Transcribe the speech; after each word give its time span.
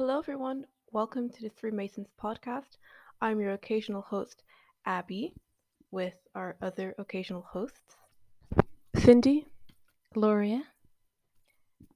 Hello, 0.00 0.18
everyone. 0.18 0.64
Welcome 0.92 1.28
to 1.28 1.42
the 1.42 1.50
Three 1.50 1.72
Masons 1.72 2.08
podcast. 2.18 2.78
I'm 3.20 3.38
your 3.38 3.52
occasional 3.52 4.00
host, 4.00 4.42
Abby, 4.86 5.34
with 5.90 6.14
our 6.34 6.56
other 6.62 6.94
occasional 6.96 7.42
hosts, 7.42 7.96
Cindy, 8.96 9.46
Gloria. 10.14 10.62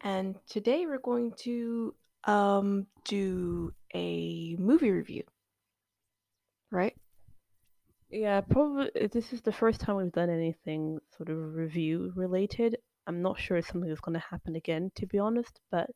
and 0.03 0.35
today 0.51 0.85
we're 0.85 0.99
going 0.99 1.33
to 1.45 1.95
um 2.25 2.87
do 3.07 3.73
a 3.95 4.55
movie 4.59 4.91
review. 4.91 5.23
Right? 6.71 6.95
Yeah, 8.11 8.43
probably 8.43 8.91
this 9.15 9.33
is 9.33 9.41
the 9.41 9.51
first 9.51 9.81
time 9.81 9.97
we've 9.97 10.13
done 10.13 10.29
anything 10.29 10.99
sort 11.17 11.31
of 11.31 11.55
review 11.55 12.13
related. 12.15 12.77
I'm 13.07 13.23
not 13.23 13.41
sure 13.41 13.57
if 13.57 13.67
something 13.67 13.91
is 13.91 14.01
going 14.01 14.21
to 14.21 14.27
happen 14.31 14.57
again, 14.57 14.93
to 14.97 15.07
be 15.07 15.19
honest, 15.19 15.59
but 15.71 15.89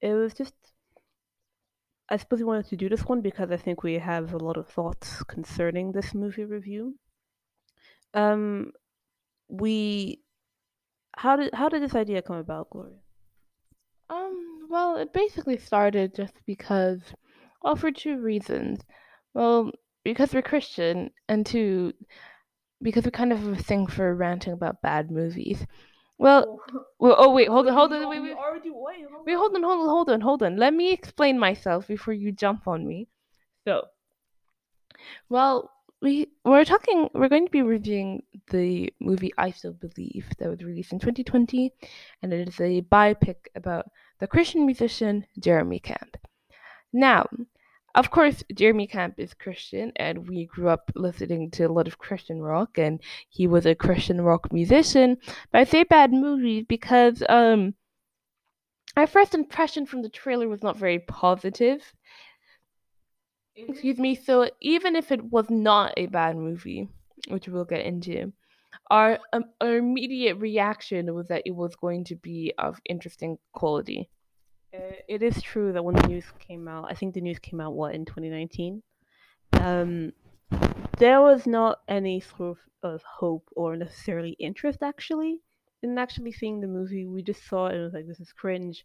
it 0.00 0.14
was 0.14 0.32
just. 0.32 0.54
I 2.08 2.16
suppose 2.16 2.38
we 2.38 2.44
wanted 2.44 2.68
to 2.68 2.76
do 2.76 2.88
this 2.88 3.04
one 3.04 3.20
because 3.20 3.50
I 3.50 3.56
think 3.56 3.82
we 3.82 3.94
have 3.94 4.32
a 4.32 4.38
lot 4.38 4.56
of 4.56 4.68
thoughts 4.68 5.22
concerning 5.24 5.92
this 5.92 6.14
movie 6.14 6.44
review. 6.44 6.96
Um, 8.14 8.72
we. 9.48 10.22
How 11.16 11.36
did 11.36 11.54
how 11.54 11.68
did 11.68 11.82
this 11.82 11.94
idea 11.94 12.22
come 12.22 12.36
about, 12.36 12.70
Gloria? 12.70 12.98
Um, 14.10 14.68
well, 14.68 14.96
it 14.96 15.12
basically 15.12 15.58
started 15.58 16.14
just 16.14 16.34
because, 16.46 17.00
well, 17.62 17.74
for 17.74 17.90
two 17.90 18.18
reasons. 18.20 18.80
Well, 19.34 19.72
because 20.04 20.32
we're 20.32 20.42
Christian, 20.42 21.10
and 21.28 21.44
two, 21.44 21.92
because 22.80 23.04
we 23.04 23.10
kind 23.10 23.32
of 23.32 23.40
have 23.40 23.58
a 23.58 23.62
thing 23.62 23.86
for 23.86 24.14
ranting 24.14 24.52
about 24.52 24.82
bad 24.82 25.10
movies. 25.10 25.66
Well, 26.18 26.60
well 26.98 27.14
oh 27.18 27.32
wait, 27.32 27.48
hold 27.48 27.66
on, 27.66 27.74
hold 27.74 27.92
on, 27.92 28.08
wait, 28.08 28.20
wait, 28.20 28.36
already 28.36 28.70
wait. 28.70 29.04
wait, 29.26 29.34
hold 29.34 29.54
on, 29.54 29.62
hold 29.62 29.80
on, 29.80 29.88
hold 29.88 30.10
on, 30.10 30.20
hold 30.20 30.42
on. 30.42 30.56
Let 30.56 30.72
me 30.72 30.92
explain 30.92 31.38
myself 31.38 31.88
before 31.88 32.14
you 32.14 32.32
jump 32.32 32.66
on 32.66 32.86
me. 32.86 33.08
So, 33.66 33.84
well, 35.28 35.70
we 36.00 36.28
we're 36.44 36.64
talking. 36.64 37.08
We're 37.12 37.28
going 37.28 37.46
to 37.46 37.50
be 37.50 37.62
reviewing 37.62 38.22
the 38.50 38.92
movie 39.00 39.32
I 39.36 39.50
Still 39.50 39.74
Believe 39.74 40.26
that 40.38 40.48
was 40.48 40.62
released 40.62 40.92
in 40.92 41.00
2020, 41.00 41.72
and 42.22 42.32
it 42.32 42.48
is 42.48 42.60
a 42.60 42.82
biopic 42.82 43.36
about 43.54 43.86
the 44.18 44.26
Christian 44.26 44.64
musician 44.64 45.26
Jeremy 45.38 45.80
Camp. 45.80 46.16
Now, 46.92 47.28
of 47.96 48.10
course, 48.10 48.44
Jeremy 48.54 48.86
Camp 48.86 49.14
is 49.16 49.32
Christian, 49.32 49.90
and 49.96 50.28
we 50.28 50.44
grew 50.44 50.68
up 50.68 50.92
listening 50.94 51.50
to 51.52 51.64
a 51.64 51.72
lot 51.72 51.88
of 51.88 51.98
Christian 51.98 52.42
rock, 52.42 52.76
and 52.76 53.00
he 53.30 53.46
was 53.46 53.64
a 53.64 53.74
Christian 53.74 54.20
rock 54.20 54.52
musician. 54.52 55.16
But 55.50 55.60
I 55.60 55.64
say 55.64 55.82
bad 55.82 56.12
movie 56.12 56.62
because 56.62 57.22
um, 57.28 57.74
our 58.96 59.06
first 59.06 59.34
impression 59.34 59.86
from 59.86 60.02
the 60.02 60.10
trailer 60.10 60.46
was 60.46 60.62
not 60.62 60.76
very 60.76 60.98
positive. 60.98 61.80
Excuse 63.56 63.98
me. 63.98 64.14
So 64.14 64.50
even 64.60 64.94
if 64.94 65.10
it 65.10 65.24
was 65.24 65.48
not 65.48 65.94
a 65.96 66.06
bad 66.06 66.36
movie, 66.36 66.88
which 67.28 67.48
we'll 67.48 67.64
get 67.64 67.86
into, 67.86 68.32
our 68.90 69.18
um, 69.32 69.44
our 69.60 69.76
immediate 69.76 70.36
reaction 70.36 71.14
was 71.14 71.28
that 71.28 71.42
it 71.46 71.52
was 71.52 71.74
going 71.76 72.04
to 72.04 72.16
be 72.16 72.52
of 72.58 72.78
interesting 72.84 73.38
quality. 73.52 74.10
It 74.72 75.22
is 75.22 75.40
true 75.40 75.72
that 75.72 75.84
when 75.84 75.94
the 75.96 76.08
news 76.08 76.24
came 76.38 76.68
out, 76.68 76.90
I 76.90 76.94
think 76.94 77.14
the 77.14 77.20
news 77.20 77.38
came 77.38 77.60
out 77.60 77.74
what 77.74 77.94
in 77.94 78.04
2019. 78.04 78.82
Um, 79.52 80.12
there 80.98 81.20
was 81.20 81.46
not 81.46 81.78
any 81.88 82.20
sort 82.20 82.50
of, 82.50 82.58
of 82.82 83.02
hope 83.02 83.48
or 83.54 83.76
necessarily 83.76 84.36
interest 84.38 84.82
actually 84.82 85.40
in 85.82 85.98
actually 85.98 86.32
seeing 86.32 86.60
the 86.60 86.66
movie. 86.66 87.06
We 87.06 87.22
just 87.22 87.46
saw 87.46 87.66
it 87.66 87.74
and 87.74 87.84
was 87.84 87.94
like, 87.94 88.06
this 88.06 88.20
is 88.20 88.32
cringe, 88.32 88.84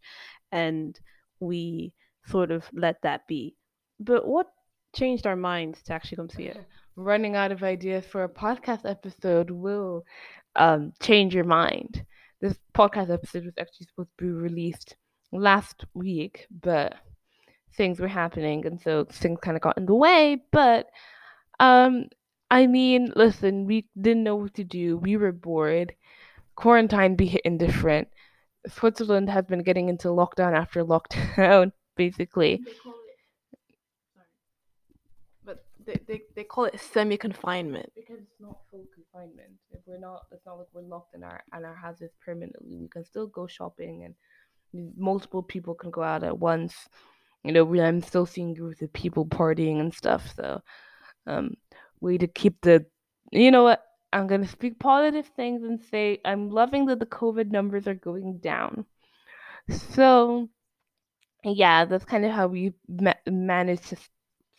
and 0.52 1.00
we 1.40 1.94
sort 2.26 2.52
of 2.52 2.66
let 2.74 3.02
that 3.04 3.28
be. 3.28 3.56
But 4.00 4.28
what 4.28 4.48
changed 4.96 5.26
our 5.26 5.36
minds 5.36 5.82
to 5.84 5.94
actually 5.94 6.18
come 6.18 6.30
see 6.30 6.44
it? 6.44 6.58
Running 6.96 7.36
out 7.36 7.52
of 7.52 7.64
ideas 7.64 8.06
for 8.06 8.24
a 8.24 8.30
podcast 8.30 8.90
episode 8.90 9.50
will 9.50 10.04
um, 10.56 10.94
change 11.02 11.34
your 11.34 11.46
mind. 11.46 12.06
This 12.42 12.58
podcast 12.74 13.10
episode 13.10 13.46
was 13.46 13.54
actually 13.60 13.88
supposed 13.88 14.10
to 14.18 14.26
be 14.26 14.32
released 14.32 14.96
last 15.32 15.86
week, 15.94 16.48
but 16.50 16.96
things 17.76 18.00
were 18.00 18.08
happening, 18.08 18.66
and 18.66 18.80
so 18.82 19.06
things 19.06 19.40
kind 19.42 19.58
of 19.58 19.62
got 19.62 19.78
in 19.78 19.86
the 19.86 19.96
way. 19.96 20.44
But 20.52 20.88
um, 21.60 22.06
I 22.50 22.68
mean, 22.68 23.14
listen, 23.16 23.66
we 23.66 23.88
didn't 24.00 24.24
know 24.24 24.36
what 24.36 24.54
to 24.56 24.64
do. 24.64 24.98
We 24.98 25.18
were 25.18 25.32
bored. 25.32 25.94
Quarantine 26.56 27.16
be 27.16 27.28
hitting 27.28 27.58
different. 27.58 28.10
Switzerland 28.68 29.30
has 29.30 29.46
been 29.46 29.64
getting 29.64 29.90
into 29.90 30.10
lockdown 30.10 30.54
after 30.56 30.84
lockdown, 30.84 31.72
basically. 31.96 32.62
But 35.46 35.66
they, 35.86 36.00
they, 36.08 36.22
they 36.36 36.44
call 36.44 36.66
it 36.66 36.80
semi 36.80 37.18
confinement. 37.18 37.92
Because 37.96 38.20
it's 38.20 38.40
not 38.40 38.60
full 38.70 38.86
confinement. 38.94 39.54
If 39.72 39.80
we're 39.86 40.00
not, 40.00 40.24
it's 40.32 40.46
not 40.46 40.58
like 40.58 40.68
we're 40.74 40.82
locked 40.82 41.16
in 41.16 41.24
our 41.24 41.42
in 41.58 41.66
our 41.66 41.76
houses 41.76 42.12
permanently. 42.24 42.78
We 42.78 42.88
can 42.88 43.06
still 43.06 43.28
go 43.28 43.48
shopping, 43.48 44.04
and 44.04 44.14
multiple 44.98 45.44
people 45.44 45.74
can 45.74 45.92
go 45.92 46.04
out 46.04 46.24
at 46.24 46.38
once. 46.38 46.76
You 47.44 47.52
know, 47.52 47.64
we, 47.64 47.82
I'm 47.82 48.02
still 48.02 48.26
seeing 48.26 48.54
groups 48.54 48.82
of 48.82 48.94
people 48.94 49.26
partying 49.26 49.80
and 49.80 49.94
stuff. 49.94 50.34
So, 50.36 50.62
um, 51.28 51.56
way 52.00 52.18
to 52.18 52.28
keep 52.28 52.62
the. 52.62 52.86
You 53.32 53.52
know 53.52 53.64
what? 53.64 53.84
I'm 54.14 54.28
gonna 54.28 54.48
speak 54.48 54.80
positive 54.80 55.28
things 55.36 55.64
and 55.64 55.80
say 55.90 56.20
I'm 56.26 56.50
loving 56.50 56.86
that 56.88 57.00
the 57.00 57.06
COVID 57.06 57.52
numbers 57.52 57.88
are 57.88 57.96
going 57.96 58.40
down. 58.40 58.86
So, 59.70 60.50
yeah, 61.44 61.86
that's 61.86 62.06
kind 62.06 62.26
of 62.26 62.32
how 62.32 62.48
we 62.48 62.74
ma- 62.88 63.14
managed 63.28 63.86
to 63.90 63.98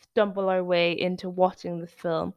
stumble 0.01 0.49
our 0.49 0.63
way 0.63 0.93
into 0.93 1.29
watching 1.29 1.79
this 1.79 1.91
film. 1.91 2.33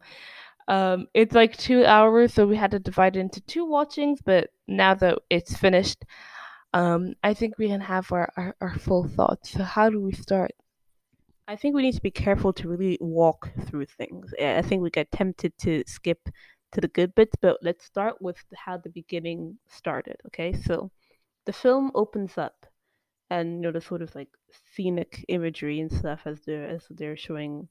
Um, 0.68 1.06
it's 1.14 1.34
like 1.34 1.56
two 1.56 1.84
hours, 1.84 2.34
so 2.34 2.46
we 2.46 2.56
had 2.56 2.72
to 2.72 2.78
divide 2.78 3.16
it 3.16 3.20
into 3.20 3.40
two 3.42 3.64
watchings. 3.64 4.20
But 4.24 4.50
now 4.66 4.94
that 4.94 5.18
it's 5.30 5.56
finished, 5.56 6.04
um, 6.76 7.14
I 7.24 7.32
think 7.32 7.56
we 7.56 7.68
can 7.68 7.80
have 7.80 8.12
our, 8.12 8.30
our, 8.36 8.54
our 8.60 8.78
full 8.78 9.08
thoughts. 9.08 9.52
So, 9.52 9.62
how 9.62 9.88
do 9.88 9.98
we 9.98 10.12
start? 10.12 10.50
I 11.48 11.56
think 11.56 11.74
we 11.74 11.80
need 11.80 11.94
to 11.94 12.02
be 12.02 12.10
careful 12.10 12.52
to 12.52 12.68
really 12.68 12.98
walk 13.00 13.50
through 13.66 13.86
things. 13.86 14.34
I 14.38 14.60
think 14.60 14.82
we 14.82 14.90
get 14.90 15.10
tempted 15.10 15.56
to 15.60 15.82
skip 15.86 16.28
to 16.72 16.82
the 16.82 16.88
good 16.88 17.14
bits, 17.14 17.34
but 17.40 17.56
let's 17.62 17.86
start 17.86 18.20
with 18.20 18.36
how 18.54 18.76
the 18.76 18.90
beginning 18.90 19.56
started. 19.68 20.16
Okay, 20.26 20.52
so 20.52 20.90
the 21.46 21.52
film 21.52 21.92
opens 21.94 22.36
up, 22.36 22.66
and 23.30 23.54
you 23.54 23.60
know 23.62 23.72
the 23.72 23.80
sort 23.80 24.02
of 24.02 24.14
like 24.14 24.28
scenic 24.74 25.24
imagery 25.28 25.80
and 25.80 25.90
stuff 25.90 26.20
as 26.26 26.40
they're 26.44 26.68
as 26.68 26.84
they're 26.90 27.16
showing, 27.16 27.68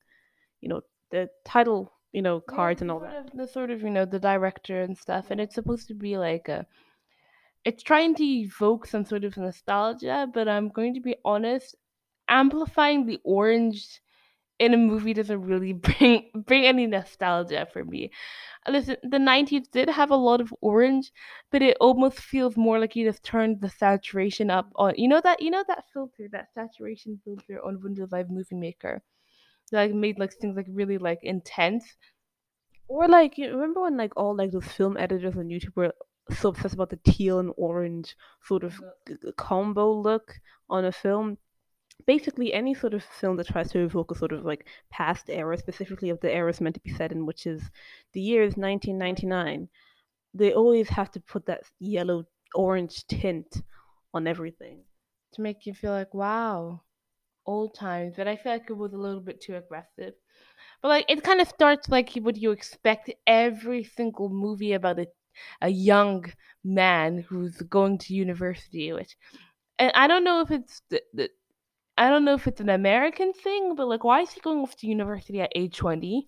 you 0.61 0.69
know, 0.69 0.81
the 1.11 1.29
title, 1.43 1.93
you 2.11 2.23
know, 2.23 2.39
cards 2.39 2.81
and 2.81 2.89
all 2.89 3.01
that. 3.01 3.27
Of, 3.27 3.37
the 3.37 3.47
sort 3.47 3.69
of 3.69 3.83
you 3.83 3.91
know 3.91 4.05
the 4.05 4.19
director 4.19 4.81
and 4.81 4.97
stuff, 4.97 5.29
and 5.29 5.39
it's 5.39 5.53
supposed 5.53 5.87
to 5.89 5.93
be 5.93 6.17
like 6.17 6.49
a. 6.49 6.65
It's 7.65 7.83
trying 7.83 8.15
to 8.15 8.23
evoke 8.23 8.85
some 8.85 9.05
sort 9.05 9.23
of 9.23 9.35
nostalgia, 9.37 10.27
but 10.33 10.47
I'm 10.47 10.69
going 10.69 10.93
to 10.93 11.01
be 11.01 11.15
honest, 11.25 11.75
amplifying 12.29 13.05
the 13.05 13.19
orange 13.23 14.01
in 14.59 14.73
a 14.73 14.77
movie 14.77 15.13
doesn't 15.13 15.41
really 15.41 15.73
bring 15.87 16.29
bring 16.33 16.65
any 16.65 16.87
nostalgia 16.87 17.67
for 17.71 17.83
me. 17.83 18.11
Listen, 18.67 18.97
the 19.03 19.17
90s 19.17 19.69
did 19.71 19.89
have 19.89 20.09
a 20.11 20.15
lot 20.15 20.41
of 20.41 20.53
orange, 20.61 21.11
but 21.51 21.61
it 21.61 21.77
almost 21.79 22.19
feels 22.19 22.57
more 22.57 22.79
like 22.79 22.95
you 22.95 23.07
just 23.07 23.23
turned 23.23 23.61
the 23.61 23.69
saturation 23.69 24.49
up 24.49 24.71
on. 24.75 24.93
You 24.97 25.07
know 25.07 25.21
that 25.23 25.41
you 25.41 25.51
know 25.51 25.63
that 25.67 25.85
filter, 25.93 26.27
that 26.31 26.53
saturation 26.53 27.19
filter 27.23 27.63
on 27.63 27.81
Windows 27.81 28.09
Live 28.11 28.29
Movie 28.29 28.55
Maker, 28.55 29.03
that 29.71 29.81
like, 29.81 29.93
made 29.93 30.19
like 30.19 30.33
things 30.33 30.55
like 30.55 30.67
really 30.69 30.97
like 30.97 31.19
intense. 31.21 31.85
Or 32.87 33.07
like 33.07 33.37
you 33.37 33.51
remember 33.51 33.81
when 33.81 33.97
like 33.97 34.13
all 34.15 34.35
like 34.35 34.51
those 34.51 34.67
film 34.67 34.97
editors 34.97 35.35
on 35.35 35.45
YouTube 35.47 35.75
were 35.75 35.93
so 36.31 36.49
obsessed 36.49 36.73
about 36.75 36.89
the 36.89 36.99
teal 37.05 37.39
and 37.39 37.53
orange 37.57 38.15
sort 38.43 38.63
of 38.63 38.81
combo 39.37 39.91
look 39.93 40.39
on 40.69 40.85
a 40.85 40.91
film. 40.91 41.37
Basically, 42.05 42.53
any 42.53 42.73
sort 42.73 42.93
of 42.93 43.03
film 43.03 43.37
that 43.37 43.47
tries 43.47 43.71
to 43.71 43.79
evoke 43.79 44.11
a 44.11 44.15
sort 44.15 44.31
of 44.33 44.43
like 44.45 44.67
past 44.89 45.29
era, 45.29 45.57
specifically 45.57 46.09
of 46.09 46.19
the 46.21 46.31
era 46.31 46.49
it's 46.49 46.61
meant 46.61 46.75
to 46.75 46.81
be 46.81 46.89
set 46.93 47.11
in, 47.11 47.25
which 47.25 47.45
is 47.47 47.69
the 48.13 48.21
year 48.21 48.43
is 48.43 48.57
1999, 48.57 49.69
they 50.33 50.53
always 50.53 50.89
have 50.89 51.11
to 51.11 51.19
put 51.21 51.45
that 51.47 51.63
yellow 51.79 52.25
orange 52.55 53.05
tint 53.07 53.61
on 54.13 54.27
everything. 54.27 54.83
to 55.33 55.41
make 55.41 55.65
you 55.65 55.73
feel 55.73 55.91
like 55.91 56.13
wow 56.13 56.81
old 57.45 57.73
times 57.75 58.15
but 58.17 58.27
i 58.27 58.35
feel 58.35 58.51
like 58.53 58.69
it 58.69 58.73
was 58.73 58.93
a 58.93 58.97
little 58.97 59.21
bit 59.21 59.41
too 59.41 59.55
aggressive 59.55 60.13
but 60.81 60.87
like 60.89 61.05
it 61.09 61.23
kind 61.23 61.41
of 61.41 61.47
starts 61.47 61.89
like 61.89 62.11
what 62.15 62.37
you 62.37 62.51
expect 62.51 63.11
every 63.27 63.83
single 63.83 64.29
movie 64.29 64.73
about 64.73 64.99
a, 64.99 65.07
a 65.61 65.69
young 65.69 66.25
man 66.63 67.19
who's 67.19 67.57
going 67.69 67.97
to 67.97 68.13
university 68.13 68.91
which 68.93 69.15
and 69.79 69.91
i 69.95 70.07
don't 70.07 70.23
know 70.23 70.41
if 70.41 70.51
it's 70.51 70.81
the, 70.89 71.01
the 71.13 71.29
i 71.97 72.09
don't 72.09 72.25
know 72.25 72.33
if 72.33 72.47
it's 72.47 72.61
an 72.61 72.69
american 72.69 73.33
thing 73.33 73.75
but 73.75 73.87
like 73.87 74.03
why 74.03 74.21
is 74.21 74.31
he 74.31 74.41
going 74.41 74.59
off 74.59 74.75
to 74.75 74.87
university 74.87 75.41
at 75.41 75.51
age 75.55 75.77
20 75.77 76.27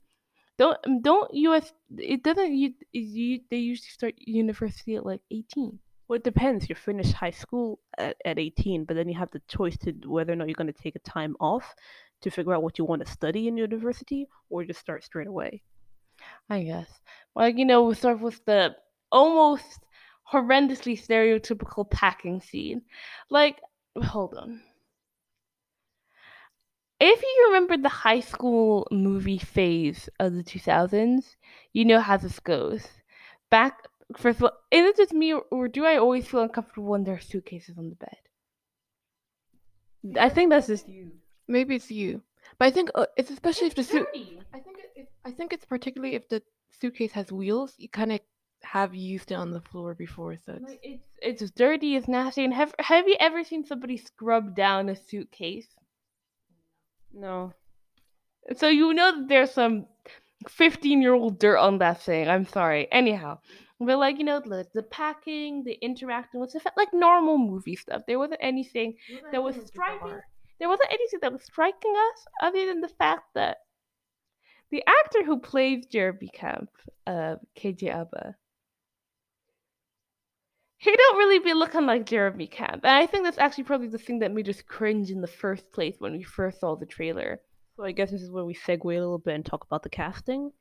don't 0.58 0.78
um, 0.86 1.02
don't 1.02 1.32
us 1.34 1.72
it 1.98 2.24
doesn't 2.24 2.54
you, 2.54 2.74
you 2.92 3.40
they 3.50 3.58
usually 3.58 3.90
start 3.90 4.14
university 4.18 4.96
at 4.96 5.06
like 5.06 5.22
18 5.32 5.80
Well, 6.08 6.18
it 6.18 6.24
depends. 6.24 6.70
You 6.70 6.76
finish 6.76 7.12
high 7.12 7.32
school 7.32 7.80
at, 7.98 8.16
at 8.26 8.40
18, 8.40 8.86
but 8.86 8.96
then 8.96 9.10
you 9.10 9.18
have 9.18 9.32
the 9.32 9.42
choice 9.48 9.78
to 9.80 9.94
whether 10.06 10.34
or 10.34 10.36
not 10.36 10.48
you're 10.48 10.56
going 10.56 10.74
to 10.74 10.84
take 10.84 10.96
a 10.96 11.00
time 11.00 11.36
off 11.40 11.76
to 12.22 12.30
figure 12.32 12.54
out 12.54 12.64
what 12.64 12.78
you 12.78 12.86
want 12.86 13.06
to 13.06 13.12
study 13.12 13.48
in 13.48 13.58
university 13.58 14.28
or 14.50 14.64
just 14.64 14.80
start 14.80 15.04
straight 15.04 15.28
away. 15.28 15.62
I 16.50 16.64
guess. 16.64 16.90
Like, 17.36 17.58
you 17.58 17.66
know, 17.66 17.84
we 17.84 17.96
start 17.96 18.20
with 18.22 18.44
the 18.46 18.76
almost 19.12 19.80
horrendously 20.32 21.00
stereotypical 21.00 21.90
packing 21.90 22.42
scene. 22.42 22.82
Like, 23.30 23.60
hold 24.04 24.36
on. 24.36 24.62
If 27.00 27.22
you 27.22 27.46
remember 27.48 27.78
the 27.78 27.90
high 27.90 28.22
school 28.22 28.88
movie 28.92 29.38
phase 29.38 30.10
of 30.20 30.34
the 30.34 30.44
2000s, 30.44 31.38
you 31.72 31.86
know 31.86 32.00
how 32.00 32.18
this 32.18 32.40
goes. 32.40 32.88
Back, 33.52 33.88
first 34.18 34.40
of 34.40 34.44
all, 34.46 34.52
is 34.72 34.86
it 34.86 34.98
just 34.98 35.14
me 35.14 35.34
or, 35.34 35.44
or 35.52 35.68
do 35.68 35.86
I 35.86 35.98
always 35.98 36.28
feel 36.28 36.42
uncomfortable 36.42 36.90
when 36.90 37.04
there 37.04 37.16
are 37.16 37.20
suitcases 37.20 37.78
on 37.78 37.90
the 37.90 37.96
bed? 37.96 38.18
I 40.20 40.30
think 40.30 40.50
that's 40.50 40.68
just 40.68 40.88
you. 40.88 41.12
Maybe 41.48 41.76
it's 41.76 41.92
you, 41.92 42.24
but 42.58 42.66
I 42.66 42.72
think 42.72 42.90
uh, 42.96 43.06
it's 43.16 43.30
especially 43.32 43.68
if 43.68 43.76
the 43.76 43.84
suit. 43.84 44.08
I 44.54 44.60
think 44.60 44.80
it, 44.80 44.92
it, 44.96 45.10
I 45.24 45.32
think 45.32 45.54
it's 45.54 45.66
particularly 45.66 46.16
if 46.16 46.28
the 46.30 46.42
suitcase 46.72 47.12
has 47.14 47.32
wheels. 47.32 47.76
You 47.78 47.90
kind 47.90 48.12
of 48.12 48.20
have 48.64 48.96
used 48.96 49.32
it 49.32 49.36
on 49.36 49.52
the 49.52 49.62
floor 49.62 49.94
before, 49.94 50.36
so 50.38 50.54
it's, 50.54 50.64
Like, 50.64 50.80
it's 50.84 51.42
it's 51.42 51.52
dirty, 51.52 51.96
it's 51.96 52.08
nasty, 52.08 52.44
and 52.44 52.54
have 52.54 52.74
have 52.80 53.08
you 53.08 53.16
ever 53.20 53.44
seen 53.44 53.66
somebody 53.66 53.98
scrub 53.98 54.56
down 54.56 54.90
a 54.90 54.96
suitcase? 54.96 55.68
No. 57.14 57.54
So 58.56 58.68
you 58.68 58.94
know 58.94 59.20
that 59.20 59.28
there's 59.28 59.52
some 59.52 59.88
15 60.48 61.02
year 61.02 61.14
old 61.14 61.40
dirt 61.40 61.58
on 61.58 61.80
that 61.80 62.02
thing. 62.02 62.28
I'm 62.30 62.46
sorry. 62.46 62.88
Anyhow, 62.92 63.40
but 63.80 63.98
like 63.98 64.18
you 64.18 64.24
know 64.24 64.40
the, 64.40 64.66
the 64.74 64.84
packing, 64.84 65.64
the 65.64 65.74
interacting 65.82 66.40
with 66.40 66.56
it 66.56 66.62
felt 66.62 66.78
like 66.78 66.94
normal 66.94 67.38
movie 67.38 67.76
stuff. 67.76 68.04
There 68.08 68.20
wasn't 68.20 68.40
anything 68.42 68.96
that 69.32 69.42
was 69.44 69.56
striking. 69.66 70.20
There 70.60 70.70
wasn't 70.70 70.92
anything 70.92 71.20
that 71.22 71.32
was 71.34 71.44
striking 71.44 71.94
us 71.96 72.26
other 72.42 72.66
than 72.66 72.82
the 72.82 72.88
fact 72.88 73.26
that 73.36 73.58
the 74.72 74.84
actor 74.88 75.24
who 75.24 75.40
plays 75.40 75.86
Jeremy 75.86 76.30
Camp, 76.34 76.70
uh, 77.06 77.36
KJ 77.58 77.94
Apa, 77.94 78.36
he 80.78 80.96
don't 80.96 81.18
really 81.18 81.40
be 81.40 81.54
looking 81.54 81.86
like 81.86 82.06
Jeremy 82.06 82.48
Camp, 82.48 82.82
and 82.84 82.92
I 82.94 83.06
think 83.08 83.24
that's 83.24 83.38
actually 83.38 83.64
probably 83.66 83.88
the 83.88 83.98
thing 83.98 84.20
that 84.20 84.32
made 84.34 84.48
us 84.50 84.62
cringe 84.62 85.10
in 85.12 85.22
the 85.22 85.28
first 85.28 85.72
place 85.72 85.96
when 86.00 86.14
we 86.14 86.24
first 86.24 86.60
saw 86.60 86.76
the 86.76 86.86
trailer. 86.86 87.40
So 87.76 87.84
I 87.84 87.92
guess 87.92 88.12
this 88.12 88.22
is 88.22 88.32
where 88.32 88.46
we 88.46 88.56
segue 88.56 88.84
a 88.86 88.88
little 88.88 89.18
bit 89.20 89.36
and 89.36 89.46
talk 89.46 89.64
about 89.66 89.84
the 89.84 89.90
casting. 89.90 90.52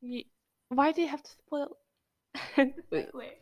Ye- 0.00 0.28
Why 0.68 0.92
do 0.92 1.02
you 1.02 1.08
have 1.08 1.22
to 1.22 1.30
spoil? 1.30 1.76
Wait, 2.56 2.74
wait. 3.14 3.38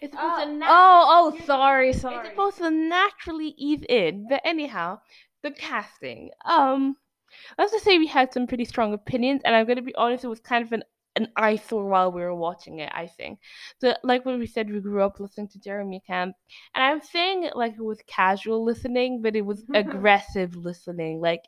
It's 0.00 0.12
supposed 0.14 0.44
to 0.44 0.52
nat- 0.52 0.66
oh, 0.70 1.32
oh, 1.34 1.44
sorry, 1.44 1.92
sorry, 1.92 2.18
It's 2.18 2.28
supposed 2.30 2.58
to 2.58 2.70
naturally 2.70 3.54
ease 3.58 3.82
in, 3.88 4.26
but 4.28 4.40
anyhow, 4.44 5.00
the 5.42 5.50
casting. 5.50 6.30
Um, 6.44 6.96
let's 7.58 7.72
just 7.72 7.84
say 7.84 7.98
we 7.98 8.06
had 8.06 8.32
some 8.32 8.46
pretty 8.46 8.64
strong 8.64 8.92
opinions, 8.94 9.42
and 9.44 9.54
I'm 9.56 9.66
gonna 9.66 9.82
be 9.82 9.94
honest, 9.96 10.22
it 10.24 10.28
was 10.28 10.38
kind 10.40 10.64
of 10.64 10.72
an 10.72 10.84
an 11.16 11.28
eyesore 11.36 11.86
while 11.86 12.12
we 12.12 12.20
were 12.20 12.34
watching 12.34 12.80
it. 12.80 12.90
I 12.94 13.06
think, 13.06 13.40
so 13.80 13.94
like 14.02 14.24
what 14.24 14.38
we 14.38 14.46
said, 14.46 14.70
we 14.70 14.80
grew 14.80 15.02
up 15.02 15.20
listening 15.20 15.48
to 15.48 15.60
Jeremy 15.60 16.02
Camp, 16.06 16.36
and 16.74 16.84
I'm 16.84 17.00
saying 17.00 17.44
it 17.44 17.56
like 17.56 17.74
it 17.74 17.82
was 17.84 18.00
casual 18.06 18.64
listening, 18.64 19.22
but 19.22 19.36
it 19.36 19.44
was 19.44 19.64
aggressive 19.74 20.56
listening, 20.56 21.20
like. 21.20 21.42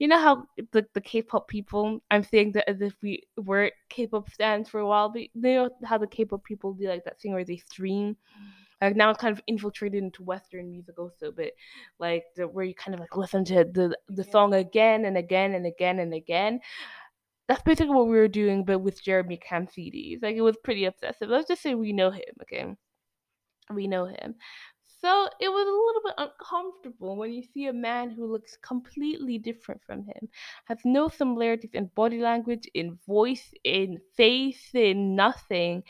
You 0.00 0.08
know 0.08 0.18
how 0.18 0.42
the, 0.72 0.84
the 0.92 1.00
K-pop 1.00 1.46
people, 1.46 2.00
I'm 2.10 2.24
saying 2.24 2.50
that 2.52 2.68
as 2.68 2.80
if 2.80 2.96
we 3.00 3.22
were 3.36 3.70
K-pop 3.88 4.28
fans 4.28 4.68
for 4.68 4.80
a 4.80 4.86
while, 4.86 5.08
but 5.08 5.22
you 5.22 5.28
know 5.34 5.70
how 5.84 5.98
the 5.98 6.08
K-pop 6.08 6.42
people 6.42 6.72
do 6.72 6.88
like 6.88 7.04
that 7.04 7.20
thing 7.20 7.32
where 7.32 7.44
they 7.44 7.58
stream 7.58 8.16
like 8.80 8.96
now 8.96 9.10
it's 9.10 9.20
kind 9.20 9.36
of 9.36 9.42
infiltrated 9.46 10.02
into 10.02 10.22
Western 10.22 10.70
music 10.70 10.98
also, 10.98 11.32
but 11.32 11.50
like 11.98 12.24
the 12.36 12.46
where 12.46 12.64
you 12.64 12.74
kind 12.74 12.94
of 12.94 13.00
like 13.00 13.16
listen 13.16 13.44
to 13.46 13.64
the 13.64 13.96
the 14.08 14.24
song 14.24 14.54
again 14.54 15.04
and 15.04 15.16
again 15.16 15.54
and 15.54 15.66
again 15.66 15.98
and 15.98 16.14
again. 16.14 16.60
That's 17.48 17.62
basically 17.62 17.94
what 17.94 18.06
we 18.08 18.16
were 18.16 18.28
doing, 18.28 18.64
but 18.64 18.80
with 18.80 19.02
Jeremy 19.02 19.38
Camp 19.38 19.70
Like 19.76 20.36
it 20.36 20.42
was 20.42 20.56
pretty 20.62 20.84
obsessive. 20.84 21.28
Let's 21.28 21.48
just 21.48 21.62
say 21.62 21.74
we 21.74 21.92
know 21.92 22.10
him, 22.10 22.22
okay? 22.42 22.66
We 23.72 23.86
know 23.86 24.06
him. 24.06 24.34
So 25.00 25.28
it 25.40 25.48
was 25.48 25.66
a 25.66 25.70
little 25.70 26.02
bit 26.04 26.14
uncomfortable 26.18 27.16
when 27.16 27.32
you 27.32 27.42
see 27.42 27.66
a 27.66 27.72
man 27.72 28.10
who 28.10 28.26
looks 28.30 28.56
completely 28.56 29.38
different 29.38 29.80
from 29.86 30.04
him, 30.04 30.28
has 30.64 30.78
no 30.84 31.08
similarities 31.08 31.70
in 31.72 31.86
body 31.94 32.18
language, 32.18 32.68
in 32.74 32.98
voice, 33.06 33.52
in 33.62 33.98
face, 34.16 34.74
in 34.74 35.14
nothing, 35.14 35.84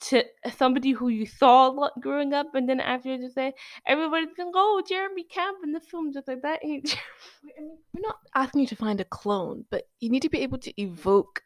to 0.00 0.24
somebody 0.56 0.92
who 0.92 1.08
you 1.08 1.26
saw 1.26 1.68
a 1.68 1.72
lot 1.72 1.92
growing 2.00 2.32
up, 2.32 2.54
and 2.54 2.68
then 2.68 2.80
after 2.80 3.10
you 3.10 3.18
just 3.18 3.34
say 3.34 3.52
everybody's 3.86 4.34
going, 4.34 4.52
"Oh, 4.54 4.82
Jeremy 4.86 5.24
Camp 5.24 5.58
in 5.64 5.72
the 5.72 5.80
film," 5.80 6.12
just 6.12 6.28
like 6.28 6.42
that 6.42 6.60
ain't. 6.64 6.96
We're 7.92 8.00
not 8.00 8.16
asking 8.34 8.62
you 8.62 8.66
to 8.68 8.76
find 8.76 9.00
a 9.00 9.04
clone, 9.04 9.64
but 9.70 9.84
you 10.00 10.10
need 10.10 10.22
to 10.22 10.30
be 10.30 10.40
able 10.40 10.58
to 10.58 10.80
evoke. 10.80 11.42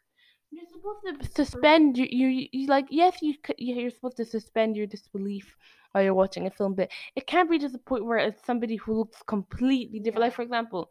You're 0.51 0.65
supposed 0.71 1.21
to 1.21 1.43
suspend 1.43 1.97
your, 1.97 2.07
you, 2.09 2.47
you 2.51 2.67
like 2.67 2.85
yes 2.89 3.17
you 3.21 3.35
could 3.43 3.57
you're 3.59 3.89
supposed 3.89 4.17
to 4.17 4.25
suspend 4.25 4.77
your 4.77 4.87
disbelief 4.87 5.55
while 5.91 6.03
you're 6.03 6.13
watching 6.13 6.47
a 6.47 6.51
film, 6.51 6.73
but 6.75 6.89
it 7.15 7.27
can't 7.27 7.49
be 7.49 7.59
to 7.59 7.67
the 7.69 7.79
point 7.79 8.05
where 8.05 8.17
it's 8.17 8.45
somebody 8.45 8.77
who 8.77 8.93
looks 8.93 9.21
completely 9.23 9.99
different. 9.99 10.21
Like 10.21 10.33
for 10.33 10.43
example, 10.43 10.89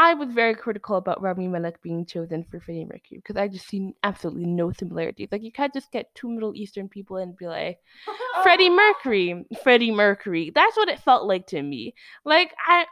I 0.00 0.14
was 0.14 0.30
very 0.30 0.54
critical 0.54 0.96
about 0.96 1.20
Rami 1.20 1.46
Malek 1.46 1.82
being 1.82 2.06
chosen 2.06 2.42
for 2.42 2.58
Freddie 2.58 2.86
Mercury 2.86 3.18
because 3.18 3.36
I 3.36 3.48
just 3.48 3.68
seen 3.68 3.92
absolutely 4.02 4.46
no 4.46 4.72
similarities. 4.72 5.28
Like 5.30 5.42
you 5.42 5.52
can't 5.52 5.74
just 5.74 5.92
get 5.92 6.14
two 6.14 6.30
Middle 6.30 6.56
Eastern 6.56 6.88
people 6.88 7.18
and 7.18 7.36
be 7.36 7.46
like 7.46 7.80
Freddie 8.42 8.70
Mercury, 8.70 9.44
Freddie 9.62 9.90
Mercury. 9.90 10.52
That's 10.54 10.74
what 10.74 10.88
it 10.88 11.00
felt 11.00 11.26
like 11.26 11.46
to 11.48 11.60
me. 11.60 11.92
Like 12.24 12.54
I 12.66 12.86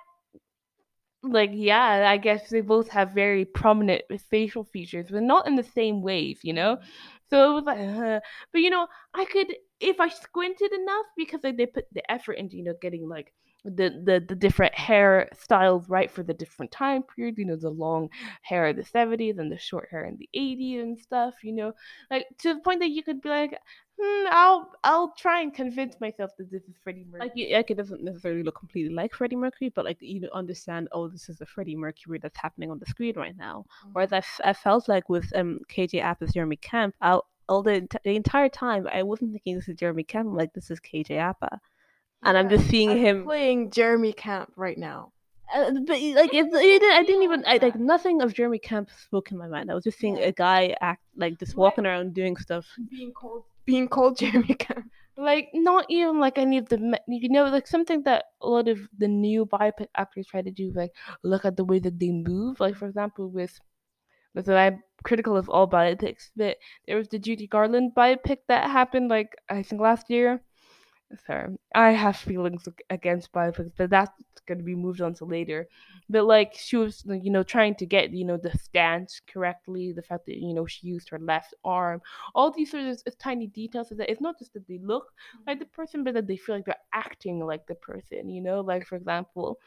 like 1.23 1.53
yeah, 1.55 2.11
I 2.11 2.19
guess 2.19 2.51
they 2.51 2.61
both 2.61 2.89
have 2.89 3.13
very 3.13 3.47
prominent 3.47 4.03
facial 4.29 4.65
features, 4.65 5.07
but 5.11 5.23
not 5.23 5.47
in 5.47 5.57
the 5.57 5.63
same 5.65 6.03
ways, 6.03 6.41
you 6.43 6.53
know. 6.53 6.77
So 7.31 7.53
it 7.53 7.55
was 7.55 7.65
like, 7.65 7.79
uh, 7.79 8.21
but 8.53 8.61
you 8.61 8.69
know, 8.69 8.87
I 9.15 9.25
could 9.25 9.47
if 9.81 9.99
I 9.99 10.11
squinted 10.11 10.75
enough 10.75 11.07
because 11.17 11.41
like 11.43 11.57
they 11.57 11.65
put 11.65 11.87
the 11.91 12.11
effort 12.13 12.35
into 12.35 12.59
you 12.59 12.65
know 12.65 12.75
getting 12.83 13.09
like 13.09 13.33
the 13.65 13.91
the 14.05 14.25
the 14.27 14.35
different 14.37 14.75
hair 14.75 15.29
styles 15.39 15.89
right 15.89 16.11
for 16.11 16.23
the 16.23 16.35
different 16.35 16.71
time 16.73 17.03
period. 17.03 17.37
You 17.39 17.47
know, 17.47 17.57
the 17.57 17.71
long 17.71 18.09
hair 18.43 18.67
in 18.69 18.77
the 18.77 18.85
seventies 18.85 19.39
and 19.39 19.51
the 19.51 19.59
short 19.59 19.89
hair 19.91 20.05
in 20.05 20.17
the 20.17 20.29
eighties 20.35 20.83
and 20.83 20.99
stuff. 20.99 21.35
You 21.43 21.53
know, 21.53 21.73
like 22.11 22.27
to 22.39 22.55
the 22.55 22.61
point 22.61 22.81
that 22.81 22.91
you 22.91 23.03
could 23.03 23.21
be 23.21 23.29
like, 23.29 23.59
hmm, 24.01 24.27
I'll 24.31 24.71
I'll 24.85 25.13
try 25.19 25.41
and 25.43 25.53
convince 25.53 26.01
myself 26.01 26.31
that 26.39 26.51
this 26.51 26.63
is 26.63 26.77
Freddie 26.83 27.05
Mercury. 27.11 27.29
Like, 27.29 27.33
you- 27.37 27.55
like 27.57 27.71
it 27.71 27.77
doesn't 27.77 28.03
necessarily 28.05 28.43
look 28.43 28.59
completely 28.59 28.95
like 28.95 29.13
Freddie 29.15 29.37
Mercury, 29.37 29.71
but 29.75 29.85
like 29.85 29.99
you 30.01 30.29
understand, 30.33 30.89
oh, 30.93 31.09
this 31.09 31.29
is 31.29 31.39
the 31.39 31.47
Freddie 31.47 31.77
Mercury 31.77 32.19
that's 32.23 32.39
happening 32.39 32.71
on 32.71 32.79
the 32.79 32.87
screen 32.87 33.15
right 33.17 33.37
now. 33.37 33.65
Whereas 33.93 34.13
I, 34.13 34.19
f- 34.19 34.41
I 34.45 34.53
felt 34.53 34.89
like 34.89 35.09
with 35.09 35.35
um 35.37 35.61
KJ 35.69 36.03
Apa's 36.03 36.33
Jeremy 36.33 36.57
Camp, 36.57 36.95
I, 37.01 37.19
all 37.49 37.63
the 37.63 37.87
the 38.05 38.15
entire 38.15 38.49
time 38.49 38.87
I 38.93 39.03
wasn't 39.03 39.33
thinking 39.33 39.57
this 39.57 39.69
is 39.69 39.77
Jeremy 39.77 40.05
Camp. 40.05 40.29
I'm 40.29 40.37
like 40.37 40.53
this 40.53 40.71
is 40.71 40.79
KJ 40.81 41.19
Appa, 41.19 41.61
and 42.23 42.37
I'm 42.37 42.49
just 42.49 42.69
seeing 42.69 42.91
I'm 42.91 42.99
him. 42.99 43.25
playing 43.25 43.71
Jeremy 43.71 44.13
Camp 44.13 44.53
right 44.57 44.79
now. 44.79 45.13
Uh, 45.55 45.71
but 45.87 46.01
like 46.01 46.35
it, 46.35 46.47
it, 46.53 46.83
I 46.83 47.03
didn't 47.05 47.23
even 47.23 47.43
I, 47.47 47.57
like 47.57 47.77
nothing 47.77 48.21
of 48.21 48.35
Jeremy 48.35 48.59
Camp 48.59 48.91
spoke 48.91 49.33
in 49.33 49.39
my 49.39 49.49
mind. 49.49 49.71
I 49.71 49.75
was 49.75 49.85
just 49.85 49.99
seeing 49.99 50.19
a 50.19 50.33
guy 50.33 50.77
act 50.81 51.03
like 51.17 51.39
just 51.39 51.57
walking 51.57 51.87
around 51.87 52.13
doing 52.15 52.37
stuff. 52.37 52.67
Being 52.91 53.13
called 53.13 53.45
being 53.65 53.89
called 53.89 54.19
Jeremy 54.19 54.55
Camp. 54.55 54.91
like 55.19 55.49
not 55.53 55.87
even 55.89 56.21
like 56.21 56.39
any 56.39 56.59
of 56.59 56.69
the 56.69 56.79
me- 56.79 56.99
you 57.09 57.29
know 57.29 57.45
like 57.45 57.67
something 57.67 58.03
that 58.05 58.27
a 58.41 58.49
lot 58.49 58.69
of 58.69 58.79
the 58.97 59.09
new 59.09 59.45
biopic 59.45 59.89
actors 59.97 60.27
try 60.29 60.41
to 60.41 60.51
do 60.51 60.71
like 60.75 60.93
look 61.25 61.45
at 61.45 61.57
the 61.57 61.65
way 61.65 61.79
that 61.81 61.99
they 61.99 62.11
move 62.11 62.61
like 62.61 62.77
for 62.77 62.87
example 62.87 63.29
with 63.29 63.59
with 64.35 64.49
I'm 64.49 64.83
critical 65.03 65.37
of 65.37 65.49
all 65.51 65.69
biopics 65.69 66.31
but 66.37 66.57
there 66.87 66.97
was 66.97 67.09
the 67.09 67.19
Judy 67.19 67.49
Garland 67.49 67.93
biopic 67.97 68.39
that 68.47 68.71
happened 68.71 69.09
like 69.09 69.35
I 69.49 69.63
think 69.65 69.83
last 69.83 70.09
year 70.09 70.41
sorry 71.27 71.57
I 71.75 71.91
have 71.93 72.17
feelings 72.17 72.69
against 72.91 73.33
biopics 73.33 73.73
but 73.77 73.91
that's 73.91 74.11
going 74.47 74.59
to 74.59 74.65
be 74.65 74.75
moved 74.75 75.01
on 75.03 75.13
to 75.15 75.25
later. 75.27 75.69
But 76.09 76.25
like 76.25 76.55
she 76.55 76.77
was 76.77 77.03
you 77.07 77.31
know 77.31 77.43
trying 77.43 77.75
to 77.77 77.87
get 77.87 78.11
you 78.13 78.25
know 78.25 78.37
the 78.39 78.57
stance 78.59 79.21
correctly 79.27 79.93
the 79.93 80.03
fact 80.03 80.27
that 80.27 80.37
you 80.39 80.55
know 80.55 80.67
she 80.67 80.87
used 80.87 81.09
her 81.11 81.19
left 81.19 81.55
arm. 81.65 82.01
All 82.35 82.51
these 82.51 82.71
sort 82.71 82.85
of 82.85 83.01
of 83.07 83.19
tiny 83.19 83.47
details 83.47 83.89
that 83.91 84.11
it's 84.11 84.21
not 84.21 84.39
just 84.39 84.53
that 84.55 84.67
they 84.69 84.79
look 84.83 85.13
like 85.47 85.59
the 85.59 85.67
person, 85.67 86.05
but 86.05 86.15
that 86.15 86.27
they 86.27 86.37
feel 86.37 86.57
like 86.57 86.65
they're 86.67 86.77
acting 86.93 87.41
like 87.45 87.67
the 87.67 87.75
person, 87.75 88.29
you 88.31 88.41
know? 88.43 88.61
Like, 88.61 88.87
for 88.87 88.97
example, 88.97 89.59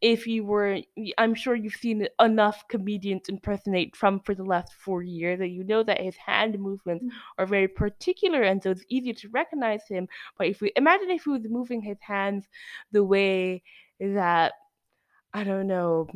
if 0.00 0.26
you 0.26 0.44
were, 0.44 0.80
i'm 1.18 1.34
sure 1.34 1.54
you've 1.54 1.74
seen 1.74 2.06
enough 2.20 2.66
comedians 2.68 3.28
impersonate 3.28 3.92
Trump 3.92 4.24
for 4.24 4.34
the 4.34 4.44
last 4.44 4.72
four 4.72 5.02
years 5.02 5.38
that 5.38 5.48
you 5.48 5.64
know 5.64 5.82
that 5.82 6.00
his 6.00 6.16
hand 6.16 6.58
movements 6.58 7.04
mm. 7.04 7.10
are 7.38 7.46
very 7.46 7.68
particular, 7.68 8.42
and 8.42 8.62
so 8.62 8.70
it's 8.70 8.84
easier 8.88 9.14
to 9.14 9.28
recognize 9.28 9.82
him. 9.88 10.08
But 10.38 10.48
if 10.48 10.60
we 10.60 10.72
imagine 10.76 11.10
if 11.10 11.24
he 11.24 11.30
was 11.30 11.44
moving 11.48 11.82
his 11.82 11.98
hands 12.00 12.46
the 12.92 13.04
way 13.04 13.62
that, 14.00 14.52
I 15.34 15.44
don't 15.44 15.66
know, 15.66 16.08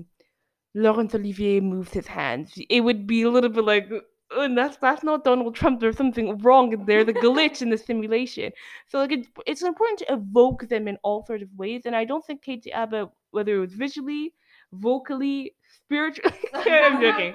Laurence 0.74 1.14
Olivier 1.14 1.60
moves 1.60 1.92
his 1.92 2.06
hands, 2.06 2.52
it 2.56 2.80
would 2.80 3.06
be 3.06 3.22
a 3.22 3.30
little 3.30 3.50
bit 3.50 3.64
like, 3.64 3.90
and 4.30 4.56
that's 4.56 4.76
that's 4.78 5.02
not 5.02 5.24
Donald 5.24 5.54
Trump. 5.54 5.80
There's 5.80 5.96
something 5.96 6.38
wrong 6.38 6.84
there, 6.86 7.04
the 7.04 7.12
glitch 7.12 7.62
in 7.62 7.70
the 7.70 7.78
simulation. 7.78 8.52
So 8.88 8.98
like 8.98 9.12
it, 9.12 9.26
it's 9.46 9.62
important 9.62 10.00
to 10.00 10.12
evoke 10.12 10.68
them 10.68 10.88
in 10.88 10.98
all 11.02 11.24
sorts 11.26 11.42
of 11.42 11.48
ways. 11.56 11.82
And 11.84 11.94
I 11.94 12.04
don't 12.04 12.24
think 12.24 12.44
KJ 12.44 12.74
Apa, 12.74 13.10
whether 13.30 13.56
it 13.56 13.60
was 13.60 13.74
visually, 13.74 14.32
vocally, 14.72 15.54
spiritually, 15.68 16.36
I'm 16.54 17.00
joking. 17.00 17.34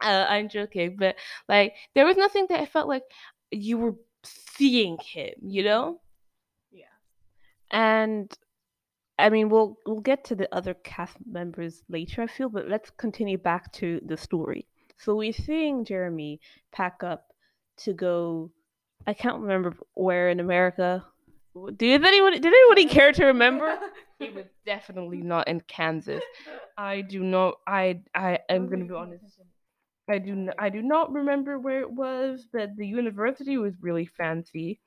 Uh, 0.00 0.26
I'm 0.28 0.48
joking, 0.48 0.96
but 0.96 1.16
like 1.48 1.74
there 1.94 2.06
was 2.06 2.16
nothing 2.16 2.46
that 2.50 2.60
I 2.60 2.66
felt 2.66 2.88
like 2.88 3.04
you 3.50 3.78
were 3.78 3.94
seeing 4.24 4.98
him, 4.98 5.34
you 5.42 5.64
know? 5.64 6.00
Yeah. 6.70 6.84
And 7.70 8.32
I 9.18 9.30
mean, 9.30 9.48
we'll 9.48 9.76
we'll 9.86 10.00
get 10.00 10.24
to 10.26 10.36
the 10.36 10.52
other 10.54 10.74
cast 10.74 11.16
members 11.26 11.82
later. 11.88 12.22
I 12.22 12.26
feel, 12.28 12.48
but 12.48 12.68
let's 12.68 12.90
continue 12.90 13.38
back 13.38 13.72
to 13.74 14.00
the 14.06 14.16
story. 14.16 14.68
So 14.98 15.14
we're 15.16 15.32
seeing 15.32 15.84
Jeremy 15.84 16.40
pack 16.72 17.02
up 17.02 17.32
to 17.78 17.92
go. 17.92 18.50
I 19.06 19.14
can't 19.14 19.40
remember 19.40 19.76
where 19.94 20.28
in 20.28 20.40
America. 20.40 21.04
Did 21.76 22.04
anyone 22.04 22.32
did 22.32 22.46
anybody 22.46 22.86
care 22.86 23.12
to 23.12 23.26
remember? 23.26 23.78
It 24.20 24.34
was 24.34 24.46
definitely 24.66 25.22
not 25.22 25.46
in 25.46 25.60
Kansas. 25.60 26.24
I 26.76 27.02
do 27.02 27.22
not. 27.22 27.54
I 27.68 28.00
I 28.16 28.40
am 28.48 28.68
gonna 28.68 28.84
be 28.84 28.92
honest. 28.92 29.22
I 30.10 30.18
do 30.18 30.50
I 30.58 30.70
do 30.70 30.82
not 30.82 31.12
remember 31.12 31.56
where 31.56 31.80
it 31.80 31.92
was, 31.92 32.44
but 32.52 32.74
the 32.76 32.86
university 32.86 33.58
was 33.58 33.74
really 33.80 34.06
fancy. 34.06 34.80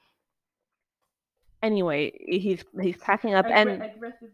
Anyway, 1.64 2.12
he's 2.28 2.64
he's 2.82 2.98
packing 2.98 3.36
up 3.36 3.46
and 3.46 3.70
aggressive 3.84 4.30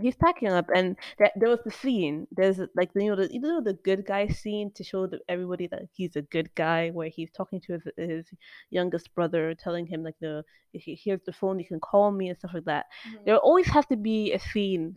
he's 0.00 0.16
packing 0.16 0.48
up 0.48 0.68
and 0.74 0.96
that 1.18 1.32
there 1.36 1.48
was 1.48 1.60
the 1.64 1.70
scene. 1.70 2.26
There's 2.32 2.58
like 2.74 2.90
you 2.96 3.10
know 3.10 3.16
the 3.16 3.32
you 3.32 3.40
know 3.40 3.60
the 3.60 3.74
good 3.74 4.04
guy 4.06 4.26
scene 4.28 4.72
to 4.74 4.82
show 4.82 5.06
the, 5.06 5.20
everybody 5.28 5.68
that 5.68 5.82
he's 5.92 6.16
a 6.16 6.22
good 6.22 6.52
guy 6.54 6.90
where 6.90 7.08
he's 7.08 7.30
talking 7.30 7.60
to 7.62 7.74
his, 7.74 7.82
his 7.96 8.26
youngest 8.70 9.14
brother 9.14 9.54
telling 9.54 9.86
him 9.86 10.02
like 10.02 10.16
the 10.20 10.44
he- 10.72 10.98
here's 11.02 11.22
the 11.26 11.32
phone 11.32 11.58
you 11.58 11.64
can 11.66 11.80
call 11.80 12.10
me 12.10 12.28
and 12.28 12.38
stuff 12.38 12.54
like 12.54 12.64
that. 12.64 12.86
There 13.24 13.36
always 13.38 13.66
has 13.68 13.86
to 13.86 13.96
be 13.96 14.32
a 14.32 14.38
scene. 14.38 14.96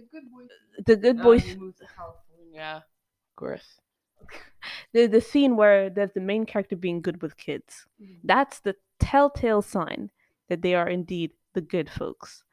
The 0.86 0.96
good 0.96 1.22
boys 1.22 1.44
Um, 1.54 1.60
moved 1.60 1.78
to 1.78 1.86
California. 1.96 2.84
Of 2.84 3.36
course. 3.36 3.80
the, 4.94 5.06
the 5.08 5.22
scene 5.22 5.56
where 5.56 5.90
there's 5.90 6.14
the 6.14 6.22
main 6.22 6.46
character 6.46 6.76
being 6.76 7.02
good 7.02 7.22
with 7.22 7.38
kids. 7.38 7.86
That's 8.24 8.60
the 8.62 8.76
telltale 9.00 9.62
sign 9.62 10.10
that 10.50 10.62
they 10.62 10.76
are 10.76 10.90
indeed 10.90 11.32
the 11.54 11.62
good 11.62 11.90
folks 11.90 12.44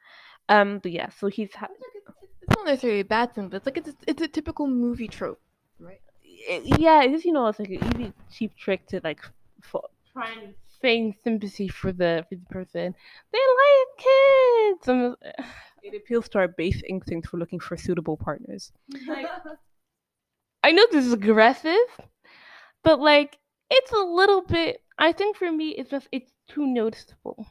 um 0.49 0.79
but 0.79 0.91
yeah 0.91 1.09
so 1.09 1.27
he's 1.27 1.53
ha- 1.55 1.67
It's 2.41 2.55
not 2.57 2.65
necessarily 2.65 3.01
a 3.01 3.05
bad 3.05 3.33
thing, 3.33 3.49
but 3.49 3.57
it's 3.57 3.65
like 3.65 3.77
it's 3.77 3.93
it's 4.07 4.21
a 4.21 4.27
typical 4.27 4.67
movie 4.67 5.07
trope, 5.07 5.41
right? 5.79 6.01
it- 6.23 6.79
yeah, 6.79 7.03
it's 7.03 7.25
you 7.25 7.31
know, 7.33 7.47
it's 7.47 7.59
like 7.59 7.69
an 7.69 7.83
easy, 8.01 8.13
cheap 8.31 8.55
trick 8.57 8.85
to 8.87 8.99
like. 9.03 9.21
Fo- 9.61 9.89
Trying 10.11 10.39
to 10.49 10.53
feign 10.81 11.15
sympathy 11.23 11.69
for 11.69 11.91
the 11.93 12.25
for 12.27 12.35
the 12.35 12.45
person. 12.51 12.93
They 13.31 13.43
like 13.63 13.91
kids. 14.07 14.87
I'm, 14.89 15.15
it 15.83 15.95
appeals 15.95 16.27
to 16.29 16.39
our 16.39 16.47
base 16.49 16.81
instinct 16.87 17.29
for 17.29 17.37
looking 17.37 17.59
for 17.61 17.77
suitable 17.77 18.17
partners. 18.17 18.71
I 20.63 20.71
know 20.71 20.85
this 20.91 21.05
is 21.05 21.13
aggressive, 21.13 21.87
but 22.83 22.99
like 22.99 23.37
it's 23.69 23.91
a 23.91 23.97
little 24.03 24.41
bit. 24.41 24.81
I 24.97 25.11
think 25.11 25.37
for 25.37 25.51
me, 25.51 25.69
it's 25.69 25.89
just 25.89 26.07
it's 26.11 26.31
too 26.47 26.65
noticeable. 26.65 27.47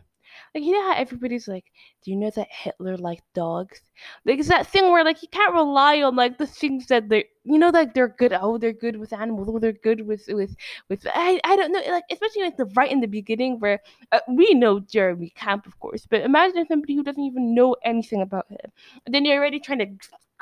Like 0.54 0.64
you 0.64 0.72
know 0.72 0.82
how 0.92 0.94
everybody's 0.98 1.48
like, 1.48 1.64
do 2.04 2.10
you 2.10 2.16
know 2.16 2.30
that 2.30 2.48
Hitler 2.50 2.96
liked 2.98 3.24
dogs? 3.34 3.80
Like 4.26 4.38
it's 4.38 4.48
that 4.48 4.66
thing 4.66 4.90
where 4.90 5.04
like 5.04 5.22
you 5.22 5.28
can't 5.28 5.54
rely 5.54 6.02
on 6.02 6.14
like 6.14 6.36
the 6.38 6.46
things 6.46 6.86
that 6.88 7.08
they, 7.08 7.24
you 7.44 7.58
know, 7.58 7.70
like 7.70 7.94
they're 7.94 8.08
good. 8.18 8.32
Oh, 8.34 8.58
they're 8.58 8.72
good 8.72 8.96
with 8.98 9.12
animals. 9.14 9.48
Oh, 9.50 9.58
they're 9.58 9.72
good 9.72 10.06
with 10.06 10.24
with 10.28 10.54
with. 10.90 11.06
I 11.14 11.40
I 11.44 11.56
don't 11.56 11.72
know. 11.72 11.80
Like 11.90 12.04
especially 12.10 12.42
like 12.42 12.56
the 12.58 12.66
right 12.76 12.90
in 12.92 13.00
the 13.00 13.06
beginning 13.06 13.60
where 13.60 13.80
uh, 14.12 14.20
we 14.28 14.52
know 14.54 14.80
Jeremy 14.80 15.30
Camp, 15.36 15.66
of 15.66 15.78
course, 15.80 16.06
but 16.08 16.20
imagine 16.22 16.66
somebody 16.68 16.96
who 16.96 17.02
doesn't 17.02 17.22
even 17.22 17.54
know 17.54 17.76
anything 17.84 18.20
about 18.22 18.46
him, 18.50 18.70
and 19.06 19.14
then 19.14 19.24
you're 19.24 19.38
already 19.38 19.60
trying 19.60 19.78
to 19.78 19.86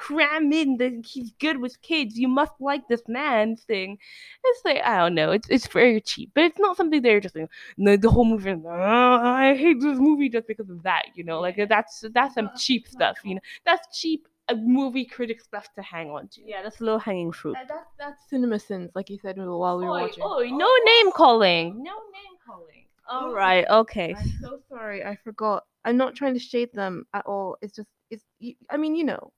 cram 0.06 0.52
in 0.52 0.76
that 0.78 1.04
he's 1.06 1.30
good 1.38 1.58
with 1.60 1.80
kids. 1.82 2.18
You 2.18 2.28
must 2.28 2.52
like 2.60 2.88
this 2.88 3.02
man 3.08 3.56
thing. 3.56 3.98
It's 4.44 4.64
like 4.64 4.80
I 4.84 4.98
don't 4.98 5.14
know. 5.14 5.30
It's 5.32 5.48
it's 5.50 5.66
very 5.66 6.00
cheap, 6.00 6.30
but 6.34 6.44
it's 6.44 6.58
not 6.58 6.76
something 6.76 7.02
they're 7.02 7.20
just 7.20 7.36
like 7.36 7.50
no, 7.76 7.96
the 7.96 8.10
whole 8.10 8.24
movie. 8.24 8.50
"Oh, 8.50 8.68
I 8.70 9.54
hate 9.56 9.80
this 9.80 9.98
movie 9.98 10.28
just 10.28 10.46
because 10.46 10.70
of 10.70 10.82
that. 10.84 11.04
You 11.14 11.24
know, 11.24 11.40
like 11.40 11.60
that's 11.68 12.04
that's 12.14 12.34
some 12.34 12.50
cheap 12.56 12.88
stuff. 12.88 13.18
You 13.24 13.36
know, 13.36 13.40
that's 13.64 13.98
cheap 13.98 14.26
uh, 14.48 14.54
movie 14.54 15.04
critic 15.04 15.40
stuff 15.40 15.68
to 15.74 15.82
hang 15.82 16.10
on 16.10 16.28
to. 16.28 16.40
Yeah, 16.44 16.62
that's 16.62 16.80
low 16.80 16.98
hanging 16.98 17.32
fruit. 17.32 17.54
That, 17.54 17.68
that's 17.68 17.90
that's 17.98 18.22
CinemaSins, 18.32 18.90
like 18.94 19.10
you 19.10 19.18
said 19.20 19.36
while 19.38 19.78
we 19.78 19.84
were 19.84 19.90
Oi, 19.92 20.00
watching. 20.02 20.24
oi, 20.24 20.48
no 20.52 20.68
name 20.86 21.12
calling. 21.12 21.82
No 21.82 21.92
name 21.92 22.36
calling. 22.46 22.86
All 23.08 23.32
right, 23.32 23.66
okay. 23.68 24.14
I'm 24.16 24.32
so 24.40 24.60
sorry, 24.68 25.04
I 25.04 25.16
forgot. 25.16 25.64
I'm 25.84 25.96
not 25.96 26.14
trying 26.14 26.34
to 26.34 26.40
shade 26.40 26.72
them 26.72 27.06
at 27.14 27.26
all. 27.26 27.56
It's 27.62 27.74
just 27.74 27.88
it's. 28.10 28.24
y- 28.40 28.56
I 28.70 28.76
mean, 28.76 28.94
you 28.96 29.04
know. 29.04 29.32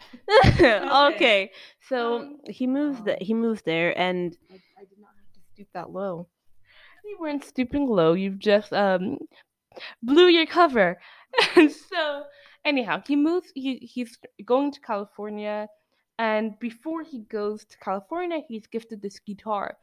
okay. 1.14 1.50
So 1.88 2.18
Um, 2.18 2.40
he 2.48 2.66
moves 2.66 3.02
the 3.02 3.16
he 3.20 3.34
moves 3.34 3.62
there, 3.62 3.96
and 3.98 4.36
I, 4.50 4.54
I 4.80 4.84
did 4.84 4.98
not 4.98 5.10
have 5.16 5.32
to 5.34 5.40
stoop 5.52 5.68
that 5.74 5.90
low. 5.90 6.28
You 7.04 7.18
weren't 7.20 7.44
stooping 7.44 7.88
low. 7.88 8.14
You've 8.14 8.38
just 8.38 8.72
um 8.72 9.18
blew 10.02 10.26
your 10.28 10.46
cover. 10.46 10.98
And 11.56 11.70
so 11.72 12.24
anyhow, 12.64 13.02
he 13.06 13.16
moves. 13.16 13.52
He 13.54 13.76
he's 13.78 14.18
going 14.44 14.72
to 14.72 14.80
California, 14.80 15.68
and 16.18 16.58
before 16.60 17.02
he 17.02 17.20
goes 17.20 17.64
to 17.66 17.78
California, 17.78 18.40
he's 18.48 18.66
gifted 18.66 19.02
this 19.02 19.18
guitar. 19.20 19.76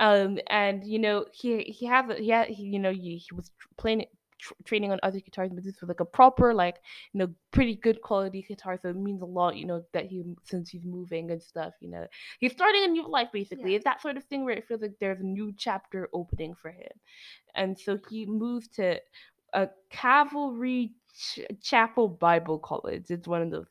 Um, 0.00 0.38
and 0.48 0.84
you 0.84 0.98
know 0.98 1.26
he 1.32 1.62
he 1.64 1.86
has 1.86 2.08
a- 2.10 2.16
he, 2.22 2.30
had, 2.30 2.48
he 2.48 2.64
you 2.64 2.78
know 2.78 2.92
he, 2.92 3.16
he 3.18 3.34
was 3.34 3.50
playing 3.78 4.02
it. 4.02 4.10
Tr- 4.38 4.54
Training 4.64 4.92
on 4.92 5.00
other 5.02 5.20
guitars, 5.20 5.50
but 5.52 5.64
this 5.64 5.80
was 5.80 5.88
like 5.88 6.00
a 6.00 6.04
proper, 6.04 6.54
like 6.54 6.76
you 7.12 7.18
know, 7.18 7.28
pretty 7.52 7.76
good 7.76 8.02
quality 8.02 8.42
guitar. 8.46 8.78
So 8.80 8.88
it 8.90 8.96
means 8.96 9.22
a 9.22 9.26
lot, 9.26 9.56
you 9.56 9.66
know, 9.66 9.84
that 9.92 10.06
he 10.06 10.24
since 10.44 10.70
he's 10.70 10.84
moving 10.84 11.30
and 11.30 11.42
stuff. 11.42 11.74
You 11.80 11.90
know, 11.90 12.06
he's 12.40 12.52
starting 12.52 12.84
a 12.84 12.88
new 12.88 13.08
life 13.08 13.28
basically. 13.32 13.72
Yeah. 13.72 13.76
It's 13.76 13.84
that 13.84 14.02
sort 14.02 14.16
of 14.16 14.24
thing 14.24 14.44
where 14.44 14.56
it 14.56 14.66
feels 14.66 14.82
like 14.82 14.94
there's 15.00 15.20
a 15.20 15.24
new 15.24 15.52
chapter 15.56 16.08
opening 16.12 16.54
for 16.54 16.70
him 16.70 16.92
and 17.54 17.78
so 17.78 17.98
he 18.10 18.26
moved 18.26 18.74
to 18.76 19.00
a 19.52 19.68
Calvary 19.90 20.92
Ch- 21.16 21.40
Chapel 21.62 22.08
Bible 22.08 22.58
College. 22.58 23.10
It's 23.10 23.28
one 23.28 23.42
of 23.42 23.50
those 23.50 23.68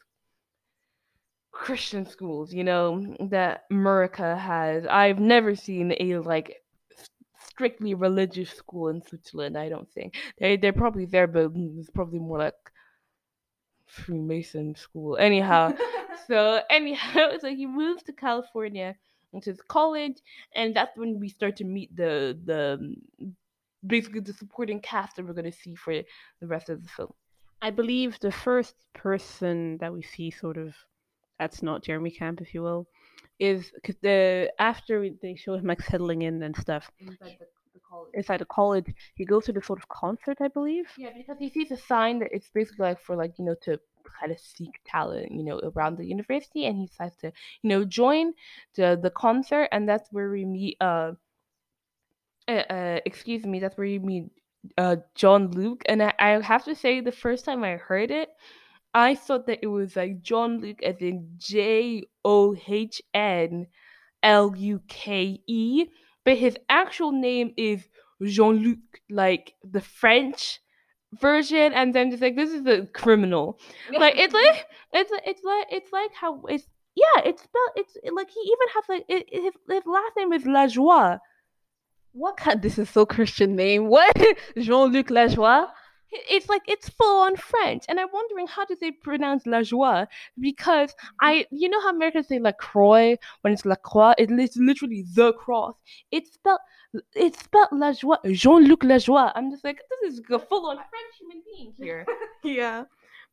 Christian 1.51 2.05
schools, 2.05 2.53
you 2.53 2.63
know, 2.63 3.15
that 3.20 3.65
America 3.72 4.36
has. 4.38 4.86
I've 4.88 5.20
never 5.20 5.55
seen 5.55 5.93
a 6.00 6.17
like 6.20 6.62
strictly 7.53 7.93
religious 7.93 8.50
school 8.50 8.89
in 8.89 9.01
Switzerland. 9.01 9.57
I 9.57 9.69
don't 9.69 9.89
think 9.91 10.15
they 10.39 10.57
they're 10.57 10.74
probably 10.74 11.05
there, 11.05 11.27
but 11.27 11.51
it's 11.55 11.89
probably 11.89 12.19
more 12.19 12.39
like 12.39 12.55
Freemason 13.88 14.75
school. 14.75 15.17
Anyhow, 15.17 15.74
so 16.27 16.62
anyhow, 16.69 17.38
so 17.41 17.50
he 17.50 17.65
moves 17.65 18.03
to 18.03 18.13
California 18.13 18.95
into 19.33 19.51
his 19.51 19.62
college, 19.62 20.17
and 20.55 20.75
that's 20.75 20.98
when 20.98 21.19
we 21.19 21.29
start 21.29 21.55
to 21.57 21.63
meet 21.63 21.95
the 21.95 22.38
the 22.45 22.95
basically 23.86 24.22
the 24.22 24.33
supporting 24.33 24.79
cast 24.79 25.15
that 25.15 25.25
we're 25.25 25.33
gonna 25.33 25.51
see 25.51 25.75
for 25.75 25.93
the 26.39 26.48
rest 26.48 26.69
of 26.69 26.81
the 26.81 26.89
film. 26.89 27.13
I 27.62 27.69
believe 27.69 28.19
the 28.19 28.31
first 28.31 28.75
person 28.93 29.77
that 29.77 29.93
we 29.93 30.01
see, 30.01 30.31
sort 30.31 30.57
of, 30.57 30.75
that's 31.39 31.63
not 31.63 31.81
Jeremy 31.81 32.12
Camp, 32.12 32.41
if 32.41 32.53
you 32.53 32.62
will, 32.62 32.88
is 33.40 33.72
because 33.75 33.96
the 34.02 34.52
after 34.60 35.10
they 35.22 35.36
show 35.36 35.56
him 35.56 35.66
like 35.66 35.82
settling 35.82 36.22
in 36.22 36.42
and 36.44 36.56
stuff 36.56 36.92
Inside 37.00 37.38
the, 37.40 37.46
the 37.74 37.80
college. 37.90 38.12
inside 38.13 38.40
the 38.40 38.46
college, 38.46 38.86
he 39.16 39.25
goes 39.25 39.46
to 39.46 39.52
the 39.52 39.62
sort 39.62 39.80
of 39.80 39.88
concert, 39.90 40.38
I 40.42 40.48
believe. 40.48 40.86
Yeah, 40.98 41.10
because 41.16 41.38
he 41.40 41.50
sees 41.50 41.72
a 41.72 41.78
sign 41.78 42.20
that 42.20 42.30
it's 42.32 42.50
basically 42.54 42.86
like 42.86 43.02
for 43.02 43.16
like 43.16 43.38
you 43.38 43.46
know 43.46 43.56
to 43.63 43.80
kind 44.20 44.32
of 44.32 44.40
seek 44.40 44.80
talent, 44.86 45.32
you 45.32 45.44
know, 45.44 45.60
around 45.75 45.98
the 45.98 46.06
university, 46.06 46.66
and 46.66 46.78
he 46.78 46.86
decides 46.88 47.16
to 47.18 47.32
you 47.62 47.70
know 47.70 47.84
join 47.84 48.34
the 48.75 49.00
the 49.02 49.10
concert, 49.10 49.68
and 49.72 49.88
that's 49.88 50.12
where 50.12 50.30
we 50.30 50.46
meet. 50.46 50.78
Uh, 50.80 51.13
uh, 52.48 52.52
uh 52.52 53.00
excuse 53.06 53.46
me, 53.46 53.60
that's 53.60 53.78
where 53.78 53.88
you 53.88 54.00
meet 54.00 54.25
uh 54.78 54.98
John 55.16 55.52
Luke, 55.52 55.84
and 55.88 56.02
I, 56.02 56.13
I 56.20 56.42
have 56.42 56.66
to 56.66 56.75
say 56.75 57.02
the 57.02 57.12
first 57.12 57.46
time 57.46 57.63
I 57.63 57.75
heard 57.78 58.12
it, 58.12 58.30
I 58.93 59.15
thought 59.15 59.47
that 59.47 59.59
it 59.63 59.67
was 59.67 59.95
like 59.95 60.21
John 60.21 60.59
Luke 60.62 60.83
as 60.83 60.97
in 61.01 61.29
J 61.38 62.03
O 62.23 62.55
H 62.67 63.01
N 63.13 63.67
L 64.21 64.53
U 64.55 64.81
K 64.88 65.39
E, 65.47 65.85
but 66.23 66.38
his 66.38 66.57
actual 66.69 67.12
name 67.12 67.53
is 67.57 67.88
Jean 68.23 68.57
Luc, 68.63 68.79
like 69.09 69.53
the 69.63 69.81
French 69.81 70.59
version, 71.19 71.73
and 71.73 71.93
then 71.93 72.12
just 72.12 72.21
like 72.21 72.35
this 72.35 72.51
is 72.51 72.65
a 72.67 72.85
criminal. 72.93 73.59
Like 74.00 74.15
it's 74.17 74.33
like 74.33 74.65
it's 74.93 75.12
it's 75.25 75.43
like 75.43 75.67
it's 75.71 75.91
like 75.91 76.13
how 76.13 76.41
it's 76.47 76.65
yeah 76.95 77.23
it's 77.25 77.41
spelled 77.41 77.69
it's 77.75 77.97
like 78.13 78.29
he 78.29 78.39
even 78.41 78.67
has 78.75 78.83
like 78.89 79.05
it, 79.09 79.25
it- 79.31 79.43
his 79.43 79.53
his 79.69 79.85
last 79.85 80.13
name 80.17 80.31
is 80.33 80.43
Lajoie. 80.43 81.19
What 82.12 82.38
kind? 82.38 82.62
This 82.62 82.77
is 82.77 82.89
so 82.89 83.05
Christian 83.05 83.55
name. 83.55 83.88
What? 83.95 84.15
Jean 84.57 84.91
Luc 84.93 85.07
Lajoie. 85.07 85.67
It's 86.29 86.50
like 86.50 86.62
it's 86.67 86.89
full 86.89 87.22
on 87.22 87.36
French, 87.36 87.84
and 87.89 88.00
I'm 88.00 88.08
wondering 88.13 88.48
how 88.48 88.65
do 88.65 88.75
they 88.79 88.91
pronounce 88.91 89.46
la 89.46 89.62
joie 89.63 90.08
because 90.39 90.91
Mm-hmm. 90.93 91.25
I, 91.25 91.46
you 91.51 91.70
know 91.70 91.82
how 91.82 91.89
Americans 91.91 92.27
say 92.27 92.39
la 92.39 92.51
croix 92.51 93.15
when 93.41 93.53
it's 93.53 93.65
la 93.65 93.75
croix, 93.75 94.13
it- 94.17 94.32
it's 94.32 94.58
literally 94.58 95.05
the 95.15 95.34
cross. 95.34 95.75
It's 96.12 96.34
spelled, 96.34 96.60
it's 97.15 97.39
spelled 97.39 97.70
la 97.72 97.93
joie, 97.93 98.17
Jean 98.32 98.65
Luc 98.67 98.84
la 98.84 98.98
joie. 98.98 99.32
I'm 99.36 99.50
just 99.51 99.63
like 99.63 99.79
this 100.01 100.13
is 100.13 100.22
a 100.32 100.39
full 100.39 100.65
on 100.67 100.77
French 100.77 101.13
human 101.20 101.41
being 101.46 101.74
here. 101.77 102.05
yeah. 102.43 102.84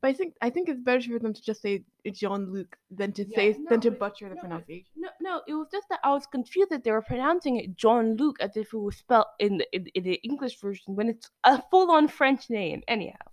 But 0.03 0.09
I 0.09 0.13
think 0.15 0.35
I 0.41 0.51
think 0.51 0.69
it's 0.69 0.81
better 0.81 1.03
for 1.03 1.19
them 1.19 1.35
to 1.35 1.43
just 1.43 1.61
say 1.61 1.85
Jean 2.11 2.53
Luc 2.53 2.77
than 2.91 3.13
to 3.13 3.25
Yeah, 3.27 3.37
say 3.37 3.57
no, 3.59 3.69
than 3.69 3.81
to 3.83 3.91
butcher 3.91 4.29
the 4.31 4.35
no, 4.37 4.41
pronunciation. 4.41 4.93
No, 4.97 5.09
no, 5.21 5.43
it 5.47 5.55
was 5.55 5.69
just 5.71 5.89
that 5.91 6.01
I 6.03 6.13
was 6.13 6.27
confused 6.27 6.71
that 6.71 6.85
they 6.85 6.91
were 6.91 7.03
pronouncing 7.03 7.57
it 7.57 7.77
John 7.77 8.17
Luke 8.17 8.39
as 8.41 8.57
if 8.57 8.73
it 8.73 8.79
was 8.79 8.97
spelled 8.97 9.27
in 9.39 9.59
the, 9.59 9.67
in, 9.75 9.87
in 9.95 10.05
the 10.05 10.15
English 10.25 10.59
version 10.59 10.97
when 10.97 11.09
it's 11.09 11.31
a 11.45 11.63
full 11.71 11.91
on 11.91 12.09
French 12.09 12.49
name. 12.49 12.83
Anyhow, 12.89 13.27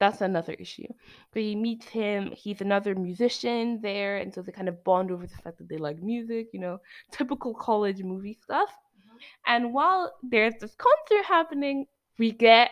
that's 0.00 0.20
another 0.20 0.54
issue. 0.54 0.88
But 1.32 1.42
he 1.42 1.54
meets 1.54 1.86
him, 1.86 2.32
he's 2.34 2.60
another 2.60 2.94
musician 2.96 3.80
there, 3.82 4.16
and 4.16 4.34
so 4.34 4.42
they 4.42 4.50
kind 4.50 4.68
of 4.68 4.82
bond 4.82 5.12
over 5.12 5.26
the 5.26 5.36
fact 5.36 5.58
that 5.58 5.68
they 5.68 5.76
like 5.76 6.02
music, 6.02 6.48
you 6.52 6.58
know, 6.58 6.80
typical 7.12 7.54
college 7.54 8.02
movie 8.02 8.38
stuff. 8.42 8.70
Mm-hmm. 8.70 9.16
And 9.46 9.74
while 9.74 10.12
there's 10.22 10.54
this 10.60 10.74
concert 10.74 11.24
happening, 11.24 11.86
we 12.18 12.32
get 12.32 12.70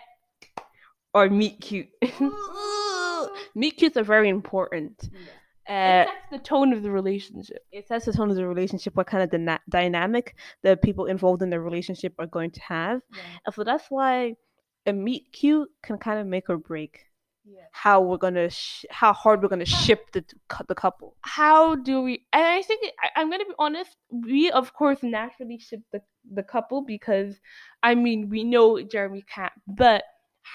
our 1.14 1.28
meet 1.30 1.60
cute. 1.60 1.88
Meet 3.54 3.76
cutes 3.78 3.96
are 3.96 4.04
very 4.04 4.28
important. 4.28 4.94
it 5.02 5.72
Uh, 5.72 6.04
sets 6.06 6.30
the 6.30 6.38
tone 6.38 6.72
of 6.72 6.82
the 6.82 6.90
relationship. 6.90 7.58
it 7.72 7.86
sets 7.88 8.06
the 8.06 8.12
tone 8.12 8.30
of 8.30 8.36
the 8.36 8.46
relationship, 8.46 8.94
what 8.96 9.06
kind 9.06 9.22
of 9.22 9.30
dyna- 9.30 9.60
dynamic 9.68 10.34
the 10.62 10.76
people 10.76 11.04
involved 11.06 11.42
in 11.42 11.50
the 11.50 11.60
relationship 11.60 12.14
are 12.18 12.26
going 12.26 12.50
to 12.52 12.60
have. 12.62 13.00
And 13.44 13.54
so 13.54 13.64
that's 13.64 13.86
why 13.90 14.34
a 14.86 14.92
meet 14.92 15.24
cute 15.32 15.68
can 15.82 15.98
kind 15.98 16.18
of 16.20 16.26
make 16.26 16.48
or 16.48 16.56
break 16.56 16.94
Yeah. 17.44 17.66
how 17.72 17.96
we're 18.02 18.22
gonna 18.26 18.48
sh- 18.50 18.84
how 18.90 19.12
hard 19.22 19.42
we're 19.42 19.48
gonna 19.54 19.64
ship 19.84 20.00
the 20.14 20.22
the 20.70 20.74
couple. 20.84 21.08
how 21.38 21.74
do 21.88 21.94
we 22.06 22.14
and 22.34 22.44
i 22.58 22.60
think 22.68 22.80
I, 23.04 23.08
i'm 23.16 23.28
gonna 23.32 23.46
be 23.52 23.58
honest 23.66 23.92
we 24.10 24.50
of 24.60 24.66
course 24.80 25.00
naturally 25.02 25.58
ship 25.58 25.80
the, 25.92 26.00
the 26.38 26.42
couple 26.54 26.78
because 26.94 27.30
i 27.82 27.94
mean 28.04 28.18
we 28.32 28.40
know 28.52 28.66
jeremy 28.92 29.22
camp 29.34 29.54
but 29.66 30.02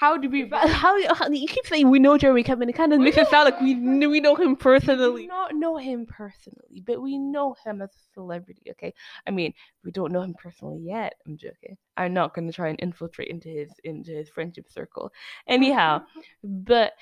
how 0.00 0.16
do 0.16 0.28
we 0.28 0.48
how, 0.52 1.14
how 1.14 1.28
you 1.30 1.46
keep 1.46 1.66
saying 1.66 1.90
we 1.90 1.98
know 1.98 2.16
Jeremy 2.18 2.42
Kevin? 2.42 2.68
It 2.68 2.72
kind 2.74 2.92
of 2.92 3.00
makes 3.00 3.16
it 3.16 3.28
sound 3.28 3.44
like 3.46 3.60
we 3.60 3.74
we 3.74 4.20
know 4.20 4.34
him 4.34 4.50
we 4.50 4.56
personally. 4.56 5.22
do 5.22 5.28
not 5.28 5.54
know 5.54 5.76
him 5.76 6.06
personally 6.06 6.82
but 6.86 7.00
we 7.00 7.18
know 7.18 7.54
him 7.64 7.82
as 7.82 7.90
a 7.90 8.12
celebrity 8.14 8.62
okay 8.70 8.92
i 9.26 9.30
mean 9.30 9.52
we 9.84 9.90
don't 9.90 10.12
know 10.12 10.22
him 10.22 10.34
personally 10.34 10.78
yet 10.82 11.14
i'm 11.26 11.36
joking 11.36 11.76
i'm 11.96 12.12
not 12.12 12.34
gonna 12.34 12.52
try 12.52 12.68
and 12.68 12.80
infiltrate 12.80 13.28
into 13.28 13.48
his 13.48 13.70
into 13.84 14.10
his 14.12 14.28
friendship 14.28 14.66
circle 14.70 15.10
anyhow 15.46 16.02
but 16.42 16.92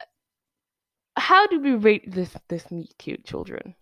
uh, 0.00 1.20
how 1.20 1.46
do 1.46 1.60
we 1.60 1.72
rate 1.74 2.10
this 2.12 2.36
this 2.48 2.70
meet 2.70 2.94
cute 2.98 3.24
children 3.24 3.74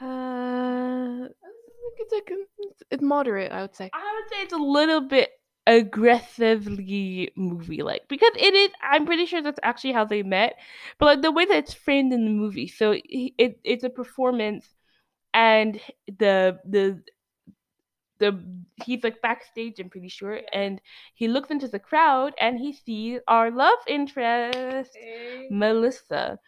Uh, 0.00 1.24
I 1.26 1.28
think 1.28 1.94
it's 1.98 2.12
like 2.12 2.30
it's, 2.30 2.82
it's 2.90 3.02
moderate, 3.02 3.52
I 3.52 3.60
would 3.62 3.76
say. 3.76 3.90
I 3.92 4.14
would 4.22 4.30
say 4.34 4.42
it's 4.42 4.52
a 4.54 4.56
little 4.56 5.02
bit 5.02 5.28
aggressively 5.66 7.30
movie 7.36 7.82
like 7.82 8.02
because 8.08 8.32
it 8.36 8.54
is 8.54 8.70
i'm 8.82 9.06
pretty 9.06 9.26
sure 9.26 9.42
that's 9.42 9.60
actually 9.62 9.92
how 9.92 10.04
they 10.04 10.22
met 10.22 10.56
but 10.98 11.06
like 11.06 11.22
the 11.22 11.30
way 11.30 11.44
that 11.44 11.58
it's 11.58 11.74
framed 11.74 12.12
in 12.12 12.24
the 12.24 12.30
movie. 12.30 12.66
So 12.66 12.92
he- 12.92 13.34
it, 13.38 13.60
it's 13.62 13.84
a 13.84 13.90
performance 13.90 14.74
and 15.34 15.80
the 16.06 16.58
the 16.64 17.02
the 18.18 18.38
he's 18.84 19.02
like 19.02 19.20
backstage 19.22 19.78
i'm 19.80 19.88
pretty 19.88 20.08
sure 20.08 20.40
and 20.52 20.80
he 21.14 21.26
looks 21.28 21.50
into 21.50 21.68
the 21.68 21.78
crowd 21.78 22.34
and 22.40 22.58
he 22.58 22.72
sees 22.72 23.20
our 23.28 23.50
love 23.50 23.78
interest 23.86 24.98
Melissa. 25.48 26.38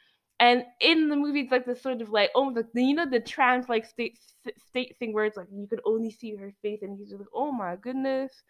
And 0.43 0.65
in 0.81 1.09
the 1.09 1.15
movie, 1.15 1.43
it's 1.43 1.53
like 1.53 1.67
this 1.67 1.81
sort 1.81 2.03
of 2.03 2.11
like, 2.11 2.31
oh, 2.35 2.49
like 2.49 2.67
you 2.75 2.97
know, 2.97 3.09
the 3.09 3.21
trans 3.21 3.69
like 3.69 3.87
state 3.87 4.19
state 4.71 4.97
thing 4.99 5.13
where 5.13 5.25
it's 5.25 5.37
like 5.37 5.47
you 5.53 5.69
could 5.69 5.81
only 5.85 6.11
see 6.11 6.35
her 6.35 6.53
face, 6.63 6.81
and 6.83 6.99
he's 6.99 7.11
just 7.11 7.21
like, 7.21 7.29
oh 7.33 7.53
my 7.53 7.77
goodness, 7.77 8.43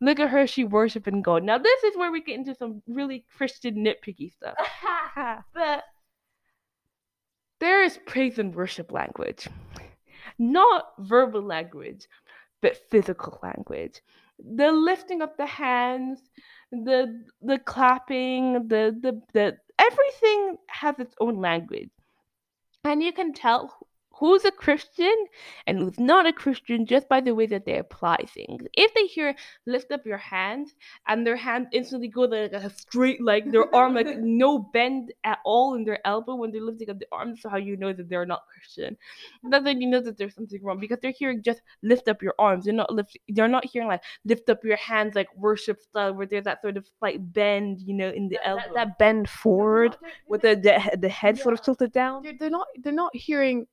look 0.00 0.20
at 0.20 0.30
her, 0.30 0.46
she 0.46 0.62
worshiping 0.62 1.20
God. 1.20 1.42
Now 1.42 1.58
this 1.58 1.82
is 1.82 1.96
where 1.96 2.12
we 2.12 2.22
get 2.22 2.36
into 2.36 2.54
some 2.54 2.80
really 2.86 3.24
Christian 3.36 3.84
nitpicky 3.84 4.32
stuff. 4.32 4.54
but 5.52 5.82
there 7.58 7.82
is 7.82 7.98
praise 8.06 8.38
and 8.38 8.54
worship 8.54 8.92
language, 8.92 9.48
not 10.38 10.92
verbal 11.00 11.42
language, 11.42 12.06
but 12.60 12.88
physical 12.88 13.40
language. 13.42 14.00
The 14.42 14.72
lifting 14.72 15.22
of 15.22 15.30
the 15.38 15.46
hands, 15.46 16.20
the 16.70 17.24
the 17.40 17.58
clapping, 17.58 18.68
the 18.68 18.96
the 19.00 19.22
the 19.32 19.56
everything 19.78 20.56
has 20.68 20.98
its 20.98 21.14
own 21.20 21.40
language, 21.40 21.90
and 22.84 23.02
you 23.02 23.12
can 23.12 23.32
tell 23.32 23.86
who's 24.22 24.44
a 24.44 24.52
Christian 24.52 25.16
and 25.66 25.80
who's 25.80 25.98
not 25.98 26.26
a 26.26 26.32
Christian 26.32 26.86
just 26.86 27.08
by 27.08 27.20
the 27.20 27.34
way 27.34 27.44
that 27.46 27.66
they 27.66 27.76
apply 27.76 28.18
things. 28.32 28.62
If 28.74 28.94
they 28.94 29.06
hear 29.06 29.34
lift 29.66 29.90
up 29.90 30.06
your 30.06 30.16
hand 30.16 30.68
and 31.08 31.26
their 31.26 31.34
hand 31.34 31.66
instantly 31.72 32.06
go 32.06 32.20
like 32.20 32.52
a 32.52 32.70
straight 32.70 33.20
like 33.20 33.50
their 33.50 33.74
arm 33.74 33.94
like 33.94 34.16
no 34.20 34.60
bend 34.60 35.12
at 35.24 35.40
all 35.44 35.74
in 35.74 35.82
their 35.82 35.98
elbow 36.06 36.36
when 36.36 36.52
they're 36.52 36.60
lifting 36.62 36.88
up 36.88 37.00
the 37.00 37.06
arm, 37.10 37.34
so 37.34 37.48
how 37.48 37.56
you 37.56 37.76
know 37.76 37.92
that 37.92 38.08
they're 38.08 38.24
not 38.24 38.44
Christian. 38.46 38.96
That's 39.50 39.64
when 39.64 39.80
you 39.80 39.88
know 39.88 40.00
that 40.00 40.16
there's 40.16 40.36
something 40.36 40.62
wrong 40.62 40.78
because 40.78 40.98
they're 41.02 41.10
hearing 41.10 41.42
just 41.42 41.60
lift 41.82 42.06
up 42.06 42.22
your 42.22 42.34
arms. 42.38 42.66
They're 42.66 42.74
not 42.74 42.94
lift 42.94 43.18
they're 43.30 43.48
not 43.48 43.64
hearing 43.64 43.88
like 43.88 44.04
lift 44.24 44.48
up 44.50 44.62
your 44.62 44.76
hands 44.76 45.16
like 45.16 45.36
worship 45.36 45.80
style 45.80 46.14
where 46.14 46.28
there's 46.28 46.44
that 46.44 46.62
sort 46.62 46.76
of 46.76 46.86
slight 47.00 47.32
bend, 47.32 47.80
you 47.80 47.94
know, 47.94 48.10
in 48.10 48.28
the 48.28 48.36
that, 48.36 48.48
elbow. 48.48 48.62
that, 48.66 48.74
that 48.74 48.98
bend 48.98 49.28
forward 49.28 49.96
with 50.28 50.42
the 50.42 50.54
the, 50.54 50.96
the 50.96 51.08
head 51.08 51.36
sort 51.38 51.54
of 51.54 51.62
tilted 51.62 51.90
down. 51.90 52.22
They're, 52.22 52.34
they're 52.38 52.50
not 52.50 52.68
they're 52.84 52.92
not 52.92 53.16
hearing 53.16 53.66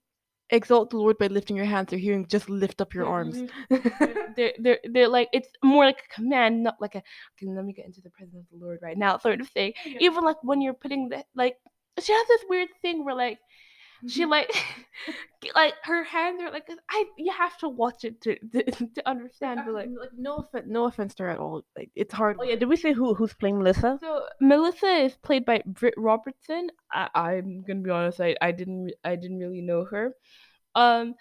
exalt 0.49 0.89
the 0.89 0.97
Lord 0.97 1.17
by 1.17 1.27
lifting 1.27 1.55
your 1.55 1.65
hands. 1.65 1.89
They're 1.89 1.99
hearing 1.99 2.25
just 2.27 2.49
lift 2.49 2.81
up 2.81 2.93
your 2.93 3.05
arms. 3.05 3.43
Mm-hmm. 3.71 4.31
they're, 4.35 4.53
they're 4.59 4.79
they're 4.91 5.07
like 5.07 5.29
it's 5.33 5.49
more 5.63 5.85
like 5.85 6.03
a 6.09 6.13
command, 6.13 6.63
not 6.63 6.81
like 6.81 6.95
a 6.95 6.99
okay, 6.99 7.47
let 7.47 7.65
me 7.65 7.73
get 7.73 7.85
into 7.85 8.01
the 8.01 8.09
presence 8.09 8.45
of 8.51 8.59
the 8.59 8.65
Lord 8.65 8.79
right 8.81 8.97
now 8.97 9.17
sort 9.17 9.41
of 9.41 9.49
thing. 9.49 9.73
Even 9.99 10.23
like 10.23 10.37
when 10.43 10.61
you're 10.61 10.73
putting 10.73 11.09
the 11.09 11.23
like 11.35 11.57
she 11.99 12.13
has 12.13 12.27
this 12.27 12.45
weird 12.49 12.69
thing 12.81 13.03
where 13.05 13.15
like 13.15 13.39
she 14.07 14.25
like 14.25 14.51
like 15.55 15.73
her 15.83 16.03
hands 16.03 16.41
are 16.41 16.51
like 16.51 16.69
I 16.89 17.05
you 17.17 17.31
have 17.31 17.57
to 17.59 17.69
watch 17.69 18.03
it 18.03 18.21
to 18.21 18.35
to, 18.53 18.63
to 18.63 19.09
understand 19.09 19.61
but 19.65 19.73
like 19.73 19.89
like 19.99 20.11
no 20.17 20.37
offense, 20.37 20.65
no 20.67 20.85
offense 20.85 21.15
to 21.15 21.23
her 21.23 21.29
at 21.29 21.39
all. 21.39 21.63
Like 21.77 21.91
it's 21.95 22.13
hard. 22.13 22.37
Oh 22.39 22.43
yeah, 22.43 22.55
did 22.55 22.69
we 22.69 22.75
say 22.75 22.93
who 22.93 23.13
who's 23.13 23.33
playing 23.33 23.59
Melissa? 23.59 23.97
So 24.01 24.23
Melissa 24.41 24.87
is 24.87 25.15
played 25.17 25.45
by 25.45 25.61
Britt 25.65 25.95
Robertson. 25.97 26.69
I, 26.91 27.09
I'm 27.15 27.63
gonna 27.67 27.81
be 27.81 27.89
honest, 27.89 28.21
I, 28.21 28.35
I 28.41 28.51
didn't 28.51 28.91
I 29.03 29.15
didn't 29.15 29.39
really 29.39 29.61
know 29.61 29.85
her. 29.85 30.13
Um 30.75 31.15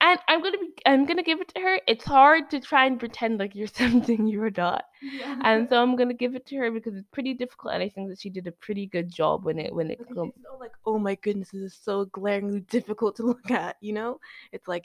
and 0.00 0.18
I'm 0.28 0.42
gonna 0.42 0.58
be 0.58 0.72
I'm 0.86 1.06
gonna 1.06 1.22
give 1.22 1.40
it 1.40 1.48
to 1.54 1.60
her. 1.60 1.80
It's 1.88 2.04
hard 2.04 2.50
to 2.50 2.60
try 2.60 2.86
and 2.86 2.98
pretend 2.98 3.38
like 3.38 3.54
you're 3.54 3.66
something 3.82 4.26
you're 4.26 4.50
not. 4.56 4.84
Yeah. 5.00 5.36
And 5.42 5.68
so 5.68 5.82
I'm 5.82 5.96
gonna 5.96 6.14
give 6.14 6.34
it 6.34 6.46
to 6.46 6.56
her 6.56 6.70
because 6.70 6.94
it's 6.96 7.08
pretty 7.12 7.34
difficult 7.34 7.74
and 7.74 7.82
I 7.82 7.88
think 7.88 8.08
that 8.10 8.20
she 8.20 8.30
did 8.30 8.46
a 8.46 8.52
pretty 8.52 8.86
good 8.86 9.10
job 9.10 9.44
when 9.44 9.58
it 9.58 9.74
when 9.74 9.90
it 9.90 10.00
Like, 10.00 10.08
comes 10.14 10.32
like, 10.60 10.72
oh 10.86 10.98
my 10.98 11.14
goodness, 11.16 11.50
this 11.50 11.62
is 11.62 11.78
so 11.82 12.04
glaringly 12.06 12.60
difficult 12.60 13.16
to 13.16 13.22
look 13.26 13.50
at. 13.50 13.76
You 13.80 13.92
know, 13.94 14.18
it's 14.52 14.68
like 14.68 14.84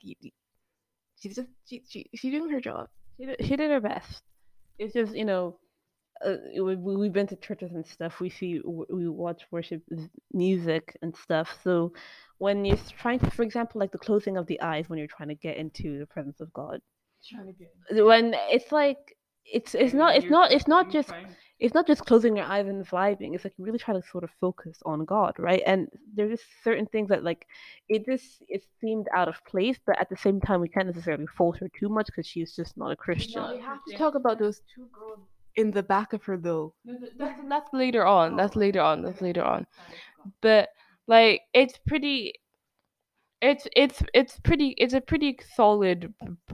she's 1.20 1.36
just 1.36 1.50
she, 1.66 1.84
she 1.88 2.10
she's 2.16 2.32
doing 2.32 2.50
her 2.52 2.62
job. 2.62 2.88
She 3.18 3.26
did, 3.26 3.38
she 3.46 3.56
did 3.56 3.72
her 3.72 3.80
best. 3.82 4.24
It's 4.78 4.94
just 4.94 5.16
you 5.16 5.26
know, 5.26 5.60
uh, 6.26 6.38
we, 6.56 6.76
we- 6.76 6.96
we've 6.98 7.14
been 7.14 7.28
to 7.28 7.36
churches 7.38 7.72
and 7.74 7.86
stuff. 7.86 8.20
We 8.20 8.30
see 8.30 8.62
we 8.66 9.10
watch 9.10 9.44
worship 9.52 9.84
music 10.34 10.98
and 11.02 11.16
stuff. 11.16 11.60
So 11.64 11.94
when 12.44 12.66
you're 12.66 12.84
trying 13.04 13.20
to, 13.20 13.30
for 13.38 13.44
example, 13.44 13.80
like 13.80 13.94
the 13.94 14.06
closing 14.08 14.36
of 14.38 14.46
the 14.48 14.60
eyes 14.72 14.90
when 14.90 15.00
you're 15.00 15.16
trying 15.18 15.30
to 15.30 15.36
get 15.48 15.56
into 15.64 15.88
the 16.02 16.06
presence 16.14 16.40
of 16.42 16.50
God, 16.62 16.78
when 18.10 18.26
it's 18.56 18.70
like 18.80 19.02
it's 19.46 19.74
it's 19.84 19.94
not 20.02 20.10
it's 20.18 20.30
not 20.36 20.52
it's 20.56 20.68
not 20.68 20.86
just 20.92 21.10
it's 21.64 21.74
not 21.78 21.88
just 21.88 22.06
closing 22.10 22.36
your 22.36 22.46
eyes 22.56 22.68
and 22.68 22.86
vibing. 22.86 23.34
It's 23.34 23.46
like 23.46 23.54
you 23.58 23.64
really 23.64 23.80
trying 23.86 24.02
to 24.02 24.08
sort 24.14 24.26
of 24.26 24.32
focus 24.42 24.78
on 24.86 25.06
God, 25.06 25.34
right? 25.50 25.64
And 25.66 25.88
there's 26.16 26.32
just 26.36 26.50
certain 26.68 26.88
things 26.88 27.08
that 27.10 27.24
like 27.24 27.42
it 27.88 28.06
just 28.12 28.44
it 28.50 28.62
seemed 28.82 29.08
out 29.16 29.30
of 29.30 29.38
place, 29.52 29.78
but 29.88 29.98
at 30.02 30.10
the 30.10 30.18
same 30.26 30.42
time 30.42 30.60
we 30.60 30.68
can't 30.76 30.88
necessarily 30.88 31.28
fault 31.38 31.56
her 31.60 31.70
too 31.80 31.90
much 31.98 32.08
because 32.08 32.28
she's 32.28 32.52
just 32.60 32.76
not 32.76 32.92
a 32.92 32.98
Christian. 33.06 33.44
We 33.52 33.62
have 33.62 33.86
to 33.88 33.98
talk 33.98 34.16
about 34.16 34.38
those 34.44 34.60
two 34.76 34.88
girls 34.98 35.20
in 35.56 35.72
the 35.72 35.84
back 35.84 36.12
of 36.12 36.22
her 36.26 36.38
though. 36.38 36.74
that's, 37.18 37.40
that's 37.48 37.72
later 37.74 38.06
on. 38.06 38.36
That's 38.36 38.56
later 38.58 38.82
on. 38.82 39.02
That's 39.04 39.22
later 39.22 39.44
on. 39.44 39.66
but 40.42 40.68
like 41.08 41.42
it's 41.54 41.78
pretty 41.88 42.34
it's 43.42 43.68
it's 43.76 44.02
it's 44.14 44.40
pretty 44.40 44.70
it's 44.78 44.94
a 44.94 45.02
pretty 45.02 45.38
solid 45.56 46.14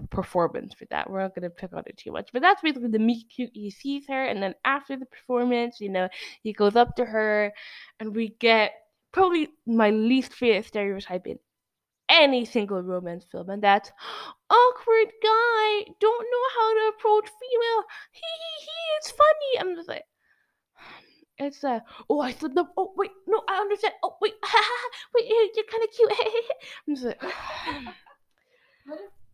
performance 0.09 0.73
for 0.73 0.85
that 0.85 1.09
we're 1.09 1.21
not 1.21 1.35
to 1.35 1.49
pick 1.49 1.71
on 1.73 1.83
it 1.85 1.97
too 1.97 2.11
much 2.11 2.29
but 2.33 2.41
that's 2.41 2.61
basically 2.61 2.89
the 2.89 2.97
meet 2.97 3.25
cute 3.33 3.51
he 3.53 3.69
sees 3.69 4.05
her 4.07 4.25
and 4.25 4.41
then 4.41 4.55
after 4.65 4.97
the 4.97 5.05
performance 5.05 5.79
you 5.79 5.89
know 5.89 6.09
he 6.41 6.51
goes 6.51 6.75
up 6.75 6.95
to 6.95 7.05
her 7.05 7.53
and 7.99 8.15
we 8.15 8.29
get 8.39 8.71
probably 9.11 9.49
my 9.67 9.91
least 9.91 10.33
favorite 10.33 10.65
stereotype 10.65 11.27
in 11.27 11.37
any 12.09 12.43
single 12.43 12.81
romance 12.81 13.25
film, 13.31 13.49
and 13.49 13.63
that's 13.63 13.91
awkward 14.49 15.11
guy 15.23 15.85
don't 15.99 16.27
know 16.31 16.45
how 16.57 16.73
to 16.73 16.93
approach 16.95 17.25
female. 17.39 17.83
He 18.11 18.21
he 18.21 18.65
he. 18.65 18.71
It's 18.97 19.11
funny. 19.11 19.59
I'm 19.59 19.75
just 19.75 19.87
like. 19.87 20.05
It's 21.39 21.63
uh 21.63 21.79
oh 22.09 22.19
I 22.19 22.33
said 22.33 22.53
no 22.53 22.67
oh 22.77 22.93
wait 22.97 23.11
no 23.27 23.41
I 23.49 23.55
understand 23.59 23.93
oh 24.03 24.17
wait 24.21 24.33
wait 25.15 25.25
you're 25.55 25.65
kind 25.65 25.83
of 25.83 25.89
cute 25.91 26.11
I'm 26.87 26.95
just 26.95 27.05
like 27.05 27.21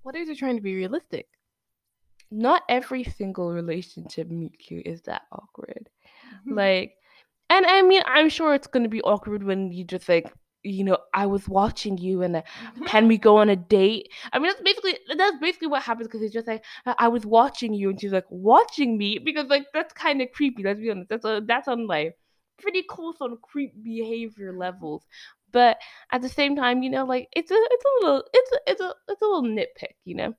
What 0.03 0.15
is 0.15 0.29
it 0.29 0.37
trying 0.37 0.55
to 0.57 0.61
be 0.61 0.75
realistic? 0.75 1.27
not 2.31 2.63
every 2.69 3.03
single 3.03 3.51
relationship 3.51 4.29
meet 4.29 4.57
cute 4.59 4.85
is 4.85 5.01
that 5.03 5.23
awkward 5.31 5.89
Mm-hmm. 6.47 6.55
like 6.55 6.95
and 7.51 7.65
i 7.67 7.81
mean 7.83 8.01
i'm 8.07 8.29
sure 8.29 8.53
it's 8.55 8.67
going 8.67 8.83
to 8.83 8.89
be 8.89 9.01
awkward 9.03 9.43
when 9.43 9.71
you 9.71 9.83
just 9.83 10.09
like 10.09 10.33
you 10.65 10.83
know 10.83 10.97
i 11.13 11.25
was 11.25 11.47
watching 11.47 11.97
you 11.97 12.21
and 12.23 12.35
uh, 12.37 12.41
can 12.87 13.07
we 13.07 13.17
go 13.17 13.37
on 13.37 13.49
a 13.49 13.55
date. 13.55 14.09
I 14.33 14.39
mean 14.39 14.47
that's 14.51 14.61
basically 14.61 14.97
that's 15.17 15.37
basically 15.39 15.67
what 15.67 15.83
happens 15.83 16.07
because 16.07 16.21
it's 16.21 16.33
just 16.33 16.47
like 16.47 16.63
"Uh, 16.85 16.95
i 16.99 17.07
was 17.07 17.25
watching 17.25 17.73
you 17.73 17.89
and 17.89 17.99
she's 17.99 18.11
like 18.11 18.25
watching 18.29 18.97
me? 18.97 19.19
Because 19.19 19.47
like 19.47 19.67
that's 19.73 19.93
kind 19.93 20.21
of 20.21 20.31
creepy 20.31 20.63
let's 20.63 20.79
be 20.79 20.91
honest. 20.91 21.09
That's 21.09 21.25
a, 21.25 21.41
that's 21.45 21.67
on 21.67 21.87
like 21.87 22.17
pretty 22.57 22.83
close 22.83 23.15
on 23.21 23.37
creep 23.41 23.73
behavior 23.83 24.53
levels. 24.53 25.03
But 25.51 25.77
at 26.11 26.21
the 26.21 26.29
same 26.29 26.55
time 26.55 26.83
you 26.83 26.89
know 26.89 27.05
like 27.05 27.29
it's 27.35 27.51
a 27.51 27.55
it's 27.57 27.85
a 27.85 28.05
little 28.05 28.23
it's 28.33 28.51
a, 28.51 28.59
it's 28.71 28.81
a 28.81 28.93
it's 29.09 29.21
a 29.21 29.25
little 29.25 29.43
nitpick 29.43 29.95
you 30.03 30.15
know? 30.15 30.33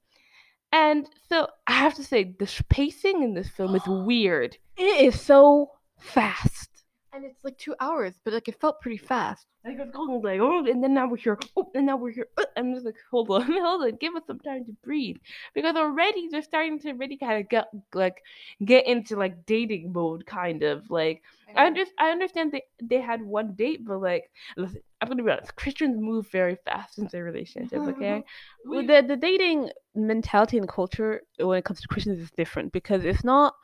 And 0.73 1.09
so 1.29 1.49
i 1.67 1.73
have 1.73 1.95
to 1.95 2.05
say 2.05 2.35
the 2.39 2.65
pacing 2.69 3.23
in 3.23 3.35
this 3.35 3.49
film 3.49 3.75
is 3.75 3.83
weird. 3.87 4.59
It 4.77 5.05
is 5.07 5.21
so 5.21 5.71
fast. 5.99 6.76
And 7.17 7.25
it's 7.25 7.43
like 7.43 7.57
two 7.57 7.75
hours, 7.81 8.13
but 8.25 8.35
like 8.35 8.47
it 8.47 8.61
felt 8.61 8.83
pretty 8.83 8.99
fast. 8.99 9.47
Like 9.65 9.79
it's 9.81 9.91
going 9.91 10.21
like 10.21 10.39
oh, 10.39 10.67
and 10.67 10.85
then 10.85 10.93
now 10.93 11.09
we're 11.09 11.17
here, 11.17 11.39
oh, 11.57 11.71
and 11.75 11.87
now 11.87 11.97
we're 11.97 12.11
here. 12.11 12.29
uh, 12.37 12.45
I'm 12.59 12.75
just 12.75 12.85
like, 12.85 12.97
hold 13.11 13.31
on, 13.31 13.43
hold 13.51 13.85
on, 13.85 13.97
give 13.97 14.15
us 14.15 14.25
some 14.27 14.39
time 14.41 14.67
to 14.67 14.73
breathe, 14.85 15.17
because 15.55 15.77
already 15.77 16.29
they're 16.31 16.43
starting 16.43 16.79
to 16.81 16.93
really 16.93 17.17
kind 17.17 17.41
of 17.41 17.49
get 17.49 17.69
like 17.95 18.23
get 18.63 18.87
into 18.87 19.17
like 19.17 19.47
dating 19.47 19.95
mode, 19.95 20.27
kind 20.27 20.63
of 20.63 20.91
like. 20.91 21.23
I 21.57 21.71
just 21.71 21.93
I 21.99 22.11
understand 22.11 22.53
they 22.53 22.65
they 22.83 23.01
had 23.01 23.23
one 23.23 23.55
date, 23.55 23.87
but 23.87 24.03
like, 24.03 24.31
listen, 24.59 24.83
I'm 25.01 25.09
gonna 25.09 25.23
be 25.23 25.31
honest, 25.31 25.57
Christians 25.57 25.99
move 25.99 26.29
very 26.29 26.59
fast 26.67 26.99
in 26.99 27.09
their 27.11 27.25
relationship. 27.25 27.79
Okay, 27.95 28.25
Well, 28.67 28.87
the 28.87 29.03
the 29.07 29.17
dating 29.17 29.71
mentality 29.95 30.59
and 30.59 30.69
culture 30.69 31.23
when 31.39 31.57
it 31.57 31.65
comes 31.65 31.81
to 31.81 31.89
Christians 31.89 32.19
is 32.19 32.31
different 32.33 32.73
because 32.73 33.07
it's 33.07 33.25
not 33.25 33.55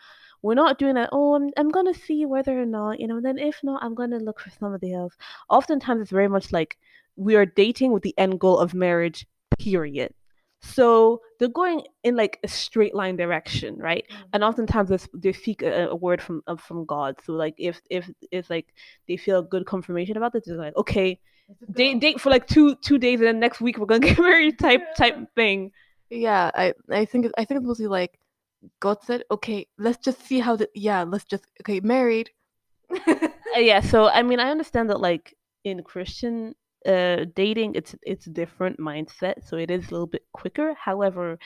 we're 0.42 0.54
not 0.54 0.78
doing 0.78 0.94
that. 0.94 1.10
Oh, 1.12 1.34
I'm 1.34 1.50
I'm 1.56 1.70
gonna 1.70 1.94
see 1.94 2.26
whether 2.26 2.60
or 2.60 2.66
not 2.66 3.00
you 3.00 3.06
know. 3.06 3.20
Then 3.20 3.38
if 3.38 3.60
not, 3.62 3.82
I'm 3.82 3.94
gonna 3.94 4.18
look 4.18 4.40
for 4.40 4.50
somebody 4.50 4.92
else. 4.92 5.16
Oftentimes, 5.48 6.02
it's 6.02 6.10
very 6.10 6.28
much 6.28 6.52
like 6.52 6.78
we 7.16 7.36
are 7.36 7.46
dating 7.46 7.92
with 7.92 8.02
the 8.02 8.14
end 8.18 8.40
goal 8.40 8.58
of 8.58 8.74
marriage. 8.74 9.26
Period. 9.58 10.12
So 10.62 11.22
they're 11.38 11.48
going 11.48 11.82
in 12.04 12.14
like 12.16 12.38
a 12.44 12.48
straight 12.48 12.94
line 12.94 13.16
direction, 13.16 13.76
right? 13.78 14.04
And 14.32 14.44
oftentimes 14.44 15.08
they 15.12 15.32
seek 15.32 15.62
a, 15.62 15.88
a 15.88 15.96
word 15.96 16.22
from 16.22 16.42
uh, 16.46 16.56
from 16.56 16.86
God. 16.86 17.16
So 17.24 17.32
like 17.32 17.54
if 17.58 17.80
if 17.90 18.08
it's 18.30 18.48
like 18.48 18.72
they 19.08 19.16
feel 19.16 19.42
good 19.42 19.66
confirmation 19.66 20.16
about 20.16 20.32
this, 20.32 20.44
they're 20.46 20.56
like, 20.56 20.76
okay, 20.76 21.18
date 21.72 22.00
date 22.00 22.20
for 22.20 22.30
like 22.30 22.46
two 22.46 22.76
two 22.76 22.98
days, 22.98 23.20
and 23.20 23.26
then 23.26 23.40
next 23.40 23.60
week 23.60 23.78
we're 23.78 23.86
gonna 23.86 24.00
get 24.08 24.18
married 24.18 24.58
type 24.58 24.94
type 24.96 25.16
thing. 25.34 25.72
Yeah, 26.10 26.50
I 26.54 26.74
I 26.90 27.06
think 27.06 27.26
I 27.36 27.44
think 27.44 27.58
it's 27.58 27.66
mostly 27.66 27.88
like 27.88 28.18
God 28.80 28.98
said, 29.02 29.24
okay, 29.30 29.66
let's 29.78 29.98
just 29.98 30.24
see 30.26 30.40
how 30.40 30.56
the 30.56 30.68
yeah, 30.74 31.02
let's 31.02 31.24
just 31.24 31.46
okay, 31.62 31.80
married. 31.80 32.30
Yeah 33.56 33.80
so 33.80 34.08
i 34.08 34.22
mean 34.22 34.40
i 34.40 34.50
understand 34.50 34.88
that 34.88 35.00
like 35.00 35.34
in 35.64 35.82
christian 35.82 36.54
uh 36.86 37.26
dating 37.36 37.74
it's 37.74 37.94
it's 38.02 38.26
a 38.26 38.30
different 38.30 38.78
mindset 38.78 39.46
so 39.46 39.56
it 39.58 39.70
is 39.70 39.88
a 39.88 39.90
little 39.90 40.06
bit 40.06 40.22
quicker. 40.32 40.74
However 40.74 41.38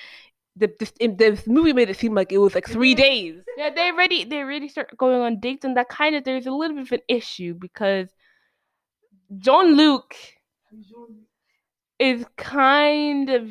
the 0.56 0.72
this, 0.78 0.92
in- 1.00 1.16
this 1.16 1.46
movie 1.46 1.72
made 1.72 1.90
it 1.90 1.96
seem 1.96 2.14
like 2.14 2.32
it 2.32 2.38
was 2.38 2.54
like 2.54 2.66
three 2.66 2.94
days. 2.94 3.42
Yeah, 3.56 3.70
they 3.70 3.90
already 3.90 4.24
they 4.24 4.38
already 4.38 4.68
start 4.68 4.96
going 4.96 5.20
on 5.20 5.40
dates, 5.40 5.64
and 5.64 5.76
that 5.76 5.88
kind 5.88 6.16
of 6.16 6.24
there's 6.24 6.46
a 6.46 6.50
little 6.50 6.76
bit 6.76 6.86
of 6.86 6.92
an 6.92 7.00
issue 7.08 7.54
because 7.54 8.08
John 9.38 9.76
Luke 9.76 10.14
is 11.98 12.24
kind 12.36 13.28
of 13.28 13.50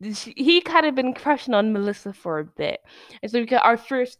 he 0.00 0.60
kind 0.60 0.86
of 0.86 0.94
been 0.94 1.12
crushing 1.12 1.54
on 1.54 1.72
Melissa 1.72 2.12
for 2.12 2.38
a 2.38 2.44
bit, 2.44 2.80
and 3.22 3.30
so 3.30 3.40
we 3.40 3.46
got 3.46 3.64
our 3.64 3.76
first 3.76 4.18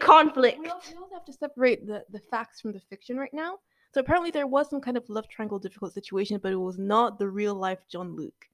conflict. 0.00 0.58
We 0.58 0.68
also, 0.68 0.92
we 0.92 0.98
also 0.98 1.14
have 1.14 1.24
to 1.24 1.32
separate 1.32 1.86
the 1.86 2.04
the 2.10 2.20
facts 2.30 2.60
from 2.60 2.72
the 2.72 2.80
fiction 2.80 3.16
right 3.16 3.32
now. 3.32 3.58
So 3.92 4.00
apparently 4.00 4.30
there 4.30 4.46
was 4.46 4.70
some 4.70 4.80
kind 4.80 4.96
of 4.96 5.08
love 5.08 5.28
triangle 5.28 5.58
difficult 5.58 5.94
situation, 5.94 6.38
but 6.42 6.52
it 6.52 6.56
was 6.56 6.78
not 6.78 7.18
the 7.18 7.28
real 7.28 7.54
life 7.54 7.80
John 7.90 8.14
Luke. 8.14 8.46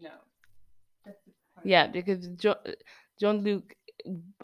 No. 0.00 0.10
Yeah, 1.64 1.86
because 1.86 2.28
John 2.28 2.56
John 3.18 3.38
Luke, 3.38 3.74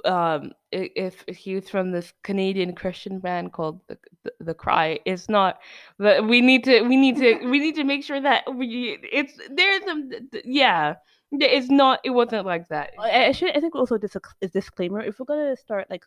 um, 0.04 0.52
if 0.70 1.24
if 1.26 1.36
he 1.36 1.54
was 1.54 1.68
from 1.68 1.92
this 1.92 2.12
Canadian 2.22 2.74
Christian 2.74 3.20
band 3.20 3.52
called 3.52 3.80
the 3.86 3.98
the, 4.24 4.32
the 4.40 4.54
Kry, 4.54 4.98
it's 5.04 5.28
not. 5.28 5.60
But 5.98 6.26
we 6.26 6.40
need 6.40 6.64
to 6.64 6.82
we 6.82 6.96
need 6.96 7.16
to 7.16 7.46
we 7.46 7.58
need 7.58 7.76
to 7.76 7.84
make 7.84 8.02
sure 8.04 8.20
that 8.20 8.54
we 8.54 8.98
it's 9.12 9.38
there's 9.50 9.84
some 9.84 10.10
yeah. 10.44 10.96
It's 11.32 11.70
not. 11.70 12.00
It 12.04 12.10
wasn't 12.10 12.46
like 12.46 12.68
that. 12.68 12.92
I, 12.98 13.26
I 13.26 13.32
should 13.32 13.56
i 13.56 13.60
think 13.60 13.74
also 13.74 13.98
this 13.98 14.16
a 14.16 14.48
disclaimer 14.48 15.00
if 15.00 15.18
we're 15.18 15.26
gonna 15.26 15.56
start 15.56 15.86
like 15.90 16.04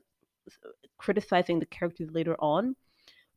criticizing 0.98 1.60
the 1.60 1.66
characters 1.66 2.12
later 2.12 2.36
on 2.40 2.76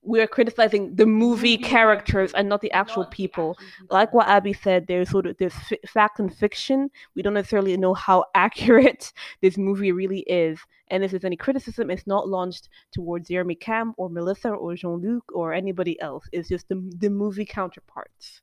we're 0.03 0.27
criticizing 0.27 0.95
the 0.95 1.07
movie 1.07 1.57
mm-hmm. 1.57 1.65
characters 1.65 2.33
and 2.35 2.49
not 2.49 2.61
the 2.61 2.71
actual 2.73 3.05
people 3.07 3.59
like 3.91 4.13
what 4.15 4.29
Abby 4.29 4.53
said, 4.53 4.87
there's 4.87 5.11
sort 5.11 5.27
of 5.27 5.37
there's 5.39 5.55
fi- 5.55 5.81
fact 5.87 6.21
and 6.21 6.35
fiction. 6.35 6.89
We 7.15 7.23
don't 7.23 7.35
necessarily 7.35 7.77
know 7.77 7.95
how 7.95 8.25
accurate 8.35 9.13
this 9.43 9.59
movie 9.59 9.93
really 9.93 10.21
is, 10.21 10.59
and 10.89 11.03
if 11.03 11.11
there's 11.11 11.25
any 11.25 11.37
criticism, 11.37 11.91
it's 11.91 12.07
not 12.07 12.29
launched 12.29 12.69
towards 12.93 13.29
Jeremy 13.29 13.57
Camp 13.57 13.95
or 13.99 14.09
Melissa 14.09 14.51
or 14.51 14.75
Jean 14.77 15.01
Luc 15.01 15.25
or 15.35 15.53
anybody 15.53 16.01
else. 16.01 16.27
It's 16.33 16.49
just 16.49 16.69
the 16.69 16.77
the 16.99 17.11
movie 17.11 17.45
counterparts. 17.45 18.43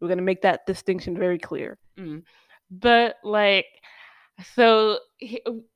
We're 0.00 0.08
gonna 0.08 0.22
make 0.22 0.42
that 0.42 0.66
distinction 0.66 1.16
very 1.16 1.38
clear. 1.38 1.78
Mm. 1.98 2.22
But 2.70 3.16
like 3.22 3.66
so 4.54 4.98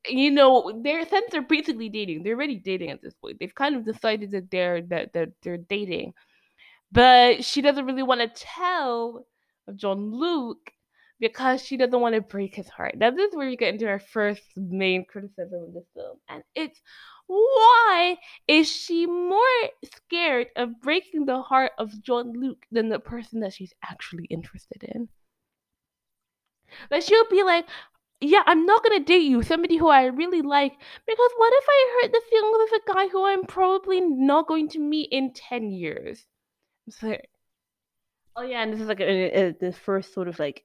you 0.07 0.31
know 0.31 0.81
they're 0.83 1.07
since 1.07 1.31
they're 1.31 1.41
basically 1.41 1.89
dating. 1.89 2.23
They're 2.23 2.35
already 2.35 2.57
dating 2.57 2.91
at 2.91 3.01
this 3.01 3.13
point. 3.13 3.37
They've 3.39 3.55
kind 3.55 3.75
of 3.75 3.85
decided 3.85 4.31
that 4.31 4.51
they're 4.51 4.81
that, 4.83 5.13
that 5.13 5.29
they're 5.41 5.57
dating. 5.57 6.13
But 6.91 7.45
she 7.45 7.61
doesn't 7.61 7.85
really 7.85 8.03
want 8.03 8.21
to 8.21 8.45
tell 8.45 9.25
john 9.75 10.11
luke 10.11 10.71
because 11.19 11.63
she 11.63 11.77
doesn't 11.77 12.01
want 12.01 12.15
to 12.15 12.21
break 12.21 12.55
his 12.55 12.69
heart. 12.69 12.95
Now 12.97 13.11
this 13.11 13.29
is 13.29 13.35
where 13.35 13.47
you 13.47 13.57
get 13.57 13.73
into 13.73 13.87
our 13.87 13.99
first 13.99 14.41
main 14.55 15.05
criticism 15.05 15.63
of 15.67 15.73
the 15.73 15.83
film 15.93 16.17
and 16.27 16.43
it's 16.55 16.81
why 17.27 18.17
is 18.47 18.67
she 18.67 19.05
more 19.05 19.39
scared 19.83 20.47
of 20.55 20.81
breaking 20.81 21.25
the 21.27 21.43
heart 21.43 21.71
of 21.77 21.91
john 22.01 22.33
luke 22.33 22.65
than 22.71 22.89
the 22.89 22.99
person 22.99 23.41
that 23.41 23.53
she's 23.53 23.71
actually 23.83 24.25
interested 24.31 24.83
in 24.83 25.07
like 26.91 27.03
she'll 27.03 27.27
be 27.29 27.43
like, 27.43 27.67
"Yeah, 28.21 28.43
I'm 28.45 28.65
not 28.65 28.83
gonna 28.83 28.99
date 29.03 29.23
you, 29.23 29.43
somebody 29.43 29.77
who 29.77 29.87
I 29.89 30.05
really 30.05 30.41
like, 30.41 30.73
because 31.07 31.31
what 31.37 31.53
if 31.55 31.65
I 31.69 31.99
hurt 32.03 32.11
the 32.13 32.21
feelings 32.29 32.71
of 32.71 32.79
a 32.79 32.93
guy 32.93 33.07
who 33.09 33.25
I'm 33.25 33.45
probably 33.45 34.01
not 34.01 34.47
going 34.47 34.69
to 34.69 34.79
meet 34.79 35.09
in 35.11 35.33
ten 35.33 35.71
years?" 35.71 36.25
Like, 37.01 37.29
Oh 38.35 38.41
yeah, 38.43 38.61
and 38.63 38.73
this 38.73 38.81
is 38.81 38.87
like 38.87 39.01
a, 39.01 39.47
a, 39.49 39.51
the 39.53 39.71
first 39.73 40.13
sort 40.13 40.27
of 40.27 40.39
like 40.39 40.63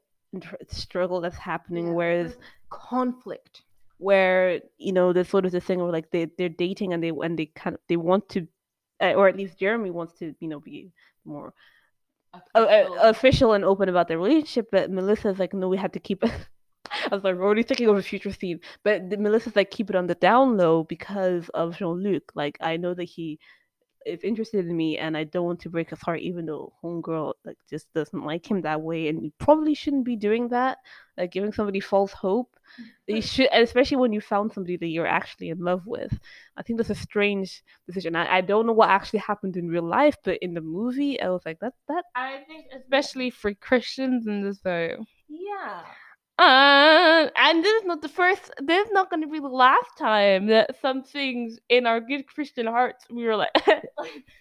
struggle 0.69 1.21
that's 1.21 1.37
happening, 1.37 1.89
Yeah, 1.89 1.95
whereas 1.95 2.37
Conflict. 2.71 3.63
where 3.99 4.61
you 4.79 4.93
know 4.93 5.13
there's 5.13 5.29
sort 5.29 5.47
of 5.47 5.53
this 5.53 5.65
thing 5.65 5.79
where 5.81 5.93
like 5.93 6.11
they 6.11 6.27
they're 6.39 6.49
dating 6.49 6.93
and 6.93 7.03
they 7.03 7.11
and 7.11 7.39
they 7.39 7.47
kind 7.47 7.75
of 7.75 7.81
they 7.89 7.97
want 7.97 8.29
to 8.31 8.47
uh, 9.01 9.13
or 9.15 9.29
at 9.29 9.37
least 9.37 9.59
Jeremy 9.59 9.91
wants 9.91 10.15
to 10.19 10.35
you 10.41 10.49
know 10.49 10.61
be 10.61 10.93
more 11.25 11.55
uh, 12.55 12.59
uh, 12.59 12.89
official. 13.03 13.53
and 13.53 13.65
open 13.65 13.89
about 13.89 14.09
their 14.09 14.19
relationship 14.19 14.69
but 14.71 14.91
Melissa's 14.91 15.39
like 15.39 15.55
no 15.55 15.69
we 15.69 15.77
have 15.77 15.93
to 15.93 16.01
keep 16.01 16.25
it. 16.25 16.31
I 17.11 17.15
was 17.15 17.25
like 17.25 17.37
we're 17.37 17.45
already 17.45 17.63
thinking 17.63 17.89
of 17.89 17.97
a 17.97 18.03
future 18.03 18.33
scene. 18.33 18.61
But 18.85 19.05
Melissa's 19.19 19.57
like 19.57 19.71
keep 19.71 19.91
it 19.91 19.97
on 19.97 20.07
the 20.07 20.15
down 20.15 20.57
low 20.57 20.85
because 20.85 21.49
of 21.51 21.77
Jean-Luc. 21.77 22.33
Like 22.35 22.59
I 22.61 22.77
know 22.77 22.95
that 22.95 23.05
he 23.05 23.39
is 24.07 24.23
interested 24.23 24.67
in 24.67 24.77
me 24.77 24.99
and 24.99 25.17
I 25.17 25.25
don't 25.25 25.45
want 25.45 25.61
to 25.61 25.71
break 25.71 25.91
his 25.91 26.01
heart 26.01 26.21
even 26.21 26.47
though 26.47 26.73
homegirl 26.83 27.35
like 27.45 27.57
just 27.69 27.93
doesn't 27.95 28.25
like 28.25 28.51
him 28.51 28.63
that 28.63 28.81
way 28.81 29.09
and 29.09 29.23
you 29.23 29.33
probably 29.39 29.75
shouldn't 29.75 30.05
be 30.05 30.17
doing 30.17 30.49
that 30.49 30.79
like 31.17 31.33
giving 31.33 31.53
somebody 31.53 31.81
false 31.81 32.13
hope. 32.13 32.57
You 33.07 33.17
mm-hmm. 33.17 33.21
should 33.21 33.49
especially 33.53 33.99
when 33.99 34.13
you 34.13 34.21
found 34.21 34.53
somebody 34.53 34.77
that 34.77 34.87
you're 34.89 35.07
actually 35.07 35.51
in 35.51 35.59
love 35.59 35.87
with. 35.87 36.19
I 36.57 36.63
think 36.63 36.79
that's 36.79 36.91
a 36.91 36.95
strange 36.95 37.63
decision. 37.87 38.17
I, 38.17 38.37
I 38.37 38.41
don't 38.41 38.67
know 38.67 38.73
what 38.73 38.91
actually 38.91 39.21
happened 39.21 39.57
in 39.57 39.69
real 39.69 39.85
life 39.85 40.17
but 40.25 40.39
in 40.39 40.55
the 40.55 40.61
movie 40.61 41.21
i 41.21 41.29
was 41.29 41.43
like 41.47 41.61
that 41.61 41.75
that 41.89 42.05
I 42.15 42.41
think 42.47 42.67
especially 42.77 43.31
for 43.31 43.55
Christians 43.55 44.27
in 44.27 44.43
this 44.43 44.61
time. 44.61 45.07
yeah 45.29 45.83
Uh, 46.37 47.29
and 47.37 47.65
this 47.65 47.83
is 47.83 47.87
not 47.87 48.03
the 48.03 48.09
first. 48.09 48.51
This 48.61 48.87
is 48.87 48.93
not 48.93 49.09
going 49.09 49.23
to 49.23 49.29
be 49.29 49.39
the 49.39 49.47
last 49.47 49.97
time 49.97 50.47
that 50.49 50.81
some 50.81 51.05
things 51.05 51.61
in 51.69 51.87
our 51.87 52.01
good 52.01 52.27
Christian 52.27 52.67
hearts 52.67 53.05
we 53.09 53.25
were 53.25 53.37
like, 53.37 53.53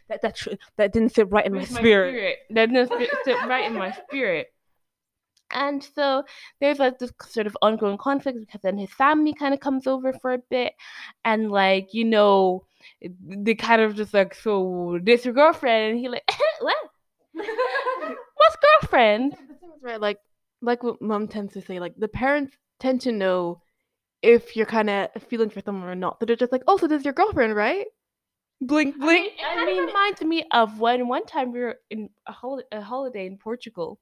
that 0.10 0.22
that 0.24 0.36
tr- 0.36 0.58
that 0.78 0.92
didn't 0.92 1.14
sit 1.14 1.30
right 1.30 1.46
in 1.46 1.54
my 1.54 1.60
"Where's 1.60 1.70
spirit 1.70 2.40
That 2.50 2.72
didn't 2.72 2.90
sit, 2.90 3.10
sit 3.26 3.46
right 3.46 3.66
in 3.66 3.78
my 3.78 3.92
spirit. 3.92 4.48
And 5.52 5.88
so 5.96 6.24
there's 6.60 6.80
like 6.80 6.98
this 6.98 7.12
sort 7.28 7.46
of 7.46 7.56
ongoing 7.62 8.00
conflict 8.00 8.40
because 8.40 8.62
then 8.62 8.80
his 8.80 8.92
family 8.92 9.36
kind 9.36 9.54
of 9.54 9.60
comes 9.60 9.86
over 9.86 10.14
for 10.14 10.34
a 10.34 10.40
bit, 10.50 10.74
and 11.24 11.52
like 11.52 11.94
you 11.94 12.06
know, 12.06 12.66
they 13.22 13.54
kind 13.54 13.84
of 13.84 13.96
just 13.96 14.16
like 14.16 14.34
so 14.34 14.98
this 15.04 15.26
your 15.26 15.36
girlfriend, 15.36 15.92
and 15.92 16.00
he 16.00 16.10
like 16.10 16.28
what? 16.60 16.76
What's 17.34 18.58
girlfriend? 18.82 19.34
The 19.34 19.38
thing 19.38 19.70
is, 19.78 19.84
right, 19.84 20.02
like 20.02 20.18
like 20.64 20.82
what 20.82 21.02
mom 21.02 21.28
tends 21.28 21.54
to 21.54 21.62
say, 21.62 21.80
like 21.80 21.94
the 21.98 22.08
parents 22.08 22.58
tend 22.80 23.02
to 23.02 23.12
know 23.12 23.62
if 24.22 24.56
you're 24.56 24.66
kind 24.66 24.90
of 24.90 25.10
feeling 25.30 25.50
for 25.50 25.62
someone 25.62 25.90
or 25.90 25.96
not. 25.96 26.18
So 26.20 26.26
they're 26.26 26.36
just 26.38 26.52
like, 26.52 26.64
oh, 26.68 26.78
so 26.78 26.88
this 26.88 27.00
is 27.02 27.06
your 27.06 27.14
girlfriend, 27.14 27.56
right? 27.56 27.86
Blink, 28.62 28.96
I 28.96 28.98
mean, 28.98 29.08
blink. 29.08 29.34
it 29.34 29.42
kind 29.42 29.70
of 29.70 29.86
reminds 29.86 30.22
me 30.22 30.46
of 30.52 30.80
when 30.80 31.08
one 31.10 31.26
time 31.26 31.52
we 31.52 31.60
were 31.60 31.76
in 31.90 32.10
a, 32.26 32.32
hol- 32.32 32.64
a 32.72 32.82
holiday 32.82 33.26
in 33.28 33.38
Portugal, 33.38 34.00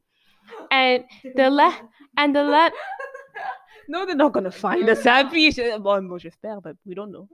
and 0.69 1.04
the 1.36 1.50
la- 1.50 1.76
and 2.17 2.36
the 2.36 2.43
la- 2.43 2.69
No, 3.88 4.06
they're 4.06 4.15
not 4.15 4.34
gonna 4.34 4.52
find 4.52 4.88
us. 4.89 5.04
Happy. 5.04 5.52
Well, 5.80 6.02
moi, 6.02 6.19
j'espère, 6.19 6.62
but 6.62 6.78
we 6.86 6.93
don't 6.93 7.12
know. 7.12 7.28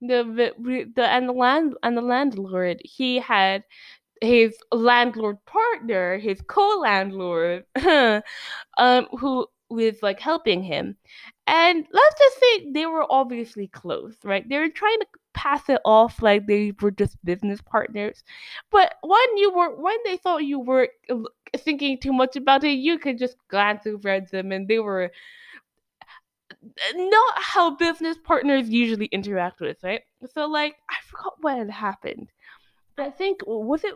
the, 0.00 0.52
the 0.58 0.84
the 0.96 1.06
and 1.06 1.28
the 1.28 1.32
land 1.32 1.74
and 1.82 1.96
the 1.96 2.00
landlord 2.02 2.80
he 2.84 3.18
had 3.18 3.64
his 4.20 4.56
landlord 4.72 5.36
partner 5.46 6.18
his 6.18 6.40
co-landlord 6.46 7.64
um 8.78 9.06
who 9.18 9.46
was 9.70 10.02
like 10.02 10.18
helping 10.18 10.62
him 10.62 10.96
and 11.46 11.86
let's 11.92 12.18
just 12.18 12.40
say 12.40 12.70
they 12.72 12.86
were 12.86 13.06
obviously 13.10 13.68
close 13.68 14.16
right 14.24 14.48
they 14.48 14.58
were 14.58 14.70
trying 14.70 14.98
to 14.98 15.06
pass 15.34 15.68
it 15.68 15.80
off 15.84 16.22
like 16.22 16.46
they 16.46 16.72
were 16.80 16.90
just 16.90 17.22
business 17.24 17.60
partners 17.60 18.24
but 18.70 18.94
when 19.02 19.36
you 19.36 19.52
were 19.54 19.76
when 19.80 19.96
they 20.04 20.16
thought 20.16 20.42
you 20.44 20.58
were 20.58 20.88
uh, 21.10 21.16
thinking 21.58 21.98
too 21.98 22.12
much 22.12 22.34
about 22.34 22.64
it 22.64 22.70
you 22.70 22.98
could 22.98 23.18
just 23.18 23.36
glance 23.48 23.86
over 23.86 24.08
at 24.08 24.30
them 24.30 24.52
and 24.52 24.66
they 24.68 24.78
were 24.78 25.10
not 26.94 27.34
how 27.36 27.70
business 27.76 28.16
partners 28.22 28.68
usually 28.68 29.06
interact 29.06 29.60
with, 29.60 29.82
right? 29.82 30.02
So 30.32 30.46
like 30.46 30.76
I 30.90 30.94
forgot 31.06 31.34
what 31.40 31.58
had 31.58 31.70
happened. 31.70 32.28
I 33.00 33.10
think 33.10 33.40
was 33.46 33.84
it 33.84 33.94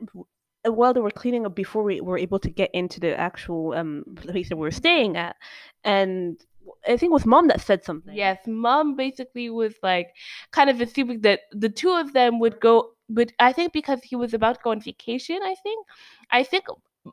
uh, 0.67 0.73
while 0.73 0.95
they 0.95 1.01
were 1.01 1.11
cleaning 1.11 1.47
up 1.47 1.55
before 1.55 1.83
we 1.83 2.01
were 2.01 2.19
able 2.19 2.39
to 2.41 2.51
get 2.51 2.71
into 2.73 3.01
the 3.01 3.19
actual 3.19 3.73
um 3.75 4.05
place 4.17 4.49
that 4.49 4.57
we 4.57 4.63
were 4.63 4.71
staying 4.71 5.17
at, 5.17 5.37
and 5.85 6.41
I 6.87 6.97
think 6.97 7.11
it 7.11 7.13
was 7.13 7.27
mom 7.27 7.49
that 7.49 7.61
said 7.61 7.85
something. 7.85 8.15
Yes, 8.15 8.39
mom 8.47 8.97
basically 8.97 9.51
was 9.51 9.75
like 9.83 10.09
kind 10.53 10.71
of 10.71 10.81
assuming 10.81 11.23
that 11.23 11.41
the 11.53 11.69
two 11.69 11.91
of 11.91 12.13
them 12.13 12.39
would 12.41 12.61
go 12.61 12.93
but 13.09 13.31
I 13.39 13.53
think 13.53 13.73
because 13.75 14.01
he 14.03 14.17
was 14.17 14.33
about 14.33 14.55
to 14.57 14.61
go 14.65 14.71
on 14.71 14.81
vacation, 14.81 15.39
I 15.43 15.55
think. 15.63 15.87
I 16.31 16.43
think 16.45 16.65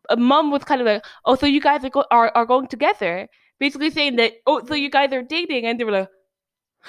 uh, 0.10 0.16
mom 0.16 0.52
was 0.52 0.64
kind 0.64 0.82
of 0.82 0.88
like, 0.88 1.04
"Oh, 1.26 1.36
so 1.36 1.46
you 1.46 1.60
guys 1.62 1.84
are 1.84 1.90
go- 1.90 2.06
are, 2.12 2.32
are 2.36 2.46
going 2.46 2.68
together?" 2.68 3.28
Basically 3.60 3.90
saying 3.90 4.16
that, 4.18 4.34
"Oh, 4.48 4.64
so 4.66 4.76
you 4.76 4.90
guys 4.90 5.12
are 5.14 5.22
dating." 5.24 5.66
And 5.66 5.80
they 5.80 5.84
were 5.84 5.92
like, 5.92 6.10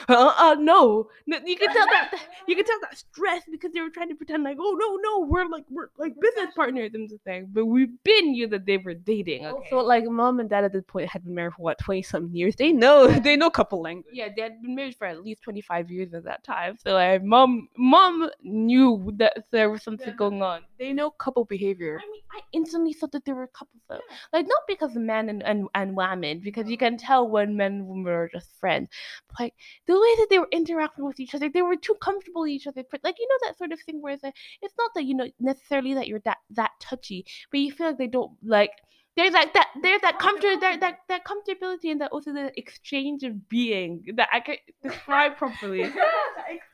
uh, 0.09 0.33
uh 0.39 0.57
no. 0.59 1.09
no 1.27 1.39
you 1.45 1.57
can 1.57 1.73
tell 1.73 1.87
that 1.87 2.13
you 2.47 2.57
can 2.57 2.65
tell 2.71 2.79
that 2.83 2.97
stress 2.97 3.43
because 3.51 3.73
they 3.73 3.81
were 3.81 3.91
trying 3.91 4.09
to 4.09 4.15
pretend 4.15 4.43
like 4.45 4.57
oh 4.61 4.77
no 4.79 4.97
no 4.97 5.27
we're 5.27 5.47
like 5.47 5.65
we're 5.71 5.89
like 5.99 6.15
business 6.21 6.55
partners 6.55 6.91
and 6.95 7.09
the 7.09 7.19
thing 7.25 7.49
but 7.53 7.67
we've 7.67 8.03
been 8.05 8.33
knew 8.33 8.47
that 8.47 8.67
they 8.67 8.79
were 8.79 8.95
dating 8.95 9.47
okay 9.47 9.69
Also, 9.75 9.87
like 9.87 10.05
mom 10.05 10.41
and 10.41 10.49
dad 10.51 10.65
at 10.65 10.73
this 10.73 10.85
point 10.87 11.09
had 11.09 11.25
been 11.25 11.35
married 11.35 11.53
for 11.55 11.63
what 11.63 11.79
twenty 11.79 12.03
something 12.03 12.35
years. 12.35 12.57
They 12.57 12.73
know 12.73 13.07
they 13.27 13.37
know 13.37 13.51
couple 13.51 13.83
language. 13.83 14.07
yeah 14.13 14.29
they 14.35 14.43
had 14.43 14.63
been 14.63 14.75
married 14.75 14.97
for 14.97 15.07
at 15.07 15.23
least 15.23 15.43
25 15.43 15.91
years 15.91 16.15
at 16.15 16.25
that 16.25 16.45
time 16.45 16.77
so 16.83 16.93
like 16.95 17.23
mom 17.23 17.69
mom 17.77 18.31
knew 18.43 19.13
that 19.17 19.45
there 19.51 19.71
was 19.71 19.83
something 19.83 20.15
going 20.17 20.43
on 20.43 20.63
They 20.79 20.93
know 20.93 21.11
couple 21.11 21.45
behavior. 21.45 22.01
I 22.03 22.07
mean, 22.11 22.23
I 22.33 22.41
instantly 22.53 22.93
thought 22.95 23.13
that 23.13 23.25
they 23.25 23.33
were 23.33 23.49
couples 23.49 23.83
though. 23.89 24.01
Like 24.33 24.47
not 24.47 24.63
because 24.67 24.97
of 24.97 25.03
men 25.03 25.29
and, 25.29 25.43
and, 25.43 25.69
and 25.75 25.95
women, 25.95 26.41
because 26.41 26.69
you 26.71 26.79
can 26.79 26.97
tell 26.97 27.29
when 27.29 27.57
men 27.57 27.73
and 27.73 27.87
women 27.87 28.13
are 28.13 28.31
just 28.33 28.49
friends. 28.59 28.89
But 29.29 29.41
like 29.41 29.55
the 29.91 29.99
way 30.01 30.15
that 30.19 30.29
they 30.31 30.39
were 30.39 30.49
interacting 30.53 31.05
with 31.05 31.19
each 31.19 31.35
other, 31.35 31.49
they 31.49 31.63
were 31.63 31.75
too 31.75 31.97
comfortable 32.01 32.43
with 32.43 32.51
each 32.51 32.69
other. 32.69 32.85
But 32.89 33.01
like 33.03 33.17
you 33.19 33.27
know 33.29 33.49
that 33.49 33.59
sort 33.59 33.73
of 33.73 33.81
thing 33.81 34.01
where 34.01 34.13
it's, 34.13 34.23
like, 34.23 34.37
it's 34.63 34.75
not 34.79 34.93
that 34.95 35.05
you 35.05 35.15
know 35.15 35.29
necessarily 35.41 35.95
that 35.95 36.07
you're 36.07 36.21
that 36.21 36.39
that 36.51 36.71
touchy, 36.79 37.27
but 37.51 37.59
you 37.59 37.73
feel 37.73 37.89
like 37.89 37.99
they 37.99 38.07
don't 38.07 38.33
like 38.45 38.71
there's 39.17 39.33
like 39.33 39.53
that 39.55 39.69
there's 39.83 40.01
that 40.03 40.21
comfort 40.21 40.61
there 40.61 40.79
that 40.79 40.99
that 41.09 41.25
comfortability 41.25 41.91
and 41.91 42.01
that 42.01 42.13
also 42.13 42.33
the 42.33 42.53
exchange 42.57 43.25
of 43.25 43.49
being 43.49 44.05
that 44.15 44.29
I 44.33 44.39
can 44.39 44.57
describe 44.83 45.37
properly. 45.37 45.83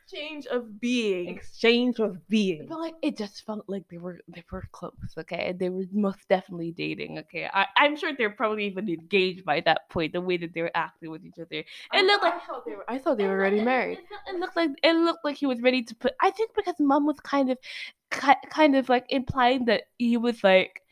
Exchange 0.06 0.46
of 0.46 0.80
being. 0.80 1.28
Exchange 1.28 1.98
of 1.98 2.28
being. 2.28 2.66
But 2.68 2.78
like 2.78 2.94
it 3.02 3.16
just 3.18 3.44
felt 3.44 3.64
like 3.66 3.88
they 3.90 3.98
were 3.98 4.20
they 4.28 4.44
were 4.52 4.62
close, 4.70 4.94
okay? 5.18 5.52
They 5.58 5.68
were 5.68 5.82
most 5.92 6.20
definitely 6.28 6.70
dating, 6.70 7.18
okay? 7.18 7.48
I, 7.52 7.66
I'm 7.76 7.96
sure 7.96 8.12
they're 8.16 8.30
probably 8.30 8.66
even 8.66 8.88
engaged 8.88 9.44
by 9.44 9.62
that 9.62 9.88
point, 9.90 10.12
the 10.12 10.20
way 10.20 10.36
that 10.36 10.54
they 10.54 10.62
were 10.62 10.70
acting 10.76 11.10
with 11.10 11.24
each 11.24 11.38
other. 11.40 11.46
It 11.50 11.66
um, 11.92 12.06
looked 12.06 12.22
like 12.22 12.34
I 12.34 12.46
thought 12.46 12.64
they 12.64 12.76
were. 12.76 12.84
I 12.88 12.98
thought 12.98 13.18
they 13.18 13.24
were 13.26 13.32
already 13.32 13.56
looked- 13.56 13.64
married. 13.66 13.98
It, 13.98 14.04
looked- 14.10 14.28
it 14.28 14.38
looked 14.40 14.56
like 14.56 14.70
it 14.84 14.92
looked 14.94 15.24
like 15.24 15.36
he 15.36 15.46
was 15.46 15.60
ready 15.60 15.82
to 15.82 15.94
put. 15.96 16.12
I 16.20 16.30
think 16.30 16.50
because 16.54 16.76
mom 16.78 17.04
was 17.04 17.18
kind 17.20 17.50
of, 17.50 17.58
ki- 18.12 18.48
kind 18.48 18.76
of 18.76 18.88
like 18.88 19.06
implying 19.08 19.64
that 19.64 19.84
he 19.98 20.16
was 20.16 20.44
like, 20.44 20.82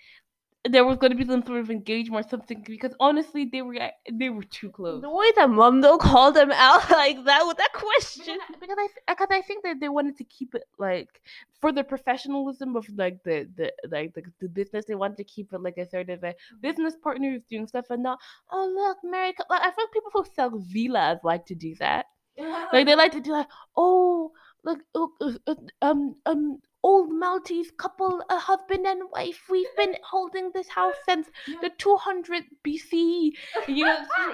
there 0.69 0.85
was 0.85 0.97
going 0.97 1.11
to 1.11 1.17
be 1.17 1.27
some 1.27 1.45
sort 1.45 1.61
of 1.61 1.71
engagement 1.71 2.25
or 2.25 2.29
something. 2.29 2.65
Because 2.67 2.95
honestly, 2.99 3.45
they 3.51 3.63
were 3.63 3.77
they 4.11 4.31
were 4.31 4.43
too 4.45 4.71
close. 4.71 5.03
The 5.03 5.11
way 5.11 5.31
that 5.37 5.51
mom 5.51 5.81
though 5.81 5.99
called 5.99 6.35
them 6.35 6.51
out 6.53 6.91
like 6.91 7.25
that 7.25 7.45
with 7.47 7.59
that 7.59 7.73
question. 7.73 8.39
because 8.61 8.77
I, 8.79 8.89
because 9.09 9.29
I 9.31 9.37
I 9.39 9.43
think 9.43 9.65
that 9.65 9.81
they 9.81 9.89
wanted 9.89 10.17
to 10.19 10.25
keep 10.25 10.55
it 10.55 10.65
like 10.79 11.21
for 11.61 11.73
the 11.73 11.85
professionalism 11.85 12.77
of 12.77 12.87
like 12.97 13.23
the 13.25 13.49
the 13.57 13.73
like 13.91 14.15
the, 14.15 14.23
the 14.41 14.49
business 14.49 14.85
they 14.87 14.95
wanted 14.95 15.17
to 15.19 15.25
keep 15.25 15.53
it 15.53 15.61
like 15.61 15.77
a 15.79 15.89
sort 15.89 16.11
of 16.11 16.23
a 16.23 16.35
business 16.61 16.95
partners 17.03 17.43
doing 17.49 17.67
stuff 17.67 17.87
and 17.91 18.03
not 18.03 18.19
oh 18.51 18.67
look 18.75 18.99
married 19.03 19.37
cou-" 19.37 19.45
like 19.51 19.63
I 19.63 19.71
feel 19.71 19.85
like 19.85 19.93
people 19.93 20.11
who 20.13 20.25
sell 20.35 20.51
villas 20.51 21.21
like 21.25 21.47
to 21.47 21.55
do 21.55 21.75
that 21.77 22.07
like 22.73 22.87
they 22.87 22.95
like 22.95 23.13
to 23.13 23.21
do 23.21 23.33
like 23.33 23.49
oh 23.77 24.33
look 24.65 24.81
uh, 24.95 25.07
uh, 25.47 25.55
um 25.83 26.15
um 26.27 26.59
old 26.85 27.11
Maltese 27.11 27.73
couple 27.73 28.23
a 28.31 28.39
husband 28.39 28.87
and 28.87 29.03
wife 29.13 29.41
we've 29.51 29.75
been 29.77 29.97
holding 30.09 30.51
this 30.55 30.69
house 30.69 30.95
since 31.09 31.29
the 31.63 31.71
200 31.79 32.45
BC 32.65 33.31
you 33.67 33.85
know 33.85 33.99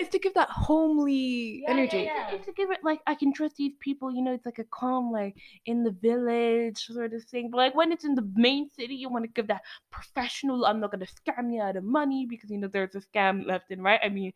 it's 0.00 0.10
to 0.10 0.18
give 0.18 0.34
that 0.34 0.48
homely 0.50 1.64
energy. 1.68 2.08
it's, 2.10 2.34
it's 2.34 2.46
to 2.46 2.52
give 2.52 2.70
it 2.70 2.80
like 2.82 3.00
I 3.06 3.14
can 3.14 3.32
trust 3.32 3.56
these 3.56 3.72
people. 3.80 4.12
You 4.12 4.22
know, 4.22 4.32
it's 4.32 4.46
like 4.46 4.58
a 4.58 4.64
calm, 4.64 5.12
like 5.12 5.36
in 5.66 5.84
the 5.84 5.90
village 5.90 6.78
sort 6.78 7.12
of 7.12 7.24
thing. 7.24 7.50
But 7.50 7.58
like 7.58 7.74
when 7.74 7.92
it's 7.92 8.04
in 8.04 8.14
the 8.14 8.28
main 8.34 8.68
city, 8.70 8.94
you 8.94 9.08
want 9.08 9.24
to 9.24 9.30
give 9.30 9.48
that 9.48 9.62
professional. 9.90 10.64
I'm 10.64 10.80
not 10.80 10.90
gonna 10.90 11.06
scam 11.06 11.52
you 11.52 11.62
out 11.62 11.76
of 11.76 11.84
money 11.84 12.26
because 12.28 12.50
you 12.50 12.58
know 12.58 12.68
there's 12.68 12.94
a 12.94 13.00
scam 13.00 13.46
left 13.46 13.70
and 13.70 13.82
right. 13.82 14.00
I 14.02 14.08
mean, 14.08 14.32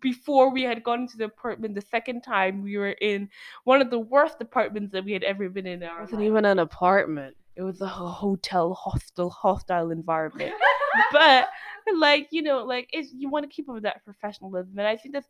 before 0.00 0.50
we 0.50 0.62
had 0.62 0.82
gone 0.82 1.02
into 1.02 1.16
the 1.16 1.24
apartment 1.24 1.74
the 1.74 1.80
second 1.82 2.22
time, 2.22 2.62
we 2.62 2.76
were 2.78 2.92
in 3.00 3.28
one 3.64 3.80
of 3.82 3.90
the 3.90 3.98
worst 3.98 4.36
apartments 4.40 4.92
that 4.92 5.04
we 5.04 5.12
had 5.12 5.22
ever 5.24 5.48
been 5.48 5.66
in. 5.66 5.82
in 5.82 5.88
It 5.88 6.00
wasn't 6.00 6.20
life. 6.20 6.26
even 6.28 6.44
an 6.44 6.58
apartment. 6.58 7.36
It 7.56 7.62
was 7.62 7.80
a 7.80 7.86
ho- 7.86 8.06
hotel, 8.08 8.72
hostile, 8.74 9.30
hostile 9.30 9.90
environment. 9.90 10.54
but 11.12 11.48
like 11.94 12.28
you 12.30 12.42
know, 12.42 12.64
like 12.64 12.88
it's 12.92 13.12
you 13.12 13.28
want 13.28 13.44
to 13.44 13.48
keep 13.54 13.68
up 13.68 13.74
with 13.74 13.82
that 13.84 14.04
professionalism, 14.04 14.78
and 14.78 14.86
I 14.86 14.96
think 14.96 15.14
that's. 15.14 15.28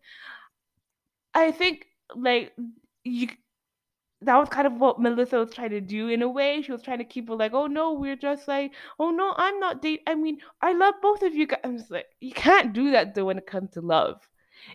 I 1.35 1.51
think 1.51 1.87
like 2.14 2.53
you. 3.05 3.29
That 4.25 4.37
was 4.37 4.48
kind 4.51 4.68
of 4.68 4.75
what 4.75 5.01
Melissa 5.01 5.38
was 5.38 5.53
trying 5.53 5.70
to 5.70 5.81
do 5.81 6.07
in 6.09 6.22
a 6.22 6.29
way. 6.29 6.62
She 6.62 6.70
was 6.70 6.81
trying 6.83 6.98
to 6.98 7.05
keep 7.05 7.29
it 7.29 7.35
like, 7.35 7.55
oh 7.55 7.66
no, 7.66 7.94
we're 7.94 8.14
just 8.14 8.46
like, 8.46 8.70
oh 9.01 9.11
no, 9.11 9.35
I'm 9.37 9.59
not 9.59 9.83
date. 9.83 10.03
I 10.07 10.14
mean, 10.14 10.38
I 10.61 10.75
love 10.75 10.94
both 11.03 11.22
of 11.25 11.35
you 11.35 11.48
guys. 11.48 11.59
I'm 11.64 11.77
just 11.77 11.90
like, 11.90 12.07
you 12.20 12.31
can't 12.33 12.72
do 12.72 12.92
that 12.92 13.16
though 13.16 13.25
when 13.25 13.38
it 13.38 13.48
comes 13.48 13.72
to 13.72 13.81
love. 13.81 14.20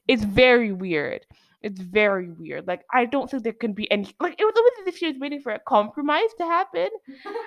It's 0.07 0.23
very 0.23 0.71
weird. 0.71 1.25
It's 1.61 1.79
very 1.79 2.29
weird. 2.29 2.67
Like 2.67 2.83
I 2.93 3.05
don't 3.05 3.29
think 3.29 3.43
there 3.43 3.53
can 3.53 3.73
be 3.73 3.89
any 3.91 4.13
like 4.19 4.35
it 4.39 4.45
was 4.45 4.53
almost 4.55 4.75
as 4.81 4.87
if 4.87 4.97
she 4.97 5.07
was 5.07 5.17
waiting 5.19 5.41
for 5.41 5.53
a 5.53 5.59
compromise 5.59 6.29
to 6.37 6.45
happen. 6.45 6.89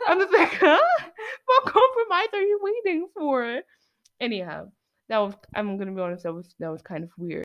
I'm 0.06 0.18
just 0.18 0.32
like, 0.32 0.52
huh? 0.60 0.78
What 1.46 1.64
compromise 1.64 2.28
are 2.32 2.42
you 2.42 2.58
waiting 2.62 3.08
for? 3.14 3.60
Anyhow, 4.20 4.68
that 5.08 5.18
was 5.18 5.34
I'm 5.54 5.78
gonna 5.78 5.92
be 5.92 6.00
honest, 6.00 6.24
that 6.24 6.32
was 6.32 6.54
that 6.58 6.70
was 6.70 6.82
kind 6.82 7.04
of 7.04 7.10
weird. 7.16 7.44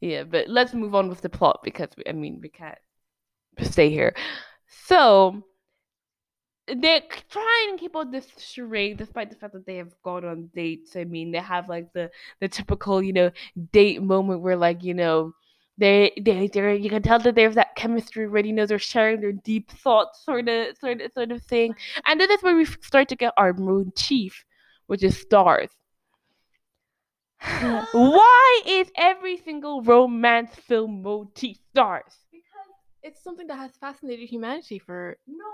Yeah, 0.00 0.24
but 0.24 0.48
let's 0.48 0.74
move 0.74 0.94
on 0.94 1.08
with 1.08 1.20
the 1.20 1.28
plot 1.28 1.60
because 1.62 1.88
we, 1.96 2.04
I 2.08 2.12
mean 2.12 2.40
we 2.42 2.48
can't 2.48 2.78
stay 3.62 3.90
here. 3.90 4.14
So 4.86 5.44
they're 6.66 7.02
trying 7.28 7.72
to 7.72 7.76
keep 7.78 7.94
on 7.96 8.10
this 8.10 8.26
charade 8.38 8.96
despite 8.96 9.30
the 9.30 9.36
fact 9.36 9.52
that 9.52 9.66
they 9.66 9.76
have 9.76 9.92
gone 10.02 10.24
on 10.24 10.50
dates. 10.54 10.96
I 10.96 11.04
mean, 11.04 11.30
they 11.30 11.38
have 11.38 11.68
like 11.68 11.92
the 11.92 12.10
the 12.40 12.48
typical, 12.48 13.02
you 13.02 13.12
know, 13.12 13.30
date 13.72 14.02
moment 14.02 14.40
where 14.40 14.56
like, 14.56 14.82
you 14.82 14.94
know, 14.94 15.32
they 15.78 16.12
they 16.20 16.48
they 16.48 16.76
you 16.76 16.88
can 16.90 17.02
tell 17.02 17.18
that 17.18 17.34
there's 17.34 17.56
that 17.56 17.76
chemistry 17.76 18.24
already, 18.24 18.48
you 18.48 18.54
know, 18.54 18.66
they're 18.66 18.78
sharing 18.78 19.20
their 19.20 19.32
deep 19.32 19.70
thoughts 19.70 20.24
sort 20.24 20.48
of 20.48 20.76
sort 20.78 21.00
of 21.00 21.12
sort 21.12 21.32
of 21.32 21.42
thing. 21.42 21.74
And 22.06 22.20
then 22.20 22.28
that's 22.28 22.42
where 22.42 22.56
we 22.56 22.64
start 22.64 23.08
to 23.08 23.16
get 23.16 23.34
our 23.36 23.52
motif, 23.52 24.44
which 24.86 25.02
is 25.02 25.18
stars. 25.20 25.70
Why 27.92 28.62
is 28.66 28.90
every 28.96 29.36
single 29.36 29.82
romance 29.82 30.54
film 30.56 31.02
motif 31.02 31.58
stars? 31.70 32.23
It's 33.04 33.22
something 33.22 33.46
that 33.48 33.58
has 33.58 33.72
fascinated 33.76 34.28
humanity 34.28 34.78
for 34.78 35.18
No, 35.26 35.44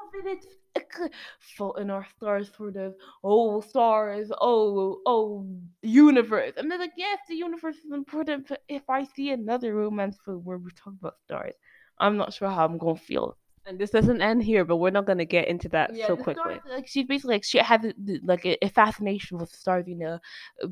fault 1.56 1.78
in 1.78 1.90
our 1.90 2.06
stars, 2.16 2.50
sort 2.56 2.76
of. 2.76 2.94
Oh, 3.24 3.60
stars. 3.60 4.30
Oh, 4.40 5.00
oh, 5.06 5.46
universe. 5.82 6.52
And 6.56 6.70
they're 6.70 6.78
like, 6.78 6.92
yes, 6.96 7.18
the 7.28 7.36
universe 7.36 7.76
is 7.78 7.92
important. 7.92 8.48
But 8.48 8.62
if 8.68 8.88
I 8.88 9.04
see 9.04 9.30
another 9.30 9.74
romance 9.74 10.18
film 10.24 10.44
where 10.44 10.58
we 10.58 10.70
talk 10.72 10.94
about 11.00 11.18
stars, 11.24 11.54
I'm 11.98 12.16
not 12.16 12.32
sure 12.32 12.48
how 12.50 12.64
I'm 12.66 12.78
gonna 12.78 12.96
feel. 12.96 13.36
And 13.66 13.78
this 13.78 13.90
doesn't 13.90 14.22
end 14.22 14.42
here, 14.42 14.64
but 14.64 14.76
we're 14.76 14.90
not 14.90 15.04
going 15.04 15.18
to 15.18 15.26
get 15.26 15.46
into 15.46 15.68
that 15.68 15.94
so 16.06 16.16
quickly. 16.16 16.54
stars, 16.54 16.60
like 16.68 16.88
she's 16.88 17.06
basically 17.06 17.34
like 17.34 17.44
she 17.44 17.58
has 17.58 17.80
like 18.24 18.46
a, 18.46 18.64
a 18.64 18.68
fascination 18.70 19.38
with 19.38 19.54
know, 19.86 20.18
uh, 20.62 20.66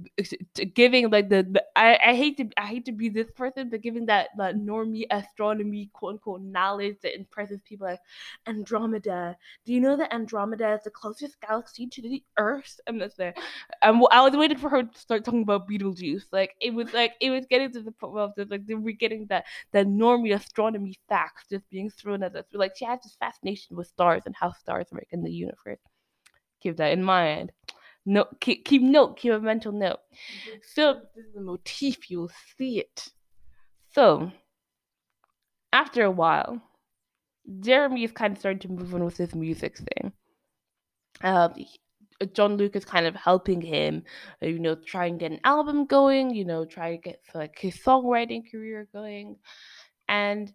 giving 0.74 1.10
like 1.10 1.28
the, 1.28 1.46
the 1.50 1.62
I, 1.76 1.98
I 2.04 2.14
hate 2.14 2.38
to 2.38 2.48
I 2.56 2.66
hate 2.66 2.86
to 2.86 2.92
be 2.92 3.10
this 3.10 3.30
person, 3.30 3.68
but 3.68 3.82
giving 3.82 4.06
that 4.06 4.30
that 4.38 4.56
normie 4.56 5.04
astronomy 5.10 5.90
quote 5.92 6.14
unquote 6.14 6.40
knowledge 6.40 6.96
that 7.02 7.14
impresses 7.14 7.60
people 7.64 7.86
like 7.86 8.00
Andromeda. 8.46 9.36
Do 9.66 9.72
you 9.74 9.80
know 9.80 9.96
that 9.96 10.12
Andromeda 10.12 10.72
is 10.74 10.84
the 10.84 10.90
closest 10.90 11.40
galaxy 11.42 11.86
to 11.86 12.02
the 12.02 12.22
Earth? 12.38 12.80
And 12.86 13.00
that's 13.00 13.16
there. 13.16 13.34
And 13.82 14.02
I 14.10 14.22
was 14.22 14.34
waiting 14.34 14.58
for 14.58 14.70
her 14.70 14.82
to 14.82 14.98
start 14.98 15.24
talking 15.24 15.42
about 15.42 15.68
Betelgeuse. 15.68 16.26
Like 16.32 16.54
it 16.60 16.72
was 16.72 16.92
like 16.94 17.12
it 17.20 17.30
was 17.30 17.44
getting 17.46 17.70
to 17.72 17.82
the 17.82 17.92
point 17.92 18.14
where 18.14 18.32
the, 18.34 18.46
like 18.46 18.62
we're 18.66 18.96
getting 18.96 19.26
that 19.26 19.44
that 19.72 19.86
normie 19.86 20.34
astronomy 20.34 20.94
facts 21.08 21.44
just 21.50 21.68
being 21.68 21.90
thrown 21.90 22.22
at 22.22 22.34
us. 22.34 22.46
Like 22.52 22.77
she 22.78 22.84
has 22.84 23.00
this 23.02 23.16
fascination 23.18 23.76
with 23.76 23.88
stars 23.88 24.22
and 24.26 24.34
how 24.34 24.52
stars 24.52 24.86
work 24.92 25.06
in 25.10 25.22
the 25.22 25.32
universe. 25.32 25.80
Keep 26.62 26.76
that 26.78 26.92
in 26.92 27.02
mind. 27.02 27.52
No, 28.06 28.26
keep, 28.40 28.64
keep 28.64 28.82
note. 28.82 29.18
Keep 29.18 29.32
a 29.32 29.40
mental 29.40 29.72
note. 29.72 29.98
So 30.74 31.00
this 31.14 31.26
is 31.26 31.36
a 31.36 31.40
motif 31.40 32.10
you'll 32.10 32.30
see 32.56 32.78
it 32.80 33.10
so 33.98 34.30
after 35.72 36.04
a 36.04 36.10
while, 36.10 36.62
Jeremy 37.60 38.04
is 38.04 38.12
kind 38.12 38.32
of 38.32 38.38
starting 38.38 38.60
to 38.60 38.68
move 38.68 38.94
on 38.94 39.04
with 39.04 39.16
his 39.16 39.34
music 39.34 39.76
thing. 39.78 40.12
Um, 41.22 41.54
he- 41.54 41.80
John 42.32 42.56
Luke 42.56 42.74
is 42.74 42.84
kind 42.84 43.06
of 43.06 43.14
helping 43.14 43.60
him, 43.60 44.02
you 44.40 44.58
know, 44.58 44.74
try 44.74 45.06
and 45.06 45.20
get 45.20 45.30
an 45.30 45.40
album 45.44 45.86
going, 45.86 46.34
you 46.34 46.44
know, 46.44 46.64
try 46.64 46.92
to 46.92 47.02
get 47.02 47.20
like 47.34 47.58
his 47.58 47.76
songwriting 47.76 48.50
career 48.50 48.88
going, 48.92 49.36
and 50.08 50.52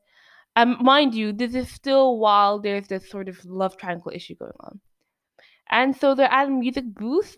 um, 0.55 0.77
mind 0.81 1.15
you, 1.15 1.33
this 1.33 1.55
is 1.55 1.69
still 1.69 2.17
while 2.17 2.59
there's 2.59 2.87
this 2.87 3.09
sort 3.09 3.27
of 3.29 3.43
love 3.45 3.77
triangle 3.77 4.11
issue 4.13 4.35
going 4.35 4.51
on, 4.59 4.79
and 5.69 5.95
so 5.95 6.15
they're 6.15 6.31
at 6.31 6.47
a 6.47 6.51
music 6.51 6.85
booth. 6.93 7.37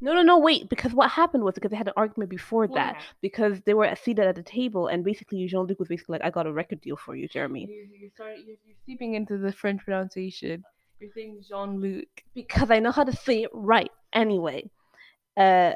No, 0.00 0.14
no, 0.14 0.22
no, 0.22 0.38
wait. 0.38 0.68
Because 0.68 0.94
what 0.94 1.10
happened 1.10 1.42
was 1.42 1.54
because 1.54 1.72
they 1.72 1.76
had 1.76 1.88
an 1.88 1.94
argument 1.96 2.30
before 2.30 2.68
that. 2.68 3.02
Because 3.20 3.60
they 3.62 3.74
were 3.74 3.92
seated 3.96 4.26
at 4.28 4.36
the 4.36 4.44
table, 4.44 4.86
and 4.86 5.02
basically 5.02 5.44
Jean 5.46 5.66
Luc 5.66 5.78
was 5.80 5.88
basically 5.88 6.14
like, 6.14 6.24
"I 6.24 6.30
got 6.30 6.46
a 6.46 6.52
record 6.52 6.80
deal 6.80 6.96
for 6.96 7.16
you, 7.16 7.26
Jeremy." 7.26 7.66
You're, 7.68 7.86
you're, 8.28 8.36
you're 8.46 8.76
seeping 8.86 9.14
into 9.14 9.38
the 9.38 9.52
French 9.52 9.82
pronunciation. 9.84 10.62
You're 11.00 11.10
saying 11.14 11.42
Jean 11.48 11.80
Luc. 11.80 12.08
Because 12.34 12.70
I 12.70 12.78
know 12.78 12.92
how 12.92 13.04
to 13.04 13.14
say 13.14 13.42
it 13.42 13.50
right. 13.52 13.90
Anyway, 14.12 14.70
uh, 15.36 15.72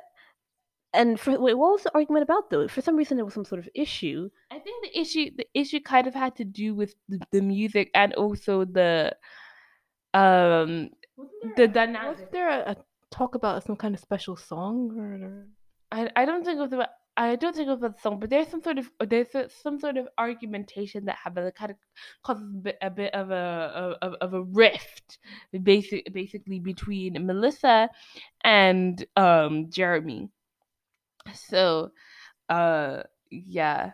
and 0.95 1.19
for 1.19 1.39
wait, 1.39 1.55
what 1.55 1.73
was 1.73 1.83
the 1.85 1.95
argument 1.95 2.25
about 2.25 2.51
though? 2.51 2.69
For 2.69 2.83
some 2.83 2.97
reason, 2.97 3.17
there 3.17 3.25
was 3.25 3.35
some 3.35 3.45
sort 3.45 3.61
of 3.61 3.69
issue. 3.75 4.29
I 4.51 4.59
think 4.59 4.85
the 4.85 5.01
issue 5.01 5.31
the 5.37 5.47
issue 5.55 5.81
kind 5.81 6.07
of 6.07 6.15
had 6.15 6.37
to 6.37 6.45
do 6.45 6.75
with 6.75 6.95
the, 7.09 7.21
the 7.31 7.43
music 7.43 7.91
and 7.95 8.13
also 8.15 8.65
the 8.65 9.17
um 10.15 10.91
the 11.57 11.67
was 11.67 11.73
dynamic. 11.73 12.31
there 12.33 12.49
a, 12.49 12.73
a 12.73 12.77
talk 13.11 13.35
about 13.35 13.63
some 13.65 13.77
kind 13.77 13.95
of 13.95 14.01
special 14.01 14.37
song 14.37 14.91
or, 14.97 15.27
or 15.27 15.47
I, 15.91 16.11
I 16.17 16.25
don't 16.25 16.45
think 16.45 16.59
it 16.59 16.63
was 16.63 16.73
about 16.73 16.89
I 17.17 17.37
don't 17.37 17.55
think 17.55 17.67
it 17.67 17.71
was 17.71 17.81
about 17.81 17.97
the 17.97 18.03
song, 18.03 18.21
but 18.21 18.31
there's 18.31 18.49
some 18.49 18.63
sort 18.63 18.79
of 18.79 18.91
there's 19.07 19.35
a, 19.35 19.49
some 19.51 19.79
sort 19.79 19.99
of 19.99 20.09
argumentation 20.17 21.05
that 21.05 21.17
happened 21.23 21.47
that 21.47 21.55
kind 21.55 21.71
of 21.71 21.77
causes 22.23 22.49
a 22.55 22.59
bit, 22.59 22.79
a 22.81 22.91
bit 22.91 23.15
of 23.15 23.31
a 23.31 23.97
of, 24.01 24.15
of 24.15 24.35
a 24.35 24.43
rift, 24.43 25.19
basic 25.63 26.11
basically 26.13 26.59
between 26.59 27.27
Melissa 27.27 27.91
and 28.45 29.05
um 29.17 29.71
Jeremy. 29.71 30.31
So, 31.35 31.93
uh, 32.49 33.05
yeah, 33.31 33.93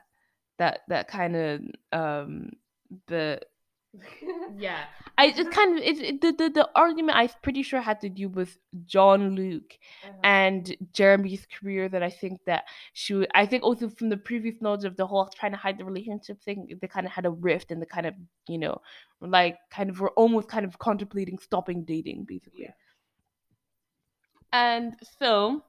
that 0.59 0.81
that 0.89 1.09
kind 1.09 1.37
of 1.37 1.61
um 1.93 2.51
the 3.09 3.41
yeah. 4.49 4.85
I 5.17 5.33
just 5.33 5.51
kind 5.51 5.79
of 5.79 5.85
it, 5.85 6.01
it- 6.01 6.21
the, 6.21 6.33
the 6.33 6.51
the 6.51 6.71
argument 6.75 7.17
I'm 7.19 7.31
pretty 7.43 7.63
sure 7.63 7.81
had 7.81 8.01
to 8.03 8.09
do 8.09 8.29
with 8.29 8.59
John 8.87 9.35
Luke 9.35 9.75
and 10.23 10.77
Jeremy's 10.93 11.47
career 11.47 11.89
that 11.89 12.03
I 12.03 12.11
think 12.11 12.41
that 12.47 12.65
she 12.93 13.15
would, 13.15 13.29
I 13.35 13.47
think 13.47 13.63
also 13.63 13.89
from 13.89 14.09
the 14.11 14.17
previous 14.17 14.61
knowledge 14.61 14.85
of 14.85 14.97
the 14.97 15.07
whole 15.07 15.29
trying 15.29 15.53
to 15.53 15.59
hide 15.59 15.79
the 15.79 15.85
relationship 15.85 16.43
thing 16.43 16.69
they 16.81 16.89
kind 16.89 17.07
of 17.07 17.13
had 17.13 17.27
a 17.27 17.31
rift 17.31 17.71
and 17.71 17.81
they 17.81 17.87
kind 17.87 18.07
of 18.07 18.15
you 18.49 18.59
know 18.59 18.81
like 19.21 19.57
kind 19.71 19.91
of 19.91 20.01
were 20.01 20.11
almost 20.11 20.49
kind 20.49 20.65
of 20.65 20.79
contemplating 20.79 21.39
stopping 21.39 21.85
dating 21.85 22.25
basically. 22.25 22.69
And 24.53 24.97
so 25.19 25.65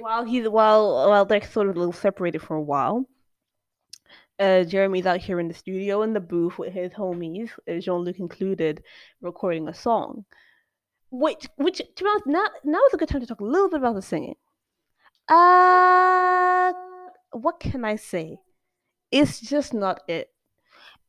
While 0.00 0.24
he's 0.24 0.48
while 0.48 1.08
while 1.08 1.24
they're 1.24 1.42
sort 1.42 1.68
of 1.68 1.76
a 1.76 1.78
little 1.78 1.92
separated 1.92 2.42
for 2.42 2.56
a 2.56 2.62
while, 2.62 3.06
uh, 4.38 4.64
Jeremy's 4.64 5.06
out 5.06 5.20
here 5.20 5.40
in 5.40 5.48
the 5.48 5.54
studio 5.54 6.02
in 6.02 6.12
the 6.12 6.20
booth 6.20 6.58
with 6.58 6.72
his 6.72 6.92
homies, 6.92 7.50
uh, 7.68 7.80
Jean 7.80 8.00
Luc 8.00 8.18
included, 8.18 8.82
recording 9.20 9.68
a 9.68 9.74
song. 9.74 10.24
Which, 11.10 11.46
which, 11.56 11.78
to 11.78 12.04
be 12.04 12.10
honest, 12.10 12.26
now 12.26 12.46
now 12.64 12.80
is 12.86 12.94
a 12.94 12.96
good 12.96 13.08
time 13.08 13.20
to 13.20 13.26
talk 13.26 13.40
a 13.40 13.44
little 13.44 13.70
bit 13.70 13.78
about 13.78 13.94
the 13.94 14.02
singing. 14.02 14.36
Uh, 15.28 16.72
what 17.32 17.60
can 17.60 17.84
I 17.84 17.96
say? 17.96 18.38
It's 19.10 19.40
just 19.40 19.72
not 19.72 20.02
it. 20.08 20.30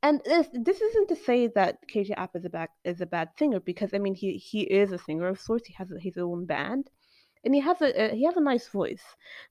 And 0.04 0.22
this 0.24 0.48
this 0.54 0.80
isn't 0.82 1.10
to 1.10 1.16
say 1.16 1.48
that 1.48 1.80
KJ 1.92 2.14
Apa 2.16 2.38
is 2.38 2.46
a 2.46 2.50
bad 2.50 2.70
is 2.84 3.02
a 3.02 3.06
bad 3.06 3.30
singer 3.38 3.60
because 3.60 3.94
I 3.94 3.98
mean 3.98 4.14
he 4.16 4.38
he 4.38 4.62
is 4.62 4.92
a 4.92 4.98
singer 5.00 5.28
of 5.28 5.40
sorts. 5.40 5.68
He 5.68 5.74
has 5.74 5.92
his 6.00 6.18
own 6.18 6.46
band, 6.46 6.90
and 7.48 7.56
he 7.56 7.62
has 7.62 7.82
a, 7.82 7.90
a 8.04 8.14
he 8.14 8.26
has 8.26 8.36
a 8.36 8.42
nice 8.42 8.68
voice. 8.68 9.04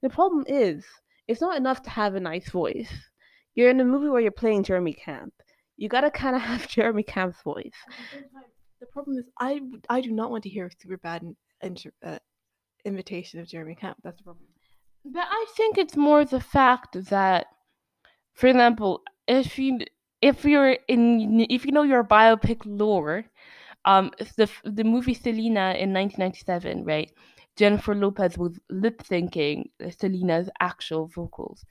The 0.03 0.09
problem 0.09 0.45
is 0.47 0.85
it's 1.27 1.41
not 1.41 1.57
enough 1.57 1.81
to 1.81 1.89
have 1.89 2.13
a 2.13 2.19
nice 2.19 2.47
voice. 2.49 2.93
You're 3.55 3.71
in 3.71 3.79
a 3.79 3.85
movie 3.85 4.07
where 4.07 4.21
you're 4.21 4.43
playing 4.43 4.65
Jeremy 4.65 4.93
Camp. 4.93 5.33
You 5.77 5.89
gotta 5.89 6.11
kind 6.11 6.35
of 6.35 6.41
have 6.49 6.67
Jeremy 6.67 7.01
Camp's 7.01 7.41
voice. 7.41 7.79
the 8.79 8.85
problem 8.93 9.17
is 9.17 9.25
I 9.39 9.61
I 9.89 10.01
do 10.01 10.11
not 10.11 10.29
want 10.29 10.43
to 10.43 10.49
hear 10.49 10.67
a 10.67 10.71
super 10.79 10.97
bad 10.97 11.23
in, 11.23 11.35
inter, 11.63 11.91
uh, 12.05 12.19
imitation 12.85 13.39
of 13.39 13.47
Jeremy 13.47 13.73
Camp. 13.73 13.97
That's 14.03 14.17
the 14.17 14.25
problem. 14.25 14.45
But 15.03 15.27
I 15.27 15.45
think 15.57 15.79
it's 15.79 15.97
more 15.97 16.23
the 16.23 16.39
fact 16.57 16.91
that, 17.09 17.47
for 18.35 18.45
example, 18.45 19.01
if 19.27 19.57
you 19.57 19.79
if 20.21 20.45
you're 20.45 20.77
in 20.87 21.47
if 21.49 21.65
you 21.65 21.71
know 21.71 21.87
your 21.93 22.03
biopic 22.03 22.61
lore, 22.63 23.25
um, 23.85 24.11
the 24.35 24.47
the 24.63 24.83
movie 24.83 25.15
Selena 25.15 25.73
in 25.81 25.89
1997, 25.93 26.85
right? 26.85 27.11
Jennifer 27.57 27.95
Lopez 27.95 28.37
was 28.37 28.59
lip 28.69 29.03
syncing 29.03 29.69
Selena's 29.89 30.49
actual 30.59 31.07
vocals. 31.07 31.65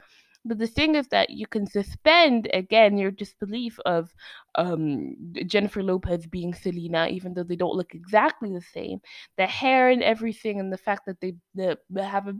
But 0.44 0.58
the 0.58 0.66
thing 0.68 0.94
is 0.94 1.08
that 1.08 1.30
you 1.30 1.46
can 1.48 1.66
suspend 1.66 2.48
again 2.54 2.98
your 2.98 3.10
disbelief 3.10 3.80
of 3.84 4.14
um, 4.54 5.16
Jennifer 5.44 5.82
Lopez 5.82 6.24
being 6.26 6.54
Selena, 6.54 7.08
even 7.08 7.34
though 7.34 7.42
they 7.42 7.56
don't 7.56 7.74
look 7.74 7.94
exactly 7.94 8.52
the 8.52 8.60
same 8.60 9.00
the 9.36 9.46
hair 9.46 9.90
and 9.90 10.04
everything, 10.04 10.60
and 10.60 10.72
the 10.72 10.78
fact 10.78 11.04
that 11.06 11.20
they, 11.20 11.34
they 11.54 11.74
have 12.00 12.28
a, 12.28 12.34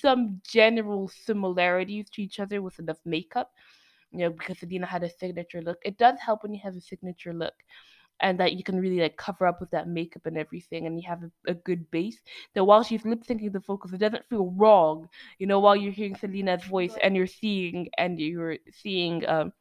some 0.00 0.40
general 0.44 1.08
similarities 1.08 2.10
to 2.10 2.22
each 2.22 2.40
other 2.40 2.60
with 2.62 2.80
enough 2.80 2.98
makeup. 3.04 3.52
You 4.10 4.18
know, 4.18 4.30
because 4.30 4.58
Selena 4.58 4.86
had 4.86 5.04
a 5.04 5.10
signature 5.10 5.62
look. 5.62 5.78
It 5.84 5.96
does 5.96 6.18
help 6.18 6.42
when 6.42 6.52
you 6.52 6.60
have 6.64 6.76
a 6.76 6.80
signature 6.80 7.32
look, 7.32 7.54
and 8.22 8.38
that 8.40 8.54
you 8.54 8.62
can 8.64 8.80
really 8.80 9.00
like 9.00 9.16
cover 9.16 9.46
up 9.46 9.60
with 9.60 9.70
that 9.72 9.88
makeup 9.88 10.26
and 10.26 10.38
everything, 10.38 10.86
and 10.86 11.00
you 11.00 11.08
have 11.08 11.22
a, 11.22 11.52
a 11.52 11.54
good 11.54 11.90
base. 11.90 12.18
That 12.54 12.64
while 12.64 12.82
she's 12.82 13.04
lip 13.04 13.24
syncing 13.26 13.52
the 13.52 13.60
vocals, 13.60 13.92
it 13.92 13.98
doesn't 13.98 14.28
feel 14.28 14.50
wrong. 14.56 15.08
You 15.38 15.46
know, 15.46 15.60
while 15.60 15.76
you're 15.76 15.92
hearing 15.92 16.16
Selena's 16.16 16.64
voice 16.64 16.94
and 17.02 17.16
you're 17.16 17.26
seeing 17.26 17.88
and 17.98 18.18
you're 18.20 18.58
seeing 18.70 19.26
um 19.28 19.52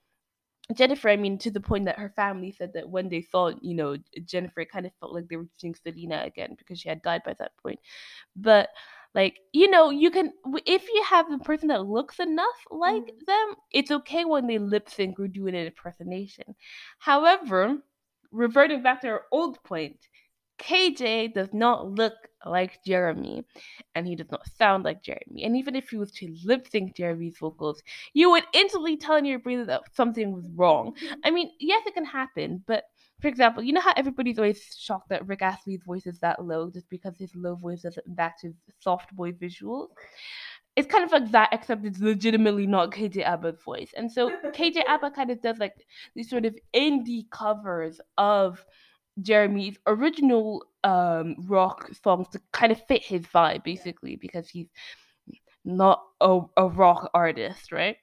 Jennifer, 0.73 1.09
I 1.09 1.17
mean, 1.17 1.37
to 1.39 1.51
the 1.51 1.59
point 1.59 1.85
that 1.85 1.99
her 1.99 2.09
family 2.15 2.51
said 2.51 2.71
that 2.73 2.89
when 2.89 3.09
they 3.09 3.21
saw, 3.21 3.51
you 3.61 3.73
know, 3.75 3.97
Jennifer, 4.25 4.61
it 4.61 4.71
kind 4.71 4.85
of 4.85 4.93
felt 4.99 5.13
like 5.13 5.27
they 5.27 5.35
were 5.35 5.47
seeing 5.57 5.75
Selena 5.75 6.23
again 6.25 6.55
because 6.57 6.79
she 6.79 6.87
had 6.87 7.01
died 7.01 7.23
by 7.25 7.33
that 7.39 7.51
point. 7.61 7.79
But 8.35 8.69
like, 9.13 9.39
you 9.53 9.69
know, 9.69 9.89
you 9.89 10.11
can 10.11 10.31
if 10.65 10.87
you 10.87 11.03
have 11.09 11.31
a 11.31 11.39
person 11.39 11.67
that 11.69 11.85
looks 11.85 12.19
enough 12.19 12.47
like 12.71 13.05
them, 13.27 13.55
it's 13.71 13.91
okay 13.91 14.23
when 14.25 14.47
they 14.47 14.57
lip 14.59 14.89
sync 14.89 15.19
or 15.19 15.27
do 15.27 15.47
an 15.47 15.55
impersonation. 15.55 16.55
However, 16.99 17.77
reverting 18.31 18.81
back 18.83 19.01
to 19.01 19.09
our 19.09 19.23
old 19.31 19.61
point, 19.63 19.97
KJ 20.59 21.33
does 21.33 21.49
not 21.53 21.89
look 21.89 22.13
like 22.45 22.83
Jeremy, 22.85 23.43
and 23.95 24.07
he 24.07 24.15
does 24.15 24.29
not 24.31 24.47
sound 24.47 24.83
like 24.83 25.03
Jeremy. 25.03 25.43
And 25.43 25.57
even 25.57 25.75
if 25.75 25.89
he 25.89 25.97
was 25.97 26.11
to 26.13 26.35
lip 26.43 26.67
sync 26.69 26.95
Jeremy's 26.95 27.37
vocals, 27.37 27.81
you 28.13 28.29
would 28.31 28.43
instantly 28.53 28.97
tell 28.97 29.15
in 29.15 29.25
your 29.25 29.39
brain 29.39 29.65
that 29.65 29.81
something 29.93 30.31
was 30.31 30.47
wrong. 30.55 30.95
I 31.23 31.31
mean, 31.31 31.51
yes, 31.59 31.83
it 31.87 31.93
can 31.93 32.05
happen, 32.05 32.63
but 32.67 32.85
for 33.21 33.27
example, 33.27 33.61
you 33.61 33.73
know 33.73 33.81
how 33.81 33.93
everybody's 33.95 34.39
always 34.39 34.75
shocked 34.79 35.09
that 35.09 35.27
Rick 35.27 35.43
Astley's 35.43 35.83
voice 35.83 36.07
is 36.07 36.19
that 36.19 36.43
low 36.43 36.71
just 36.71 36.89
because 36.89 37.17
his 37.17 37.35
low 37.35 37.55
voice 37.55 37.83
doesn't 37.83 38.07
match 38.07 38.41
his 38.41 38.55
soft 38.79 39.15
boy 39.15 39.31
visuals? 39.31 39.89
It's 40.75 40.87
kind 40.87 41.03
of 41.03 41.11
like 41.11 41.31
that, 41.31 41.49
except 41.51 41.85
it's 41.85 41.99
legitimately 41.99 42.65
not 42.65 42.91
KJ 42.91 43.27
Apa's 43.27 43.61
voice. 43.61 43.91
And 43.95 44.11
so 44.11 44.29
KJ 44.45 44.83
Abba 44.87 45.11
kind 45.11 45.29
of 45.29 45.41
does 45.41 45.57
like 45.59 45.73
these 46.15 46.29
sort 46.29 46.45
of 46.45 46.55
indie 46.73 47.29
covers 47.29 47.99
of 48.17 48.65
Jeremy's 49.21 49.77
original 49.87 50.63
um 50.83 51.35
rock 51.47 51.89
songs 52.03 52.27
to 52.29 52.41
kind 52.53 52.71
of 52.71 52.81
fit 52.87 53.03
his 53.03 53.23
vibe, 53.23 53.63
basically, 53.63 54.15
because 54.15 54.49
he's 54.49 54.69
not 55.65 56.01
a, 56.21 56.39
a 56.57 56.67
rock 56.67 57.11
artist, 57.13 57.71
right? 57.71 57.97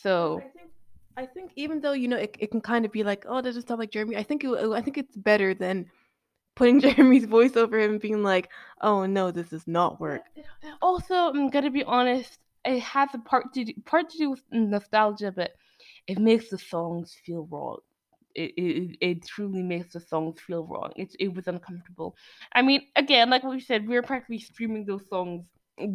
So 0.00 0.38
I 0.38 0.48
think, 0.48 0.70
I 1.16 1.26
think 1.26 1.52
even 1.56 1.80
though 1.80 1.92
you 1.92 2.08
know 2.08 2.16
it, 2.16 2.36
it 2.38 2.50
can 2.50 2.60
kind 2.60 2.84
of 2.84 2.92
be 2.92 3.04
like, 3.04 3.24
oh, 3.28 3.36
that 3.36 3.42
doesn't 3.42 3.68
sound 3.68 3.80
like 3.80 3.90
Jeremy. 3.90 4.16
I 4.16 4.22
think 4.22 4.44
it, 4.44 4.50
I 4.50 4.80
think 4.80 4.98
it's 4.98 5.16
better 5.16 5.54
than 5.54 5.86
putting 6.54 6.80
Jeremy's 6.84 7.24
voice 7.24 7.56
over 7.56 7.78
him 7.78 7.92
and 7.92 8.00
being 8.00 8.22
like, 8.22 8.48
oh 8.80 9.06
no, 9.06 9.30
this 9.30 9.50
does 9.50 9.66
not 9.66 10.00
work. 10.00 10.22
also, 10.80 11.14
I'm 11.14 11.50
gonna 11.50 11.70
be 11.70 11.84
honest, 11.84 12.38
it 12.64 12.80
has 12.80 13.10
a 13.14 13.18
part 13.18 13.52
to 13.54 13.64
do, 13.64 13.72
part 13.84 14.10
to 14.10 14.18
do 14.18 14.30
with 14.30 14.42
nostalgia, 14.50 15.32
but 15.32 15.52
it 16.06 16.18
makes 16.18 16.50
the 16.50 16.58
songs 16.58 17.16
feel 17.24 17.46
wrong. 17.50 17.78
It, 18.34 18.52
it, 18.56 18.96
it 19.00 19.26
truly 19.26 19.62
makes 19.62 19.92
the 19.92 20.00
songs 20.00 20.40
feel 20.40 20.64
wrong. 20.64 20.92
It, 20.96 21.14
it 21.20 21.34
was 21.34 21.48
uncomfortable. 21.48 22.16
I 22.54 22.62
mean, 22.62 22.82
again, 22.96 23.28
like 23.28 23.42
we 23.42 23.60
said, 23.60 23.86
we 23.86 23.94
were 23.94 24.02
practically 24.02 24.38
streaming 24.38 24.86
those 24.86 25.06
songs 25.08 25.44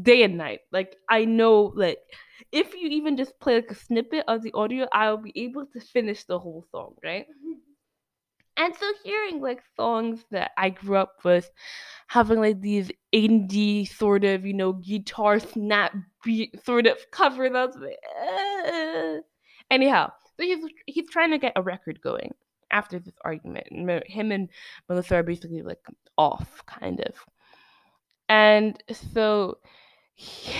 day 0.03 0.24
and 0.24 0.38
night. 0.38 0.62
Like 0.72 0.97
I 1.10 1.26
know, 1.26 1.74
like 1.76 1.99
if 2.51 2.74
you 2.76 2.89
even 2.89 3.18
just 3.18 3.39
play 3.39 3.55
like 3.55 3.72
a 3.72 3.76
snippet 3.76 4.24
of 4.28 4.43
the 4.43 4.53
audio, 4.53 4.88
I'll 4.91 5.18
be 5.18 5.34
able 5.36 5.66
to 5.66 5.80
finish 5.80 6.24
the 6.26 6.39
whole 6.39 6.66
song, 6.72 6.93
right? 7.03 7.26
Mm-hmm. 7.26 7.66
And 8.58 8.76
so 8.76 8.91
hearing 9.03 9.39
like 9.39 9.62
songs 9.76 10.26
that 10.32 10.51
I 10.58 10.70
grew 10.70 10.97
up 10.97 11.24
with, 11.24 11.49
having 12.08 12.39
like 12.41 12.60
these 12.60 12.91
indie 13.14 13.88
sort 13.88 14.24
of, 14.24 14.45
you 14.45 14.53
know, 14.53 14.74
guitar 14.74 15.39
snap 15.39 15.95
beat 16.24 16.66
sort 16.66 16.88
of 16.88 16.97
cover, 17.12 17.49
that's 17.49 17.78
like, 17.78 17.99
uh. 18.20 19.18
anyhow. 19.70 20.12
So 20.38 20.43
he's 20.43 20.64
he's 20.86 21.10
trying 21.10 21.32
to 21.32 21.38
get 21.38 21.53
a 21.55 21.62
record 21.62 22.01
going 22.01 22.34
after 22.72 22.99
this 22.99 23.14
argument. 23.24 23.68
Him 24.08 24.32
and 24.32 24.49
Melissa 24.89 25.16
are 25.16 25.24
basically 25.24 25.62
like 25.62 25.80
off, 26.18 26.64
kind 26.66 26.99
of. 27.01 27.16
And 28.30 28.82
so 28.91 29.60
he, 30.16 30.53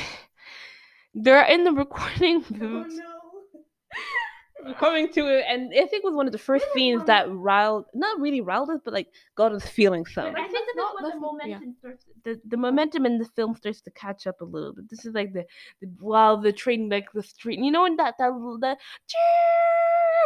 they're 1.14 1.46
in 1.46 1.64
the 1.64 1.74
recording 1.74 2.44
booth. 2.50 3.00
coming 4.76 5.12
to 5.14 5.28
it, 5.28 5.46
and 5.48 5.72
I 5.74 5.86
think 5.88 6.04
it 6.04 6.04
was 6.04 6.14
one 6.16 6.26
of 6.26 6.32
the 6.32 6.38
first 6.38 6.66
scenes 6.74 7.04
that 7.06 7.30
riled, 7.32 7.86
not 7.94 8.20
really 8.20 8.42
riled 8.42 8.70
us, 8.70 8.80
but 8.84 8.94
like 8.94 9.08
got 9.36 9.52
us 9.52 9.66
feeling 9.68 10.06
some. 10.06 10.36
I 10.36 10.48
think 10.48 10.52
that 10.54 10.74
not- 10.76 10.96
that's 11.02 11.04
when 11.04 11.04
the 11.04 11.10
that's- 11.10 11.22
momentum 11.22 11.76
starts. 11.80 12.06
The, 12.24 12.42
the 12.46 12.58
momentum 12.58 13.06
in 13.06 13.18
the 13.18 13.26
film 13.36 13.56
starts 13.56 13.82
to 13.82 13.92
catch 13.92 14.28
up 14.28 14.42
a 14.42 14.46
little 14.46 14.74
bit. 14.74 14.90
This 14.90 15.06
is 15.06 15.14
like 15.14 15.34
the, 15.34 15.46
the 15.82 15.88
while 16.00 16.38
the 16.38 16.52
train 16.52 16.90
like 16.90 17.12
the 17.14 17.24
street, 17.24 17.60
you 17.60 17.72
know, 17.72 17.84
when 17.84 17.96
that 17.98 18.16
that 18.20 18.32
that 18.62 18.78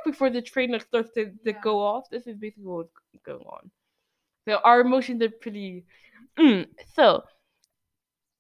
before 0.06 0.30
the 0.30 0.42
train 0.42 0.72
like 0.72 0.82
starts 0.84 1.12
to, 1.14 1.32
to 1.46 1.54
go 1.54 1.80
off. 1.80 2.10
This 2.10 2.26
is 2.28 2.36
basically 2.38 2.64
what's 2.64 2.90
going 3.26 3.46
on. 3.46 3.70
So 4.48 4.60
our 4.64 4.82
emotions 4.82 5.22
are 5.22 5.30
pretty. 5.30 5.86
Mm. 6.40 6.68
So 6.96 7.24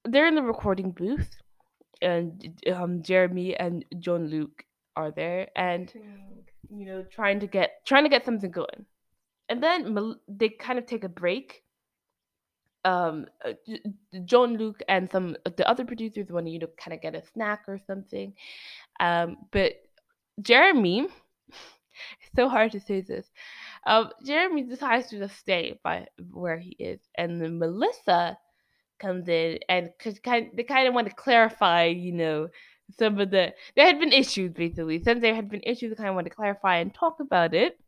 they're 0.05 0.27
in 0.27 0.35
the 0.35 0.41
recording 0.41 0.91
booth, 0.91 1.29
and 2.01 2.59
um 2.73 3.03
Jeremy 3.03 3.55
and 3.55 3.85
John 3.99 4.27
Luke 4.27 4.63
are 4.95 5.11
there, 5.11 5.47
and 5.55 5.91
you 6.69 6.85
know 6.85 7.03
trying 7.11 7.39
to 7.39 7.47
get 7.47 7.85
trying 7.85 8.03
to 8.03 8.09
get 8.09 8.25
something 8.25 8.51
going. 8.51 8.85
And 9.49 9.61
then 9.61 10.15
they 10.27 10.49
kind 10.49 10.79
of 10.79 10.85
take 10.85 11.03
a 11.03 11.09
break. 11.09 11.63
Um 12.83 13.27
uh, 13.45 13.53
john 14.25 14.57
luke 14.57 14.81
and 14.89 15.11
some 15.11 15.37
the 15.55 15.69
other 15.69 15.85
producers 15.85 16.31
want 16.31 16.47
to 16.47 16.51
you 16.51 16.57
know 16.57 16.69
kind 16.77 16.95
of 16.95 17.01
get 17.01 17.15
a 17.15 17.21
snack 17.33 17.63
or 17.67 17.79
something. 17.85 18.33
Um 18.99 19.37
but 19.51 19.73
jeremy 20.41 21.01
it's 21.01 22.31
so 22.35 22.49
hard 22.49 22.71
to 22.71 22.79
say 22.79 23.01
this. 23.01 23.31
Um 23.85 24.09
jeremy 24.25 24.63
decides 24.63 25.09
to 25.09 25.19
just 25.19 25.37
stay 25.37 25.79
by 25.83 26.07
where 26.31 26.57
he 26.57 26.71
is 26.79 26.99
and 27.15 27.39
then 27.39 27.59
melissa 27.59 28.37
comes 28.99 29.27
in 29.27 29.59
and 29.67 29.89
cause 29.99 30.19
kind 30.19 30.49
they 30.55 30.63
kind 30.63 30.87
of 30.87 30.93
want 30.93 31.07
to 31.07 31.15
clarify 31.15 31.85
you 31.85 32.11
know 32.13 32.47
some 32.97 33.19
of 33.19 33.31
the 33.31 33.53
there 33.75 33.85
had 33.85 33.99
been 33.99 34.13
issues 34.13 34.51
basically 34.51 35.03
since 35.03 35.21
there 35.21 35.35
had 35.35 35.49
been 35.49 35.61
issues 35.63 35.91
I 35.93 35.95
kind 35.95 36.09
of 36.09 36.15
want 36.15 36.25
to 36.25 36.33
clarify 36.33 36.77
and 36.77 36.93
talk 36.93 37.19
about 37.19 37.53
it. 37.53 37.79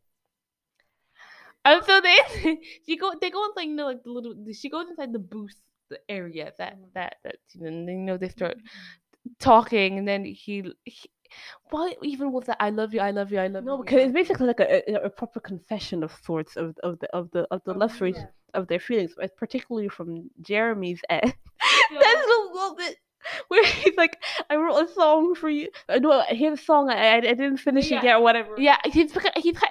And 1.64 1.82
so 1.84 2.00
they 2.00 2.60
she 2.86 2.96
go 2.96 3.12
they 3.20 3.30
go 3.30 3.44
into 3.44 3.54
like 3.56 3.68
you 3.68 3.74
know 3.74 3.86
like 3.86 4.02
the 4.02 4.10
little 4.10 4.34
she 4.52 4.68
goes 4.68 4.88
inside 4.88 5.12
the 5.12 5.18
booth 5.18 5.56
the 5.90 5.98
area 6.08 6.52
that 6.58 6.74
mm-hmm. 6.74 6.84
that 6.94 7.16
that 7.24 7.36
you 7.52 7.62
know, 7.62 7.68
and 7.68 7.88
then, 7.88 7.98
you 7.98 8.04
know 8.04 8.16
they 8.16 8.28
start 8.28 8.56
mm-hmm. 8.58 9.32
talking 9.38 9.98
and 9.98 10.06
then 10.08 10.24
he, 10.24 10.72
he 10.84 11.10
what 11.70 11.96
even 12.02 12.32
was 12.32 12.44
that 12.46 12.58
I 12.60 12.70
love 12.70 12.94
you 12.94 13.00
I 13.00 13.10
love 13.10 13.32
you 13.32 13.38
I 13.38 13.48
love 13.48 13.64
No, 13.64 13.72
you 13.72 13.78
No, 13.78 13.82
because 13.82 14.00
it's 14.02 14.12
basically 14.12 14.46
like 14.46 14.60
a, 14.60 14.90
a, 14.90 15.06
a 15.06 15.10
proper 15.10 15.40
confession 15.40 16.02
of 16.02 16.12
sorts 16.22 16.56
of, 16.56 16.76
of 16.82 16.98
the 17.00 17.08
of 17.14 17.30
the 17.32 17.46
of 17.50 17.62
the 17.64 17.74
love 17.74 17.92
stories 17.92 18.18
of 18.54 18.68
their 18.68 18.78
feelings, 18.78 19.14
particularly 19.36 19.88
from 19.88 20.30
Jeremy's 20.40 21.02
end. 21.10 21.34
That's 22.00 22.26
a 22.26 22.52
little 22.52 22.76
bit 22.76 22.96
where 23.48 23.64
he's 23.64 23.96
like, 23.96 24.22
"I 24.50 24.56
wrote 24.56 24.88
a 24.88 24.92
song 24.92 25.34
for 25.34 25.48
you." 25.50 25.68
Uh, 25.88 25.94
I 25.94 25.98
know 25.98 26.22
his 26.28 26.60
song. 26.64 26.90
I 26.90 26.96
I, 26.96 27.16
I 27.16 27.20
didn't 27.20 27.58
finish 27.58 27.90
Yeah. 27.90 27.98
it 27.98 28.04
yet, 28.04 28.16
or 28.16 28.22
whatever. 28.22 28.54
yeah 28.58 28.76
he's 28.84 29.12
he's 29.36 29.58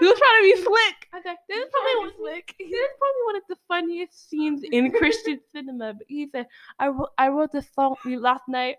he 0.00 0.06
was 0.06 0.18
trying 0.18 0.40
to 0.40 0.42
be 0.42 0.56
slick. 0.62 0.96
Okay, 1.18 1.34
this 1.48 1.58
is 1.58 1.70
probably 1.72 1.96
one, 2.00 2.12
slick. 2.18 2.54
this 2.58 2.68
is 2.68 2.90
probably 2.98 3.22
one 3.26 3.36
of 3.36 3.42
the 3.48 3.56
funniest 3.68 4.28
scenes 4.30 4.62
in 4.70 4.90
Christian 4.98 5.40
cinema. 5.52 5.94
But 5.94 6.06
he 6.08 6.28
said, 6.30 6.46
"I 6.78 6.88
wrote, 6.88 7.10
I 7.18 7.28
wrote 7.28 7.52
this 7.52 7.66
song 7.74 7.96
for 8.02 8.08
you 8.08 8.20
last 8.20 8.44
night." 8.48 8.76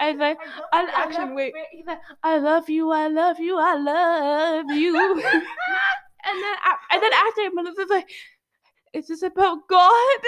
I 0.00 0.10
was 0.12 0.20
like, 0.20 0.38
I, 0.72 0.84
I 0.84 1.02
Action, 1.04 1.22
love, 1.28 1.32
wait. 1.34 1.54
He's 1.72 1.86
like, 1.86 2.00
"I 2.22 2.38
love 2.38 2.68
you, 2.68 2.90
I 2.90 3.08
love 3.08 3.38
you, 3.40 3.58
I 3.58 3.74
love 3.76 4.70
you." 4.70 4.96
and 6.26 6.42
then, 6.42 6.54
a- 6.54 6.94
and 6.94 7.02
then 7.02 7.12
after 7.12 7.50
Melissa's 7.54 7.90
like, 7.90 8.08
"Is 8.92 9.08
this 9.08 9.22
about 9.22 9.66
God?" 9.68 10.18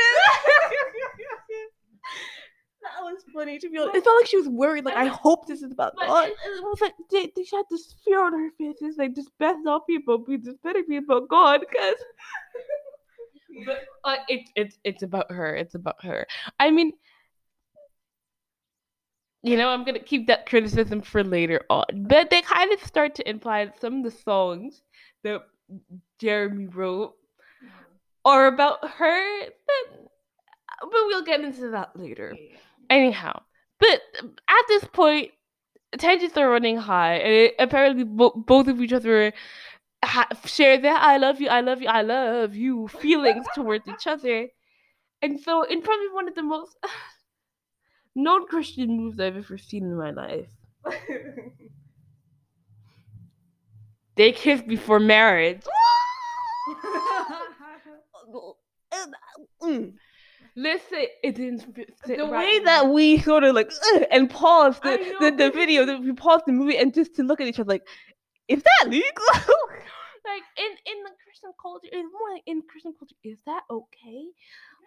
That 2.95 3.03
was 3.03 3.25
funny 3.35 3.59
to 3.59 3.69
be 3.69 3.79
honest. 3.79 3.97
It 3.97 4.05
felt 4.05 4.21
like 4.21 4.27
she 4.27 4.37
was 4.37 4.49
worried. 4.49 4.85
Like, 4.85 4.97
I 4.97 5.07
hope 5.07 5.47
this 5.47 5.63
is 5.63 5.73
about 5.73 5.95
But 5.97 6.07
God. 6.07 6.29
it, 6.29 6.33
it 6.33 6.63
was 6.63 6.81
like 6.81 6.95
they, 7.11 7.33
they 7.35 7.47
had 7.53 7.65
this 7.71 7.95
fear 8.05 8.25
on 8.25 8.33
her 8.33 8.51
face. 8.59 8.77
It's 8.81 8.99
like 8.99 9.15
this 9.15 9.29
best 9.39 9.59
not 9.63 9.87
be 9.87 9.97
about 9.97 10.29
me. 10.29 10.37
This 10.37 10.57
better 10.63 10.83
be 10.89 10.97
about 10.97 11.29
God, 11.29 11.61
because. 11.61 11.97
but 13.67 13.85
uh, 14.05 14.17
it, 14.29 14.49
it's 14.55 14.79
it's 14.85 15.03
about 15.03 15.31
her. 15.31 15.55
It's 15.55 15.75
about 15.75 16.05
her. 16.05 16.27
I 16.61 16.71
mean, 16.71 16.93
you 19.43 19.57
know, 19.57 19.69
I'm 19.69 19.85
gonna 19.85 19.99
keep 19.99 20.27
that 20.29 20.47
criticism 20.47 21.03
for 21.03 21.25
later 21.25 21.63
on. 21.71 21.85
But 21.95 22.31
they 22.31 22.43
kind 22.43 22.73
of 22.73 22.83
start 22.83 23.15
to 23.17 23.29
imply 23.29 23.65
that 23.65 23.81
some 23.81 23.99
of 23.99 24.05
the 24.05 24.11
songs 24.11 24.83
that 25.25 25.43
Jeremy 26.19 26.67
wrote 26.67 27.15
are 28.25 28.47
about 28.47 28.89
her. 28.89 29.41
But, 29.45 30.11
but 30.81 30.91
we'll 31.07 31.25
get 31.25 31.41
into 31.41 31.71
that 31.71 31.97
later. 31.97 32.35
Anyhow, 32.89 33.43
but 33.79 34.01
at 34.49 34.63
this 34.69 34.85
point, 34.85 35.31
tensions 35.99 36.37
are 36.37 36.51
running 36.51 36.77
high, 36.77 37.15
and 37.17 37.33
it, 37.33 37.55
apparently 37.59 38.05
bo- 38.05 38.31
both 38.47 38.69
of 38.69 38.81
each 38.81 38.93
other 38.93 39.33
ha- 40.05 40.29
share 40.45 40.79
that 40.79 41.03
"I 41.03 41.17
love 41.17 41.41
you, 41.41 41.49
I 41.49 41.61
love 41.61 41.83
you, 41.83 41.89
I 41.89 42.03
love 42.03 42.55
you" 42.55 42.89
feelings 42.89 43.47
towards 43.55 43.89
each 43.89 44.07
other, 44.07 44.49
and 45.23 45.41
so 45.41 45.63
in 45.65 45.83
probably 45.83 46.09
one 46.11 46.29
of 46.29 46.35
the 46.35 46.43
most 46.43 46.77
non-Christian 48.15 48.97
moves 48.97 49.21
I've 49.21 49.37
ever 49.37 49.59
seen 49.59 49.85
in 49.85 49.97
my 49.97 50.11
life, 50.11 50.51
they 54.17 54.33
kiss 54.33 54.63
before 54.63 55.01
marriage. 55.01 55.63
Uh, 58.93 59.07
mm. 59.63 59.93
Listen, 60.57 61.05
it 61.23 61.35
didn't 61.35 61.75
fit- 61.75 61.95
the 62.07 62.25
right 62.25 62.31
way 62.31 62.65
that 62.65 62.89
we 62.89 63.19
sort 63.19 63.45
of 63.45 63.55
like 63.55 63.71
and 64.11 64.31
paused 64.31 64.83
the, 64.83 64.97
know. 64.97 65.31
the, 65.31 65.37
the 65.37 65.51
video, 65.51 65.85
that 65.85 66.01
we 66.01 66.13
paused 66.13 66.45
the 66.47 66.53
movie 66.53 66.79
and 66.79 66.95
just 66.95 67.15
to 67.17 67.23
look 67.23 67.43
at 67.43 67.47
each 67.47 67.61
other 67.61 67.69
like, 67.69 67.87
is 68.49 68.63
that 68.63 68.91
legal? 68.91 69.25
like 70.27 70.43
in 70.57 70.71
in 70.93 71.03
the 71.05 71.11
Christian 71.25 71.51
culture, 71.61 71.89
it's 71.93 72.09
more 72.13 72.33
like 72.33 72.43
in 72.47 72.63
Christian 72.63 72.95
culture. 72.99 73.15
Is 73.23 73.39
that 73.45 73.63
okay? 73.71 74.25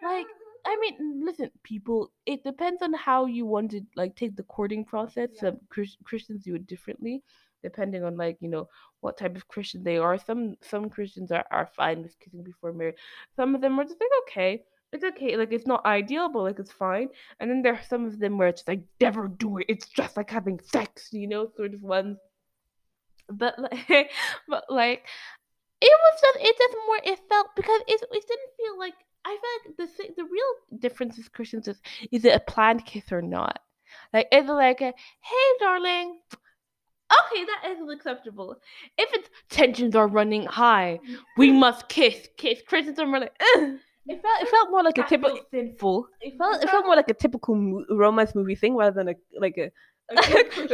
Like, 0.02 0.26
I 0.66 0.76
mean, 0.80 1.22
listen, 1.24 1.50
people. 1.62 2.10
It 2.26 2.42
depends 2.42 2.82
on 2.82 2.92
how 2.94 3.26
you 3.26 3.46
want 3.46 3.70
to 3.72 3.82
like 3.96 4.16
take 4.16 4.36
the 4.36 4.42
courting 4.44 4.84
process. 4.84 5.30
Some 5.38 5.58
Chris, 5.68 5.96
Christians 6.04 6.44
do 6.44 6.54
it 6.56 6.66
differently, 6.66 7.22
depending 7.62 8.04
on 8.04 8.16
like 8.16 8.38
you 8.40 8.48
know 8.48 8.68
what 9.00 9.18
type 9.18 9.36
of 9.36 9.48
Christian 9.48 9.84
they 9.84 9.98
are. 9.98 10.18
Some 10.18 10.56
some 10.62 10.90
Christians 10.90 11.30
are 11.30 11.44
are 11.50 11.68
fine 11.76 12.02
with 12.02 12.18
kissing 12.18 12.42
before 12.42 12.72
marriage. 12.72 12.96
Some 13.36 13.54
of 13.54 13.60
them 13.60 13.78
are 13.78 13.84
just 13.84 14.00
like 14.00 14.10
okay. 14.28 14.62
It's 14.92 15.04
okay, 15.04 15.36
like 15.36 15.52
it's 15.52 15.66
not 15.66 15.86
ideal, 15.86 16.28
but 16.28 16.42
like 16.42 16.58
it's 16.58 16.72
fine. 16.72 17.08
And 17.38 17.48
then 17.48 17.62
there 17.62 17.74
are 17.74 17.82
some 17.88 18.06
of 18.06 18.18
them 18.18 18.38
where 18.38 18.48
it's 18.48 18.64
like 18.66 18.80
never 19.00 19.28
do 19.28 19.58
it. 19.58 19.66
It's 19.68 19.88
just 19.88 20.16
like 20.16 20.30
having 20.30 20.58
sex, 20.60 21.10
you 21.12 21.28
know, 21.28 21.48
sort 21.56 21.74
of 21.74 21.82
ones 21.82 22.18
but 23.30 23.58
like 23.58 24.10
but 24.48 24.64
like 24.68 25.06
it 25.80 25.92
was 25.92 26.20
just 26.20 26.38
it 26.40 26.56
just 26.58 26.76
more 26.86 27.12
it 27.12 27.20
felt 27.28 27.48
because 27.56 27.80
it, 27.86 28.02
it 28.02 28.24
didn't 28.28 28.56
feel 28.56 28.78
like 28.78 28.94
I 29.24 29.36
felt 29.36 29.78
like 29.78 29.88
the 29.88 30.14
the 30.16 30.24
real 30.24 30.78
differences 30.80 31.28
Christians 31.28 31.68
is 31.68 31.80
is 32.10 32.24
it 32.24 32.34
a 32.34 32.40
planned 32.40 32.84
kiss 32.84 33.12
or 33.12 33.22
not? 33.22 33.60
Like 34.12 34.28
is 34.32 34.48
it 34.48 34.52
like 34.52 34.80
a 34.80 34.92
hey 35.20 35.58
darling? 35.58 36.18
Okay, 37.12 37.44
that 37.44 37.72
is 37.72 37.78
acceptable. 37.92 38.56
If 38.96 39.10
it's 39.12 39.28
tensions 39.48 39.96
are 39.96 40.06
running 40.06 40.46
high, 40.46 41.00
we 41.36 41.50
mm. 41.50 41.58
must 41.58 41.88
kiss, 41.88 42.28
kiss. 42.36 42.62
Christians 42.64 43.00
are 43.00 43.06
like, 43.08 43.34
Ugh, 43.56 43.78
It 44.12 44.20
felt 44.22 44.42
it 44.42 44.48
felt 44.48 44.70
more 44.70 44.82
like 44.82 44.98
a 44.98 45.04
typical. 45.04 45.38
sinful. 45.50 46.08
It 46.20 46.36
felt 46.36 46.62
it 46.64 46.68
felt 46.70 46.84
more 46.86 46.96
like 46.96 47.08
a 47.10 47.14
typical 47.14 47.54
mo- 47.54 47.84
romance 47.90 48.34
movie 48.34 48.54
thing 48.56 48.74
rather 48.76 48.94
than 48.94 49.08
a 49.08 49.14
like 49.38 49.56
a 49.58 49.70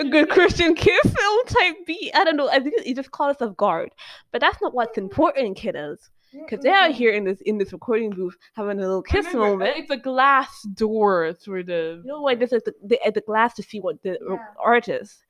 a 0.00 0.04
good 0.04 0.28
Christian 0.36 0.74
kiss 0.74 1.02
film 1.02 1.46
type 1.46 1.76
beat. 1.86 2.10
I 2.14 2.24
don't 2.24 2.36
know. 2.36 2.48
I 2.48 2.58
think 2.60 2.74
it 2.84 2.96
just 2.96 3.10
caught 3.10 3.30
us 3.36 3.42
off 3.42 3.56
guard, 3.56 3.90
but 4.32 4.40
that's 4.40 4.60
not 4.62 4.72
what's 4.74 4.96
important, 4.96 5.58
kiddos. 5.58 5.98
Because 6.32 6.60
they're 6.62 6.90
here 6.92 7.12
in 7.12 7.24
this 7.24 7.40
in 7.42 7.56
this 7.58 7.72
recording 7.72 8.10
booth 8.10 8.36
having 8.54 8.78
a 8.78 8.80
little 8.82 9.02
kiss 9.02 9.26
Remember, 9.26 9.46
uh, 9.46 9.50
moment. 9.50 9.76
It's 9.76 9.90
a 9.90 9.96
glass 9.96 10.50
door, 10.74 11.34
sort 11.38 11.68
of. 11.70 11.98
You 12.04 12.04
know 12.06 12.20
why 12.20 12.34
this 12.34 12.52
is 12.52 12.62
the, 12.64 12.74
the 12.84 13.02
at 13.06 13.14
the 13.14 13.20
glass 13.22 13.54
to 13.54 13.62
see 13.62 13.80
what 13.80 14.02
the 14.02 14.12
uh, 14.20 14.32
Yeah. 14.34 14.38
artist. 14.62 15.24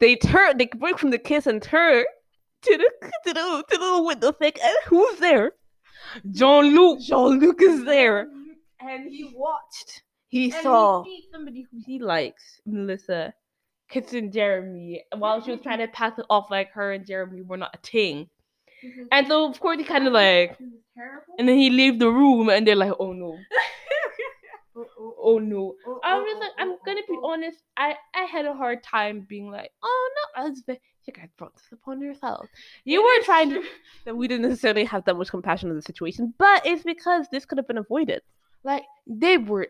They 0.00 0.16
turn, 0.16 0.56
they 0.56 0.66
break 0.66 0.98
from 0.98 1.10
the 1.10 1.18
kiss 1.18 1.46
and 1.46 1.60
turn 1.62 2.04
to 2.62 2.76
the 2.76 2.90
to 3.26 3.32
the 3.34 3.64
to 3.70 3.78
the 3.78 4.02
window 4.02 4.32
thick. 4.32 4.58
And 4.62 4.76
who's 4.86 5.18
there? 5.18 5.52
Jean 6.30 6.74
Luc. 6.74 7.00
Jean 7.00 7.38
Luc 7.38 7.60
is 7.62 7.84
there, 7.84 8.28
and 8.80 9.08
he 9.08 9.30
watched. 9.34 10.02
He 10.28 10.44
And 10.52 10.62
saw. 10.62 11.02
he 11.02 11.22
sees 11.22 11.30
somebody 11.32 11.66
who 11.70 11.78
he 11.84 11.98
likes, 11.98 12.60
Melissa, 12.64 13.34
kissing 13.88 14.30
Jeremy, 14.30 15.02
while 15.16 15.42
she 15.42 15.50
was 15.50 15.60
trying 15.60 15.78
to 15.80 15.88
pass 15.88 16.16
it 16.18 16.26
off 16.30 16.50
like 16.50 16.70
her 16.72 16.92
and 16.92 17.04
Jeremy 17.04 17.42
were 17.42 17.56
not 17.56 17.74
a 17.74 17.78
thing. 17.78 18.28
Mm-hmm. 18.84 19.02
And 19.10 19.26
so, 19.26 19.50
of 19.50 19.58
course, 19.60 19.78
he 19.78 19.84
kind 19.84 20.06
of 20.06 20.12
like, 20.12 20.56
and 21.38 21.48
then 21.48 21.58
he 21.58 21.68
leave 21.70 21.98
the 21.98 22.08
room, 22.10 22.48
and 22.48 22.66
they're 22.66 22.76
like, 22.76 22.92
"Oh 22.98 23.12
no, 23.12 23.36
oh 25.22 25.38
no." 25.38 25.74
Oh, 25.86 25.86
oh, 25.86 26.00
oh, 26.02 26.08
I'm 26.08 26.24
just 26.24 26.40
like, 26.40 26.52
I'm 26.58 26.76
gonna 26.86 27.00
be 27.08 27.18
honest. 27.22 27.58
I 27.76 27.94
I 28.14 28.22
had 28.24 28.46
a 28.46 28.54
hard 28.54 28.82
time 28.82 29.26
being 29.28 29.50
like, 29.50 29.70
"Oh 29.82 29.99
Elizabeth, 30.36 30.78
you 31.06 31.12
guys 31.12 31.28
brought 31.36 31.54
this 31.54 31.66
upon 31.72 32.00
yourself. 32.00 32.46
You 32.84 33.02
were 33.02 33.24
trying 33.24 33.50
to." 33.50 33.62
that 34.04 34.16
we 34.16 34.28
didn't 34.28 34.48
necessarily 34.48 34.84
have 34.84 35.04
that 35.04 35.16
much 35.16 35.30
compassion 35.30 35.70
on 35.70 35.76
the 35.76 35.82
situation, 35.82 36.34
but 36.38 36.64
it's 36.66 36.82
because 36.84 37.26
this 37.30 37.44
could 37.44 37.58
have 37.58 37.66
been 37.68 37.78
avoided. 37.78 38.22
like 38.64 38.84
they 39.06 39.38
were 39.38 39.68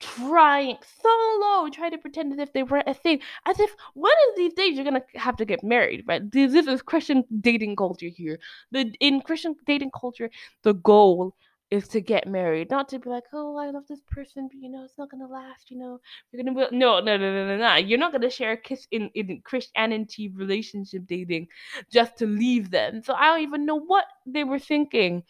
trying 0.00 0.76
so 1.02 1.38
low, 1.40 1.68
trying 1.68 1.90
to 1.90 1.98
pretend 1.98 2.32
as 2.32 2.38
if 2.38 2.52
they 2.52 2.62
weren't 2.62 2.88
a 2.88 2.94
thing 2.94 3.20
as 3.46 3.60
if 3.60 3.74
one 3.94 4.12
of 4.30 4.36
these 4.36 4.54
days 4.54 4.74
you're 4.74 4.84
gonna 4.84 5.02
have 5.14 5.36
to 5.36 5.44
get 5.44 5.62
married 5.62 6.02
right 6.06 6.30
this, 6.32 6.52
this 6.52 6.66
is 6.66 6.80
christian 6.80 7.22
dating 7.40 7.76
culture 7.76 8.08
here 8.08 8.38
the 8.72 8.92
in 9.00 9.20
christian 9.20 9.54
dating 9.66 9.90
culture 9.90 10.30
the 10.62 10.72
goal 10.72 11.34
is 11.70 11.86
to 11.86 12.00
get 12.00 12.26
married 12.26 12.68
not 12.70 12.88
to 12.88 12.98
be 12.98 13.08
like 13.08 13.24
oh 13.32 13.56
i 13.56 13.70
love 13.70 13.86
this 13.88 14.00
person 14.10 14.48
but 14.48 14.58
you 14.60 14.68
know 14.68 14.84
it's 14.84 14.98
not 14.98 15.10
gonna 15.10 15.26
last 15.26 15.70
you 15.70 15.78
know 15.78 16.00
you're 16.32 16.42
gonna 16.42 16.54
be 16.54 16.76
no 16.76 17.00
no 17.00 17.16
no 17.16 17.32
no 17.32 17.46
no 17.46 17.56
no 17.56 17.74
you're 17.76 17.98
not 17.98 18.12
gonna 18.12 18.30
share 18.30 18.52
a 18.52 18.56
kiss 18.56 18.86
in 18.90 19.08
in 19.14 19.40
christianity 19.44 20.28
relationship 20.28 21.06
dating 21.06 21.46
just 21.90 22.16
to 22.16 22.26
leave 22.26 22.70
them. 22.70 23.02
So 23.02 23.14
i 23.14 23.26
don't 23.26 23.42
even 23.42 23.66
know 23.66 23.78
what 23.78 24.04
they 24.26 24.44
were 24.44 24.58
thinking 24.58 25.22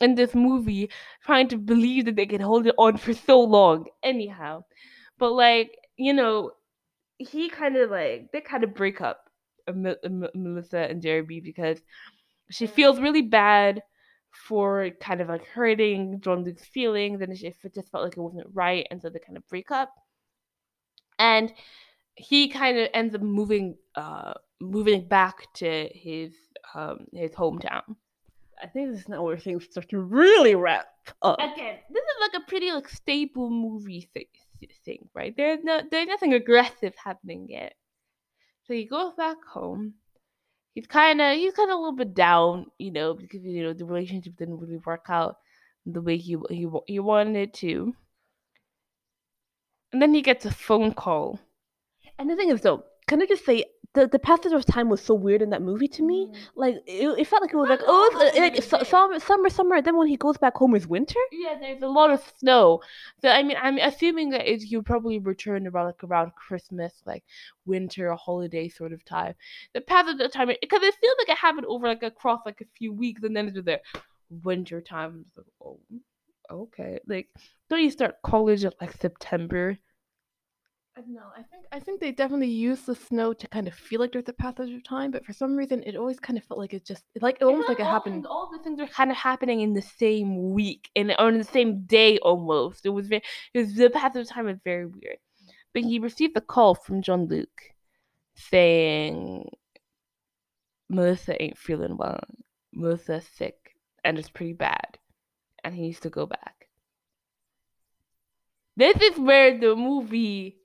in 0.00 0.14
this 0.14 0.34
movie 0.34 0.90
trying 1.24 1.48
to 1.48 1.56
believe 1.56 2.04
that 2.06 2.16
they 2.16 2.26
could 2.26 2.40
hold 2.40 2.66
it 2.66 2.74
on 2.78 2.96
for 2.96 3.14
so 3.14 3.40
long 3.40 3.86
anyhow. 4.02 4.64
But 5.18 5.32
like 5.32 5.78
you 5.96 6.12
know 6.12 6.52
he 7.18 7.48
kind 7.48 7.76
of 7.76 7.90
like 7.90 8.32
they 8.32 8.40
kind 8.40 8.64
of 8.64 8.74
break 8.74 9.00
up 9.00 9.30
Me- 9.72 9.96
melissa 10.34 10.78
and 10.90 11.00
jeremy 11.00 11.40
because 11.40 11.80
she 12.50 12.66
mm. 12.66 12.70
feels 12.70 13.00
really 13.00 13.22
bad 13.22 13.82
for 14.34 14.90
kind 15.00 15.20
of 15.20 15.28
like 15.28 15.46
hurting 15.46 16.20
john 16.20 16.44
luke's 16.44 16.64
feelings 16.64 17.20
and 17.20 17.32
it 17.32 17.56
just 17.74 17.90
felt 17.90 18.04
like 18.04 18.16
it 18.16 18.20
wasn't 18.20 18.46
right 18.52 18.86
and 18.90 19.00
so 19.00 19.08
they 19.08 19.18
kind 19.18 19.36
of 19.36 19.48
break 19.48 19.70
up 19.70 19.92
and 21.18 21.52
he 22.16 22.48
kind 22.48 22.78
of 22.78 22.88
ends 22.94 23.14
up 23.14 23.20
moving 23.20 23.76
uh 23.94 24.34
moving 24.60 25.06
back 25.06 25.52
to 25.54 25.88
his 25.92 26.34
um 26.74 27.06
his 27.12 27.32
hometown 27.32 27.82
I 28.62 28.66
think 28.66 28.92
this 28.92 29.00
is 29.00 29.08
now 29.08 29.22
where 29.22 29.36
things 29.36 29.64
start 29.64 29.88
to 29.90 29.98
really 29.98 30.54
wrap 30.54 30.86
up. 31.22 31.38
again, 31.38 31.78
this 31.90 32.02
is 32.02 32.20
like 32.20 32.42
a 32.42 32.48
pretty 32.48 32.72
like 32.72 32.88
stable 32.88 33.50
movie 33.50 34.08
thi- 34.14 34.28
thi- 34.60 34.70
thing, 34.84 35.08
right? 35.14 35.34
There's 35.36 35.62
no 35.62 35.82
there's 35.90 36.08
nothing 36.08 36.32
aggressive 36.32 36.94
happening 37.02 37.46
yet. 37.48 37.74
So 38.66 38.74
he 38.74 38.86
goes 38.86 39.12
back 39.14 39.36
home. 39.44 39.94
He's 40.74 40.86
kind 40.86 41.20
of 41.20 41.36
he's 41.36 41.54
kind 41.54 41.70
of 41.70 41.76
a 41.76 41.80
little 41.80 41.96
bit 41.96 42.14
down, 42.14 42.66
you 42.78 42.90
know, 42.90 43.14
because 43.14 43.42
you 43.44 43.62
know 43.62 43.72
the 43.72 43.84
relationship 43.84 44.36
didn't 44.36 44.58
really 44.58 44.78
work 44.84 45.06
out 45.08 45.36
the 45.86 46.00
way 46.00 46.16
he 46.16 46.36
he 46.50 46.66
he 46.86 46.98
wanted 46.98 47.36
it 47.36 47.54
to. 47.54 47.94
And 49.92 50.02
then 50.02 50.12
he 50.12 50.22
gets 50.22 50.44
a 50.44 50.50
phone 50.50 50.92
call. 50.92 51.38
And 52.18 52.28
the 52.28 52.34
thing 52.34 52.50
is, 52.50 52.60
though, 52.62 52.84
can 53.06 53.22
I 53.22 53.26
just 53.26 53.44
say 53.44 53.64
the 53.94 54.08
the 54.08 54.18
passage 54.18 54.52
of 54.52 54.64
time 54.64 54.88
was 54.88 55.00
so 55.00 55.14
weird 55.14 55.40
in 55.40 55.50
that 55.50 55.62
movie 55.62 55.88
to 55.88 56.02
me. 56.02 56.26
Mm. 56.26 56.36
Like 56.56 56.74
it, 56.86 57.18
it 57.18 57.26
felt 57.26 57.42
like 57.42 57.52
it 57.52 57.56
was 57.56 57.68
like 57.68 57.80
oh, 57.86 58.30
like 58.36 58.62
su- 58.62 58.84
summer, 58.84 59.18
summer, 59.20 59.48
summer. 59.48 59.80
Then 59.80 59.96
when 59.96 60.08
he 60.08 60.16
goes 60.16 60.36
back 60.36 60.56
home, 60.56 60.74
it's 60.74 60.86
winter. 60.86 61.20
Yeah, 61.32 61.56
there's 61.58 61.82
a 61.82 61.86
lot 61.86 62.10
of 62.10 62.22
snow. 62.38 62.80
So 63.22 63.28
I 63.28 63.42
mean, 63.42 63.56
I'm 63.60 63.78
assuming 63.78 64.30
that 64.30 64.50
it, 64.50 64.62
you 64.62 64.82
probably 64.82 65.18
return 65.18 65.66
around 65.66 65.86
like 65.86 66.04
around 66.04 66.34
Christmas, 66.34 66.92
like 67.06 67.24
winter, 67.66 68.12
holiday 68.14 68.68
sort 68.68 68.92
of 68.92 69.04
time. 69.04 69.34
The 69.72 69.80
passage 69.80 70.20
of 70.20 70.32
time, 70.32 70.48
because 70.48 70.82
it 70.82 70.94
feels 71.00 71.16
like 71.18 71.28
it 71.28 71.38
happened 71.38 71.66
over 71.66 71.86
like 71.86 72.02
across 72.02 72.40
like 72.44 72.60
a 72.60 72.66
few 72.76 72.92
weeks, 72.92 73.22
and 73.22 73.36
then 73.36 73.48
it's 73.48 73.64
there 73.64 73.80
winter 74.42 74.80
time. 74.80 75.24
Like, 75.36 75.46
oh, 75.62 75.78
okay. 76.50 76.98
Like, 77.06 77.28
don't 77.70 77.82
you 77.82 77.90
start 77.90 78.22
college 78.22 78.64
at 78.64 78.74
like 78.80 78.92
September? 79.00 79.78
I 80.96 81.00
don't 81.00 81.14
know. 81.14 81.30
I 81.36 81.42
think 81.42 81.64
I 81.72 81.80
think 81.80 82.00
they 82.00 82.12
definitely 82.12 82.50
use 82.50 82.82
the 82.82 82.94
snow 82.94 83.32
to 83.32 83.48
kind 83.48 83.66
of 83.66 83.74
feel 83.74 83.98
like 83.98 84.12
there's 84.12 84.28
a 84.28 84.32
passage 84.32 84.72
of 84.72 84.84
time, 84.84 85.10
but 85.10 85.24
for 85.24 85.32
some 85.32 85.56
reason 85.56 85.82
it 85.82 85.96
always 85.96 86.20
kind 86.20 86.38
of 86.38 86.44
felt 86.44 86.60
like 86.60 86.72
it 86.72 86.84
just 86.84 87.02
like 87.20 87.38
it 87.40 87.44
almost 87.44 87.68
like 87.68 87.80
it 87.80 87.82
all, 87.82 87.90
happened. 87.90 88.26
All 88.26 88.48
the 88.52 88.62
things 88.62 88.78
are 88.78 88.86
kind 88.86 89.10
of 89.10 89.16
happening 89.16 89.60
in 89.60 89.74
the 89.74 89.82
same 89.82 90.52
week 90.52 90.90
and 90.94 91.12
on 91.18 91.38
the 91.38 91.44
same 91.44 91.84
day 91.86 92.18
almost. 92.18 92.86
It 92.86 92.90
was 92.90 93.08
very. 93.08 93.22
It 93.52 93.58
was, 93.58 93.74
the 93.74 93.90
passage 93.90 94.22
of 94.22 94.28
time 94.28 94.46
was 94.46 94.58
very 94.62 94.86
weird. 94.86 95.18
But 95.72 95.82
he 95.82 95.98
received 95.98 96.36
a 96.36 96.40
call 96.40 96.76
from 96.76 97.02
John 97.02 97.26
Luke 97.26 97.62
saying 98.36 99.48
Melissa 100.88 101.42
ain't 101.42 101.58
feeling 101.58 101.96
well. 101.96 102.20
Melissa's 102.72 103.26
sick 103.34 103.74
and 104.04 104.16
it's 104.16 104.30
pretty 104.30 104.52
bad, 104.52 104.98
and 105.64 105.74
he 105.74 105.82
needs 105.82 106.00
to 106.00 106.10
go 106.10 106.26
back. 106.26 106.68
This 108.76 108.96
is 109.00 109.18
where 109.18 109.58
the 109.58 109.74
movie 109.74 110.58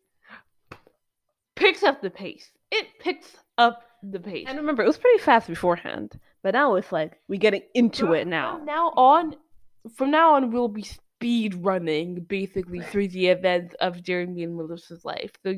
picks 1.60 1.84
up 1.84 2.02
the 2.02 2.10
pace. 2.10 2.50
It 2.72 2.88
picks 3.00 3.36
up 3.58 3.84
the 4.02 4.20
pace. 4.20 4.46
And 4.48 4.58
remember, 4.58 4.84
it 4.84 4.88
was 4.88 4.98
pretty 4.98 5.20
fast 5.20 5.48
beforehand, 5.48 6.20
but 6.42 6.54
now 6.54 6.76
it's 6.76 6.92
like 6.92 7.20
we're 7.28 7.40
getting 7.40 7.64
into 7.74 8.14
it 8.14 8.28
now. 8.28 8.58
From 8.58 8.66
now 8.66 8.88
on, 8.96 9.36
from 9.96 10.12
now 10.12 10.36
on, 10.36 10.52
we'll 10.52 10.68
be 10.68 10.84
speed 10.84 11.56
running 11.56 12.22
basically 12.22 12.82
through 12.82 13.10
the 13.10 13.28
events 13.28 13.76
of 13.82 14.02
Jeremy 14.02 14.44
and 14.44 14.56
Melissa's 14.56 15.04
life. 15.04 15.32
So 15.44 15.54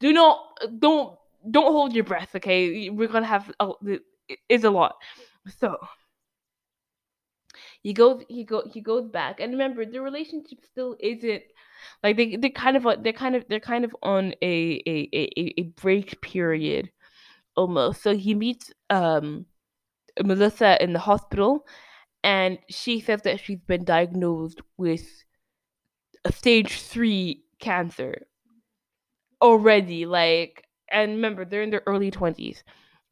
do 0.00 0.12
not, 0.12 0.38
don't, 0.78 1.16
don't 1.50 1.72
hold 1.72 1.94
your 1.94 2.04
breath. 2.04 2.34
Okay, 2.36 2.90
we're 2.90 3.08
gonna 3.08 3.26
have 3.26 3.52
a, 3.60 3.72
it's 4.48 4.64
a 4.64 4.70
lot. 4.70 4.96
So 5.58 5.76
he 7.86 7.92
goes, 7.92 8.24
he 8.28 8.42
go, 8.42 8.64
he 8.68 8.80
goes 8.80 9.08
back, 9.08 9.38
and 9.38 9.52
remember, 9.52 9.86
the 9.86 10.00
relationship 10.00 10.58
still 10.64 10.96
isn't 10.98 11.44
like 12.02 12.16
they 12.16 12.34
they 12.34 12.50
kind 12.50 12.76
of 12.76 12.84
they're 13.04 13.12
kind 13.12 13.36
of 13.36 13.44
they're 13.48 13.60
kind 13.60 13.84
of 13.84 13.94
on 14.02 14.34
a 14.42 14.82
a 14.88 15.08
a, 15.14 15.54
a 15.60 15.62
break 15.80 16.20
period 16.20 16.90
almost. 17.56 18.02
So 18.02 18.16
he 18.16 18.34
meets 18.34 18.72
um 18.90 19.46
Melissa 20.20 20.82
in 20.82 20.94
the 20.94 20.98
hospital 20.98 21.64
and 22.24 22.58
she 22.68 23.00
says 23.00 23.22
that 23.22 23.38
she's 23.38 23.60
been 23.60 23.84
diagnosed 23.84 24.60
with 24.78 25.06
a 26.24 26.32
stage 26.32 26.80
three 26.80 27.44
cancer 27.60 28.26
already. 29.42 30.06
Like, 30.06 30.64
and 30.90 31.12
remember, 31.12 31.44
they're 31.44 31.62
in 31.62 31.70
their 31.70 31.82
early 31.86 32.10
20s 32.10 32.62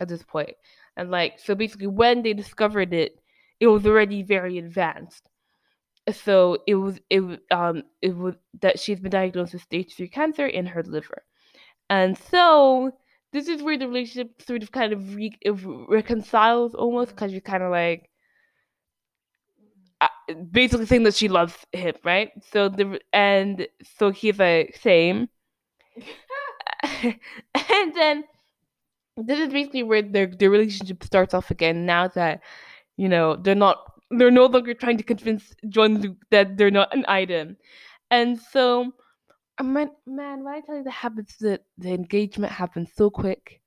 at 0.00 0.08
this 0.08 0.22
point. 0.22 0.54
And, 0.96 1.10
like, 1.10 1.38
so 1.38 1.54
basically, 1.54 1.88
when 1.88 2.22
they 2.22 2.32
discovered 2.34 2.92
it, 2.92 3.20
it 3.60 3.68
was 3.68 3.86
already 3.86 4.22
very 4.22 4.58
advanced. 4.58 5.28
So 6.12 6.58
it 6.66 6.74
was 6.76 7.00
it 7.10 7.22
um 7.50 7.84
it 8.02 8.16
was 8.16 8.34
that 8.60 8.78
she's 8.80 9.00
been 9.00 9.10
diagnosed 9.10 9.54
with 9.54 9.62
stage 9.62 9.94
three 9.96 10.08
cancer 10.08 10.46
in 10.46 10.66
her 10.66 10.82
liver, 10.82 11.24
and 11.90 12.18
so 12.18 12.92
this 13.32 13.48
is 13.48 13.62
where 13.62 13.78
the 13.78 13.88
relationship 13.88 14.42
sort 14.42 14.62
of 14.62 14.72
kind 14.72 14.92
of 14.92 15.14
re- 15.16 15.38
reconciles 15.88 16.74
almost 16.74 17.10
because 17.10 17.32
you're 17.32 17.40
kind 17.42 17.62
of 17.62 17.70
like 17.72 18.10
uh, 20.00 20.08
basically 20.50 20.86
saying 20.86 21.04
that 21.04 21.14
she 21.14 21.28
loves 21.28 21.56
him, 21.72 21.94
right? 22.04 22.30
So 22.52 22.68
the 22.68 23.00
and 23.12 23.66
so 23.98 24.10
he's 24.10 24.38
like 24.38 24.76
same, 24.80 25.28
and 27.02 27.94
then 27.94 28.24
this 29.16 29.38
is 29.38 29.52
basically 29.52 29.82
where 29.82 30.02
their 30.02 30.26
their 30.26 30.50
relationship 30.50 31.04
starts 31.04 31.34
off 31.34 31.50
again. 31.50 31.86
Now 31.86 32.08
that 32.08 32.42
you 32.96 33.08
know 33.08 33.36
they're 33.36 33.54
not 33.54 33.94
they're 34.10 34.30
no 34.30 34.46
longer 34.46 34.74
trying 34.74 34.98
to 34.98 35.04
convince 35.04 35.54
John 35.68 36.00
Luke 36.00 36.16
that 36.30 36.56
they're 36.56 36.70
not 36.70 36.94
an 36.94 37.04
item. 37.08 37.56
And 38.10 38.38
so, 38.38 38.92
uh, 39.58 39.64
man, 39.64 39.90
man, 40.06 40.44
when 40.44 40.54
I 40.54 40.60
tell 40.60 40.76
you 40.76 40.84
that 40.84 40.90
happens, 40.90 41.34
that 41.40 41.64
the 41.78 41.92
engagement 41.92 42.52
happens 42.52 42.90
so 42.94 43.10
quick. 43.10 43.60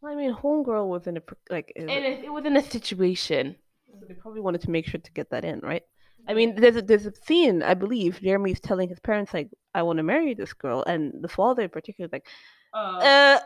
Well, 0.00 0.12
I 0.12 0.16
mean, 0.16 0.34
homegirl 0.34 0.88
was 0.88 1.06
in 1.06 1.16
a 1.16 1.22
like. 1.50 1.72
And 1.76 1.90
it, 1.90 2.24
it 2.24 2.32
was 2.32 2.44
in 2.44 2.56
a 2.56 2.62
situation. 2.62 3.56
So 3.86 4.06
they 4.06 4.14
probably 4.14 4.40
wanted 4.40 4.62
to 4.62 4.70
make 4.70 4.86
sure 4.86 5.00
to 5.00 5.12
get 5.12 5.30
that 5.30 5.44
in, 5.44 5.60
right? 5.60 5.82
I 6.28 6.34
mean, 6.34 6.54
there's 6.54 6.76
a 6.76 6.82
there's 6.82 7.06
a 7.06 7.12
scene 7.12 7.62
I 7.62 7.74
believe 7.74 8.20
Jeremy's 8.20 8.60
telling 8.60 8.88
his 8.88 9.00
parents 9.00 9.34
like, 9.34 9.50
"I 9.74 9.82
want 9.82 9.96
to 9.98 10.02
marry 10.04 10.34
this 10.34 10.52
girl," 10.52 10.84
and 10.86 11.12
the 11.20 11.28
father 11.28 11.62
in 11.62 11.68
particular 11.68 12.06
is 12.06 12.12
like, 12.12 12.26
Um, 12.74 12.98
"Uh, 13.02 13.38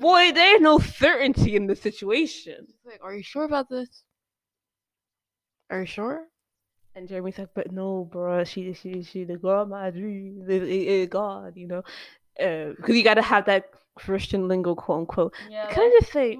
boy, 0.00 0.32
there's 0.32 0.60
no 0.60 0.78
certainty 0.78 1.56
in 1.56 1.66
the 1.66 1.76
situation." 1.76 2.66
Like, 2.84 3.00
are 3.02 3.14
you 3.14 3.22
sure 3.22 3.44
about 3.44 3.68
this? 3.68 4.02
Are 5.70 5.80
you 5.80 5.86
sure? 5.86 6.26
And 6.94 7.08
Jeremy's 7.08 7.38
like, 7.38 7.54
"But 7.54 7.72
no, 7.72 8.04
bro, 8.04 8.44
she 8.44 8.72
she 8.74 9.02
she 9.02 9.24
the 9.24 9.36
girl 9.38 9.62
of 9.62 9.68
my 9.68 9.90
dreams, 9.90 10.48
it, 10.48 10.62
it, 10.62 10.68
it 10.68 10.88
eh, 10.88 11.02
eh, 11.02 11.06
God, 11.06 11.56
you 11.56 11.66
know, 11.66 11.82
um, 12.40 12.74
because 12.76 12.96
you 12.96 13.02
got 13.02 13.14
to 13.14 13.22
have 13.22 13.46
that 13.46 13.70
Christian 13.94 14.48
lingo, 14.48 14.74
quote 14.74 15.00
unquote." 15.00 15.34
yeah, 15.50 15.68
Can 15.70 15.82
I 15.84 15.98
just 16.00 16.12
say, 16.12 16.38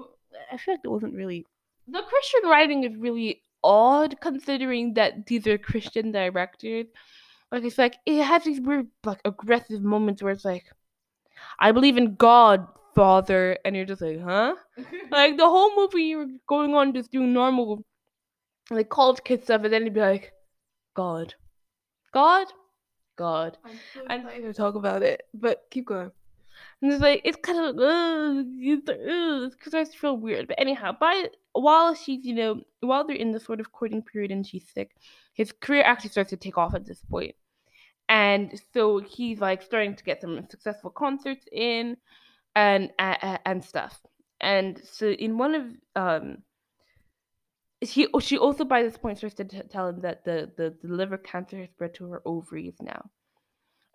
I 0.51 0.57
feel 0.57 0.75
like 0.75 0.81
it 0.83 0.89
wasn't 0.89 1.15
really 1.15 1.45
the 1.87 2.01
Christian 2.01 2.49
writing 2.49 2.83
is 2.83 2.95
really 2.95 3.41
odd 3.63 4.19
considering 4.21 4.93
that 4.95 5.25
these 5.25 5.47
are 5.47 5.57
Christian 5.57 6.11
directors. 6.11 6.87
Like 7.51 7.63
it's 7.63 7.77
like 7.77 7.97
it 8.05 8.23
has 8.23 8.43
these 8.43 8.59
weird 8.61 8.87
like 9.03 9.21
aggressive 9.25 9.81
moments 9.81 10.21
where 10.23 10.33
it's 10.33 10.45
like, 10.45 10.65
I 11.59 11.71
believe 11.71 11.97
in 11.97 12.15
God, 12.15 12.67
Father, 12.95 13.57
and 13.65 13.75
you're 13.75 13.85
just 13.85 14.01
like, 14.01 14.21
huh? 14.21 14.55
like 15.11 15.37
the 15.37 15.49
whole 15.49 15.75
movie 15.75 16.03
you 16.03 16.17
were 16.17 16.27
going 16.47 16.73
on 16.73 16.93
just 16.93 17.11
doing 17.11 17.33
normal 17.33 17.83
like 18.69 18.89
college 18.89 19.19
kid 19.23 19.43
stuff, 19.43 19.63
and 19.63 19.73
then 19.73 19.83
you'd 19.83 19.93
be 19.93 19.99
like, 19.99 20.31
God. 20.95 21.33
God? 22.13 22.47
God. 23.15 23.57
I'm 23.65 23.71
so 23.93 24.01
And- 24.09 24.23
excited 24.23 24.43
to 24.43 24.53
talk 24.53 24.75
about 24.75 25.03
it, 25.03 25.23
but 25.33 25.63
keep 25.71 25.85
going. 25.87 26.11
And 26.81 26.91
it's 26.91 27.01
like 27.01 27.21
it's 27.23 27.37
kind 27.41 27.59
of 27.59 27.75
it's 28.59 29.55
because 29.55 29.73
I 29.73 29.85
feel 29.85 30.17
weird. 30.17 30.47
But 30.47 30.59
anyhow, 30.59 30.95
by 30.99 31.29
while 31.53 31.93
she's 31.95 32.23
you 32.25 32.33
know 32.35 32.61
while 32.81 33.05
they're 33.05 33.15
in 33.15 33.31
the 33.31 33.39
sort 33.39 33.59
of 33.59 33.71
courting 33.71 34.01
period 34.01 34.31
and 34.31 34.45
she's 34.45 34.67
sick, 34.73 34.95
his 35.33 35.51
career 35.51 35.83
actually 35.83 36.11
starts 36.11 36.29
to 36.29 36.37
take 36.37 36.57
off 36.57 36.73
at 36.75 36.85
this 36.85 37.01
point, 37.09 37.35
and 38.13 38.61
so 38.73 38.99
he's 38.99 39.41
like 39.41 39.63
starting 39.63 39.95
to 39.95 40.03
get 40.03 40.21
some 40.21 40.47
successful 40.47 40.91
concerts 40.91 41.45
in, 41.51 41.97
and 42.55 42.91
and, 42.99 43.39
and 43.43 43.65
stuff. 43.65 43.99
And 44.39 44.79
so 44.83 45.07
in 45.09 45.37
one 45.37 45.55
of 45.55 45.65
um. 45.95 46.37
She, 47.83 48.07
she 48.21 48.37
also 48.37 48.63
by 48.63 48.81
this 48.81 48.97
point 48.97 49.17
starts 49.17 49.35
to 49.35 49.43
t- 49.43 49.61
tell 49.69 49.89
him 49.89 49.99
that 50.03 50.23
the, 50.23 50.49
the, 50.55 50.73
the 50.81 50.93
liver 50.93 51.17
cancer 51.17 51.57
has 51.57 51.69
spread 51.69 51.93
to 51.95 52.09
her 52.11 52.21
ovaries 52.25 52.75
now 52.81 53.09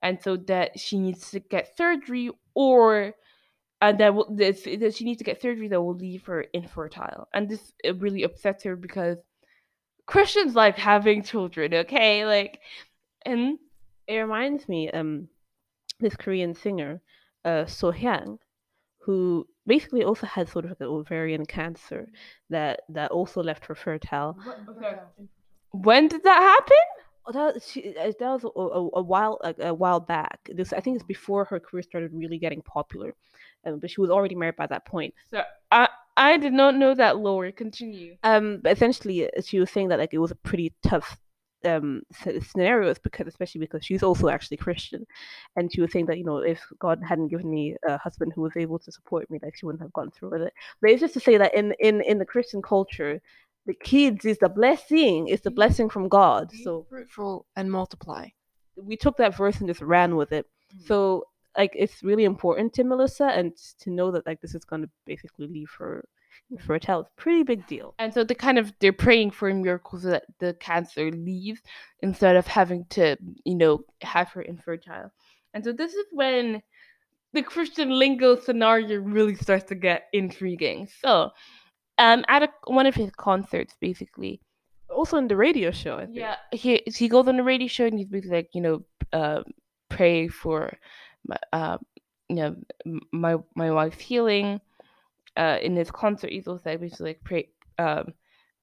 and 0.03 0.23
so 0.23 0.37
that 0.37 0.79
she 0.79 0.99
needs 0.99 1.31
to 1.31 1.41
get 1.41 1.75
surgery 1.75 2.31
or 2.55 3.15
and 3.81 3.99
that, 3.99 4.15
will, 4.15 4.35
this, 4.35 4.65
that 4.65 4.95
she 4.95 5.05
needs 5.05 5.19
to 5.19 5.25
get 5.25 5.41
surgery 5.41 5.69
that 5.69 5.81
will 5.81 5.97
leave 5.97 6.27
her 6.27 6.43
infertile 6.53 7.29
and 7.33 7.49
this 7.49 7.73
really 7.97 8.25
upsets 8.25 8.63
her 8.65 8.77
because 8.77 9.17
christians 10.07 10.55
like 10.55 10.77
having 10.77 11.23
children 11.23 11.73
okay 11.73 12.27
like 12.27 12.61
and 13.25 13.59
It 14.09 14.17
reminds 14.17 14.69
me, 14.69 14.91
um, 14.91 15.29
this 16.01 16.17
Korean 16.17 16.55
singer, 16.55 17.01
uh, 17.45 17.67
So 17.67 17.93
Hyang, 17.93 18.39
who 19.01 19.47
basically 19.67 20.05
also 20.05 20.27
had 20.27 20.49
sort 20.49 20.65
of 20.65 20.73
like 20.73 20.81
an 20.81 20.87
ovarian 20.89 21.47
cancer 21.47 22.09
that 22.51 22.81
that 22.91 23.11
also 23.13 23.43
left 23.43 23.67
her 23.67 23.75
fertile. 23.75 24.37
when 25.73 26.09
did 26.09 26.23
that 26.25 26.41
happen 26.41 26.77
Oh, 27.27 27.33
that 27.33 27.63
she 27.63 27.95
uh, 27.95 28.13
that 28.19 28.21
was 28.21 28.45
a, 28.45 28.49
a, 28.49 28.89
a 29.01 29.03
while 29.03 29.39
like, 29.45 29.57
a 29.59 29.75
while 29.75 30.01
back. 30.01 30.41
This 30.55 30.73
I 30.73 30.81
think 30.81 30.97
it's 30.97 31.05
before 31.05 31.45
her 31.45 31.61
career 31.61 31.83
started 31.83 32.11
really 32.15 32.39
getting 32.39 32.63
popular, 32.63 33.15
um, 33.67 33.81
but 33.81 33.91
she 33.91 34.01
was 34.01 34.09
already 34.09 34.35
married 34.35 34.57
by 34.57 34.67
that 34.69 34.87
point. 34.87 35.13
so 35.31 35.43
i 35.71 35.89
i 36.17 36.39
did 36.39 36.55
not 36.55 36.75
know 36.75 36.95
that 36.95 37.19
lower 37.19 37.53
continue 37.53 38.17
Um, 38.23 38.61
but 38.63 38.73
essentially, 38.73 39.27
uh, 39.27 39.43
she 39.43 39.61
was 39.61 39.71
saying 39.71 39.89
that 39.89 39.99
like 39.99 40.15
it 40.15 40.19
was 40.19 40.31
a 40.31 40.37
pretty 40.37 40.73
tough 40.83 41.19
um 41.65 42.03
s- 42.25 42.47
scenarios 42.51 42.99
because 42.99 43.27
especially 43.27 43.61
because 43.61 43.85
she's 43.85 44.03
also 44.03 44.29
actually 44.29 44.57
Christian, 44.59 45.07
and 45.57 45.73
she 45.73 45.81
was 45.81 45.93
saying 45.93 46.07
that 46.07 46.19
you 46.19 46.25
know 46.25 46.39
if 46.39 46.61
God 46.79 47.01
hadn't 47.07 47.29
given 47.29 47.51
me 47.51 47.77
a 47.87 47.99
husband 47.99 48.33
who 48.35 48.43
was 48.43 48.57
able 48.57 48.79
to 48.81 48.93
support 48.93 49.31
me, 49.31 49.39
like 49.43 49.57
she 49.57 49.67
wouldn't 49.67 49.83
have 49.83 49.93
gone 49.93 50.11
through 50.11 50.31
with 50.31 50.43
it. 50.43 50.53
But 50.81 50.91
it's 50.91 51.01
just 51.01 51.15
to 51.15 51.21
say 51.21 51.37
that 51.39 51.55
in 51.55 51.75
in 51.81 52.01
in 52.03 52.19
the 52.19 52.25
Christian 52.27 52.63
culture, 52.63 53.21
the 53.67 53.75
kids 53.75 54.25
is 54.25 54.39
the 54.39 54.49
blessing, 54.49 55.29
it's 55.29 55.43
the 55.45 55.51
blessing 55.51 55.89
from 55.91 56.09
God. 56.09 56.51
Be 56.51 56.63
So 56.65 56.87
fruitful 56.89 57.47
and 57.57 57.71
multiply. 57.71 58.29
we 58.77 58.97
took 58.97 59.17
that 59.19 59.37
verse 59.37 59.59
and 59.59 59.69
just 59.69 59.81
ran 59.83 60.17
with 60.17 60.33
it. 60.33 60.47
Mm. 60.75 60.87
So 60.87 61.25
like 61.57 61.73
it's 61.75 62.03
really 62.03 62.25
important 62.25 62.73
to 62.75 62.85
Melissa 62.85 63.27
and 63.27 63.53
to 63.81 63.91
know 63.91 64.11
that 64.13 64.27
like 64.27 64.41
this 64.41 64.55
is 64.55 64.65
going 64.65 64.83
to 64.83 64.91
basically 65.07 65.47
leave 65.49 65.71
her 65.79 66.05
fertile. 66.67 67.01
It's 67.01 67.11
pretty 67.17 67.43
big 67.43 67.67
deal. 67.67 67.95
and 67.99 68.13
so 68.13 68.25
they 68.25 68.35
kind 68.35 68.59
of 68.59 68.73
they're 68.81 68.93
praying 68.93 69.33
for 69.33 69.49
a 69.49 69.55
miracle 69.55 69.99
so 70.01 70.09
that 70.11 70.25
the 70.39 70.55
cancer 70.55 71.11
leaves 71.11 71.61
instead 72.01 72.37
of 72.37 72.47
having 72.47 72.87
to 72.91 73.17
you 73.45 73.55
know 73.55 73.85
have 74.03 74.29
her 74.31 74.43
infertile 74.43 75.11
and 75.55 75.65
so 75.65 75.73
this 75.73 75.93
is 75.95 76.07
when 76.13 76.63
the 77.35 77.43
christian 77.43 77.91
lingo 77.91 78.37
scenario 78.39 79.01
really 79.01 79.35
starts 79.35 79.65
to 79.65 79.75
get 79.75 80.05
intriguing 80.13 80.89
so 81.03 81.31
um 81.99 82.25
at 82.29 82.43
a, 82.45 82.49
one 82.67 82.87
of 82.87 82.95
his 82.95 83.11
concerts 83.17 83.75
basically 83.81 84.41
Also 84.91 85.19
in 85.19 85.29
the 85.29 85.37
radio 85.37 85.71
show, 85.71 85.99
I 85.99 86.07
think. 86.07 86.17
yeah 86.17 86.37
he 86.51 86.81
he 86.87 87.09
goes 87.09 87.29
on 87.29 87.37
the 87.37 87.43
radio 87.45 87.69
show 87.69 87.85
and 87.87 87.99
he's 87.99 88.09
basically 88.09 88.37
like 88.39 88.51
you 88.55 88.63
know 88.63 88.77
uh, 89.13 89.43
pray 89.91 90.29
for 90.29 90.73
my 91.27 91.37
uh 91.53 91.77
you 92.31 92.37
know 92.37 92.57
my 93.13 93.37
my 93.55 93.71
wife's 93.71 94.01
healing 94.01 94.61
uh 95.39 95.59
in 95.63 95.77
his 95.77 95.91
concert 95.91 96.31
he's 96.31 96.47
also 96.49 96.71
like 96.71 96.81
basically 96.81 97.11
like 97.11 97.25
pray 97.25 97.49
um 97.79 98.13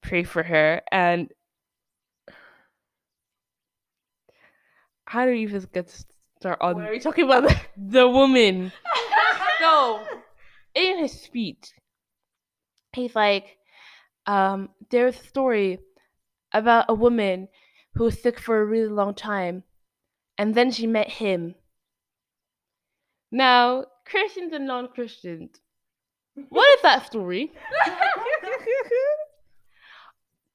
pray 0.06 0.24
for 0.24 0.44
her. 0.44 0.82
And 0.92 1.32
how 5.06 5.26
do 5.26 5.32
you 5.32 5.48
even 5.48 5.66
get 5.74 5.88
to 5.88 6.06
start 6.40 6.60
on 6.62 6.82
are 6.82 6.94
you 6.94 7.00
talking 7.00 7.26
about? 7.26 7.52
the 7.78 8.08
woman. 8.08 8.72
So 9.58 10.02
in 10.76 11.00
his 11.00 11.14
speech 11.14 11.72
he's 12.92 13.16
like 13.16 13.58
um 14.28 14.70
there's 14.92 15.18
a 15.18 15.24
story 15.24 15.80
about 16.52 16.86
a 16.90 16.94
woman 16.94 17.48
who 17.94 18.04
was 18.04 18.22
sick 18.22 18.38
for 18.38 18.60
a 18.60 18.66
really 18.66 18.90
long 18.90 19.16
time 19.16 19.64
and 20.38 20.54
then 20.54 20.72
she 20.72 20.86
met 20.86 21.10
him. 21.10 21.56
Now 23.32 23.86
christians 24.06 24.52
and 24.52 24.68
non-christians 24.68 25.62
what 26.50 26.78
is 26.78 26.82
that 26.82 27.06
story? 27.06 27.52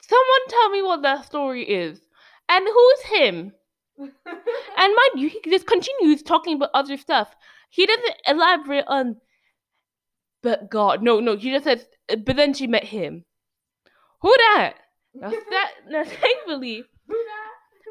Someone 0.03 0.49
tell 0.49 0.70
me 0.70 0.83
what 0.83 1.03
that 1.03 1.24
story 1.24 1.62
is. 1.64 2.01
And 2.49 2.66
who's 2.66 3.03
him? 3.03 3.53
And 3.99 4.09
mind 4.78 5.16
you 5.16 5.28
he 5.28 5.41
just 5.51 5.66
continues 5.66 6.22
talking 6.22 6.57
about 6.57 6.70
other 6.74 6.97
stuff. 6.97 7.35
He 7.70 7.87
doesn't 7.87 8.16
elaborate 8.26 8.85
on 8.87 9.16
but 10.43 10.70
god 10.70 11.03
no 11.03 11.20
no 11.20 11.37
he 11.37 11.51
just 11.51 11.64
says 11.64 11.87
"Uh, 12.11 12.16
but 12.16 12.37
then 12.37 12.55
she 12.55 12.66
met 12.66 12.85
him. 12.85 13.24
Who 14.22 14.35
that 14.37 14.74
now, 15.14 15.31
that, 15.51 15.70
now 15.89 16.05
thankfully 16.05 16.85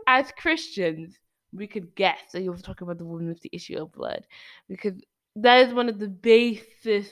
as 0.08 0.32
christians 0.36 1.20
we 1.54 1.68
could 1.68 1.96
guess 1.96 2.20
that 2.32 2.42
he 2.42 2.50
was 2.50 2.62
talking 2.62 2.86
about 2.86 2.98
the 2.98 3.06
woman 3.06 3.28
with 3.28 3.42
the 3.42 3.50
issue 3.54 3.78
of 3.78 3.92
blood. 3.92 4.26
Because 4.68 4.94
that 5.36 5.68
is 5.68 5.74
one 5.74 5.90
of 5.90 6.00
the 6.00 6.08
basis 6.08 7.10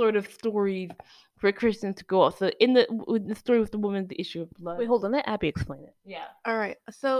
sort 0.00 0.14
of 0.20 0.24
stories 0.40 0.90
for 1.40 1.48
christians 1.60 1.96
to 2.00 2.04
go 2.12 2.18
off 2.24 2.34
so 2.38 2.46
in 2.64 2.70
the 2.76 2.82
with 3.12 3.24
the 3.30 3.34
story 3.44 3.60
with 3.64 3.72
the 3.76 3.82
woman 3.86 4.06
the 4.06 4.20
issue 4.24 4.40
of 4.44 4.48
blood 4.60 4.78
Wait, 4.78 4.88
hold 4.92 5.04
on. 5.04 5.12
Let 5.12 5.28
Abby 5.34 5.48
explain 5.54 5.82
it. 5.90 5.94
yeah 6.14 6.28
All 6.46 6.58
right. 6.64 6.76
So 7.02 7.10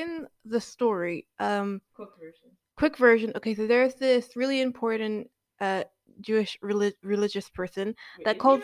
in 0.00 0.10
the 0.54 0.60
story, 0.74 1.16
um, 1.48 1.68
quick 1.94 2.12
version 2.24 2.48
quick 2.80 2.96
version. 3.08 3.32
Okay, 3.38 3.54
so 3.58 3.66
there's 3.72 3.94
this 4.06 4.24
really 4.42 4.60
important 4.70 5.16
uh 5.66 5.82
Jewish 6.28 6.52
relig- 6.70 7.00
religious 7.14 7.48
person. 7.60 7.86
That 8.26 8.38
calls- 8.44 8.62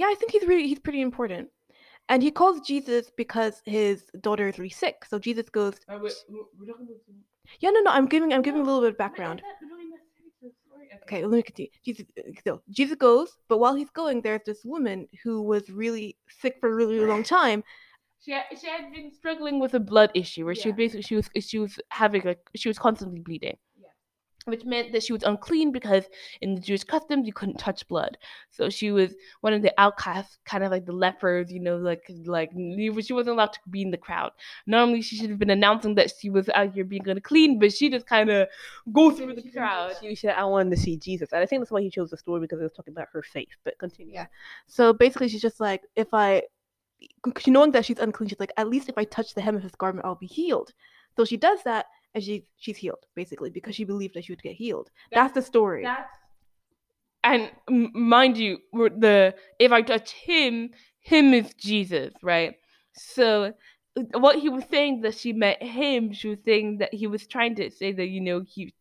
Yeah, 0.00 0.06
I 0.12 0.14
think 0.18 0.30
he's 0.34 0.46
really 0.50 0.66
he's 0.70 0.78
pretty 0.86 1.02
important. 1.10 1.48
And 2.10 2.18
he 2.26 2.30
calls 2.40 2.56
Jesus 2.72 3.04
because 3.22 3.54
his 3.64 3.96
daughter 4.26 4.46
is 4.50 4.58
really 4.58 4.76
sick. 4.84 4.96
So 5.10 5.14
Jesus 5.28 5.48
goes, 5.58 5.74
"Yeah, 7.62 7.70
no, 7.74 7.80
no, 7.86 7.90
I'm 7.96 8.06
giving 8.14 8.28
I'm 8.34 8.42
giving 8.48 8.60
a 8.60 8.64
little 8.68 8.80
bit 8.84 8.90
of 8.94 8.98
background." 9.06 9.38
Okay, 11.02 11.22
let 11.24 11.36
me 11.36 11.42
continue. 11.42 11.70
Jesus, 11.84 12.06
uh, 12.18 12.30
so 12.44 12.62
Jesus 12.70 12.96
goes, 12.96 13.36
but 13.48 13.58
while 13.58 13.74
he's 13.74 13.90
going, 13.90 14.20
there's 14.22 14.42
this 14.46 14.64
woman 14.64 15.08
who 15.22 15.42
was 15.42 15.68
really 15.70 16.16
sick 16.28 16.56
for 16.60 16.70
a 16.70 16.74
really 16.74 17.00
long 17.00 17.22
time. 17.22 17.64
She 18.20 18.32
had, 18.32 18.44
she 18.60 18.68
had 18.68 18.92
been 18.92 19.10
struggling 19.12 19.58
with 19.58 19.74
a 19.74 19.80
blood 19.80 20.10
issue 20.14 20.44
where 20.44 20.54
she 20.54 20.68
was 20.68 20.76
basically 20.76 21.02
she 21.02 21.16
was 21.16 21.28
she 21.40 21.58
was 21.58 21.78
having 21.90 22.22
like 22.24 22.38
she 22.54 22.68
was 22.68 22.78
constantly 22.78 23.20
bleeding. 23.20 23.56
Which 24.44 24.64
meant 24.64 24.92
that 24.92 25.04
she 25.04 25.12
was 25.12 25.22
unclean 25.22 25.70
because 25.70 26.04
in 26.40 26.56
the 26.56 26.60
Jewish 26.60 26.82
customs 26.82 27.26
you 27.26 27.32
couldn't 27.32 27.58
touch 27.58 27.86
blood. 27.86 28.18
So 28.50 28.70
she 28.70 28.90
was 28.90 29.14
one 29.40 29.52
of 29.52 29.62
the 29.62 29.72
outcasts, 29.78 30.38
kind 30.44 30.64
of 30.64 30.72
like 30.72 30.84
the 30.84 30.92
lepers, 30.92 31.52
you 31.52 31.60
know, 31.60 31.76
like 31.76 32.02
like 32.26 32.50
she 32.52 33.12
wasn't 33.12 33.34
allowed 33.34 33.52
to 33.52 33.60
be 33.70 33.82
in 33.82 33.92
the 33.92 33.96
crowd. 33.96 34.32
Normally 34.66 35.00
she 35.00 35.16
should 35.16 35.30
have 35.30 35.38
been 35.38 35.50
announcing 35.50 35.94
that 35.94 36.12
she 36.18 36.28
was 36.28 36.48
out 36.48 36.74
here 36.74 36.84
being 36.84 37.08
unclean, 37.08 37.60
but 37.60 37.72
she 37.72 37.88
just 37.88 38.06
kind 38.06 38.30
of 38.30 38.48
goes 38.92 39.16
through 39.16 39.34
the 39.34 39.50
crowd. 39.50 39.94
She 40.00 40.14
said, 40.16 40.34
"I 40.36 40.44
wanted 40.44 40.70
to 40.70 40.76
see 40.76 40.96
Jesus," 40.96 41.32
and 41.32 41.40
I 41.40 41.46
think 41.46 41.60
that's 41.60 41.70
why 41.70 41.82
he 41.82 41.90
chose 41.90 42.10
the 42.10 42.16
story 42.16 42.40
because 42.40 42.58
it 42.60 42.64
was 42.64 42.72
talking 42.72 42.94
about 42.94 43.08
her 43.12 43.22
faith. 43.22 43.54
But 43.64 43.78
continue. 43.78 44.14
Yeah. 44.14 44.26
So 44.66 44.92
basically, 44.92 45.28
she's 45.28 45.42
just 45.42 45.60
like, 45.60 45.82
if 45.96 46.08
I, 46.12 46.42
she 47.38 47.50
knowing 47.50 47.72
that 47.72 47.84
she's 47.84 47.98
unclean, 47.98 48.28
she's 48.28 48.40
like, 48.40 48.52
at 48.56 48.68
least 48.68 48.88
if 48.88 48.98
I 48.98 49.04
touch 49.04 49.34
the 49.34 49.40
hem 49.40 49.56
of 49.56 49.62
his 49.62 49.74
garment, 49.74 50.04
I'll 50.04 50.14
be 50.14 50.26
healed. 50.26 50.72
So 51.16 51.24
she 51.24 51.36
does 51.36 51.62
that, 51.64 51.86
and 52.14 52.22
she 52.22 52.46
she's 52.56 52.76
healed 52.76 53.04
basically 53.14 53.50
because 53.50 53.74
she 53.74 53.84
believed 53.84 54.14
that 54.14 54.24
she 54.24 54.32
would 54.32 54.42
get 54.42 54.54
healed. 54.54 54.90
That's, 55.10 55.32
that's 55.32 55.34
the 55.34 55.42
story. 55.42 55.82
That's 55.82 56.08
and 57.24 57.50
mind 57.66 58.36
you, 58.36 58.58
the 58.72 59.34
if 59.58 59.72
I 59.72 59.82
touch 59.82 60.12
him, 60.12 60.70
him 61.00 61.32
is 61.32 61.54
Jesus, 61.54 62.12
right? 62.22 62.54
So 62.94 63.52
what 64.14 64.38
he 64.38 64.48
was 64.48 64.64
saying 64.70 65.02
that 65.02 65.14
she 65.14 65.32
met 65.32 65.62
him, 65.62 66.12
she 66.12 66.28
was 66.28 66.38
saying 66.44 66.78
that 66.78 66.92
he 66.92 67.06
was 67.06 67.26
trying 67.26 67.54
to 67.56 67.70
say 67.70 67.92
that 67.92 68.08
you 68.08 68.20
know 68.20 68.42
he 68.46 68.74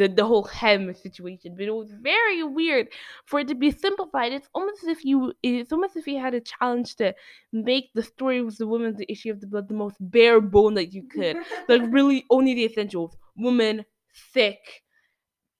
the, 0.00 0.08
the 0.08 0.24
whole 0.24 0.44
hem 0.44 0.94
situation, 0.94 1.54
but 1.54 1.66
it 1.66 1.74
was 1.74 1.92
very 1.92 2.42
weird 2.42 2.88
for 3.26 3.40
it 3.40 3.48
to 3.48 3.54
be 3.54 3.70
simplified. 3.70 4.32
It's 4.32 4.48
almost 4.54 4.82
as 4.82 4.88
if 4.88 5.04
you 5.04 5.34
it's 5.42 5.72
almost 5.72 5.94
as 5.94 6.00
if 6.00 6.06
you 6.06 6.18
had 6.18 6.32
a 6.32 6.40
challenge 6.40 6.96
to 6.96 7.14
make 7.52 7.92
the 7.92 8.02
story 8.02 8.42
with 8.42 8.56
the 8.56 8.66
woman 8.66 8.96
the 8.96 9.12
issue 9.12 9.30
of 9.30 9.40
the 9.42 9.46
blood 9.46 9.68
the 9.68 9.74
most 9.74 9.96
bare 10.00 10.40
bone 10.40 10.72
that 10.74 10.94
you 10.94 11.02
could. 11.06 11.36
like 11.68 11.82
really 11.90 12.24
only 12.30 12.54
the 12.54 12.64
essentials. 12.64 13.14
Woman, 13.36 13.84
sick, 14.32 14.82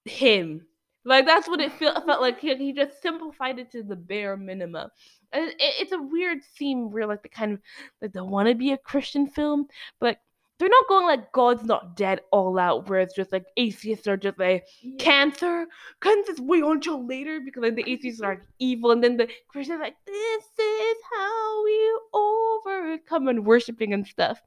him. 0.05 0.65
Like 1.05 1.27
that's 1.27 1.47
what 1.47 1.61
it 1.61 1.71
felt 1.73 2.03
felt 2.05 2.21
like. 2.21 2.39
He, 2.39 2.55
he 2.55 2.73
just 2.73 2.99
simplified 2.99 3.59
it 3.59 3.71
to 3.73 3.83
the 3.83 3.95
bare 3.95 4.37
minimum. 4.37 4.89
It, 5.33 5.55
it, 5.59 5.73
it's 5.81 5.91
a 5.91 6.01
weird 6.01 6.39
theme 6.57 6.89
where 6.91 7.05
like 7.05 7.21
the 7.21 7.29
kind 7.29 7.53
of 7.53 7.59
like 8.01 8.13
they 8.13 8.21
want 8.21 8.49
to 8.49 8.55
be 8.55 8.71
a 8.71 8.77
Christian 8.77 9.27
film, 9.27 9.67
but 9.99 10.07
like 10.07 10.19
they're 10.61 10.69
not 10.69 10.87
going 10.87 11.07
like 11.07 11.31
God's 11.31 11.63
not 11.63 11.97
dead 11.97 12.21
all 12.29 12.59
out, 12.59 12.87
where 12.87 12.99
it's 12.99 13.15
just 13.15 13.31
like 13.31 13.45
atheists 13.57 14.07
are 14.07 14.15
just 14.15 14.37
like 14.37 14.63
yeah. 14.83 14.95
cancer. 14.99 15.65
Cancer's 16.01 16.39
way 16.39 16.59
until 16.59 17.03
later 17.03 17.39
because 17.43 17.63
like 17.63 17.75
the 17.75 17.91
atheists 17.91 18.21
are 18.21 18.35
like, 18.35 18.43
evil, 18.59 18.91
and 18.91 19.03
then 19.03 19.17
the 19.17 19.27
Christians 19.47 19.79
like 19.79 19.95
this 20.05 20.43
is 20.59 20.97
how 21.11 21.63
we 21.63 21.99
overcome 22.13 23.27
and 23.27 23.43
worshiping 23.43 23.91
and 23.91 24.05
stuff. 24.05 24.39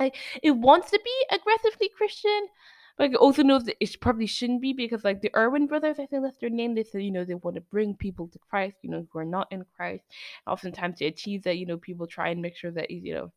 Like 0.00 0.16
it 0.42 0.50
wants 0.50 0.90
to 0.90 1.00
be 1.04 1.36
aggressively 1.36 1.88
Christian, 1.96 2.48
but 2.96 3.12
it 3.12 3.16
also 3.16 3.44
knows 3.44 3.62
that 3.66 3.76
it 3.78 4.00
probably 4.00 4.26
shouldn't 4.26 4.60
be 4.60 4.72
because 4.72 5.04
like 5.04 5.22
the 5.22 5.30
Erwin 5.36 5.68
brothers, 5.68 6.00
I 6.00 6.06
think 6.06 6.24
that's 6.24 6.38
their 6.38 6.50
name. 6.50 6.74
They 6.74 6.82
said 6.82 7.04
you 7.04 7.12
know 7.12 7.24
they 7.24 7.34
want 7.34 7.54
to 7.54 7.62
bring 7.62 7.94
people 7.94 8.26
to 8.26 8.40
Christ, 8.50 8.78
you 8.82 8.90
know, 8.90 9.06
who 9.12 9.20
are 9.20 9.24
not 9.24 9.46
in 9.52 9.64
Christ. 9.76 10.02
And 10.44 10.52
Oftentimes 10.52 10.98
to 10.98 11.04
achieve 11.04 11.44
that, 11.44 11.58
you 11.58 11.66
know, 11.66 11.76
people 11.76 12.08
try 12.08 12.30
and 12.30 12.42
make 12.42 12.56
sure 12.56 12.72
that 12.72 12.90
you 12.90 13.14
know 13.14 13.32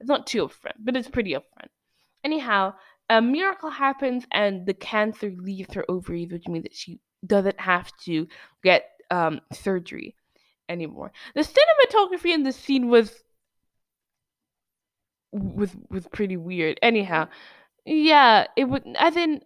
it's 0.00 0.08
not 0.08 0.26
too 0.26 0.46
upfront, 0.46 0.76
but 0.78 0.96
it's 0.96 1.08
pretty 1.08 1.32
upfront. 1.32 1.68
Anyhow, 2.24 2.74
a 3.08 3.22
miracle 3.22 3.70
happens 3.70 4.24
and 4.32 4.66
the 4.66 4.74
cancer 4.74 5.32
leaves 5.36 5.74
her 5.74 5.84
ovaries, 5.88 6.32
which 6.32 6.48
means 6.48 6.64
that 6.64 6.74
she 6.74 7.00
doesn't 7.24 7.60
have 7.60 7.90
to 8.04 8.26
get 8.62 8.84
um, 9.10 9.40
surgery 9.52 10.16
anymore. 10.68 11.12
The 11.34 11.42
cinematography 11.42 12.32
in 12.32 12.42
this 12.42 12.56
scene 12.56 12.88
was 12.88 13.22
was 15.32 15.74
was 15.90 16.06
pretty 16.08 16.36
weird. 16.36 16.78
Anyhow, 16.82 17.28
yeah, 17.84 18.46
it 18.56 18.64
would. 18.64 18.84
I 18.98 19.10
think. 19.10 19.42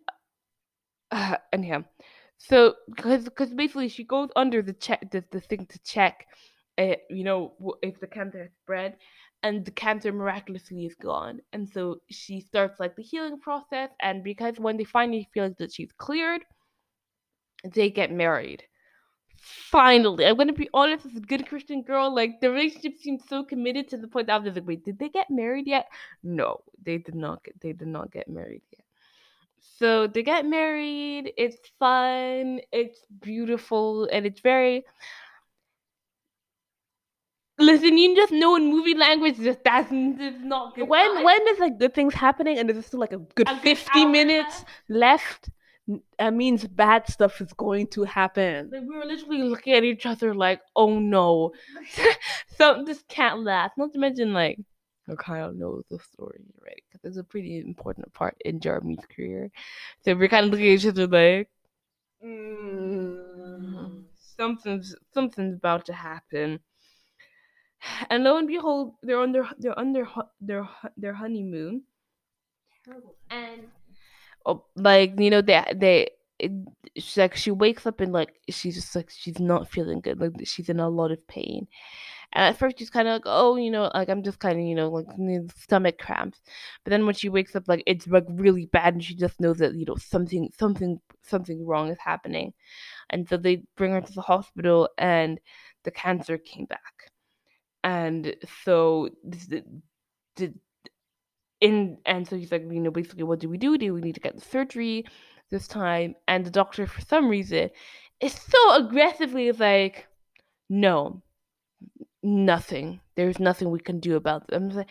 Uh, 1.10 1.36
anyhow, 1.52 1.84
so 2.38 2.74
because 2.94 3.24
because 3.24 3.52
basically 3.52 3.88
she 3.88 4.04
goes 4.04 4.30
under 4.36 4.62
the 4.62 4.72
check 4.72 5.10
the, 5.10 5.24
the 5.32 5.40
thing 5.40 5.66
to 5.66 5.78
check, 5.82 6.26
uh, 6.78 6.94
you 7.08 7.24
know, 7.24 7.54
if 7.82 8.00
the 8.00 8.06
cancer 8.06 8.42
has 8.42 8.50
spread, 8.62 8.96
and 9.42 9.64
the 9.64 9.70
cancer 9.70 10.12
miraculously 10.12 10.84
is 10.86 10.94
gone. 10.94 11.40
And 11.52 11.68
so 11.68 12.00
she 12.10 12.40
starts 12.40 12.78
like 12.78 12.96
the 12.96 13.02
healing 13.02 13.40
process. 13.40 13.90
And 14.00 14.22
because 14.22 14.58
when 14.58 14.76
they 14.76 14.84
finally 14.84 15.28
feel 15.32 15.52
that 15.58 15.72
she's 15.72 15.92
cleared, 15.92 16.42
they 17.64 17.90
get 17.90 18.12
married. 18.12 18.64
Finally, 19.38 20.26
I'm 20.26 20.36
gonna 20.36 20.52
be 20.52 20.68
honest, 20.74 21.06
as 21.06 21.16
a 21.16 21.20
good 21.20 21.46
Christian 21.46 21.82
girl, 21.82 22.14
like 22.14 22.40
the 22.40 22.50
relationship 22.50 22.98
seems 22.98 23.22
so 23.26 23.42
committed 23.42 23.88
to 23.88 23.96
the 23.96 24.08
point 24.08 24.26
that 24.26 24.34
I 24.34 24.38
was 24.38 24.54
like, 24.54 24.66
wait, 24.66 24.84
did 24.84 24.98
they 24.98 25.08
get 25.08 25.30
married 25.30 25.66
yet? 25.66 25.86
No, 26.22 26.60
they 26.82 26.98
did 26.98 27.14
not 27.14 27.42
get 27.44 27.58
they 27.60 27.72
did 27.72 27.88
not 27.88 28.12
get 28.12 28.28
married 28.28 28.62
yet. 28.70 28.84
So 29.78 30.06
they 30.06 30.22
get 30.22 30.44
married, 30.44 31.32
it's 31.38 31.56
fun, 31.78 32.60
it's 32.70 33.00
beautiful, 33.20 34.08
and 34.12 34.26
it's 34.26 34.40
very 34.40 34.84
Listen, 37.60 37.98
you 37.98 38.16
just 38.16 38.32
know 38.32 38.56
in 38.56 38.70
movie 38.70 38.94
language 38.94 39.36
just 39.36 39.62
that's 39.62 39.90
not 39.90 40.74
good. 40.74 40.88
When 40.88 41.14
time. 41.14 41.24
when 41.24 41.44
there's 41.44 41.58
like 41.58 41.78
good 41.78 41.94
things 41.94 42.14
happening 42.14 42.58
and 42.58 42.68
there's 42.68 42.86
still 42.86 43.00
like 43.00 43.12
a 43.12 43.18
good 43.18 43.48
a 43.48 43.60
fifty 43.60 44.04
good 44.04 44.10
minutes 44.10 44.64
left, 44.88 45.50
that 46.18 46.34
means 46.34 46.66
bad 46.66 47.06
stuff 47.08 47.40
is 47.40 47.52
going 47.52 47.88
to 47.88 48.04
happen. 48.04 48.70
Like 48.72 48.82
we 48.82 48.96
were 48.96 49.04
literally 49.04 49.42
looking 49.42 49.74
at 49.74 49.84
each 49.84 50.06
other 50.06 50.34
like, 50.34 50.60
oh 50.74 50.98
no, 50.98 51.52
so 52.56 52.82
this 52.84 53.04
can't 53.08 53.44
last. 53.44 53.76
Not 53.76 53.92
to 53.92 53.98
mention 53.98 54.32
like, 54.32 54.58
Kyle 55.18 55.52
knows 55.52 55.84
the 55.90 55.98
story 55.98 56.44
right 56.64 56.82
because 56.88 57.04
it's 57.04 57.18
a 57.18 57.24
pretty 57.24 57.58
important 57.58 58.12
part 58.14 58.36
in 58.44 58.60
Jeremy's 58.60 59.04
career. 59.14 59.50
So 60.04 60.14
we're 60.14 60.28
kind 60.28 60.46
of 60.46 60.52
looking 60.52 60.66
at 60.66 60.72
each 60.72 60.86
other 60.86 61.06
like, 61.06 61.48
mm, 62.24 64.02
something's 64.16 64.94
something's 65.12 65.56
about 65.56 65.84
to 65.86 65.92
happen 65.92 66.60
and 68.10 68.24
lo 68.24 68.36
and 68.36 68.48
behold, 68.48 68.94
they're 69.02 69.20
on 69.20 69.32
their 69.32 69.48
they're 69.58 69.78
on 69.78 69.92
their 69.92 70.08
their 70.40 70.68
their 70.96 71.14
honeymoon, 71.14 71.82
Terrible. 72.84 73.14
and 73.30 73.62
oh, 74.46 74.64
like 74.76 75.18
you 75.18 75.30
know 75.30 75.40
they 75.42 75.64
they 75.74 76.10
it, 76.38 76.52
she's 76.96 77.16
like 77.16 77.36
she 77.36 77.50
wakes 77.50 77.86
up 77.86 78.00
and 78.00 78.12
like 78.12 78.40
she's 78.48 78.74
just 78.74 78.94
like 78.96 79.10
she's 79.10 79.38
not 79.40 79.70
feeling 79.70 80.00
good, 80.00 80.20
like 80.20 80.32
she's 80.44 80.68
in 80.68 80.80
a 80.80 80.88
lot 80.88 81.10
of 81.12 81.26
pain. 81.28 81.66
And 82.32 82.44
at 82.44 82.58
first 82.58 82.78
she's 82.78 82.90
kind 82.90 83.08
of 83.08 83.14
like, 83.14 83.22
oh, 83.26 83.56
you 83.56 83.70
know, 83.70 83.90
like 83.92 84.08
I'm 84.08 84.22
just 84.22 84.38
kind 84.38 84.58
of, 84.60 84.64
you 84.64 84.74
know, 84.76 84.88
like 84.88 85.06
mm, 85.18 85.50
stomach 85.58 85.98
cramps. 85.98 86.40
But 86.84 86.90
then 86.90 87.04
when 87.04 87.14
she 87.14 87.28
wakes 87.28 87.56
up, 87.56 87.64
like 87.66 87.82
it's 87.86 88.06
like 88.06 88.24
really 88.28 88.66
bad, 88.66 88.94
and 88.94 89.02
she 89.04 89.14
just 89.16 89.40
knows 89.40 89.58
that 89.58 89.74
you 89.74 89.84
know 89.84 89.96
something, 89.96 90.48
something, 90.58 91.00
something 91.22 91.66
wrong 91.66 91.90
is 91.90 91.98
happening. 91.98 92.52
And 93.10 93.28
so 93.28 93.36
they 93.36 93.64
bring 93.76 93.92
her 93.92 94.00
to 94.00 94.12
the 94.12 94.20
hospital, 94.22 94.88
and 94.98 95.40
the 95.84 95.90
cancer 95.90 96.38
came 96.38 96.66
back 96.66 96.99
and 97.84 98.34
so 98.64 99.08
in 101.60 101.98
and 102.06 102.26
so 102.26 102.36
he's 102.36 102.52
like 102.52 102.62
you 102.62 102.80
know 102.80 102.90
basically 102.90 103.22
what 103.22 103.38
do 103.38 103.48
we 103.48 103.58
do? 103.58 103.76
Do 103.76 103.94
we 103.94 104.00
need 104.00 104.14
to 104.14 104.20
get 104.20 104.34
the 104.34 104.44
surgery 104.44 105.06
this 105.50 105.68
time? 105.68 106.14
And 106.28 106.44
the 106.44 106.50
doctor 106.50 106.86
for 106.86 107.00
some 107.02 107.28
reason 107.28 107.70
is 108.20 108.32
so 108.32 108.74
aggressively 108.76 109.52
like 109.52 110.06
no 110.68 111.22
nothing. 112.22 113.00
There's 113.16 113.38
nothing 113.38 113.70
we 113.70 113.80
can 113.80 114.00
do 114.00 114.16
about 114.16 114.48
them 114.48 114.70
like, 114.70 114.88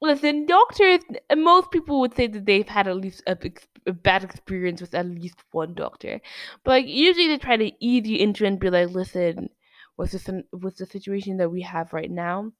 listen 0.00 0.46
doctors 0.46 1.00
most 1.36 1.70
people 1.70 2.00
would 2.00 2.14
say 2.14 2.26
that 2.26 2.44
they've 2.44 2.68
had 2.68 2.88
at 2.88 2.96
least 2.96 3.22
a, 3.28 3.38
a, 3.86 3.92
bad 3.92 4.24
experience 4.24 4.80
with 4.80 4.94
at 4.94 5.06
least 5.06 5.36
one 5.52 5.74
doctor. 5.74 6.20
But 6.64 6.70
like 6.70 6.86
usually 6.88 7.28
they 7.28 7.38
try 7.38 7.56
to 7.56 7.70
ease 7.78 8.08
you 8.08 8.18
into 8.18 8.44
and 8.44 8.58
be 8.58 8.70
like 8.70 8.90
listen 8.90 9.48
with 9.96 10.12
this 10.12 10.28
with 10.52 10.76
the 10.76 10.86
situation 10.86 11.36
that 11.38 11.50
we 11.50 11.62
have 11.62 11.92
right 11.92 12.10
now, 12.10 12.52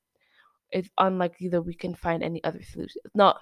it's 0.70 0.90
unlikely 0.98 1.48
that 1.48 1.62
we 1.62 1.74
can 1.74 1.94
find 1.94 2.22
any 2.22 2.42
other 2.44 2.62
solution. 2.62 3.02
Not 3.14 3.40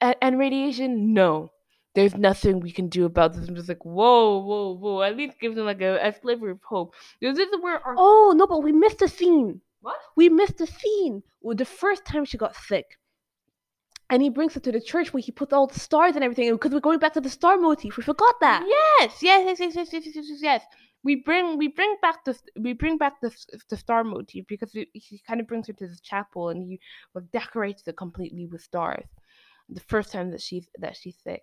and 0.00 0.38
radiation, 0.38 1.12
no. 1.12 1.50
There's 1.94 2.16
nothing 2.16 2.58
we 2.58 2.72
can 2.72 2.88
do 2.88 3.04
about 3.04 3.34
this. 3.34 3.46
I'm 3.48 3.54
just 3.54 3.68
like, 3.68 3.84
whoa, 3.84 4.38
whoa, 4.38 4.72
whoa. 4.72 5.02
At 5.02 5.16
least 5.16 5.38
give 5.40 5.54
them 5.54 5.66
like 5.66 5.80
a, 5.80 5.98
a 6.04 6.12
sliver 6.12 6.50
of 6.50 6.60
hope. 6.62 6.94
This 7.20 7.38
is 7.38 7.46
where 7.60 7.78
our 7.86 7.94
Oh 7.96 8.34
no, 8.36 8.46
but 8.48 8.64
we 8.64 8.72
missed 8.72 9.00
a 9.02 9.08
scene. 9.08 9.60
What? 9.80 9.96
We 10.16 10.28
missed 10.28 10.60
a 10.60 10.66
scene. 10.66 11.22
Well, 11.40 11.54
the 11.54 11.64
first 11.64 12.04
time 12.04 12.24
she 12.24 12.36
got 12.36 12.56
sick. 12.56 12.98
And 14.10 14.22
he 14.22 14.28
brings 14.28 14.54
her 14.54 14.60
to 14.60 14.72
the 14.72 14.80
church 14.80 15.12
where 15.12 15.22
he 15.22 15.32
puts 15.32 15.52
all 15.52 15.66
the 15.66 15.78
stars 15.78 16.14
and 16.16 16.24
everything. 16.24 16.50
Because 16.52 16.72
we're 16.72 16.80
going 16.80 16.98
back 16.98 17.14
to 17.14 17.20
the 17.20 17.30
star 17.30 17.56
motif. 17.58 17.96
We 17.96 18.02
forgot 18.02 18.34
that. 18.40 18.64
Yes, 18.66 19.22
yes, 19.22 19.58
yes, 19.60 19.74
yes, 19.76 19.92
yes, 19.92 20.04
yes, 20.04 20.14
yes, 20.16 20.40
yes 20.42 20.62
we 21.04 21.16
bring 21.16 21.58
we 21.58 21.68
bring 21.68 21.96
back 22.00 22.24
the 22.24 22.36
we 22.58 22.72
bring 22.72 22.96
back 22.96 23.20
the 23.20 23.30
the 23.68 23.76
star 23.76 24.02
motif 24.02 24.46
because 24.48 24.72
he 24.72 25.22
kind 25.26 25.40
of 25.40 25.46
brings 25.46 25.66
her 25.66 25.72
to 25.74 25.86
the 25.86 25.98
chapel 26.02 26.48
and 26.48 26.62
he 26.62 26.80
like 27.14 27.30
decorates 27.30 27.86
it 27.86 27.96
completely 27.96 28.46
with 28.46 28.62
stars. 28.62 29.06
The 29.68 29.80
first 29.80 30.12
time 30.12 30.30
that 30.32 30.42
she's 30.42 30.66
that 30.78 30.96
she's 30.96 31.16
sick. 31.22 31.42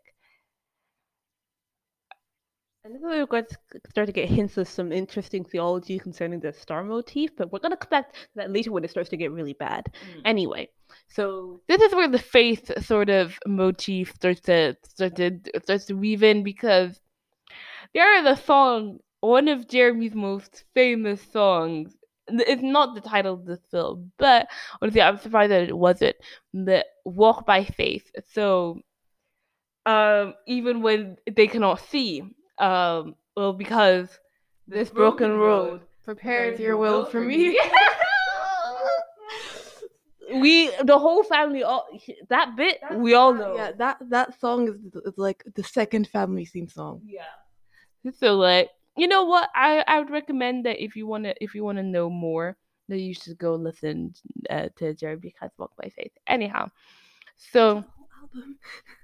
And 2.83 2.95
then 2.95 3.01
we're 3.03 3.27
going 3.27 3.45
to 3.45 3.57
start 3.91 4.07
to 4.07 4.11
get 4.11 4.27
hints 4.27 4.57
of 4.57 4.67
some 4.67 4.91
interesting 4.91 5.45
theology 5.45 5.99
concerning 5.99 6.39
the 6.39 6.51
star 6.51 6.83
motif, 6.83 7.29
but 7.37 7.51
we're 7.51 7.59
going 7.59 7.73
to 7.73 7.77
come 7.77 7.91
back 7.91 8.11
to 8.11 8.19
that 8.37 8.51
later 8.51 8.71
when 8.71 8.83
it 8.83 8.89
starts 8.89 9.09
to 9.11 9.17
get 9.17 9.31
really 9.31 9.53
bad. 9.53 9.85
Mm. 9.85 10.21
Anyway, 10.25 10.67
so 11.07 11.61
this 11.67 11.79
is 11.79 11.93
where 11.93 12.07
the 12.07 12.17
faith 12.17 12.71
sort 12.83 13.11
of 13.11 13.37
motif 13.45 14.15
starts 14.15 14.41
to 14.41 14.75
starts 14.83 15.15
to 15.17 15.39
starts 15.63 15.85
to 15.85 15.93
weave 15.93 16.23
in 16.23 16.41
because 16.43 16.99
there 17.93 18.17
is 18.19 18.25
a 18.25 18.41
song, 18.41 18.97
one 19.21 19.47
of 19.47 19.67
Jeremy's 19.67 20.13
most 20.13 20.63
famous 20.73 21.21
songs. 21.31 21.95
It's 22.27 22.61
not 22.61 22.95
the 22.95 23.01
title 23.01 23.33
of 23.33 23.45
the 23.45 23.57
film, 23.71 24.11
but 24.17 24.47
honestly, 24.81 25.01
I'm 25.01 25.17
surprised 25.17 25.51
that 25.51 25.63
it 25.63 25.77
wasn't. 25.77 26.15
The 26.53 26.85
Walk 27.03 27.45
by 27.45 27.65
Faith. 27.65 28.09
So, 28.31 28.79
um, 29.85 30.35
even 30.47 30.81
when 30.81 31.17
they 31.29 31.47
cannot 31.47 31.81
see, 31.89 32.23
um, 32.57 33.15
well, 33.35 33.53
because 33.53 34.07
this 34.67 34.89
broken 34.89 35.37
road 35.37 35.81
Prepares 36.03 36.59
your 36.59 36.77
will 36.77 37.05
for 37.05 37.21
me. 37.21 37.59
we, 40.33 40.71
the 40.83 40.97
whole 40.97 41.23
family, 41.23 41.63
all 41.63 41.87
that 42.29 42.55
bit, 42.55 42.79
we 42.95 43.13
all 43.13 43.33
know. 43.33 43.55
yeah, 43.55 43.71
that 43.77 43.97
that 44.09 44.39
song 44.39 44.67
is, 44.67 44.75
is 45.05 45.17
like 45.17 45.43
the 45.55 45.63
second 45.63 46.07
family 46.07 46.45
theme 46.45 46.67
song. 46.67 47.01
yeah. 47.05 47.23
So 48.19 48.35
like, 48.35 48.69
you 48.97 49.07
know 49.07 49.23
what? 49.25 49.49
I 49.55 49.83
I 49.87 49.99
would 49.99 50.09
recommend 50.09 50.65
that 50.65 50.83
if 50.83 50.95
you 50.95 51.07
wanna 51.07 51.33
if 51.41 51.55
you 51.55 51.63
wanna 51.63 51.83
know 51.83 52.09
more, 52.09 52.57
that 52.89 52.99
you 52.99 53.13
should 53.13 53.37
go 53.37 53.55
listen 53.55 54.13
uh, 54.49 54.69
to 54.77 54.93
Jeremy 54.93 55.33
Camp's 55.39 55.57
Walk 55.57 55.71
by 55.77 55.89
Faith. 55.89 56.11
Anyhow, 56.27 56.69
so 57.37 57.83
Album. 58.21 58.57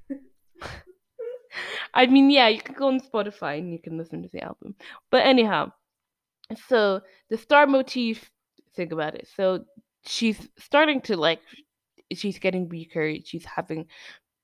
I 1.93 2.05
mean, 2.05 2.29
yeah, 2.29 2.47
you 2.47 2.61
can 2.61 2.75
go 2.75 2.87
on 2.87 2.99
Spotify 2.99 3.57
and 3.59 3.71
you 3.71 3.79
can 3.79 3.97
listen 3.97 4.21
to 4.23 4.29
the 4.31 4.43
album. 4.43 4.75
But 5.09 5.25
anyhow, 5.25 5.71
so 6.67 7.01
the 7.29 7.37
star 7.37 7.67
motif, 7.67 8.29
think 8.75 8.91
about 8.91 9.15
it. 9.15 9.27
So 9.35 9.65
she's 10.05 10.47
starting 10.57 11.01
to 11.01 11.17
like, 11.17 11.39
she's 12.13 12.39
getting 12.39 12.69
weaker. 12.69 13.15
She's 13.23 13.45
having 13.45 13.87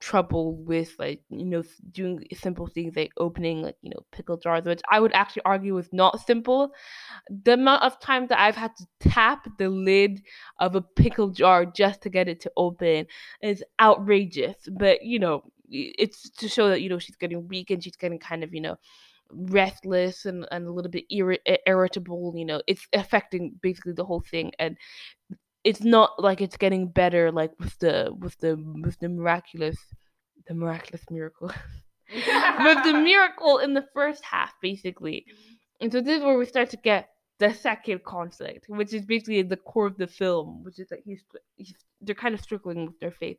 trouble 0.03 0.57
with 0.57 0.93
like 0.99 1.21
you 1.29 1.45
know 1.45 1.63
doing 1.93 2.21
simple 2.33 2.67
things 2.67 2.93
like 2.93 3.13
opening 3.19 3.61
like 3.61 3.77
you 3.81 3.89
know 3.89 4.01
pickle 4.11 4.35
jars 4.35 4.65
which 4.65 4.81
i 4.91 4.99
would 4.99 5.13
actually 5.13 5.41
argue 5.45 5.73
was 5.73 5.87
not 5.93 6.19
simple. 6.19 6.71
The 7.29 7.53
amount 7.53 7.83
of 7.83 7.97
times 8.01 8.27
that 8.27 8.39
i've 8.39 8.57
had 8.57 8.75
to 8.75 8.85
tap 8.99 9.47
the 9.57 9.69
lid 9.69 10.21
of 10.59 10.75
a 10.75 10.81
pickle 10.81 11.29
jar 11.29 11.65
just 11.65 12.01
to 12.01 12.09
get 12.09 12.27
it 12.27 12.41
to 12.41 12.51
open 12.57 13.05
is 13.41 13.63
outrageous 13.79 14.57
but 14.73 15.05
you 15.05 15.19
know 15.19 15.41
it's 15.69 16.29
to 16.31 16.49
show 16.49 16.67
that 16.67 16.81
you 16.81 16.89
know 16.89 16.99
she's 16.99 17.15
getting 17.15 17.47
weak 17.47 17.71
and 17.71 17.81
she's 17.81 17.95
getting 17.95 18.19
kind 18.19 18.43
of 18.43 18.53
you 18.53 18.59
know 18.59 18.75
restless 19.31 20.25
and, 20.25 20.45
and 20.51 20.67
a 20.67 20.71
little 20.71 20.91
bit 20.91 21.05
irri- 21.09 21.39
irritable 21.65 22.33
you 22.35 22.43
know 22.43 22.61
it's 22.67 22.85
affecting 22.91 23.53
basically 23.61 23.93
the 23.93 24.03
whole 24.03 24.23
thing 24.29 24.51
and 24.59 24.77
it's 25.63 25.81
not 25.81 26.21
like 26.21 26.41
it's 26.41 26.57
getting 26.57 26.87
better 26.87 27.31
like 27.31 27.51
with 27.59 27.77
the 27.79 28.13
with 28.17 28.37
the 28.39 28.55
with 28.81 28.99
the 28.99 29.09
miraculous 29.09 29.77
the 30.47 30.53
miraculous 30.53 31.03
miracle. 31.09 31.51
With 32.09 32.83
the 32.83 32.93
miracle 33.03 33.57
in 33.59 33.73
the 33.73 33.85
first 33.93 34.23
half 34.23 34.53
basically. 34.61 35.25
And 35.79 35.91
so 35.91 36.01
this 36.01 36.19
is 36.19 36.23
where 36.23 36.37
we 36.37 36.45
start 36.45 36.69
to 36.71 36.77
get 36.77 37.09
the 37.39 37.53
second 37.53 38.03
conflict 38.03 38.65
which 38.67 38.93
is 38.93 39.03
basically 39.05 39.41
the 39.41 39.57
core 39.57 39.87
of 39.87 39.97
the 39.97 40.05
film 40.05 40.63
which 40.63 40.79
is 40.79 40.87
that 40.89 40.99
he's, 41.03 41.23
he's 41.55 41.73
they're 42.01 42.13
kind 42.13 42.35
of 42.35 42.41
struggling 42.41 42.85
with 42.85 42.99
their 42.99 43.11
faith. 43.11 43.37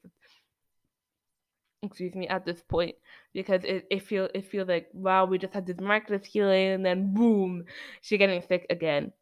Excuse 1.82 2.14
me 2.14 2.26
at 2.26 2.44
this 2.44 2.62
point 2.62 2.96
because 3.32 3.62
it, 3.64 3.86
it 3.90 4.02
feel 4.02 4.28
it 4.34 4.50
feels 4.50 4.66
like 4.66 4.88
wow 4.92 5.26
we 5.26 5.38
just 5.38 5.54
had 5.54 5.66
this 5.66 5.78
miraculous 5.78 6.26
healing 6.26 6.68
and 6.68 6.84
then 6.84 7.14
boom 7.14 7.64
she's 8.00 8.18
getting 8.18 8.42
sick 8.48 8.66
again. 8.70 9.12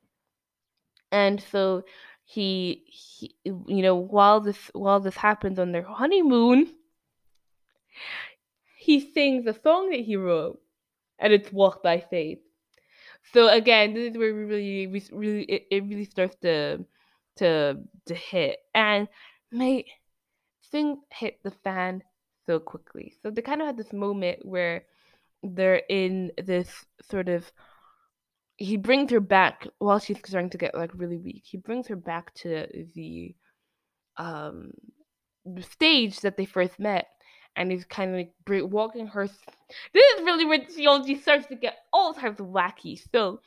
And 1.11 1.43
so 1.53 1.83
he, 2.25 2.85
he 2.87 3.35
you 3.45 3.83
know 3.83 3.95
while 3.97 4.41
this 4.41 4.71
while 4.73 5.01
this 5.01 5.17
happens 5.17 5.59
on 5.59 5.73
their 5.73 5.83
honeymoon 5.83 6.67
he 8.77 9.13
sings 9.13 9.47
a 9.47 9.55
song 9.63 9.91
that 9.91 10.01
he 10.01 10.17
wrote 10.17 10.61
and 11.19 11.33
it's 11.33 11.53
walk 11.53 11.83
by 11.83 12.01
faith. 12.01 12.41
So 13.33 13.49
again 13.49 13.95
this 13.95 14.11
is 14.11 14.19
where 14.19 14.35
we 14.35 14.43
really 14.43 14.87
we 14.89 15.03
really 15.13 15.45
it, 15.45 15.67
it 15.71 15.85
really 15.85 16.05
starts 16.05 16.37
to 16.43 16.85
to 17.37 17.79
to 18.07 18.15
hit. 18.15 18.59
And 18.75 19.09
mate 19.53 19.87
thing 20.71 21.01
hit 21.13 21.39
the 21.45 21.53
fan 21.53 22.03
so 22.47 22.59
quickly. 22.59 23.15
So 23.23 23.31
they 23.31 23.43
kind 23.43 23.61
of 23.61 23.67
had 23.67 23.77
this 23.77 23.93
moment 23.93 24.45
where 24.45 24.85
they're 25.45 25.83
in 25.89 26.33
this 26.43 26.85
sort 27.03 27.29
of 27.29 27.53
he 28.57 28.77
brings 28.77 29.11
her 29.11 29.21
back 29.21 29.67
while 29.79 29.99
she's 29.99 30.19
starting 30.19 30.51
to 30.51 30.59
get 30.59 30.75
like 30.75 30.91
really 30.95 31.19
weak. 31.19 31.43
He 31.47 31.59
brings 31.59 31.87
her 31.89 31.97
back 31.97 32.33
to 32.37 32.67
the 32.95 33.35
um 34.19 34.73
stage 35.61 36.21
that 36.21 36.37
they 36.37 36.45
first 36.45 36.79
met, 36.79 37.07
and 37.57 37.71
he's 37.71 37.85
kind 37.85 38.11
of 38.11 38.17
like 38.17 38.63
walking 38.71 39.07
her. 39.09 39.27
th- 39.27 39.39
This 39.95 40.05
is 40.19 40.25
really 40.25 40.45
where 40.45 40.65
theology 40.65 41.17
starts 41.21 41.47
to 41.49 41.57
get 41.57 41.79
all 41.93 42.15
types 42.15 42.41
of 42.41 42.47
wacky. 42.47 43.01
So 43.13 43.41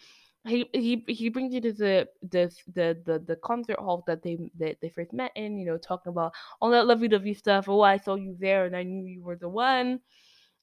he 0.48 0.70
he 0.74 1.04
he 1.08 1.30
brings 1.30 1.54
you 1.54 1.62
to 1.62 1.74
the 1.74 2.08
the 2.22 2.52
the 2.74 2.98
the, 3.06 3.20
the 3.20 3.36
concert 3.38 3.80
hall 3.80 4.04
that 4.08 4.22
they 4.24 4.38
that 4.60 4.78
they 4.82 4.90
first 4.90 5.14
met 5.14 5.32
in. 5.36 5.58
You 5.58 5.66
know, 5.66 5.78
talking 5.78 6.12
about 6.12 6.34
all 6.62 6.72
that 6.72 6.88
lovey 6.88 7.08
dovey 7.08 7.34
stuff. 7.34 7.70
Oh, 7.70 7.82
I 7.82 7.98
saw 7.98 8.16
you 8.16 8.36
there, 8.40 8.66
and 8.66 8.76
I 8.76 8.84
knew 8.84 9.06
you 9.06 9.24
were 9.24 9.38
the 9.38 9.50
one. 9.50 10.00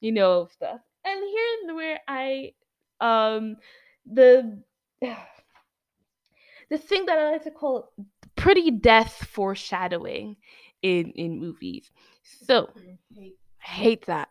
You 0.01 0.11
know 0.11 0.47
stuff. 0.51 0.79
And 1.05 1.19
here's 1.19 1.75
where 1.75 1.99
I 2.07 2.53
um 3.01 3.57
the 4.05 4.63
the 6.69 6.77
thing 6.77 7.05
that 7.05 7.17
I 7.17 7.31
like 7.31 7.43
to 7.43 7.51
call 7.51 7.91
pretty 8.35 8.71
death 8.71 9.27
foreshadowing 9.31 10.37
in 10.81 11.11
in 11.11 11.39
movies. 11.39 11.91
So 12.23 12.69
I 13.17 13.31
hate 13.59 14.05
that. 14.07 14.29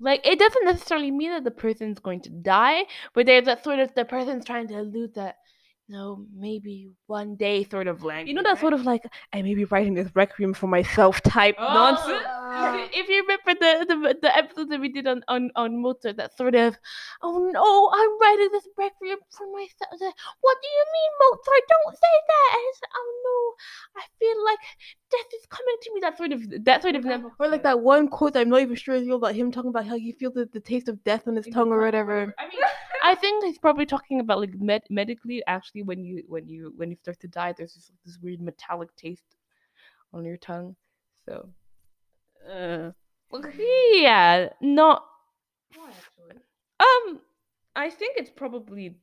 like 0.00 0.26
it 0.26 0.38
doesn't 0.38 0.64
necessarily 0.64 1.10
mean 1.10 1.30
that 1.32 1.44
the 1.44 1.50
person's 1.50 1.98
going 2.00 2.20
to 2.22 2.30
die, 2.30 2.84
but 3.14 3.26
there's 3.26 3.46
that 3.46 3.64
sort 3.64 3.80
of 3.80 3.94
the 3.94 4.04
person's 4.04 4.44
trying 4.44 4.68
to 4.68 4.80
allude 4.80 5.14
that 5.14 5.38
no, 5.90 6.26
maybe 6.36 6.90
one 7.06 7.36
day 7.36 7.64
sort 7.64 7.88
of 7.88 8.04
language. 8.04 8.28
You 8.28 8.34
know 8.34 8.42
that 8.42 8.60
sort 8.60 8.74
of 8.74 8.84
like 8.84 9.04
I 9.32 9.40
may 9.40 9.54
be 9.54 9.64
writing 9.64 9.94
this 9.94 10.14
requiem 10.14 10.52
for 10.52 10.66
myself 10.66 11.22
type 11.22 11.56
nonsense. 11.58 12.22
Ah. 12.26 12.76
if 12.92 13.08
you 13.08 13.22
remember 13.22 13.54
the, 13.58 13.86
the 13.88 14.18
the 14.20 14.36
episode 14.36 14.68
that 14.70 14.80
we 14.80 14.90
did 14.90 15.06
on 15.06 15.22
on 15.28 15.50
on 15.56 15.80
Mozart, 15.80 16.18
that 16.18 16.36
sort 16.36 16.54
of, 16.54 16.76
oh 17.22 17.50
no, 17.52 17.90
I'm 17.92 18.20
writing 18.20 18.50
this 18.52 18.68
requiem 18.76 19.18
for 19.30 19.46
myself. 19.52 20.14
What 20.40 20.56
do 20.60 20.68
you 20.68 20.84
mean, 20.92 21.10
Mozart? 21.20 21.64
Don't 21.68 21.96
say 21.96 22.16
that. 22.28 22.50
And 22.52 22.64
it's, 22.68 22.80
oh 22.94 23.10
no, 23.24 24.02
I 24.02 24.04
feel 24.18 24.44
like 24.44 24.58
death 25.10 25.32
is 25.40 25.46
coming 25.48 25.76
to 25.82 25.94
me. 25.94 26.00
That 26.00 26.18
sort 26.18 26.32
of 26.32 26.64
that 26.64 26.82
sort 26.82 26.96
of 26.96 27.04
level. 27.06 27.32
Or 27.38 27.48
like 27.48 27.62
that 27.62 27.80
one 27.80 28.08
quote 28.08 28.34
that 28.34 28.40
I'm 28.40 28.50
not 28.50 28.60
even 28.60 28.76
sure 28.76 28.94
is 28.94 29.06
real 29.06 29.16
about 29.16 29.34
him 29.34 29.50
talking 29.50 29.70
about 29.70 29.86
how 29.86 29.96
he 29.96 30.12
feels 30.12 30.34
the, 30.34 30.48
the 30.52 30.60
taste 30.60 30.88
of 30.88 31.02
death 31.04 31.26
on 31.26 31.36
his 31.36 31.46
tongue 31.46 31.72
or 31.72 31.80
whatever. 31.80 32.34
I 32.38 32.44
mean, 32.44 32.60
I 33.08 33.14
think 33.14 33.42
he's 33.42 33.56
probably 33.58 33.86
talking 33.86 34.20
about 34.20 34.38
like 34.38 34.54
med- 34.54 34.90
medically. 34.90 35.42
Actually, 35.46 35.82
when 35.82 36.04
you 36.04 36.22
when 36.28 36.46
you 36.46 36.74
when 36.76 36.90
you 36.90 36.96
start 36.96 37.18
to 37.20 37.28
die, 37.28 37.54
there's 37.56 37.72
this 37.72 37.90
this 38.04 38.18
weird 38.20 38.42
metallic 38.42 38.94
taste 38.96 39.36
on 40.12 40.26
your 40.26 40.36
tongue. 40.36 40.76
So, 41.24 41.48
uh, 42.46 42.90
yeah, 43.56 44.50
not 44.60 45.06
Um, 46.80 47.20
I 47.74 47.88
think 47.88 48.18
it's 48.18 48.30
probably, 48.30 48.98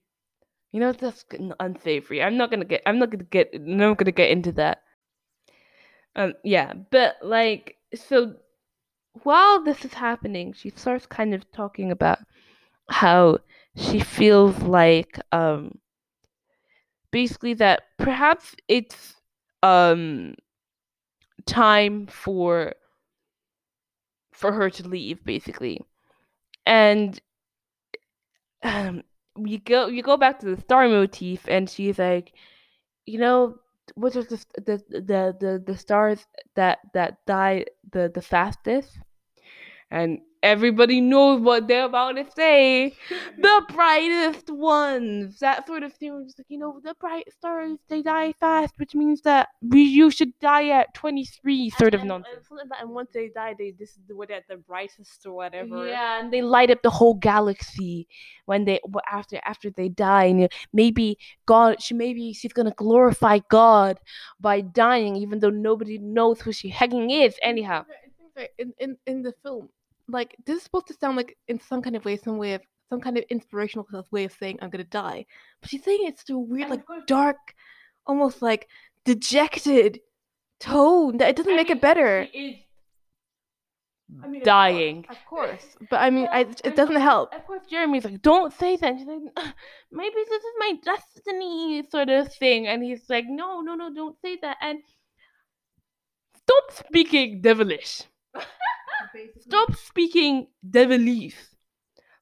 you 0.72 0.80
know, 0.80 0.92
that's 0.92 1.26
unsavory. 1.60 2.22
I'm 2.22 2.38
not 2.38 2.52
gonna 2.52 2.66
get. 2.66 2.84
I'm 2.86 3.00
not 3.00 3.10
gonna 3.10 3.24
get. 3.24 3.50
I'm 3.56 3.78
not 3.78 3.98
gonna 3.98 4.12
get 4.12 4.30
into 4.30 4.52
that. 4.52 4.84
Um, 6.16 6.36
yeah, 6.44 6.74
but 6.92 7.16
like, 7.24 7.78
so 7.96 8.36
while 9.24 9.64
this 9.64 9.84
is 9.84 9.96
happening, 9.96 10.54
she 10.54 10.70
starts 10.70 11.08
kind 11.08 11.34
of 11.34 11.52
talking 11.52 11.90
about 11.90 12.20
how 12.90 13.40
she 13.76 14.00
feels 14.00 14.58
like, 14.62 15.20
um, 15.32 15.80
basically 17.12 17.54
that 17.56 17.84
perhaps 17.98 18.56
it's 18.68 19.16
um 19.64 20.36
time 21.46 22.06
for 22.08 22.74
for 24.32 24.52
her 24.52 24.70
to 24.70 24.88
leave, 24.88 25.24
basically, 25.24 25.82
and 26.66 27.22
um, 28.64 29.04
you 29.38 29.60
go 29.60 29.88
you 29.88 30.02
go 30.02 30.18
back 30.18 30.40
to 30.40 30.56
the 30.56 30.62
star 30.62 30.88
motif, 30.88 31.46
and 31.48 31.70
she's 31.70 32.00
like, 32.00 32.34
you 33.06 33.20
know, 33.20 33.58
which 33.96 34.16
is 34.16 34.28
the 34.28 34.46
the 34.56 34.84
the 34.90 35.38
the, 35.40 35.64
the 35.66 35.78
stars 35.78 36.26
that 36.56 36.80
that 36.94 37.26
die 37.26 37.66
the 37.92 38.12
the 38.14 38.22
fastest, 38.22 39.00
and 39.92 40.20
everybody 40.46 41.02
knows 41.02 41.42
what 41.42 41.68
they're 41.68 41.86
about 41.86 42.16
to 42.16 42.26
say. 42.36 42.94
the 43.38 43.66
brightest 43.74 44.50
ones, 44.50 45.40
that 45.40 45.66
sort 45.66 45.84
of 45.84 45.94
thing. 45.94 46.24
Just 46.26 46.40
like 46.40 46.46
you 46.50 46.60
know, 46.60 46.80
the 46.84 46.94
bright 47.00 47.28
stars 47.34 47.78
they 47.90 48.02
die 48.02 48.34
fast, 48.40 48.76
which 48.78 48.94
means 48.94 49.22
that 49.22 49.50
we, 49.62 49.82
you 49.82 50.12
should 50.12 50.38
die 50.40 50.70
at 50.70 50.94
twenty 50.94 51.26
three, 51.26 51.70
sort 51.72 51.94
and, 51.94 52.04
of 52.04 52.08
nonsense. 52.08 52.48
And, 52.52 52.72
and 52.80 52.90
once 52.92 53.10
they 53.14 53.30
die, 53.30 53.56
they 53.58 53.72
this 53.78 53.90
is 53.90 54.04
the 54.08 54.16
way 54.16 54.28
that 54.30 54.44
the 54.48 54.58
brightest 54.58 55.26
or 55.26 55.34
whatever. 55.34 55.88
Yeah, 55.88 56.20
and 56.20 56.32
they 56.32 56.42
light 56.42 56.70
up 56.70 56.82
the 56.84 56.92
whole 56.92 57.16
galaxy 57.16 58.08
when 58.46 58.66
they 58.66 58.80
after 59.12 59.40
after 59.44 59.72
they 59.72 59.90
die. 59.90 60.26
And 60.26 60.42
you- 60.42 60.50
maybe 60.72 61.18
God, 61.48 61.82
she 61.82 61.96
maybe 61.96 62.34
she's 62.34 62.54
gonna 62.54 62.74
glorify 62.78 63.40
God 63.50 64.00
by 64.40 64.62
dying, 64.62 65.16
even 65.16 65.40
though 65.40 65.50
nobody 65.50 65.98
knows 65.98 66.42
who 66.42 66.52
she 66.52 66.70
hecking 66.70 67.10
is. 67.10 67.36
Anyhow, 67.42 67.86
in, 68.58 68.74
in 68.80 68.98
in 69.06 69.22
the 69.22 69.34
film, 69.44 69.70
like 70.08 70.36
this 70.46 70.58
is 70.58 70.64
supposed 70.64 70.88
to 70.88 70.94
sound 70.94 71.18
like 71.18 71.38
in 71.48 71.60
some 71.60 71.82
kind 71.82 71.96
of 71.96 72.06
way, 72.06 72.18
some 72.18 72.38
way 72.38 72.54
of 72.54 72.62
some 72.90 73.02
kind 73.02 73.18
of 73.18 73.24
inspirational 73.30 73.88
of 73.94 74.12
way 74.12 74.26
of 74.26 74.34
saying 74.34 74.60
I'm 74.62 74.70
gonna 74.70 74.84
die, 74.84 75.26
but 75.62 75.70
she's 75.70 75.84
saying 75.84 76.02
it's 76.04 76.24
to 76.26 76.36
a 76.36 76.40
weird, 76.40 76.70
like 76.70 76.86
course- 76.86 77.04
dark, 77.08 77.38
almost 78.06 78.42
like 78.42 78.68
dejected 79.06 80.00
tone 80.60 81.18
that 81.18 81.30
it 81.30 81.36
doesn't 81.36 81.56
make 81.56 81.70
it 81.70 81.82
better. 81.82 82.28
I 84.24 84.28
mean, 84.28 84.44
dying. 84.44 85.06
Of 85.10 85.18
course, 85.28 85.66
but 85.90 85.98
I 85.98 86.12
mean, 86.12 86.28
I, 86.32 86.42
Yeah, 86.42 86.54
it 86.64 86.76
doesn't 86.76 87.02
help. 87.02 87.34
Of 87.34 87.46
course, 87.48 87.66
Jeremy's 87.68 88.06
like, 88.06 88.22
"Don't 88.22 88.54
say 88.54 88.76
that." 88.76 88.98
She's 88.98 89.08
like, 89.08 89.56
"Maybe 89.92 90.16
this 90.30 90.44
is 90.44 90.54
my 90.60 90.74
destiny," 90.84 91.84
sort 91.90 92.10
of 92.10 92.32
thing, 92.32 92.68
and 92.68 92.84
he's 92.84 93.10
like, 93.10 93.26
"No, 93.28 93.62
no, 93.62 93.74
no, 93.74 93.92
don't 93.92 94.16
say 94.22 94.38
that." 94.44 94.58
And 94.62 94.80
stop 96.38 96.72
speaking 96.72 97.42
devilish. 97.42 98.04
Stop 99.40 99.76
speaking 99.76 100.48
devilish. 100.70 101.36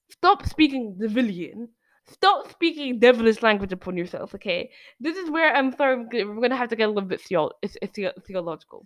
Stop 0.10 0.46
speaking 0.46 0.96
devilian. 1.00 1.70
Stop 2.06 2.52
speaking 2.52 3.00
devilish 3.00 3.42
language 3.42 3.72
upon 3.72 3.98
yourself. 3.98 4.36
Okay, 4.36 4.70
this 5.00 5.18
is 5.18 5.30
where 5.30 5.56
I'm 5.56 5.72
sorry. 5.76 6.06
We're 6.26 6.42
gonna 6.42 6.56
have 6.56 6.70
to 6.70 6.76
get 6.76 6.86
a 6.86 6.92
little 6.92 7.08
bit 7.10 7.22
theo- 7.22 7.52
it's, 7.62 7.78
it's 7.82 7.94
theo- 7.94 8.12
theological. 8.28 8.86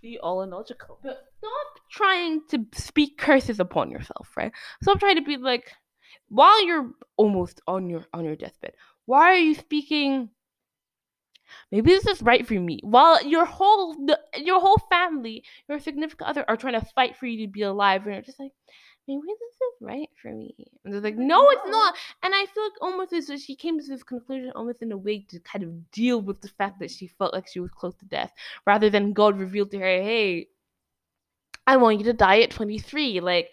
Theological. 0.00 0.98
But 1.02 1.18
stop 1.38 1.66
trying 1.90 2.42
to 2.50 2.66
speak 2.74 3.18
curses 3.18 3.60
upon 3.60 3.90
yourself, 3.90 4.28
right? 4.36 4.52
Stop 4.82 4.98
trying 4.98 5.16
to 5.16 5.22
be 5.22 5.36
like, 5.36 5.72
while 6.28 6.64
you're 6.66 6.90
almost 7.16 7.60
on 7.66 7.88
your 7.88 8.04
on 8.12 8.24
your 8.24 8.36
deathbed, 8.36 8.72
why 9.06 9.26
are 9.32 9.36
you 9.36 9.54
speaking? 9.54 10.30
Maybe 11.70 11.90
this 11.90 12.06
is 12.06 12.22
right 12.22 12.46
for 12.46 12.54
me. 12.54 12.80
While 12.82 13.24
your 13.24 13.44
whole 13.44 13.96
your 14.36 14.60
whole 14.60 14.78
family, 14.90 15.44
your 15.68 15.78
significant 15.78 16.28
other, 16.28 16.44
are 16.48 16.56
trying 16.56 16.80
to 16.80 16.86
fight 16.94 17.16
for 17.16 17.26
you 17.26 17.46
to 17.46 17.52
be 17.52 17.62
alive, 17.62 18.04
and 18.04 18.14
you're 18.14 18.22
just 18.22 18.40
like, 18.40 18.52
maybe 19.06 19.20
this 19.26 19.54
is 19.54 19.82
right 19.82 20.08
for 20.22 20.32
me. 20.32 20.54
And 20.84 20.94
they're 20.94 21.00
like, 21.00 21.16
no, 21.16 21.50
it's 21.50 21.68
not. 21.68 21.94
And 22.22 22.34
I 22.34 22.46
feel 22.46 22.64
like 22.64 22.72
almost 22.80 23.12
as 23.12 23.28
if 23.30 23.40
she 23.40 23.54
came 23.54 23.78
to 23.78 23.86
this 23.86 24.02
conclusion, 24.02 24.52
almost 24.54 24.82
in 24.82 24.92
a 24.92 24.96
way 24.96 25.20
to 25.28 25.40
kind 25.40 25.64
of 25.64 25.90
deal 25.90 26.20
with 26.20 26.40
the 26.40 26.48
fact 26.48 26.80
that 26.80 26.90
she 26.90 27.06
felt 27.06 27.34
like 27.34 27.46
she 27.46 27.60
was 27.60 27.70
close 27.70 27.94
to 27.96 28.06
death, 28.06 28.32
rather 28.66 28.90
than 28.90 29.12
God 29.12 29.38
revealed 29.38 29.70
to 29.72 29.78
her, 29.78 29.84
hey, 29.84 30.48
I 31.66 31.76
want 31.76 31.98
you 31.98 32.04
to 32.04 32.12
die 32.12 32.40
at 32.40 32.50
23. 32.50 33.20
Like, 33.20 33.50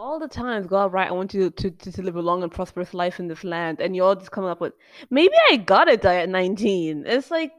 All 0.00 0.20
the 0.20 0.28
times, 0.28 0.68
God, 0.68 0.92
right? 0.92 1.08
I 1.08 1.10
want 1.10 1.34
you 1.34 1.50
to, 1.50 1.70
to, 1.72 1.90
to 1.90 2.02
live 2.02 2.14
a 2.14 2.22
long 2.22 2.44
and 2.44 2.52
prosperous 2.52 2.94
life 2.94 3.18
in 3.18 3.26
this 3.26 3.42
land, 3.42 3.80
and 3.80 3.96
you're 3.96 4.06
all 4.06 4.14
just 4.14 4.30
coming 4.30 4.48
up 4.48 4.60
with, 4.60 4.74
maybe 5.10 5.34
I 5.50 5.56
gotta 5.56 5.96
die 5.96 6.18
at 6.18 6.28
19. 6.28 7.02
It's 7.04 7.32
like, 7.32 7.50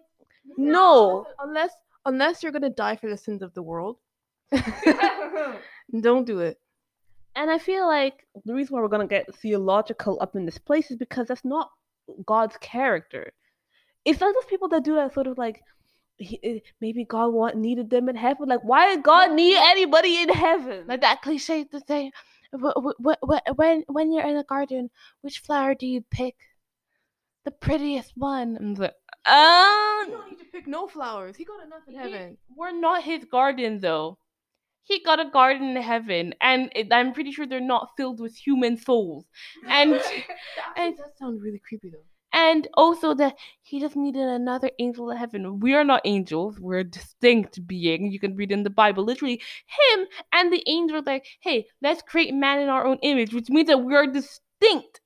no. 0.58 1.28
unless 1.40 1.72
unless 2.06 2.42
you're 2.42 2.54
gonna 2.54 2.70
die 2.70 2.96
for 2.96 3.10
the 3.10 3.18
sins 3.18 3.42
of 3.42 3.54
the 3.56 3.62
world, 3.62 3.98
don't 6.02 6.26
do 6.26 6.40
it. 6.40 6.58
And 7.36 7.52
I 7.52 7.58
feel 7.58 7.86
like 7.86 8.26
the 8.46 8.54
reason 8.54 8.74
why 8.74 8.84
we're 8.84 8.88
gonna 8.88 9.06
get 9.06 9.36
theological 9.36 10.18
up 10.22 10.38
in 10.38 10.46
this 10.46 10.58
place 10.58 10.92
is 10.92 10.96
because 10.96 11.28
that's 11.28 11.44
not 11.44 11.70
God's 12.26 12.56
character. 12.62 13.34
It's 14.06 14.22
like 14.22 14.34
those 14.34 14.46
people 14.46 14.70
that 14.70 14.86
do 14.86 14.96
that 14.96 15.14
sort 15.14 15.28
of 15.28 15.38
like 15.38 15.62
he, 16.20 16.40
eh, 16.44 16.60
maybe 16.82 17.06
God 17.06 17.30
want 17.34 17.56
needed 17.56 17.90
them 17.90 18.10
in 18.10 18.16
heaven. 18.16 18.48
Like, 18.50 18.64
why 18.64 18.94
did 18.94 19.04
God 19.04 19.32
need 19.34 19.58
anybody 19.58 20.22
in 20.22 20.30
heaven? 20.30 20.86
like 20.88 21.02
that 21.02 21.22
cliche 21.22 21.64
to 21.66 21.82
say, 21.88 22.12
"Wh- 22.54 22.78
wh- 22.84 23.00
wh- 23.06 23.24
wh- 23.30 23.58
when 23.58 23.84
when 23.88 24.12
you're 24.14 24.28
in 24.28 24.38
a 24.38 24.44
garden, 24.44 24.90
which 25.22 25.40
flower 25.40 25.74
do 25.76 25.88
you 25.88 26.02
pick? 26.12 26.36
The 27.46 27.52
prettiest 27.52 28.12
one. 28.16 28.58
I'm 28.60 28.74
like, 28.76 28.94
You 29.26 29.34
um, 29.34 30.10
don't 30.12 30.30
need 30.30 30.40
to 30.40 30.46
pick 30.52 30.68
no 30.68 30.88
flowers. 30.88 31.36
He 31.38 31.46
got 31.46 31.64
enough 31.66 31.84
in 31.88 31.94
He- 31.94 32.00
heaven. 32.00 32.38
we're 32.56 32.72
not 32.80 33.04
his 33.04 33.26
garden 33.26 33.80
though. 33.80 34.18
He 34.84 35.04
got 35.04 35.20
a 35.20 35.30
garden 35.30 35.78
in 35.78 35.82
heaven, 35.84 36.34
and 36.42 36.72
it, 36.76 36.92
I'm 36.92 37.14
pretty 37.14 37.32
sure 37.32 37.46
they're 37.46 37.62
not 37.76 37.92
filled 37.96 38.20
with 38.20 38.36
human 38.36 38.76
souls. 38.78 39.26
And 39.70 39.94
That 39.94 40.74
and- 40.76 40.98
does 40.98 41.12
sound 41.18 41.42
really 41.42 41.60
creepy 41.68 41.90
though. 41.92 42.06
And 42.34 42.68
also 42.76 43.14
that 43.16 43.36
he 43.62 43.80
just 43.80 43.96
needed 43.96 44.24
another 44.24 44.72
angel 44.80 45.10
in 45.12 45.18
heaven. 45.18 45.60
We 45.60 45.74
are 45.76 45.84
not 45.84 46.02
angels; 46.06 46.60
we're 46.60 46.80
a 46.80 46.84
distinct 46.84 47.66
being. 47.68 48.12
You 48.12 48.20
can 48.20 48.36
read 48.36 48.52
in 48.52 48.64
the 48.64 48.70
Bible, 48.70 49.04
literally, 49.04 49.42
him 49.68 50.08
and 50.34 50.52
the 50.52 50.64
angel 50.68 51.02
like, 51.06 51.26
"Hey, 51.42 51.68
let's 51.82 52.02
create 52.02 52.34
man 52.34 52.60
in 52.60 52.70
our 52.70 52.86
own 52.86 52.98
image," 53.02 53.34
which 53.34 53.50
means 53.50 53.68
that 53.68 53.84
we 53.84 53.96
are 53.96 54.08
distinct, 54.08 55.02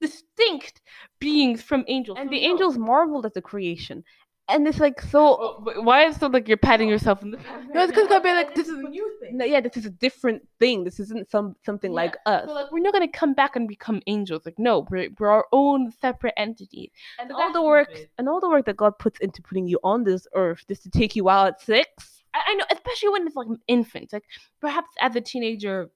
distinct 0.00 0.80
beings 1.18 1.62
from 1.62 1.84
angels. 1.88 2.18
And 2.20 2.30
the 2.30 2.44
angels 2.44 2.78
marveled 2.78 3.26
at 3.26 3.34
the 3.34 3.42
creation. 3.42 4.04
And 4.48 4.66
it's 4.68 4.78
like 4.78 5.00
so 5.02 5.60
but 5.64 5.82
why 5.82 6.04
is 6.06 6.22
it 6.22 6.30
like 6.32 6.46
you're 6.46 6.56
patting 6.56 6.88
yourself 6.88 7.20
in 7.22 7.32
the 7.32 7.36
back? 7.38 7.74
No, 7.74 7.82
it's 7.82 7.90
because 7.92 8.06
God 8.08 8.22
be 8.22 8.30
like, 8.32 8.54
this 8.54 8.68
is 8.68 8.78
a 8.78 8.82
new 8.88 9.16
thing. 9.20 9.36
no, 9.38 9.44
yeah, 9.44 9.60
this 9.60 9.76
is 9.76 9.86
a 9.86 9.90
different 9.90 10.46
thing. 10.60 10.84
This 10.84 11.00
isn't 11.00 11.28
some 11.30 11.56
something 11.64 11.90
Yeah, 11.90 11.96
like 12.02 12.16
us. 12.26 12.46
So 12.46 12.54
like 12.54 12.70
we're 12.70 12.78
not 12.78 12.92
gonna 12.92 13.08
come 13.08 13.34
back 13.34 13.56
and 13.56 13.66
become 13.66 14.00
angels. 14.06 14.42
Like 14.46 14.58
no, 14.58 14.86
we're 14.90 15.08
we're 15.18 15.30
our 15.30 15.46
own 15.52 15.90
separate 16.00 16.34
entity. 16.36 16.92
and 17.18 17.30
So 17.30 17.36
all 17.40 17.52
the 17.52 17.62
work 17.62 17.88
stupid. 17.90 18.08
and 18.18 18.28
all 18.28 18.38
the 18.40 18.48
work 18.48 18.66
that 18.66 18.76
God 18.76 18.96
puts 19.00 19.18
into 19.20 19.42
putting 19.42 19.66
you 19.66 19.80
on 19.82 20.04
this 20.04 20.28
earth 20.34 20.64
just 20.68 20.84
to 20.84 20.90
take 20.90 21.16
you 21.16 21.28
out 21.28 21.48
at 21.48 21.60
six. 21.60 22.22
I, 22.32 22.42
I 22.48 22.54
know, 22.54 22.64
especially 22.70 23.08
when 23.08 23.26
it's 23.26 23.34
like 23.34 23.48
infants. 23.66 24.12
Like 24.12 24.24
perhaps 24.60 24.90
as 25.00 25.16
a 25.16 25.20
teenager, 25.20 25.90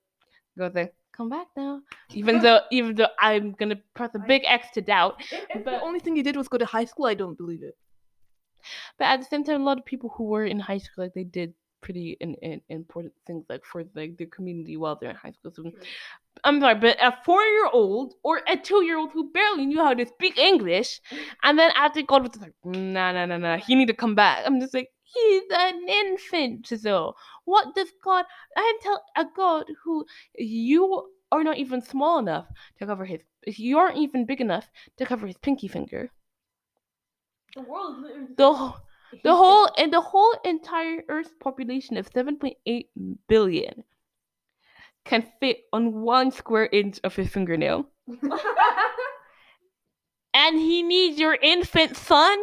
go 0.58 0.68
there, 0.68 0.90
come 1.16 1.28
back 1.28 1.46
now. 1.56 1.82
Even 2.14 2.40
though 2.44 2.60
even 2.72 2.96
though 2.96 3.08
I'm 3.20 3.52
gonna 3.52 3.78
press 3.94 4.10
a 4.16 4.18
big 4.18 4.42
X 4.44 4.66
to 4.74 4.80
doubt. 4.80 5.22
If 5.54 5.62
But- 5.64 5.70
the 5.70 5.80
only 5.82 6.00
thing 6.00 6.16
you 6.16 6.24
did 6.24 6.34
was 6.36 6.48
go 6.48 6.58
to 6.58 6.66
high 6.66 6.86
school, 6.86 7.06
I 7.06 7.14
don't 7.14 7.38
believe 7.38 7.62
it. 7.62 7.76
But 8.98 9.06
at 9.06 9.20
the 9.20 9.26
same 9.26 9.44
time, 9.44 9.62
a 9.62 9.64
lot 9.64 9.78
of 9.78 9.84
people 9.84 10.12
who 10.16 10.24
were 10.24 10.44
in 10.44 10.60
high 10.60 10.78
school, 10.78 11.04
like 11.04 11.14
they 11.14 11.24
did 11.24 11.54
pretty 11.80 12.16
in, 12.20 12.34
in, 12.34 12.60
important 12.68 13.12
things, 13.26 13.44
like 13.48 13.64
for 13.64 13.84
like 13.94 14.16
their 14.16 14.26
community 14.26 14.76
while 14.76 14.96
they're 14.96 15.10
in 15.10 15.16
high 15.16 15.32
school. 15.32 15.52
So 15.54 15.70
I'm 16.44 16.60
sorry, 16.60 16.76
but 16.76 16.96
a 17.00 17.16
four-year-old 17.24 18.14
or 18.22 18.40
a 18.48 18.56
two-year-old 18.56 19.10
who 19.12 19.30
barely 19.30 19.66
knew 19.66 19.78
how 19.78 19.94
to 19.94 20.06
speak 20.06 20.38
English, 20.38 21.00
and 21.42 21.58
then 21.58 21.70
after 21.76 22.02
God 22.02 22.22
was 22.22 22.40
like, 22.40 22.54
nah, 22.64 23.12
nah, 23.12 23.26
nah, 23.26 23.38
nah, 23.38 23.56
he 23.56 23.74
need 23.74 23.88
to 23.88 23.94
come 23.94 24.14
back. 24.14 24.42
I'm 24.46 24.60
just 24.60 24.74
like, 24.74 24.88
he's 25.02 25.42
an 25.50 25.88
infant, 25.88 26.66
so 26.66 27.14
what 27.44 27.74
does 27.74 27.92
God? 28.02 28.24
I 28.56 28.78
tell 28.82 29.02
a 29.16 29.26
God 29.36 29.66
who 29.84 30.04
you 30.38 31.08
are 31.32 31.44
not 31.44 31.58
even 31.58 31.80
small 31.80 32.18
enough 32.18 32.46
to 32.78 32.86
cover 32.86 33.04
his. 33.04 33.20
You 33.46 33.78
aren't 33.78 33.98
even 33.98 34.26
big 34.26 34.40
enough 34.40 34.70
to 34.98 35.06
cover 35.06 35.26
his 35.26 35.38
pinky 35.38 35.68
finger. 35.68 36.10
The 37.54 37.62
world 37.62 38.04
The 38.36 38.52
whole, 38.52 38.76
the 39.24 39.34
whole 39.34 39.68
and 39.76 39.92
the 39.92 40.00
whole 40.00 40.34
entire 40.44 41.02
Earth's 41.08 41.34
population 41.40 41.96
of 41.96 42.10
7.8 42.10 42.86
billion 43.28 43.84
can 45.04 45.26
fit 45.40 45.64
on 45.72 46.02
one 46.02 46.30
square 46.30 46.68
inch 46.70 47.00
of 47.02 47.16
his 47.16 47.28
fingernail. 47.28 47.86
and 50.34 50.58
he 50.58 50.82
needs 50.82 51.18
your 51.18 51.34
infant 51.34 51.96
son? 51.96 52.38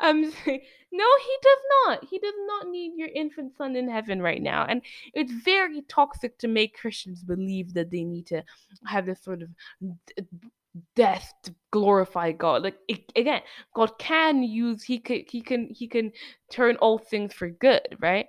I'm 0.00 0.30
saying, 0.30 0.62
no, 0.90 1.04
he 1.20 1.36
does 1.42 1.58
not. 1.86 2.04
He 2.04 2.18
does 2.18 2.34
not 2.46 2.68
need 2.68 2.92
your 2.96 3.08
infant 3.14 3.56
son 3.56 3.76
in 3.76 3.88
heaven 3.88 4.22
right 4.22 4.42
now. 4.42 4.64
And 4.64 4.82
it's 5.12 5.32
very 5.32 5.82
toxic 5.82 6.38
to 6.38 6.48
make 6.48 6.78
Christians 6.78 7.22
believe 7.22 7.74
that 7.74 7.90
they 7.90 8.04
need 8.04 8.26
to 8.28 8.42
have 8.86 9.04
this 9.04 9.22
sort 9.22 9.42
of 9.42 9.50
death 10.96 11.32
to 11.44 11.54
glorify 11.70 12.32
God. 12.32 12.62
Like 12.62 12.78
a- 12.90 13.04
again, 13.16 13.42
God 13.74 13.98
can 13.98 14.42
use 14.42 14.82
he 14.82 14.98
can 14.98 15.24
he 15.28 15.40
can 15.40 15.68
he 15.70 15.88
can 15.88 16.12
turn 16.50 16.76
all 16.76 16.98
things 16.98 17.34
for 17.34 17.48
good, 17.48 17.96
right? 18.00 18.26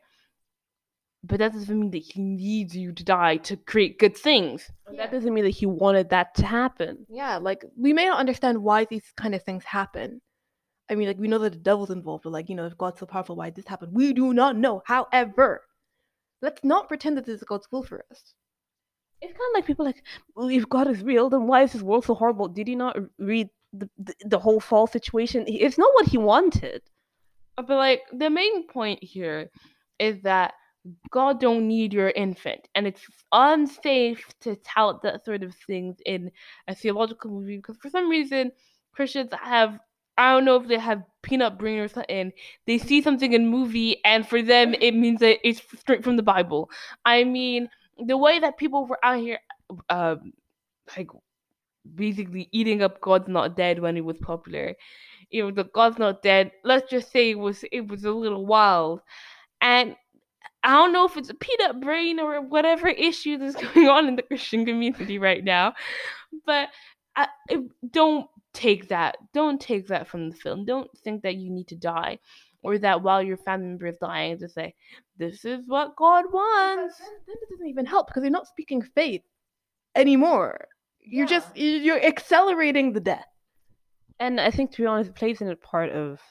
But 1.23 1.39
that 1.39 1.53
doesn't 1.53 1.79
mean 1.79 1.91
that 1.91 1.97
he 1.97 2.21
needs 2.21 2.75
you 2.75 2.93
to 2.93 3.03
die 3.03 3.37
to 3.37 3.57
create 3.57 3.99
good 3.99 4.15
things. 4.15 4.71
That 4.95 5.11
doesn't 5.11 5.33
mean 5.33 5.43
that 5.43 5.49
he 5.49 5.65
wanted 5.65 6.09
that 6.11 6.33
to 6.35 6.45
happen. 6.45 7.05
Yeah, 7.09 7.37
like 7.37 7.65
we 7.77 7.91
may 7.91 8.05
not 8.05 8.19
understand 8.19 8.63
why 8.63 8.85
these 8.85 9.11
kind 9.17 9.35
of 9.35 9.43
things 9.43 9.65
happen. 9.65 10.21
I 10.89 10.95
mean, 10.95 11.07
like 11.07 11.19
we 11.19 11.27
know 11.27 11.37
that 11.39 11.53
the 11.53 11.59
devil's 11.59 11.91
involved, 11.91 12.23
but 12.23 12.31
like 12.31 12.49
you 12.49 12.55
know, 12.55 12.65
if 12.65 12.77
God's 12.77 12.99
so 12.99 13.05
powerful, 13.05 13.35
why 13.35 13.47
did 13.47 13.55
this 13.55 13.67
happen? 13.67 13.89
We 13.93 14.13
do 14.13 14.33
not 14.33 14.55
know. 14.55 14.81
However, 14.85 15.65
let's 16.41 16.63
not 16.63 16.87
pretend 16.87 17.17
that 17.17 17.25
this 17.25 17.41
is 17.41 17.43
God's 17.43 17.67
will 17.71 17.83
for 17.83 18.05
us. 18.09 18.33
It's 19.21 19.33
kind 19.33 19.49
of 19.51 19.55
like 19.55 19.65
people 19.65 19.85
like, 19.85 20.03
well, 20.35 20.49
if 20.49 20.67
God 20.69 20.87
is 20.87 21.03
real, 21.03 21.29
then 21.29 21.47
why 21.47 21.63
is 21.63 21.73
this 21.73 21.81
world 21.81 22.05
so 22.05 22.15
horrible? 22.15 22.47
Did 22.47 22.67
he 22.67 22.75
not 22.75 22.97
read 23.17 23.49
the, 23.73 23.89
the, 23.97 24.13
the 24.25 24.39
whole 24.39 24.59
fall 24.59 24.87
situation? 24.87 25.45
It's 25.47 25.77
not 25.77 25.91
what 25.93 26.07
he 26.07 26.17
wanted. 26.17 26.81
Uh, 27.57 27.63
But 27.63 27.77
like 27.77 28.01
the 28.13 28.29
main 28.29 28.67
point 28.67 29.03
here 29.03 29.49
is 29.99 30.21
that 30.21 30.53
God 31.11 31.41
don't 31.41 31.67
need 31.67 31.93
your 31.93 32.09
infant, 32.09 32.67
and 32.73 32.87
it's 32.87 33.05
unsafe 33.33 34.25
to 34.41 34.55
tout 34.57 35.01
that 35.03 35.25
sort 35.25 35.43
of 35.43 35.53
things 35.67 35.97
in 36.05 36.31
a 36.67 36.73
theological 36.73 37.29
movie 37.29 37.57
because 37.57 37.77
for 37.77 37.89
some 37.89 38.09
reason 38.09 38.51
Christians 38.93 39.31
have 39.41 39.79
I 40.17 40.33
don't 40.33 40.45
know 40.45 40.55
if 40.55 40.67
they 40.67 40.79
have 40.79 41.03
peanut 41.21 41.57
brain 41.57 41.79
or 41.79 41.87
something. 41.87 42.31
They 42.67 42.77
see 42.77 43.01
something 43.01 43.33
in 43.33 43.47
movie, 43.47 44.03
and 44.03 44.27
for 44.27 44.41
them 44.41 44.73
it 44.73 44.93
means 44.95 45.19
that 45.19 45.45
it's 45.47 45.61
straight 45.79 46.03
from 46.03 46.17
the 46.17 46.23
Bible. 46.23 46.69
I 47.05 47.23
mean, 47.23 47.69
the 48.05 48.17
way 48.17 48.39
that 48.39 48.57
people 48.57 48.85
were 48.85 49.03
out 49.03 49.19
here, 49.19 49.39
um, 49.89 50.33
like 50.97 51.09
basically 51.95 52.49
eating 52.51 52.81
up 52.81 53.01
God's 53.01 53.27
Not 53.27 53.55
Dead 53.55 53.79
when 53.79 53.97
it 53.97 54.05
was 54.05 54.17
popular. 54.17 54.75
You 55.29 55.43
know, 55.43 55.51
the 55.51 55.65
God's 55.65 55.99
Not 55.99 56.21
Dead. 56.21 56.51
Let's 56.63 56.89
just 56.89 57.11
say 57.11 57.31
it 57.31 57.39
was 57.39 57.63
it 57.71 57.87
was 57.87 58.05
a 58.05 58.11
little 58.11 58.45
wild, 58.45 59.01
and 59.61 59.95
I 60.63 60.73
don't 60.73 60.93
know 60.93 61.05
if 61.05 61.17
it's 61.17 61.29
a 61.29 61.35
peanut 61.35 61.81
brain 61.81 62.19
or 62.19 62.41
whatever 62.41 62.87
issue 62.87 63.37
that's 63.37 63.55
going 63.73 63.87
on 63.87 64.07
in 64.07 64.15
the 64.15 64.23
Christian 64.23 64.65
community 64.65 65.19
right 65.19 65.43
now, 65.43 65.73
but 66.45 66.69
I, 67.15 67.27
don't 67.91 68.27
take 68.53 68.89
that. 68.89 69.17
Don't 69.33 69.59
take 69.59 69.87
that 69.87 70.07
from 70.07 70.29
the 70.29 70.35
film. 70.35 70.65
Don't 70.65 70.89
think 70.99 71.23
that 71.23 71.35
you 71.35 71.49
need 71.49 71.67
to 71.67 71.75
die, 71.75 72.19
or 72.61 72.77
that 72.77 73.01
while 73.01 73.21
your 73.21 73.37
family 73.37 73.67
member 73.67 73.87
is 73.87 73.97
dying, 73.97 74.37
to 74.39 74.49
say, 74.49 74.75
"This 75.17 75.45
is 75.45 75.67
what 75.67 75.95
God 75.95 76.25
wants." 76.31 76.97
Then, 76.97 77.07
then 77.27 77.35
it 77.41 77.49
doesn't 77.49 77.67
even 77.67 77.85
help 77.85 78.07
because 78.07 78.23
you're 78.23 78.31
not 78.31 78.47
speaking 78.47 78.81
faith 78.81 79.23
anymore. 79.95 80.67
You're 80.99 81.25
Yeah. 81.25 81.39
just 81.39 81.57
you- 81.57 81.79
you're 81.79 82.03
accelerating 82.03 82.93
the 82.93 82.99
death. 82.99 83.25
And 84.19 84.39
I 84.41 84.51
think, 84.51 84.71
to 84.71 84.81
be 84.81 84.85
honest, 84.85 85.11
it 85.11 85.15
plays 85.15 85.41
in 85.41 85.49
a 85.49 85.55
part 85.55 85.89
of 85.91 86.21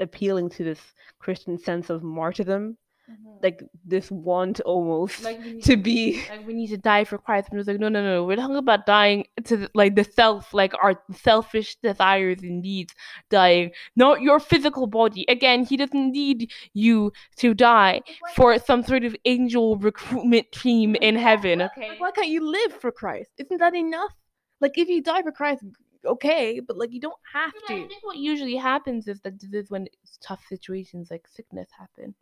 appealing 0.00 0.50
to 0.50 0.64
this 0.64 0.80
Christian 1.20 1.56
sense 1.58 1.88
of 1.88 2.02
martyrdom, 2.02 2.76
Mm-hmm. 3.08 3.36
like 3.40 3.62
this 3.84 4.10
want 4.10 4.58
almost 4.60 5.22
Like 5.22 5.40
need 5.44 5.62
to 5.62 5.76
be. 5.76 6.24
like 6.30 6.44
we 6.44 6.54
need 6.54 6.68
to 6.68 6.76
die 6.76 7.04
for 7.04 7.18
Christ. 7.18 7.48
And 7.50 7.60
it's 7.60 7.68
like, 7.68 7.78
no, 7.78 7.88
no, 7.88 8.02
no. 8.02 8.24
We're 8.24 8.34
talking 8.34 8.56
about 8.56 8.84
dying 8.84 9.26
to 9.44 9.56
the, 9.56 9.70
like 9.74 9.94
the 9.94 10.02
self, 10.02 10.52
like 10.52 10.72
our 10.82 11.00
selfish 11.14 11.76
desires 11.76 12.42
and 12.42 12.62
needs 12.62 12.94
dying, 13.30 13.70
not 13.94 14.22
your 14.22 14.40
physical 14.40 14.88
body. 14.88 15.24
Again, 15.28 15.64
he 15.64 15.76
doesn't 15.76 16.10
need 16.10 16.50
you 16.74 17.12
to 17.36 17.54
die 17.54 18.00
for 18.34 18.58
some 18.58 18.82
sort 18.82 19.04
of 19.04 19.14
angel 19.24 19.76
recruitment 19.76 20.50
team 20.50 20.96
in 20.96 21.14
heaven. 21.14 21.62
Okay. 21.62 21.90
Like, 21.90 22.00
why 22.00 22.10
can't 22.10 22.28
you 22.28 22.50
live 22.50 22.72
for 22.72 22.90
Christ? 22.90 23.30
Isn't 23.38 23.58
that 23.58 23.76
enough? 23.76 24.12
Like, 24.60 24.78
if 24.78 24.88
you 24.88 25.00
die 25.02 25.22
for 25.22 25.32
Christ, 25.32 25.62
okay, 26.06 26.60
but 26.60 26.76
like, 26.76 26.92
you 26.92 27.00
don't 27.00 27.20
have 27.32 27.52
I 27.68 27.74
to. 27.74 27.88
think 27.88 28.02
what 28.02 28.16
usually 28.16 28.56
happens 28.56 29.08
is 29.08 29.20
that 29.20 29.40
this 29.40 29.52
is 29.52 29.70
when 29.70 29.88
tough 30.20 30.44
situations 30.48 31.08
like 31.10 31.26
sickness 31.28 31.68
happen. 31.76 32.14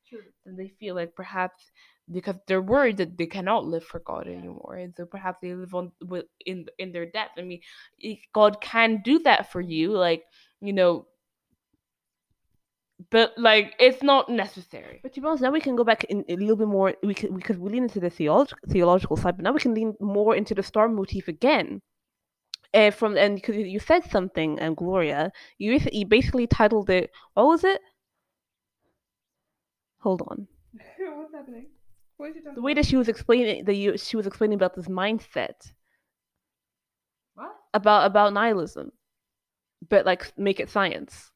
And 0.46 0.58
they 0.58 0.68
feel 0.80 0.94
like 0.94 1.14
perhaps 1.14 1.70
because 2.12 2.36
they're 2.46 2.60
worried 2.62 2.98
that 2.98 3.16
they 3.16 3.26
cannot 3.26 3.64
live 3.64 3.84
for 3.84 4.00
God 4.00 4.26
anymore, 4.26 4.76
and 4.76 4.94
so 4.96 5.06
perhaps 5.06 5.38
they 5.40 5.54
live 5.54 5.74
on 5.74 5.92
with 6.02 6.26
in 6.44 6.66
in 6.78 6.92
their 6.92 7.06
death. 7.06 7.30
I 7.38 7.42
mean, 7.42 7.60
if 7.98 8.18
God 8.32 8.60
can 8.60 9.00
do 9.04 9.20
that 9.20 9.50
for 9.50 9.60
you, 9.60 9.92
like 9.92 10.24
you 10.60 10.72
know, 10.72 11.06
but 13.10 13.32
like 13.38 13.74
it's 13.78 14.02
not 14.02 14.28
necessary. 14.28 15.00
But 15.02 15.14
to 15.14 15.20
be 15.20 15.26
honest, 15.26 15.42
now 15.42 15.50
we 15.50 15.60
can 15.60 15.76
go 15.76 15.84
back 15.84 16.04
in 16.04 16.24
a 16.28 16.36
little 16.36 16.56
bit 16.56 16.68
more. 16.68 16.94
We 17.02 17.14
could 17.14 17.34
because 17.34 17.56
we 17.56 17.70
lean 17.70 17.84
into 17.84 18.00
the 18.00 18.10
theolog- 18.10 18.52
theological 18.68 19.16
side, 19.16 19.36
but 19.36 19.44
now 19.44 19.52
we 19.52 19.60
can 19.60 19.74
lean 19.74 19.94
more 20.00 20.36
into 20.36 20.54
the 20.54 20.62
star 20.62 20.88
motif 20.88 21.28
again. 21.28 21.80
Uh, 22.74 22.90
from 22.90 23.16
and 23.16 23.36
because 23.36 23.56
you 23.56 23.78
said 23.78 24.02
something, 24.10 24.58
and 24.58 24.76
Gloria, 24.76 25.30
you 25.58 25.78
you 25.92 26.06
basically 26.06 26.46
titled 26.46 26.90
it. 26.90 27.10
What 27.34 27.46
was 27.46 27.64
it? 27.64 27.80
Hold 30.00 30.22
on. 30.28 30.48
What's 30.98 31.32
happening? 31.32 31.66
What 32.16 32.30
is 32.30 32.36
The 32.54 32.60
way 32.62 32.74
that 32.74 32.86
she 32.86 32.96
was 32.96 33.08
explaining 33.08 33.64
that 33.64 33.74
you 33.74 33.96
she 33.96 34.16
was 34.16 34.26
explaining 34.26 34.56
about 34.56 34.74
this 34.74 34.88
mindset 34.88 35.72
What? 37.34 37.52
about 37.72 38.06
about 38.06 38.32
nihilism, 38.32 38.92
but 39.88 40.04
like 40.06 40.32
make 40.36 40.60
it 40.60 40.70
science. 40.70 41.30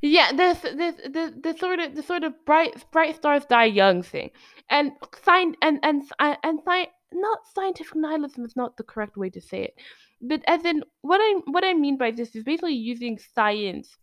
Yeah, 0.00 0.32
this 0.32 0.60
this 0.60 0.94
the 0.96 1.34
the 1.42 1.56
sort 1.58 1.80
of 1.80 1.94
the 1.96 2.02
sort 2.02 2.24
of 2.24 2.32
bright 2.46 2.84
bright 2.92 3.16
stars 3.16 3.44
die 3.46 3.64
young 3.64 4.02
thing, 4.02 4.30
and 4.70 4.92
sign 5.24 5.56
and 5.60 5.80
and 5.82 6.02
and, 6.20 6.36
and 6.44 6.60
sci- 6.64 6.92
not 7.12 7.38
scientific 7.52 7.96
nihilism 7.96 8.44
is 8.44 8.54
not 8.54 8.76
the 8.76 8.84
correct 8.84 9.16
way 9.16 9.30
to 9.30 9.40
say 9.40 9.64
it, 9.64 9.74
but 10.20 10.42
as 10.46 10.64
in 10.64 10.82
what 11.02 11.20
I 11.20 11.40
what 11.46 11.64
I 11.64 11.74
mean 11.74 11.96
by 11.96 12.10
this 12.10 12.34
is 12.34 12.44
basically 12.44 12.74
using 12.74 13.18
science 13.34 13.96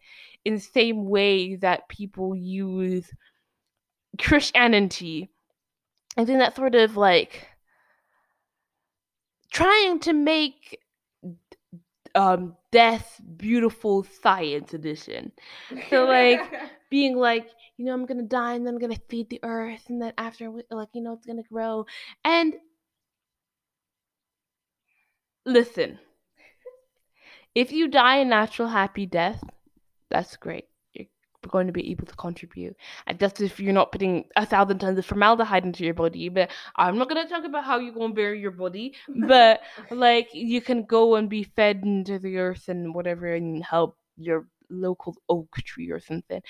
in 0.44 0.56
the 0.56 0.60
same 0.60 1.06
way 1.10 1.56
that 1.58 1.90
people 1.90 2.36
use 2.36 3.10
Christianity, 4.20 5.30
and 6.16 6.28
then 6.28 6.40
that 6.40 6.56
sort 6.56 6.76
of 6.76 6.96
like 6.96 7.48
trying 9.52 10.00
to 10.00 10.14
make 10.14 10.80
um 12.14 12.56
death 12.72 13.20
beautiful 13.36 14.06
science 14.22 14.74
edition. 14.74 15.32
So 15.90 16.06
like 16.06 16.42
being 16.90 17.18
like 17.18 17.50
you 17.78 17.86
know 17.86 17.94
i'm 17.94 18.06
gonna 18.06 18.24
die 18.24 18.54
and 18.54 18.66
then 18.66 18.76
i'm 18.76 18.80
gonna 18.80 18.96
feed 19.10 19.30
the 19.30 19.40
earth 19.44 19.84
and 19.90 20.02
then 20.02 20.14
after 20.18 20.50
like 20.72 20.88
you 20.94 21.02
know 21.02 21.14
it's 21.14 21.26
gonna 21.26 21.44
grow. 21.52 21.86
And 22.24 22.54
listen 25.46 26.00
if 27.56 27.72
you 27.72 27.88
die 27.88 28.18
a 28.18 28.26
natural 28.26 28.68
happy 28.68 29.06
death 29.06 29.44
that's 30.12 30.36
great 30.38 30.66
you're 30.94 31.08
going 31.50 31.68
to 31.68 31.74
be 31.74 31.92
able 31.92 32.06
to 32.06 32.16
contribute 32.16 32.76
and 33.08 33.18
that's 33.20 33.42
if 33.42 33.60
you're 33.60 33.74
not 33.74 33.92
putting 33.92 34.26
a 34.36 34.46
thousand 34.46 34.80
tons 34.80 34.98
of 35.00 35.06
formaldehyde 35.06 35.64
into 35.66 35.84
your 35.84 35.94
body 35.94 36.30
but 36.30 36.52
i'm 36.76 36.98
not 36.98 37.08
gonna 37.10 37.28
talk 37.28 37.46
about 37.46 37.64
how 37.64 37.80
you're 37.80 37.94
gonna 37.94 38.14
bury 38.14 38.40
your 38.40 38.52
body 38.52 38.94
but 39.28 39.62
like 39.92 40.30
you 40.34 40.62
can 40.62 40.84
go 40.84 41.16
and 41.16 41.30
be 41.30 41.44
fed 41.44 41.82
into 41.84 42.20
the 42.20 42.38
earth 42.38 42.68
and 42.68 42.94
whatever 42.94 43.34
and 43.34 43.64
help 43.64 43.98
your 44.18 44.48
local 44.70 45.16
oak 45.30 45.56
tree 45.66 45.92
or 45.92 46.00
something 46.00 46.42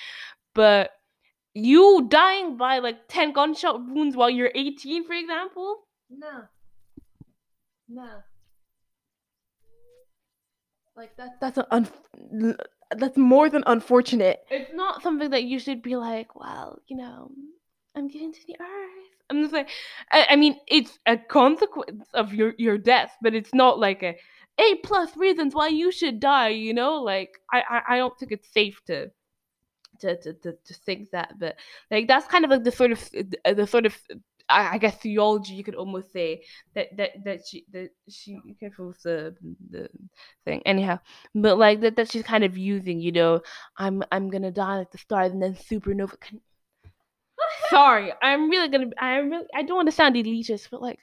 but 0.54 0.92
you 1.54 2.06
dying 2.10 2.58
by 2.58 2.80
like 2.80 3.08
10 3.08 3.34
gunshot 3.34 3.80
wounds 3.88 4.16
while 4.16 4.30
you're 4.30 4.52
18 4.56 5.06
for 5.06 5.14
example 5.14 5.84
No. 6.10 6.44
No. 7.88 8.10
Like 10.96 11.16
that. 11.18 11.40
That's 11.42 11.58
an 11.58 11.66
un- 11.72 12.58
That's 12.96 13.18
more 13.18 13.50
than 13.50 13.64
unfortunate. 13.66 14.40
it's 14.50 14.72
not 14.74 15.02
something 15.04 15.30
that 15.32 15.44
you 15.44 15.60
should 15.60 15.82
be 15.82 15.96
like 15.96 16.36
well 16.36 16.80
you 16.88 16.96
know 16.96 17.32
i'm 17.96 18.08
getting 18.08 18.32
to 18.32 18.40
the 18.48 18.56
earth 18.60 19.10
i'm 19.30 19.42
just 19.42 19.54
like 19.54 19.70
i, 20.12 20.28
I 20.30 20.36
mean 20.36 20.56
it's 20.68 21.00
a 21.08 21.18
consequence 21.18 22.06
of 22.14 22.34
your 22.34 22.54
your 22.58 22.78
death 22.78 23.12
but 23.22 23.34
it's 23.34 23.54
not 23.54 23.80
like 23.80 24.04
a 24.04 24.16
a 24.60 24.76
plus 24.84 25.18
reasons 25.18 25.56
why 25.56 25.68
you 25.68 25.92
should 25.92 26.20
die 26.20 26.50
you 26.50 26.74
know 26.74 27.02
like 27.02 27.32
i 27.52 27.64
i, 27.70 27.82
I 27.94 27.98
don't 27.98 28.18
think 28.18 28.32
it's 28.32 28.54
safe 28.54 28.80
to 28.86 29.10
to, 30.02 30.16
to, 30.22 30.34
to, 30.34 30.52
to 30.68 30.74
think 30.86 31.10
that 31.12 31.34
but 31.40 31.56
like 31.90 32.08
that's 32.08 32.28
kind 32.28 32.46
of 32.46 32.52
like 32.52 32.64
the 32.64 32.72
sort 32.72 32.92
of 32.92 33.00
the 33.12 33.66
sort 33.68 33.86
of 33.86 33.98
I, 34.50 34.76
I 34.76 34.78
guess 34.78 34.96
theology 34.98 35.54
you 35.54 35.64
could 35.64 35.76
almost 35.76 36.12
say 36.12 36.44
that 36.74 36.96
that 36.98 37.24
that 37.24 37.48
she 37.48 37.66
that 37.72 37.90
she 38.10 38.40
careful 38.60 38.88
with 38.88 39.02
the 39.04 39.36
the 39.70 39.90
thing 40.46 40.62
anyhow 40.66 41.00
but 41.34 41.58
like 41.58 41.82
that 41.82 41.96
that 41.96 42.12
she's 42.12 42.24
kind 42.24 42.44
of 42.44 42.58
using 42.58 43.00
you 43.00 43.12
know 43.12 43.42
i'm 43.78 44.04
i'm 44.12 44.30
gonna 44.30 44.52
die 44.52 44.80
like 44.80 44.92
the 44.92 44.98
stars 44.98 45.32
and 45.32 45.42
then 45.42 45.56
supernova 45.56 46.20
can... 46.20 46.40
sorry 47.70 48.14
i'm 48.22 48.50
really 48.50 48.70
gonna 48.70 48.90
i'm 49.00 49.30
really 49.30 49.48
i 49.56 49.64
don't 49.64 49.76
want 49.76 49.88
to 49.88 49.96
sound 49.96 50.16
elitist 50.16 50.70
but 50.70 50.82
like 50.82 51.00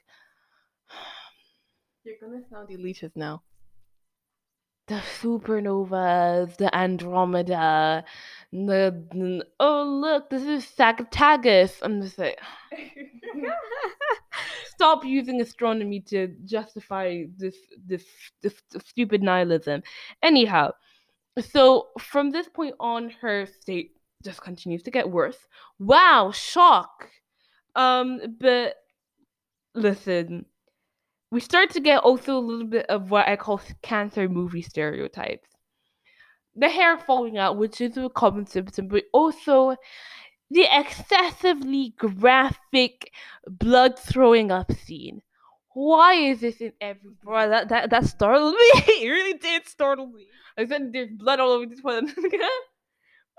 You're 2.04 2.16
gonna 2.20 2.42
sound 2.50 2.68
elitist 2.68 3.12
now. 3.14 3.42
The 4.88 5.00
supernovas, 5.20 6.56
the 6.56 6.74
Andromeda, 6.76 8.04
the, 8.52 9.06
the- 9.12 9.46
oh 9.60 9.84
look, 9.84 10.30
this 10.30 10.42
is 10.44 10.64
Sagittarius. 10.66 11.78
I'm 11.82 12.02
just 12.02 12.18
like, 12.18 12.38
stop 14.66 15.04
using 15.04 15.40
astronomy 15.40 16.00
to 16.00 16.28
justify 16.44 17.24
this 17.36 17.56
this 17.86 18.04
this, 18.42 18.54
stupid 18.84 19.22
nihilism. 19.22 19.82
Anyhow, 20.22 20.72
so 21.40 21.88
from 21.98 22.30
this 22.30 22.48
point 22.48 22.74
on, 22.80 23.10
her 23.20 23.46
state 23.46 23.92
just 24.24 24.42
continues 24.42 24.82
to 24.84 24.90
get 24.90 25.10
worse. 25.10 25.38
Wow, 25.78 26.32
shock. 26.32 27.08
Um, 27.74 28.20
but 28.38 28.76
listen, 29.74 30.46
we 31.32 31.40
start 31.40 31.70
to 31.70 31.80
get 31.80 32.02
also 32.04 32.36
a 32.36 32.46
little 32.50 32.66
bit 32.66 32.86
of 32.86 33.10
what 33.10 33.26
I 33.26 33.36
call 33.36 33.60
cancer 33.82 34.28
movie 34.28 34.62
stereotypes. 34.62 35.48
The 36.54 36.68
hair 36.68 36.98
falling 36.98 37.38
out, 37.38 37.56
which 37.56 37.80
is 37.80 37.96
a 37.96 38.08
common 38.10 38.46
symptom, 38.46 38.86
but 38.88 39.04
also 39.12 39.74
the 40.50 40.66
excessively 40.70 41.94
graphic 41.96 43.10
blood 43.48 43.98
throwing 43.98 44.52
up 44.52 44.70
scene. 44.72 45.22
Why 45.74 46.12
is 46.14 46.40
this 46.40 46.60
in 46.60 46.74
every 46.82 47.10
Bro, 47.24 47.48
that 47.48 47.70
that 47.70 47.88
that 47.88 48.04
startled 48.04 48.52
me. 48.62 48.68
it 49.04 49.08
really 49.10 49.38
did 49.38 49.66
startle 49.66 50.06
me. 50.08 50.26
I 50.58 50.66
said 50.66 50.92
there's 50.92 51.08
blood 51.10 51.40
all 51.40 51.52
over 51.52 51.66
this 51.66 51.80
one. 51.82 52.12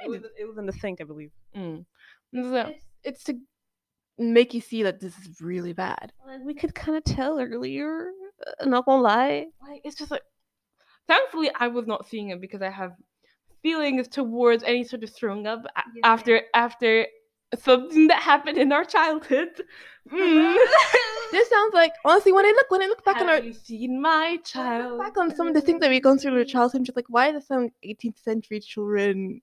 It 0.04 0.10
was, 0.10 0.22
it 0.38 0.46
was 0.46 0.58
in 0.58 0.66
the 0.66 0.74
sink, 0.74 1.00
I 1.00 1.04
believe. 1.06 1.32
mm. 1.56 1.86
So- 2.34 2.56
It's, 2.74 2.84
it's 3.04 3.24
to 3.26 3.38
make 4.18 4.54
you 4.54 4.62
see 4.62 4.84
that 4.84 5.00
this 5.00 5.18
is 5.20 5.42
really 5.42 5.74
bad. 5.74 6.12
Like, 6.26 6.42
we 6.44 6.54
could 6.54 6.76
kind 6.76 6.98
of 6.98 7.04
tell 7.04 7.40
earlier. 7.40 8.12
Not 8.66 8.86
gonna 8.86 9.02
lie. 9.02 9.48
Like 9.68 9.82
it's 9.84 9.96
just 9.96 10.12
like 10.12 10.24
thankfully 11.08 11.50
I 11.60 11.68
was 11.68 11.88
not 11.88 12.08
seeing 12.08 12.30
it 12.30 12.42
because 12.42 12.62
I 12.62 12.70
have 12.70 12.94
feelings 13.62 14.08
towards 14.08 14.64
any 14.64 14.84
sort 14.84 15.04
of 15.04 15.10
throwing 15.16 15.48
up 15.48 15.64
Yeah. 15.96 16.02
after 16.04 16.42
after 16.54 17.08
something 17.58 18.08
that 18.08 18.22
happened 18.22 18.58
in 18.58 18.72
our 18.72 18.84
childhood. 18.84 19.62
Mm. 20.12 20.56
This 21.32 21.50
sounds 21.50 21.74
like 21.74 21.94
honestly 22.06 22.32
when 22.32 22.46
I 22.46 22.50
look 22.50 22.70
when 22.70 22.84
I 22.84 22.86
look 22.86 23.04
back 23.04 23.16
on 23.20 23.28
our 23.28 23.36
Have 23.38 23.46
you 23.46 23.54
seen 23.54 24.00
my 24.00 24.10
when 24.10 24.28
I 24.30 24.34
look 24.36 24.44
child? 24.46 25.00
back 25.00 25.18
on 25.18 25.36
some 25.36 25.48
of 25.48 25.56
the 25.56 25.62
things 25.62 25.80
that 25.80 25.90
we've 25.90 26.04
gone 26.04 26.20
through 26.20 26.38
with 26.38 26.48
childhood, 26.48 26.82
I'm 26.82 26.86
just 26.86 26.96
like, 26.96 27.08
why 27.10 27.32
does 27.32 27.48
some 27.48 27.70
18th 27.84 28.20
century 28.20 28.60
children 28.60 29.42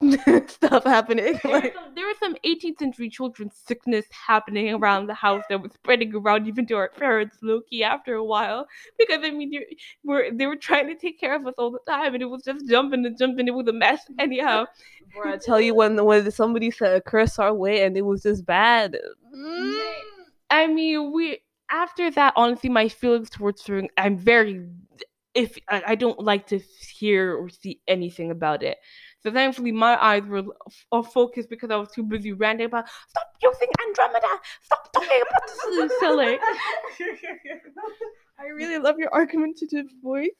stuff 0.48 0.84
happening? 0.84 1.38
There 1.42 1.52
was 1.52 1.62
Like, 1.62 1.74
some- 1.74 1.94
there 1.94 2.06
was 2.06 2.16
some 2.20 2.36
18th 2.42 2.78
century 2.78 3.10
children 3.10 3.50
sickness 3.50 4.06
happening 4.26 4.72
around 4.72 5.08
the 5.08 5.14
house 5.14 5.42
that 5.50 5.60
was 5.60 5.72
spreading 5.72 6.14
around 6.14 6.46
even 6.48 6.64
to 6.68 6.74
our 6.76 6.88
parents, 6.88 7.36
Loki, 7.42 7.84
after 7.84 8.14
a 8.14 8.24
while. 8.24 8.66
Because 8.98 9.18
I 9.22 9.30
mean, 9.30 9.52
you 9.52 9.66
were 10.04 10.28
they 10.32 10.46
were 10.46 10.56
trying 10.56 10.86
to 10.88 10.94
take 10.94 11.20
care 11.20 11.34
of 11.34 11.46
us 11.46 11.54
all 11.58 11.70
the 11.70 11.80
time, 11.86 12.14
and 12.14 12.22
it 12.22 12.26
was 12.30 12.44
just 12.44 12.66
jumping 12.66 13.04
and 13.04 13.18
jumping. 13.18 13.46
It 13.46 13.54
was 13.54 13.66
a 13.68 13.74
mess, 13.74 14.00
anyhow. 14.18 14.64
Bro, 15.14 15.34
I 15.34 15.36
tell 15.36 15.60
you 15.60 15.74
when 15.74 16.02
when 16.02 16.30
somebody 16.30 16.70
said 16.70 16.96
a 16.96 17.00
curse 17.02 17.38
our 17.38 17.52
way 17.52 17.82
and 17.84 17.94
it 17.96 18.06
was 18.06 18.22
just 18.22 18.46
bad. 18.46 18.96
Mm. 19.36 19.74
I 20.50 20.66
mean, 20.66 21.12
we 21.12 21.40
after 21.70 22.10
that, 22.12 22.32
honestly, 22.36 22.70
my 22.70 22.88
feelings 22.88 23.30
towards 23.30 23.62
throwing, 23.62 23.88
I'm 23.96 24.16
very, 24.18 24.64
if 25.34 25.58
I, 25.68 25.82
I 25.88 25.94
don't 25.96 26.20
like 26.20 26.46
to 26.48 26.60
hear 26.98 27.34
or 27.36 27.48
see 27.48 27.80
anything 27.88 28.30
about 28.30 28.62
it. 28.62 28.78
So 29.22 29.32
thankfully, 29.32 29.72
my 29.72 30.02
eyes 30.02 30.22
were 30.24 30.44
f- 30.66 30.86
off 30.92 31.12
focus 31.12 31.46
because 31.46 31.70
I 31.70 31.76
was 31.76 31.90
too 31.90 32.04
busy 32.04 32.32
ranting 32.32 32.66
about 32.66 32.86
stop 33.08 33.26
using 33.42 33.68
Andromeda, 33.88 34.28
stop 34.62 34.92
talking 34.92 35.22
about 35.22 35.48
this 35.48 35.64
is 35.92 35.92
silly. 35.98 36.38
I 38.38 38.46
really 38.54 38.78
love 38.78 38.98
your 38.98 39.12
argumentative 39.12 39.86
voice. 40.02 40.30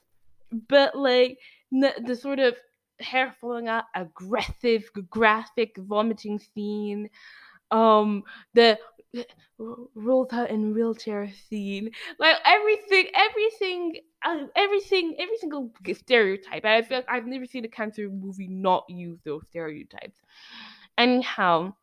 But 0.68 0.96
like 0.96 1.38
n- 1.74 2.04
the 2.04 2.14
sort 2.14 2.38
of 2.38 2.54
hair 3.00 3.34
falling 3.40 3.66
out, 3.68 3.84
aggressive, 3.94 4.88
graphic 5.10 5.76
vomiting 5.76 6.38
scene, 6.38 7.10
um, 7.70 8.22
the 8.54 8.78
rolled 9.58 10.32
out 10.32 10.50
in 10.50 10.74
wheelchair 10.74 11.30
scene, 11.48 11.90
like 12.18 12.36
everything, 12.44 13.06
everything, 13.14 13.96
uh, 14.24 14.46
everything, 14.54 15.16
every 15.18 15.36
single 15.38 15.72
stereotype. 15.94 16.64
I 16.64 16.82
feel 16.82 16.98
like 16.98 17.06
I've 17.08 17.26
never 17.26 17.46
seen 17.46 17.64
a 17.64 17.68
cancer 17.68 18.08
movie 18.08 18.48
not 18.48 18.84
use 18.88 19.18
those 19.24 19.42
stereotypes. 19.48 20.18
Anyhow, 20.98 21.74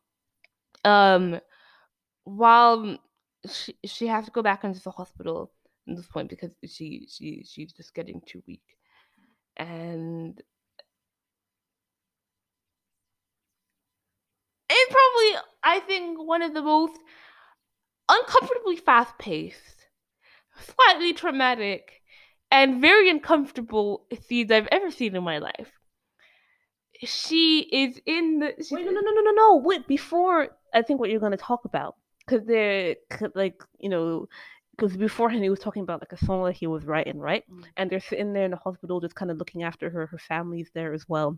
um, 0.86 1.40
while 2.26 2.98
she 3.50 3.76
she 3.86 4.08
has 4.08 4.26
to 4.26 4.32
go 4.32 4.42
back 4.42 4.64
into 4.64 4.82
the 4.82 4.92
hospital 4.92 5.52
at 5.90 5.98
this 5.98 6.08
point 6.08 6.30
because 6.30 6.52
she 6.66 7.08
she 7.10 7.46
she's 7.48 7.74
just 7.74 7.94
getting 7.94 8.22
too 8.26 8.44
weak, 8.48 8.78
and 9.58 10.42
it's 14.70 14.96
probably 15.32 15.50
I 15.64 15.80
think 15.80 16.20
one 16.20 16.42
of 16.42 16.54
the 16.54 16.62
most 16.62 16.98
uncomfortably 18.10 18.76
fast 18.78 19.18
paced, 19.18 19.88
slightly 20.60 21.14
traumatic, 21.14 22.02
and 22.52 22.82
very 22.82 23.10
uncomfortable 23.10 24.06
scenes 24.28 24.52
I've 24.52 24.68
ever 24.72 24.92
seen 24.92 25.16
in 25.16 25.24
my 25.24 25.40
life. 25.40 25.72
She 27.04 27.60
is 27.62 28.00
in 28.06 28.40
the. 28.40 28.54
Wait, 28.72 28.86
no, 28.86 28.92
no, 28.92 29.02
no, 29.02 29.12
no, 29.12 29.22
no, 29.22 29.32
no. 29.32 29.56
Wait, 29.58 29.88
before 29.88 30.50
I 30.74 30.82
think 30.82 31.00
what 31.00 31.10
you're 31.10 31.20
going 31.20 31.32
to 31.32 31.38
talk 31.38 31.66
about, 31.66 31.96
because 32.26 32.46
they're 32.48 32.96
'cause, 33.10 33.32
like, 33.36 33.62
you 33.80 33.90
know, 33.90 34.28
because 34.72 34.96
beforehand 34.96 35.44
he 35.44 35.50
was 35.50 35.60
talking 35.60 35.84
about 35.84 36.02
like 36.02 36.14
a 36.14 36.26
song 36.26 36.46
that 36.46 36.54
he 36.56 36.68
was 36.68 36.86
writing, 36.86 37.20
right? 37.20 37.44
Mm. 37.52 37.66
And 37.78 37.90
they're 37.90 38.00
sitting 38.00 38.34
there 38.34 38.46
in 38.46 38.52
the 38.52 38.58
hospital, 38.58 39.02
just 39.02 39.16
kind 39.16 39.32
of 39.32 39.38
looking 39.38 39.64
after 39.64 39.90
her. 39.90 40.08
Her 40.08 40.18
family's 40.18 40.72
there 40.74 40.94
as 40.94 41.08
well. 41.10 41.38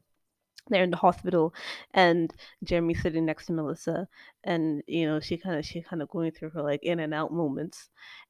They're 0.68 0.84
in 0.84 0.92
the 0.92 0.98
hospital, 0.98 1.54
and 1.94 2.34
Jeremy's 2.64 3.02
sitting 3.02 3.26
next 3.26 3.46
to 3.48 3.54
Melissa, 3.54 4.08
and 4.44 4.82
you 4.88 5.06
know 5.06 5.20
she 5.20 5.38
kind 5.38 5.58
of 5.60 5.66
she 5.66 5.82
kind 5.82 6.02
of 6.02 6.10
going 6.10 6.32
through 6.32 6.52
her 6.52 6.64
like 6.64 6.84
in 6.84 7.00
and 7.00 7.14
out 7.14 7.32
moments, 7.32 7.90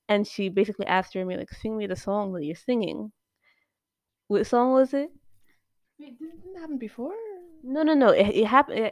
and 0.10 0.28
she 0.28 0.50
basically 0.50 0.86
asked 0.88 1.14
Jeremy 1.14 1.38
like, 1.38 1.52
"Sing 1.52 1.78
me 1.78 1.88
the 1.88 1.96
song 1.96 2.34
that 2.34 2.44
you're 2.46 2.56
singing." 2.56 3.12
What 4.28 4.46
song 4.46 4.72
was 4.74 4.94
it? 4.94 5.12
Wait, 6.00 6.20
didn't 6.20 6.56
happen 6.60 6.78
before? 6.78 7.14
No, 7.64 7.84
no, 7.84 7.94
no. 7.94 8.10
It, 8.10 8.28
it 8.36 8.46
happened. 8.46 8.92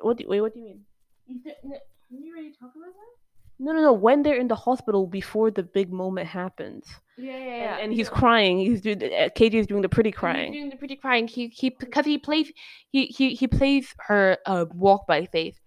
What? 0.00 0.18
Do, 0.18 0.24
wait, 0.28 0.40
what 0.40 0.54
do 0.54 0.60
you 0.60 0.66
mean? 0.66 0.84
Can 1.26 2.22
you 2.22 2.32
already 2.32 2.52
talk 2.52 2.72
about 2.76 2.94
that? 2.94 3.17
No, 3.58 3.72
no, 3.72 3.80
no. 3.82 3.92
When 3.92 4.22
they're 4.22 4.36
in 4.38 4.48
the 4.48 4.54
hospital 4.54 5.06
before 5.06 5.50
the 5.50 5.62
big 5.64 5.92
moment 5.92 6.28
happens, 6.28 6.86
Yeah, 7.16 7.32
yeah, 7.32 7.38
and, 7.38 7.46
yeah. 7.62 7.76
and 7.78 7.92
he's 7.92 8.08
crying. 8.08 8.58
He's 8.58 8.80
doing. 8.80 9.02
Uh, 9.02 9.28
KJ 9.36 9.54
is 9.54 9.66
doing 9.66 9.82
the 9.82 9.88
pretty 9.88 10.10
And 10.10 10.14
he's 10.14 10.20
crying. 10.20 10.52
doing 10.52 10.70
the 10.70 10.76
pretty 10.76 10.96
crying. 10.96 11.26
He 11.28 11.48
he 11.48 11.70
because 11.70 12.04
he 12.06 12.18
plays 12.18 12.52
he 12.90 13.06
he 13.06 13.34
he 13.34 13.46
plays 13.48 13.94
her 14.06 14.38
uh 14.46 14.66
walk 14.72 15.06
by 15.06 15.26
faith, 15.26 15.58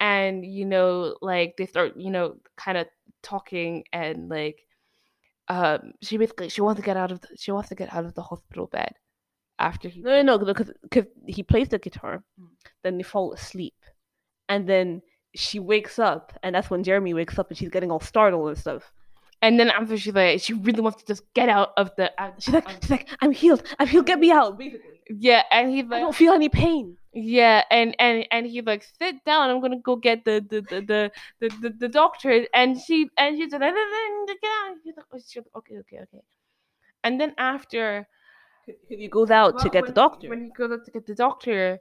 and 0.00 0.44
you 0.46 0.64
know 0.64 1.16
like 1.20 1.56
they 1.58 1.66
start 1.66 1.96
you 1.96 2.10
know 2.10 2.36
kind 2.56 2.78
of 2.78 2.86
talking 3.22 3.82
and 3.92 4.28
like 4.28 4.58
um 5.48 5.92
she 6.02 6.16
basically 6.16 6.48
she 6.48 6.60
wants 6.60 6.78
to 6.80 6.84
get 6.86 6.96
out 6.96 7.10
of 7.12 7.20
the, 7.20 7.28
she 7.36 7.50
wants 7.52 7.68
to 7.68 7.74
get 7.74 7.92
out 7.94 8.04
of 8.04 8.14
the 8.14 8.22
hospital 8.22 8.66
bed 8.66 8.92
after 9.58 9.88
he 9.88 10.00
No, 10.00 10.22
no, 10.22 10.36
no, 10.36 10.44
because 10.44 10.70
because 10.82 11.06
he 11.26 11.42
plays 11.42 11.68
the 11.68 11.78
guitar, 11.78 12.22
Mm. 12.40 12.48
then 12.82 12.96
they 12.98 13.02
fall 13.04 13.32
asleep, 13.32 13.74
and 14.48 14.68
then 14.68 15.02
she 15.36 15.58
wakes 15.60 15.98
up, 15.98 16.32
and 16.42 16.54
that's 16.54 16.70
when 16.70 16.82
Jeremy 16.84 17.14
wakes 17.14 17.38
up, 17.38 17.48
and 17.50 17.58
she's 17.58 17.68
getting 17.70 17.90
all 17.90 18.00
startled 18.00 18.48
and 18.48 18.58
stuff. 18.58 18.92
and 19.42 19.60
then 19.60 19.70
after 19.70 19.96
she's 19.98 20.14
like 20.14 20.40
she 20.40 20.54
really 20.54 20.80
wants 20.80 20.98
to 21.02 21.06
just 21.06 21.22
get 21.34 21.48
out 21.48 21.70
of 21.76 21.90
the 21.96 22.10
out, 22.20 22.34
She's 22.42 22.54
like, 22.54 22.68
she's 22.82 22.90
like, 22.90 23.08
I'm 23.20 23.32
healed. 23.32 23.62
I'm 23.78 23.86
healed. 23.88 24.06
Get 24.06 24.18
me 24.18 24.30
out. 24.32 24.58
Basically, 24.58 25.00
yeah 25.10 25.42
and 25.52 25.70
he's 25.70 25.84
like, 25.84 25.98
I 25.98 26.00
don't 26.00 26.14
feel 26.14 26.32
any 26.32 26.48
pain. 26.48 26.96
Yeah, 27.12 27.62
and 27.70 27.96
and 27.98 28.26
and 28.30 28.46
he's 28.46 28.64
like, 28.64 28.84
sit 29.00 29.24
down. 29.24 29.50
I'm 29.50 29.60
gonna 29.60 29.80
go 29.80 29.96
get 29.96 30.24
the 30.24 30.44
the 30.48 30.60
the 30.62 30.80
the 30.82 31.12
the, 31.40 31.48
the, 31.62 31.70
the 31.70 31.88
doctor. 31.88 32.46
And 32.54 32.78
she 32.80 33.08
and 33.16 33.36
she's 33.38 33.52
like, 33.52 33.60
"No, 33.60 33.68
no, 33.70 33.74
no, 33.74 34.26
get 34.26 34.38
out. 34.44 34.76
She's 34.84 34.94
like, 34.96 35.06
okay, 35.56 35.78
okay, 35.78 35.98
okay. 36.02 36.22
And 37.04 37.20
then 37.20 37.34
after 37.38 38.06
He 38.88 39.08
goes 39.08 39.30
out 39.30 39.58
to 39.60 39.68
well, 39.68 39.70
get 39.70 39.86
the 39.86 39.92
doctor. 39.92 40.28
when 40.28 40.42
he 40.44 40.50
goes 40.50 40.72
out 40.72 40.84
to 40.84 40.90
get 40.90 41.06
the 41.06 41.14
doctor, 41.14 41.78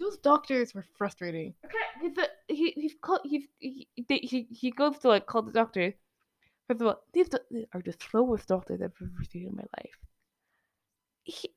those 0.00 0.16
doctors 0.18 0.74
were 0.74 0.84
frustrating. 0.98 1.54
okay, 1.64 1.76
he's 2.00 2.18
a, 2.18 2.26
he 2.52 2.70
he's 2.72 2.94
called 3.00 3.20
he's 3.24 3.44
he, 3.58 3.86
he 3.94 4.04
he 4.08 4.48
he 4.50 4.70
goes 4.70 4.98
to 4.98 5.08
like 5.08 5.26
call 5.26 5.42
the 5.42 5.52
doctor. 5.52 5.94
First 6.66 6.80
of 6.80 6.86
all, 6.88 7.02
these 7.12 7.28
do- 7.28 7.66
are 7.74 7.82
the 7.82 7.94
slowest 8.10 8.48
doctors 8.48 8.80
I've 8.82 8.92
ever 9.00 9.24
seen 9.30 9.46
in 9.48 9.54
my 9.56 9.64
life. 9.78 9.96
He, 11.24 11.50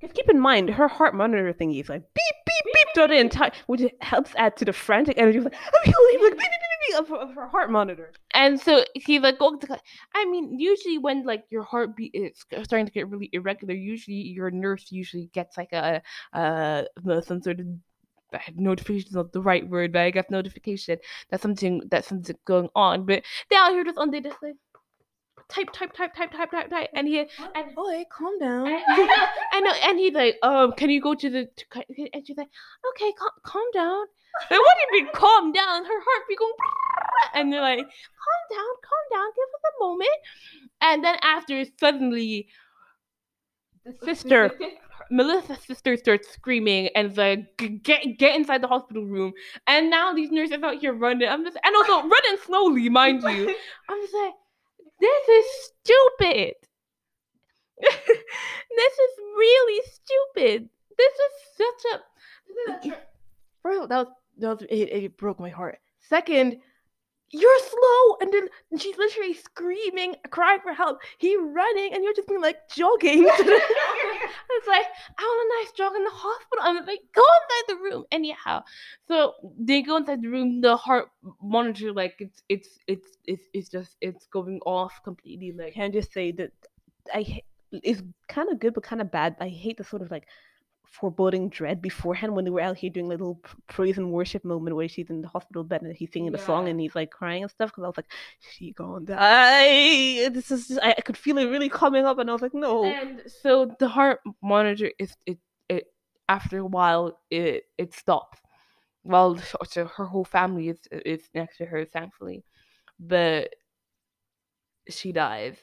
Just 0.00 0.14
keep 0.14 0.28
in 0.28 0.40
mind, 0.40 0.70
her 0.70 0.88
heart 0.88 1.14
monitor 1.14 1.52
thingy 1.52 1.80
is 1.80 1.88
like 1.88 2.02
beep 2.02 2.36
beep 2.46 2.64
beep 2.74 2.88
throughout 2.94 3.10
the 3.10 3.18
entire, 3.18 3.52
which 3.66 3.82
helps 4.00 4.32
add 4.36 4.56
to 4.58 4.64
the 4.64 4.72
frantic 4.72 5.16
energy. 5.18 5.38
of 5.38 5.44
Like. 5.44 5.54
Like 5.84 5.84
beep 5.84 5.94
beep 6.20 6.20
beep 6.20 6.38
beep 6.38 6.67
of, 6.96 7.08
her- 7.08 7.16
of 7.16 7.34
her 7.34 7.48
heart 7.48 7.70
monitor. 7.70 8.12
And 8.32 8.60
so 8.60 8.84
he's 8.94 9.20
like 9.20 9.38
going 9.38 9.58
to. 9.60 9.78
I 10.14 10.24
mean, 10.26 10.58
usually 10.58 10.98
when 10.98 11.24
like 11.24 11.44
your 11.50 11.62
heartbeat 11.62 12.12
is 12.14 12.44
starting 12.64 12.86
to 12.86 12.92
get 12.92 13.08
really 13.08 13.30
irregular, 13.32 13.74
usually 13.74 14.16
your 14.16 14.50
nurse 14.50 14.86
usually 14.90 15.30
gets 15.32 15.56
like 15.56 15.72
a 15.72 16.02
uh 16.32 16.84
some 17.22 17.42
sort 17.42 17.60
of 17.60 17.66
notification 18.56 19.08
is 19.08 19.14
not 19.14 19.32
the 19.32 19.40
right 19.40 19.66
word, 19.68 19.92
but 19.92 20.02
I 20.02 20.10
guess 20.10 20.26
notification 20.30 20.98
that 21.30 21.40
something 21.40 21.82
that 21.90 22.04
something's 22.04 22.38
going 22.44 22.68
on. 22.74 23.06
But 23.06 23.22
they 23.50 23.56
out 23.56 23.72
here 23.72 23.84
just 23.84 23.98
on 23.98 24.10
they 24.10 24.20
just 24.20 24.36
like 24.42 24.56
type 25.48 25.72
type 25.72 25.92
type 25.94 26.14
type 26.14 26.32
type 26.32 26.50
type 26.50 26.70
type, 26.70 26.90
and 26.94 27.08
he 27.08 27.20
and 27.20 27.74
Boy, 27.74 28.04
calm 28.10 28.38
down. 28.38 28.66
I, 28.66 29.28
I 29.52 29.60
know, 29.60 29.72
and 29.84 29.98
he's 29.98 30.12
like, 30.12 30.36
um, 30.42 30.72
can 30.72 30.90
you 30.90 31.00
go 31.00 31.14
to 31.14 31.30
the? 31.30 31.46
To, 31.56 32.08
and 32.12 32.26
she's 32.26 32.36
like, 32.36 32.48
okay, 32.90 33.12
calm, 33.12 33.30
calm 33.42 33.64
down. 33.72 34.04
Like, 34.50 34.60
what 34.60 34.74
do 34.76 34.96
you 34.96 35.02
mean, 35.02 35.12
calm 35.12 35.52
down? 35.52 35.84
Her 35.84 36.00
heart 36.00 36.28
be 36.28 36.36
going, 36.36 36.52
and 37.34 37.52
they're 37.52 37.60
like, 37.60 37.78
calm 37.78 38.42
down, 38.50 38.74
calm 38.82 39.04
down, 39.12 39.30
give 39.34 39.48
us 39.54 39.72
a 39.76 39.84
moment. 39.84 40.10
And 40.80 41.04
then 41.04 41.16
after, 41.22 41.64
suddenly, 41.78 42.48
the 43.84 43.94
sister, 44.04 44.52
Melissa's 45.10 45.58
sister, 45.66 45.96
starts 45.96 46.28
screaming 46.30 46.90
and 46.94 47.10
is 47.10 47.16
like, 47.16 47.56
get 47.82 48.18
get 48.18 48.36
inside 48.36 48.62
the 48.62 48.68
hospital 48.68 49.04
room. 49.04 49.32
And 49.66 49.90
now 49.90 50.12
these 50.12 50.30
nurses 50.30 50.62
out 50.62 50.76
here 50.76 50.92
running. 50.92 51.28
I'm 51.28 51.44
just, 51.44 51.58
and 51.64 51.74
also 51.76 52.08
running 52.08 52.38
slowly, 52.44 52.88
mind 52.88 53.22
you. 53.22 53.54
I'm 53.88 54.00
just 54.00 54.14
like, 54.14 54.34
this 55.00 55.28
is 55.28 55.46
stupid. 55.82 56.54
this 57.80 58.92
is 58.92 59.18
really 59.36 59.82
stupid. 59.86 60.68
This 60.96 61.12
is 61.12 61.56
such 61.56 61.92
a. 61.94 62.00
This 62.48 62.86
is 62.86 62.92
a 62.92 62.96
First, 63.62 63.76
of 63.76 63.80
all, 63.82 63.88
that 63.88 63.98
was, 63.98 64.06
that 64.06 64.06
was 64.06 64.14
it, 64.40 64.70
it 64.70 65.16
broke 65.16 65.40
my 65.40 65.50
heart. 65.50 65.78
Second, 66.00 66.58
you're 67.30 67.58
slow, 67.58 68.16
and 68.22 68.32
then 68.32 68.48
she's 68.78 68.96
literally 68.96 69.34
screaming, 69.34 70.14
crying 70.30 70.60
for 70.62 70.72
help. 70.72 70.98
He 71.18 71.36
running, 71.36 71.92
and 71.92 72.02
you're 72.02 72.14
just 72.14 72.28
being 72.28 72.40
like 72.40 72.56
jogging. 72.74 73.24
it's 73.28 74.66
like 74.66 74.86
I 75.18 75.22
want 75.22 75.50
a 75.50 75.64
nice 75.64 75.72
jog 75.72 75.94
in 75.94 76.04
the 76.04 76.10
hospital. 76.10 76.62
I'm 76.62 76.76
like, 76.86 77.00
go 77.14 77.22
inside 77.22 77.64
the 77.68 77.82
room. 77.82 78.04
Anyhow, 78.10 78.62
so 79.06 79.34
they 79.58 79.82
go 79.82 79.96
inside 79.96 80.22
the 80.22 80.28
room. 80.28 80.62
The 80.62 80.76
heart 80.76 81.10
monitor, 81.42 81.92
like 81.92 82.14
it's 82.18 82.42
it's 82.48 82.78
it's 82.86 83.18
it's 83.26 83.44
it's 83.52 83.68
just 83.68 83.96
it's 84.00 84.26
going 84.26 84.60
off 84.64 85.00
completely. 85.04 85.52
Like, 85.52 85.68
I 85.68 85.70
can 85.72 85.82
I 85.82 85.88
just 85.90 86.12
say 86.12 86.32
that 86.32 86.52
I 87.12 87.42
it's 87.72 88.02
kind 88.28 88.50
of 88.50 88.58
good 88.58 88.72
but 88.72 88.84
kind 88.84 89.02
of 89.02 89.10
bad. 89.10 89.36
I 89.38 89.48
hate 89.48 89.76
the 89.76 89.84
sort 89.84 90.00
of 90.00 90.10
like 90.10 90.26
foreboding 90.90 91.48
dread 91.48 91.80
beforehand 91.80 92.34
when 92.34 92.44
they 92.44 92.50
were 92.50 92.60
out 92.60 92.76
here 92.76 92.90
doing 92.90 93.08
little 93.08 93.40
praise 93.68 93.98
and 93.98 94.10
worship 94.10 94.44
moment 94.44 94.74
where 94.74 94.88
she's 94.88 95.10
in 95.10 95.20
the 95.20 95.28
hospital 95.28 95.62
bed 95.62 95.82
and 95.82 95.94
he's 95.94 96.12
singing 96.12 96.32
yeah. 96.32 96.38
the 96.38 96.44
song 96.44 96.68
and 96.68 96.80
he's 96.80 96.94
like 96.94 97.10
crying 97.10 97.42
and 97.42 97.50
stuff 97.50 97.70
because 97.70 97.84
I 97.84 97.86
was 97.86 97.96
like, 97.96 98.10
she 98.40 98.72
gonna 98.72 99.04
die. 99.04 100.28
This 100.30 100.50
is 100.50 100.68
just, 100.68 100.80
I, 100.82 100.94
I, 100.96 101.00
could 101.00 101.16
feel 101.16 101.38
it 101.38 101.46
really 101.46 101.68
coming 101.68 102.04
up 102.04 102.18
and 102.18 102.28
I 102.28 102.32
was 102.32 102.42
like, 102.42 102.54
no. 102.54 102.84
And 102.84 103.22
so 103.42 103.74
the 103.78 103.88
heart 103.88 104.20
monitor 104.42 104.90
is 104.98 105.14
it 105.26 105.38
it 105.68 105.86
after 106.28 106.58
a 106.58 106.66
while 106.66 107.18
it 107.30 107.64
it 107.76 107.94
stops. 107.94 108.38
Well, 109.04 109.38
so 109.66 109.86
her 109.86 110.06
whole 110.06 110.24
family 110.24 110.68
is 110.68 110.80
is 110.90 111.28
next 111.34 111.58
to 111.58 111.66
her, 111.66 111.84
thankfully, 111.84 112.44
but 112.98 113.54
she 114.88 115.12
dies. 115.12 115.56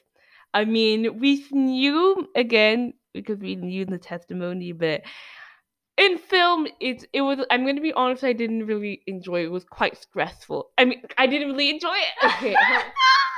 I 0.54 0.64
mean, 0.64 1.18
we 1.18 1.44
knew 1.50 2.28
again 2.34 2.94
because 3.22 3.38
we 3.40 3.56
knew 3.56 3.84
the 3.84 3.98
testimony, 3.98 4.72
but 4.72 5.02
in 5.98 6.18
film, 6.18 6.66
it's 6.80 7.04
it 7.12 7.22
was. 7.22 7.44
I'm 7.50 7.62
going 7.64 7.76
to 7.76 7.82
be 7.82 7.92
honest. 7.92 8.22
I 8.22 8.34
didn't 8.34 8.66
really 8.66 9.02
enjoy 9.06 9.42
it. 9.42 9.46
It 9.46 9.52
was 9.52 9.64
quite 9.64 9.96
stressful. 9.96 10.70
I 10.76 10.84
mean, 10.84 11.02
I 11.16 11.26
didn't 11.26 11.48
really 11.48 11.70
enjoy 11.70 11.94
it. 11.94 12.24
Okay, 12.24 12.52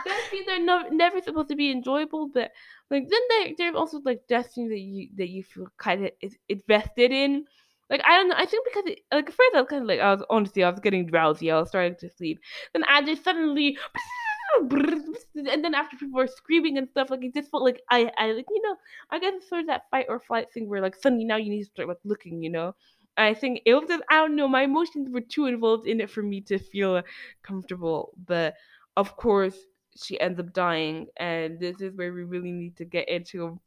death 0.06 0.30
scenes 0.30 0.48
are 0.48 0.58
no, 0.58 0.82
never 0.90 1.20
supposed 1.20 1.48
to 1.50 1.56
be 1.56 1.70
enjoyable, 1.70 2.28
but 2.32 2.50
like 2.90 3.08
then 3.08 3.20
there 3.30 3.54
there's 3.56 3.76
also 3.76 4.00
like 4.04 4.26
death 4.28 4.50
scenes 4.52 4.70
that 4.70 4.80
you 4.80 5.08
that 5.16 5.28
you 5.28 5.44
feel 5.44 5.68
kind 5.78 6.04
of 6.06 6.12
invested 6.48 7.12
in. 7.12 7.44
Like 7.90 8.02
I 8.04 8.16
don't 8.16 8.28
know. 8.28 8.34
I 8.36 8.44
think 8.44 8.66
because 8.66 8.84
it, 8.86 9.00
like 9.12 9.28
at 9.28 9.34
first 9.34 9.54
I 9.54 9.60
was 9.60 9.68
kind 9.70 9.82
of 9.82 9.88
like 9.88 10.00
I 10.00 10.12
was 10.12 10.24
honestly 10.28 10.64
I 10.64 10.70
was 10.70 10.80
getting 10.80 11.06
drowsy. 11.06 11.50
I 11.50 11.60
was 11.60 11.68
starting 11.68 11.96
to 12.00 12.10
sleep. 12.10 12.40
Then 12.72 12.84
I 12.84 13.02
just 13.02 13.22
suddenly 13.24 13.78
and 14.60 15.64
then 15.64 15.74
after 15.74 15.96
people 15.96 16.18
were 16.18 16.26
screaming 16.26 16.78
and 16.78 16.88
stuff, 16.88 17.10
like 17.10 17.24
it 17.24 17.34
just 17.34 17.50
felt 17.50 17.62
like 17.62 17.80
I, 17.90 18.10
I 18.16 18.32
like 18.32 18.46
you 18.50 18.62
know, 18.62 18.76
I 19.10 19.18
guess 19.18 19.34
it's 19.36 19.48
sort 19.48 19.62
of 19.62 19.66
that 19.68 19.82
fight 19.90 20.06
or 20.08 20.20
flight 20.20 20.52
thing 20.52 20.68
where 20.68 20.80
like 20.80 20.96
suddenly 20.96 21.24
now 21.24 21.36
you 21.36 21.50
need 21.50 21.64
to 21.64 21.70
start 21.70 21.88
like 21.88 21.98
looking, 22.04 22.42
you 22.42 22.50
know. 22.50 22.74
I 23.16 23.34
think 23.34 23.62
it 23.66 23.74
was 23.74 23.88
just 23.88 24.02
I 24.10 24.16
don't 24.16 24.36
know, 24.36 24.48
my 24.48 24.62
emotions 24.62 25.10
were 25.10 25.20
too 25.20 25.46
involved 25.46 25.86
in 25.86 26.00
it 26.00 26.10
for 26.10 26.22
me 26.22 26.40
to 26.42 26.58
feel 26.58 27.02
comfortable. 27.42 28.14
But 28.26 28.54
of 28.96 29.16
course, 29.16 29.56
she 29.96 30.20
ends 30.20 30.38
up 30.38 30.52
dying, 30.52 31.08
and 31.16 31.58
this 31.58 31.80
is 31.80 31.94
where 31.96 32.12
we 32.12 32.22
really 32.24 32.52
need 32.52 32.76
to 32.76 32.84
get 32.84 33.08
into 33.08 33.60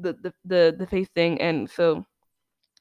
the 0.00 0.12
the 0.14 0.32
the, 0.44 0.76
the 0.78 0.86
face 0.86 1.08
thing. 1.14 1.40
And 1.40 1.68
so 1.68 2.06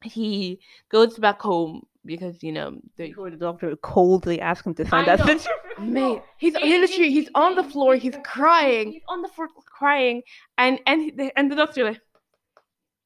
he 0.04 0.60
goes 0.90 1.18
back 1.18 1.42
home 1.42 1.86
because 2.06 2.42
you 2.44 2.52
know 2.52 2.80
the, 2.98 3.14
the 3.14 3.38
doctor 3.38 3.76
coldly 3.78 4.40
asked 4.40 4.66
him 4.66 4.76
to 4.76 4.86
sign 4.86 5.06
that 5.06 5.20
picture. 5.78 5.92
Mate, 5.92 6.22
he's 6.38 6.54
literally 6.54 7.12
he's 7.12 7.30
on 7.36 7.56
the 7.56 7.64
floor, 7.64 7.96
he's 7.96 8.16
crying. 8.24 8.92
He's 8.92 9.04
on 9.08 9.22
the 9.22 9.30
floor 9.30 9.48
crying, 9.66 10.24
and 10.58 10.80
and 10.86 11.32
and 11.36 11.52
the 11.52 11.56
doctor 11.56 11.84
like. 11.84 12.02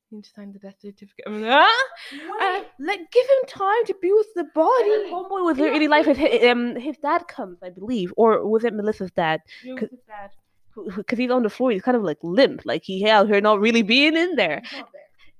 You 0.09 0.17
need 0.17 0.25
to 0.25 0.29
sign 0.31 0.51
the 0.51 0.59
death 0.59 0.75
certificate. 0.81 1.23
I'm 1.25 1.41
like, 1.41 1.51
ah? 1.53 1.83
Uh, 2.41 2.63
like, 2.79 2.99
give 3.11 3.25
him 3.25 3.47
time 3.47 3.85
to 3.85 3.95
be 4.01 4.11
with 4.11 4.27
the 4.35 4.43
body. 4.53 5.09
Homeboy 5.09 5.45
was 5.45 5.57
really 5.57 5.87
life. 5.87 6.05
His, 6.05 6.51
um, 6.51 6.75
his 6.75 6.97
dad 6.97 7.29
comes, 7.29 7.59
I 7.63 7.69
believe, 7.69 8.13
or 8.17 8.45
was 8.45 8.65
it 8.65 8.73
Melissa's 8.73 9.11
dad? 9.11 9.39
His 9.63 9.89
dad. 10.05 10.31
Because 10.97 11.17
he's 11.17 11.31
on 11.31 11.43
the 11.43 11.49
floor, 11.49 11.71
he's 11.71 11.81
kind 11.81 11.95
of 11.95 12.03
like 12.03 12.17
limp, 12.23 12.61
like 12.65 12.83
he 12.83 13.07
out 13.07 13.27
here 13.27 13.39
not 13.39 13.61
really 13.61 13.83
being 13.83 14.17
in 14.17 14.35
there 14.35 14.63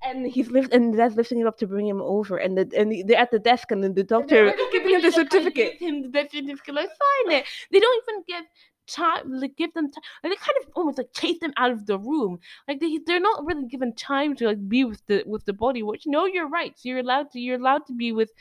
and 0.04 0.28
he's 0.28 0.50
lift 0.50 0.74
and 0.74 0.98
that's 0.98 1.16
lifting 1.16 1.40
him 1.40 1.48
up 1.48 1.58
to 1.58 1.68
bring 1.68 1.88
him 1.88 2.02
over 2.02 2.38
and 2.38 2.58
the, 2.58 2.70
and 2.78 3.08
they're 3.08 3.20
at 3.20 3.32
the 3.32 3.40
desk 3.40 3.72
and 3.72 3.84
then 3.84 3.94
the 3.94 4.04
doctor 4.04 4.54
giving 4.72 4.96
him 4.96 5.02
the 5.02 5.12
certificate. 5.12 5.76
him 5.80 6.02
the 6.02 6.10
death 6.10 6.32
certificate 6.32 6.76
like 6.76 6.90
sign 6.90 7.36
it 7.38 7.46
they 7.72 7.80
don't 7.80 8.04
even 8.08 8.24
give 8.28 8.46
time 8.88 9.32
like 9.40 9.56
give 9.56 9.74
them 9.74 9.92
time 9.92 10.04
like 10.24 10.32
they 10.34 10.36
kind 10.36 10.58
of 10.62 10.70
almost 10.76 10.98
like 10.98 11.14
chase 11.14 11.40
them 11.40 11.54
out 11.58 11.72
of 11.72 11.86
the 11.86 11.98
room. 11.98 12.40
Like 12.68 12.80
they 12.80 13.00
they're 13.06 13.20
not 13.20 13.46
really 13.46 13.68
given 13.68 13.94
time 13.94 14.36
to 14.38 14.48
like 14.48 14.68
be 14.68 14.84
with 14.84 15.06
the 15.08 15.24
with 15.26 15.46
the 15.46 15.54
body 15.54 15.84
which 15.84 16.04
no 16.06 16.26
you're 16.26 16.50
right. 16.50 16.78
So 16.78 16.90
you're 16.90 17.00
allowed 17.00 17.32
to 17.32 17.40
you're 17.40 17.58
allowed 17.58 17.86
to 17.88 17.94
be 17.94 18.12
with 18.12 18.32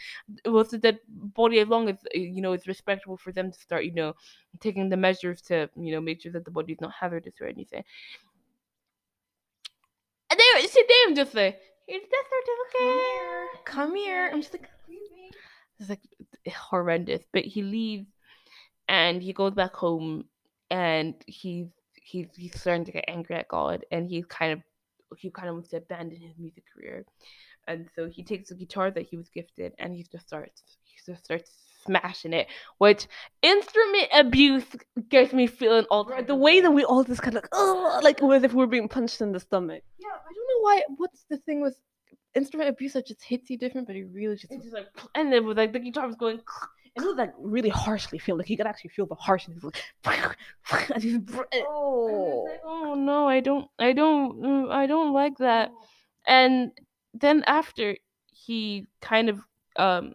with 0.44 0.70
the 0.70 0.78
dead 0.78 0.98
body 1.08 1.60
as 1.60 1.68
long 1.68 1.88
as 1.88 1.96
uh, 2.14 2.18
you 2.18 2.42
know 2.42 2.52
it's 2.52 2.66
respectable 2.66 3.16
for 3.16 3.32
them 3.32 3.52
to 3.52 3.58
start 3.58 3.84
you 3.84 3.92
know 3.94 4.14
taking 4.60 4.88
the 4.88 4.96
measures 4.96 5.40
to 5.42 5.70
you 5.76 5.92
know 5.92 6.00
make 6.00 6.22
sure 6.22 6.32
that 6.32 6.44
the 6.44 6.50
body 6.50 6.72
is 6.72 6.80
not 6.80 6.92
hazardous 6.92 7.34
or 7.40 7.46
anything 7.46 7.84
they 10.60 10.66
see 10.66 10.84
them 11.06 11.14
just 11.14 11.34
like, 11.34 11.58
here's 11.86 12.02
death 12.02 12.30
certificate. 12.30 13.64
Come 13.64 13.94
here. 13.94 14.30
I'm 14.32 14.40
just 14.40 14.52
like, 14.52 14.68
it's 15.78 15.88
like 15.88 16.00
horrendous. 16.54 17.22
But 17.32 17.44
he 17.44 17.62
leaves 17.62 18.06
and 18.88 19.22
he 19.22 19.32
goes 19.32 19.54
back 19.54 19.74
home 19.74 20.24
and 20.70 21.14
he's 21.26 21.68
he's 21.94 22.26
he's 22.36 22.60
starting 22.60 22.84
to 22.84 22.92
get 22.92 23.04
angry 23.08 23.36
at 23.36 23.48
God 23.48 23.84
and 23.90 24.08
he's 24.08 24.26
kind 24.26 24.52
of 24.52 24.60
he 25.16 25.30
kind 25.30 25.48
of 25.48 25.54
wants 25.54 25.70
to 25.70 25.78
abandon 25.78 26.20
his 26.20 26.36
music 26.38 26.64
career. 26.74 27.04
And 27.66 27.88
so 27.94 28.08
he 28.08 28.24
takes 28.24 28.48
the 28.48 28.54
guitar 28.54 28.90
that 28.90 29.06
he 29.06 29.16
was 29.16 29.28
gifted 29.28 29.74
and 29.78 29.94
he 29.94 30.04
just 30.10 30.26
starts 30.26 30.62
he 30.84 30.96
just 31.06 31.24
starts 31.24 31.52
smashing 31.84 32.32
it, 32.32 32.48
which 32.78 33.06
instrument 33.42 34.08
abuse 34.12 34.64
gets 35.08 35.32
me 35.32 35.46
feeling 35.46 35.84
all 35.90 36.04
right, 36.04 36.26
the 36.26 36.34
way 36.34 36.60
that 36.60 36.70
we 36.70 36.84
all 36.84 37.04
just 37.04 37.22
kind 37.22 37.36
of 37.36 37.42
like, 37.42 37.50
oh, 37.52 38.00
like 38.02 38.22
as 38.22 38.42
if 38.42 38.52
we're 38.52 38.66
being 38.66 38.88
punched 38.88 39.20
in 39.20 39.32
the 39.32 39.40
stomach. 39.40 39.82
Yeah, 39.98 40.08
I 40.08 40.32
don't 40.34 40.48
know 40.48 40.62
why. 40.62 40.82
What's 40.96 41.24
the 41.30 41.38
thing 41.38 41.60
with 41.60 41.78
instrument 42.34 42.70
abuse 42.70 42.92
that 42.94 43.06
just 43.06 43.22
hits 43.22 43.50
you 43.50 43.58
different, 43.58 43.86
but 43.86 43.96
it 43.96 44.06
really 44.12 44.36
just, 44.36 44.52
it's 44.52 44.64
just 44.64 44.74
like, 44.74 44.86
and 45.14 45.32
then 45.32 45.46
with 45.46 45.58
like 45.58 45.72
the 45.72 45.78
guitar 45.78 46.06
was 46.06 46.16
going. 46.16 46.40
And 46.96 47.04
it 47.04 47.08
was 47.08 47.18
like 47.18 47.32
really 47.38 47.68
harshly 47.68 48.18
feel 48.18 48.36
like 48.36 48.50
you 48.50 48.56
could 48.56 48.66
actually 48.66 48.90
feel 48.90 49.06
the 49.06 49.14
harshness. 49.14 49.62
Like, 49.62 50.18
oh, 51.68 52.46
like, 52.50 52.60
oh 52.64 52.94
no, 52.98 53.28
I 53.28 53.38
don't, 53.38 53.68
I 53.78 53.92
don't, 53.92 54.42
mm, 54.42 54.72
I 54.72 54.88
don't 54.88 55.12
like 55.12 55.38
that. 55.38 55.70
And 56.26 56.72
then 57.14 57.44
after 57.46 57.96
he 58.32 58.88
kind 59.00 59.28
of 59.28 59.38
um 59.76 60.14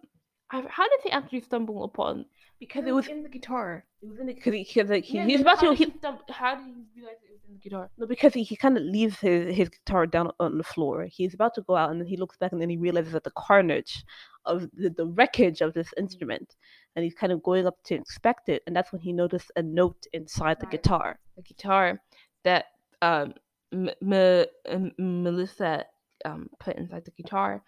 how 0.50 0.88
did 0.88 1.00
he 1.04 1.12
actually 1.12 1.42
stumble 1.42 1.84
upon? 1.84 2.26
Because 2.60 2.86
it 2.86 2.94
was 2.94 3.08
in 3.08 3.24
the 3.24 3.30
guitar. 3.30 3.84
It 4.02 4.08
was 4.08 4.20
in 4.20 4.28
the 4.28 4.34
because 4.34 4.54
he, 4.54 4.84
like, 4.84 5.04
he, 5.04 5.18
yeah, 5.18 5.26
he's 5.26 5.42
about 5.42 5.60
to. 5.60 5.74
He, 5.74 5.92
stumble, 5.98 6.22
how 6.30 6.56
did 6.56 6.66
he 6.66 6.86
realize 6.96 7.18
it 7.24 7.34
was 7.34 7.42
in 7.48 7.56
the 7.56 7.60
guitar? 7.60 7.90
No, 7.98 8.06
because 8.06 8.34
he, 8.34 8.44
he 8.44 8.56
kind 8.56 8.78
of 8.78 8.84
leaves 8.84 9.20
his, 9.20 9.56
his 9.56 9.70
guitar 9.70 10.08
down 10.08 10.32
on 10.40 10.58
the 10.58 10.64
floor. 10.64 11.06
He's 11.06 11.34
about 11.34 11.54
to 11.56 11.62
go 11.62 11.76
out, 11.76 11.92
and 11.92 12.00
then 12.00 12.08
he 12.08 12.16
looks 12.16 12.38
back, 12.38 12.54
and 12.54 12.62
then 12.62 12.70
he 12.70 12.78
realizes 12.78 13.12
that 13.14 13.24
the 13.24 13.32
carnage 13.32 14.06
of 14.46 14.70
the, 14.74 14.90
the 14.90 15.08
wreckage 15.08 15.62
of 15.62 15.74
this 15.74 15.94
instrument, 15.98 16.56
and 16.96 17.04
he's 17.04 17.16
kind 17.16 17.34
of 17.34 17.44
going 17.44 17.68
up 17.68 17.76
to 17.86 17.96
inspect 17.96 18.48
it, 18.48 18.64
and 18.68 18.76
that's 18.76 18.92
when 18.92 19.02
he 19.02 19.12
noticed 19.12 19.52
a 19.56 19.62
note 19.62 20.06
inside 20.14 20.60
the 20.60 20.68
guitar. 20.68 21.20
The 21.36 21.42
guitar 21.42 22.00
that 22.44 22.66
um 23.02 23.34
M- 23.74 23.90
M- 24.02 24.94
Melissa 24.98 25.86
um 26.24 26.50
put 26.60 26.78
inside 26.78 27.04
the 27.04 27.12
guitar, 27.12 27.64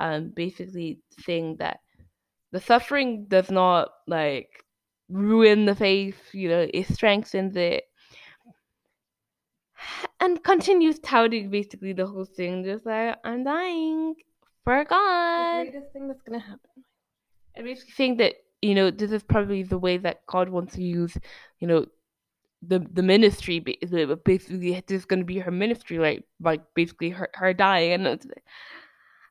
um 0.00 0.32
basically 0.34 1.00
saying 1.24 1.56
that 1.60 1.80
the 2.56 2.62
suffering 2.62 3.26
does 3.28 3.50
not 3.50 3.90
like 4.06 4.64
ruin 5.10 5.66
the 5.66 5.74
faith, 5.74 6.16
you 6.32 6.48
know, 6.48 6.66
it 6.72 6.88
strengthens 6.88 7.54
it. 7.54 7.84
And 10.20 10.42
continues 10.42 10.98
touting 11.00 11.50
basically 11.50 11.92
the 11.92 12.06
whole 12.06 12.24
thing, 12.24 12.64
just 12.64 12.86
like, 12.86 13.18
I'm 13.22 13.44
dying 13.44 14.14
for 14.64 14.82
God. 14.84 15.66
The 15.66 15.70
greatest 15.70 15.92
thing 15.92 16.08
that's 16.08 16.22
gonna 16.22 16.38
happen. 16.40 16.84
I 17.58 17.60
basically 17.60 17.92
think 17.92 18.18
that, 18.18 18.36
you 18.62 18.74
know, 18.74 18.90
this 18.90 19.12
is 19.12 19.22
probably 19.22 19.62
the 19.62 19.76
way 19.76 19.98
that 19.98 20.24
God 20.26 20.48
wants 20.48 20.76
to 20.76 20.82
use, 20.82 21.14
you 21.60 21.68
know, 21.68 21.84
the 22.62 22.78
the 22.90 23.02
ministry 23.02 23.60
basically 23.60 24.82
this 24.86 24.98
is 24.98 25.04
going 25.04 25.20
to 25.20 25.26
be 25.26 25.38
her 25.38 25.50
ministry 25.50 25.98
like 25.98 26.24
like 26.40 26.62
basically 26.74 27.10
her, 27.10 27.28
her 27.34 27.52
dying 27.52 28.06
and 28.06 28.32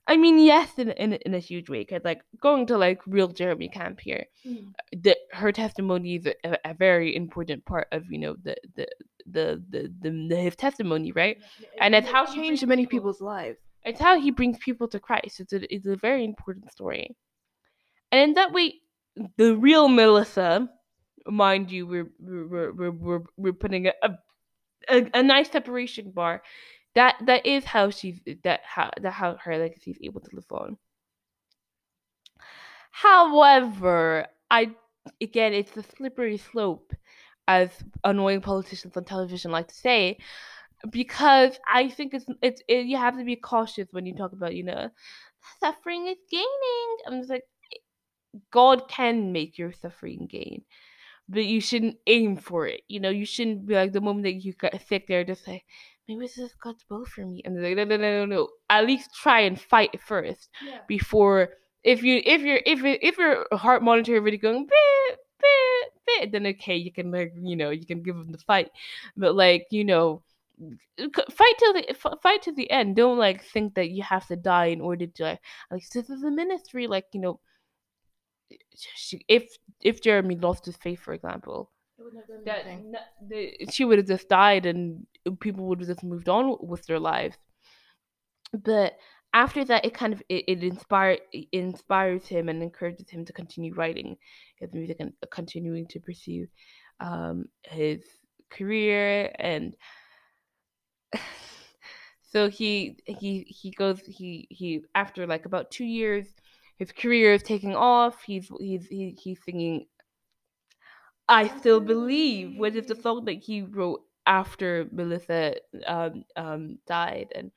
I 0.07 0.17
mean, 0.17 0.37
yes, 0.39 0.77
in 0.77 0.91
in, 0.91 1.13
in 1.13 1.33
a 1.33 1.39
huge 1.39 1.69
way, 1.69 1.79
because 1.79 2.01
like 2.03 2.21
going 2.39 2.67
to 2.67 2.77
like 2.77 3.01
real 3.07 3.27
Jeremy 3.27 3.69
camp 3.69 3.99
here, 3.99 4.25
mm. 4.45 4.71
the 4.91 5.17
her 5.31 5.51
testimony 5.51 6.15
is 6.17 6.27
a, 6.27 6.57
a, 6.63 6.73
very 6.75 7.15
important 7.15 7.65
part 7.65 7.87
of 7.91 8.03
you 8.11 8.19
know 8.19 8.35
the 8.43 8.55
the 8.75 8.87
the 9.25 9.63
the, 9.69 9.93
the, 10.01 10.27
the 10.29 10.35
his 10.35 10.55
testimony, 10.55 11.11
right? 11.11 11.37
and 11.79 11.95
it's 11.95 12.09
how 12.09 12.25
changed 12.25 12.65
many 12.67 12.85
people, 12.85 12.99
people's 12.99 13.21
lives. 13.21 13.57
It's 13.83 13.99
how 13.99 14.19
he 14.19 14.29
brings 14.31 14.57
people 14.59 14.87
to 14.89 14.99
Christ. 14.99 15.39
It's 15.39 15.53
a 15.53 15.73
it's 15.73 15.87
a 15.87 15.95
very 15.95 16.23
important 16.23 16.71
story, 16.71 17.15
and 18.11 18.21
in 18.21 18.33
that 18.35 18.53
way, 18.53 18.75
the 19.37 19.55
real 19.55 19.87
Melissa, 19.87 20.69
mind 21.25 21.71
you, 21.71 21.87
we're 21.87 22.11
we're 22.19 22.71
we're 22.73 22.91
we're, 22.91 23.23
we're 23.37 23.53
putting 23.53 23.87
a, 23.87 23.93
a 24.87 25.09
a 25.15 25.23
nice 25.23 25.49
separation 25.49 26.11
bar 26.11 26.43
that 26.95 27.15
that 27.25 27.45
is 27.45 27.65
how 27.65 27.89
she's 27.89 28.19
that 28.43 28.61
how 28.63 28.89
that 29.01 29.11
how 29.11 29.35
her 29.43 29.57
legacy 29.57 29.91
is 29.91 29.97
able 30.01 30.21
to 30.21 30.35
live 30.35 30.51
on. 30.51 30.77
However, 32.91 34.27
I 34.49 34.71
again 35.21 35.53
it's 35.53 35.75
a 35.77 35.83
slippery 35.83 36.37
slope, 36.37 36.93
as 37.47 37.69
annoying 38.03 38.41
politicians 38.41 38.95
on 38.97 39.05
television 39.05 39.51
like 39.51 39.67
to 39.67 39.75
say, 39.75 40.17
because 40.89 41.59
I 41.71 41.89
think 41.89 42.13
it's 42.13 42.25
it's 42.41 42.61
it, 42.67 42.85
you 42.85 42.97
have 42.97 43.17
to 43.17 43.25
be 43.25 43.35
cautious 43.35 43.87
when 43.91 44.05
you 44.05 44.15
talk 44.15 44.33
about 44.33 44.55
you 44.55 44.63
know 44.63 44.89
suffering 45.59 46.07
is 46.07 46.17
gaining. 46.31 46.97
I'm 47.07 47.19
just 47.19 47.29
like 47.29 47.43
God 48.51 48.87
can 48.89 49.31
make 49.31 49.57
your 49.57 49.71
suffering 49.73 50.27
gain, 50.29 50.63
but 51.29 51.45
you 51.45 51.61
shouldn't 51.61 51.97
aim 52.07 52.37
for 52.37 52.67
it. 52.67 52.81
You 52.87 52.99
know, 52.99 53.09
you 53.09 53.25
shouldn't 53.25 53.65
be 53.65 53.75
like 53.75 53.93
the 53.93 54.01
moment 54.01 54.23
that 54.23 54.33
you 54.33 54.53
get 54.53 54.87
sick 54.87 55.07
there, 55.07 55.23
just 55.23 55.45
say 55.45 55.63
maybe 56.07 56.21
this 56.21 56.37
is 56.37 56.53
God's 56.61 56.85
will 56.89 57.05
for 57.05 57.25
me. 57.25 57.41
And 57.45 57.61
like 57.61 57.75
no 57.75 57.83
no 57.83 57.97
no 57.97 58.19
no 58.19 58.25
no. 58.25 58.49
At 58.69 58.85
least 58.85 59.15
try 59.15 59.41
and 59.41 59.59
fight 59.59 60.01
first 60.01 60.49
Yeah. 60.61 60.79
before 60.87 61.49
if 61.83 62.03
you 62.03 62.21
if 62.25 62.41
you're 62.41 62.61
if 62.65 62.83
it, 62.83 62.99
if 63.03 63.17
your 63.17 63.45
heart 63.51 63.83
monitor 63.83 64.19
really 64.19 64.37
going 64.37 64.65
bit 64.65 65.19
bit 65.39 65.93
bit 66.05 66.31
then 66.31 66.47
okay 66.47 66.75
you 66.75 66.91
can 66.91 67.11
like 67.11 67.33
you 67.41 67.55
know 67.55 67.69
you 67.69 67.85
can 67.85 68.01
give 68.01 68.15
them 68.15 68.31
the 68.31 68.37
fight 68.39 68.71
but 69.15 69.35
like 69.35 69.67
you 69.69 69.83
know 69.83 70.23
fight 71.29 71.53
till 71.59 71.73
the 71.73 71.95
fight 72.23 72.41
to 72.41 72.51
the 72.53 72.69
end 72.71 72.95
don't 72.95 73.17
like 73.17 73.43
think 73.43 73.75
that 73.75 73.89
you 73.89 74.01
have 74.01 74.25
to 74.27 74.35
die 74.35 74.67
in 74.67 74.81
order 74.81 75.05
to 75.05 75.23
like, 75.23 75.39
like 75.69 75.89
this 75.89 76.09
is 76.09 76.23
a 76.23 76.31
ministry 76.31 76.87
like 76.87 77.05
you 77.13 77.19
know 77.19 77.39
if 79.27 79.57
if 79.81 80.01
jeremy 80.01 80.35
lost 80.35 80.65
his 80.65 80.77
faith 80.77 80.99
for 80.99 81.13
example 81.13 81.71
that 82.45 82.65
n- 82.65 82.95
the, 83.21 83.53
she 83.71 83.85
would 83.85 83.97
have 83.97 84.07
just 84.07 84.29
died 84.29 84.65
and 84.65 85.05
people 85.39 85.65
would 85.65 85.79
have 85.79 85.87
just 85.89 86.03
moved 86.03 86.29
on 86.29 86.57
with 86.61 86.85
their 86.85 86.99
lives. 86.99 87.37
But 88.53 88.97
after 89.33 89.65
that 89.65 89.85
it 89.85 89.93
kind 89.93 90.13
of 90.13 90.23
it, 90.29 90.45
it 90.47 90.63
inspired 90.63 91.19
it 91.33 91.47
inspires 91.51 92.27
him 92.27 92.47
and 92.49 92.63
encourages 92.63 93.09
him 93.09 93.25
to 93.25 93.33
continue 93.33 93.73
writing 93.73 94.17
his 94.57 94.73
music 94.73 94.97
and 94.99 95.13
continuing 95.31 95.87
to 95.87 95.99
pursue 95.99 96.47
um 97.01 97.45
his 97.65 98.01
career 98.49 99.33
and 99.39 99.75
so 102.21 102.49
he 102.49 102.97
he 103.07 103.43
he 103.47 103.71
goes 103.71 103.99
he 104.05 104.47
he 104.49 104.81
after 104.95 105.25
like 105.27 105.45
about 105.45 105.71
two 105.71 105.85
years 105.85 106.27
his 106.77 106.91
career 106.91 107.31
is 107.33 107.41
taking 107.41 107.73
off. 107.73 108.21
He's 108.23 108.51
he's 108.59 108.87
he, 108.87 109.17
he's 109.17 109.39
singing 109.45 109.85
i 111.27 111.47
still 111.57 111.79
believe 111.79 112.57
which 112.57 112.75
is 112.75 112.87
the 112.87 112.95
song 112.95 113.25
that 113.25 113.43
he 113.43 113.61
wrote 113.61 114.01
after 114.27 114.87
melissa 114.91 115.55
um 115.87 116.23
um 116.35 116.77
died? 116.87 117.27
And 117.35 117.51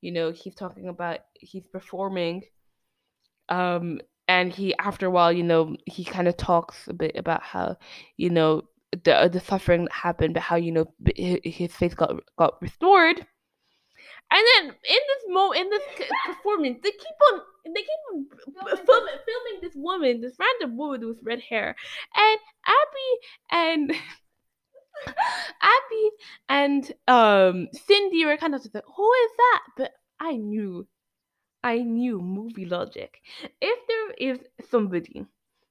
you 0.00 0.12
know 0.12 0.30
he's 0.30 0.54
talking 0.54 0.88
about 0.88 1.20
he's 1.34 1.66
performing 1.66 2.42
um 3.48 4.00
and 4.28 4.52
he 4.52 4.74
after 4.78 5.06
a 5.06 5.10
while 5.10 5.32
you 5.32 5.42
know 5.42 5.76
he 5.86 6.04
kind 6.04 6.28
of 6.28 6.36
talks 6.36 6.88
a 6.88 6.92
bit 6.92 7.16
about 7.16 7.42
how 7.42 7.76
you 8.16 8.30
know 8.30 8.62
the 8.92 9.28
the 9.32 9.40
suffering 9.40 9.84
that 9.84 9.92
happened 9.92 10.34
but 10.34 10.42
how 10.42 10.56
you 10.56 10.72
know 10.72 10.86
his 11.16 11.72
faith 11.72 11.96
got 11.96 12.14
got 12.36 12.60
restored. 12.60 13.26
And 14.30 14.46
then 14.54 14.64
in 14.66 14.72
this 15.08 15.24
mo 15.28 15.50
in 15.52 15.68
this 15.70 15.82
performance 16.26 16.78
they 16.82 16.90
keep 16.90 17.18
on 17.32 17.40
they 17.64 17.80
keep 17.80 18.02
on 18.12 18.24
b- 18.24 18.76
film, 18.86 19.04
filming 19.26 19.60
this 19.62 19.74
woman 19.74 20.20
this 20.20 20.36
random 20.38 20.76
woman 20.76 21.06
with 21.06 21.18
red 21.22 21.40
hair 21.40 21.74
and 22.16 22.38
abby 22.66 23.10
and 23.50 23.92
abby 25.62 26.10
and 26.48 26.92
um 27.08 27.68
cindy 27.72 28.24
were 28.24 28.36
kind 28.36 28.54
of 28.54 28.62
just 28.62 28.74
like 28.74 28.84
who 28.96 29.12
is 29.12 29.30
that 29.38 29.62
but 29.76 29.92
i 30.20 30.36
knew 30.36 30.86
I 31.64 31.78
knew 31.78 32.20
movie 32.20 32.66
logic. 32.66 33.20
If 33.60 33.78
there 33.88 34.12
is 34.30 34.38
somebody 34.70 35.26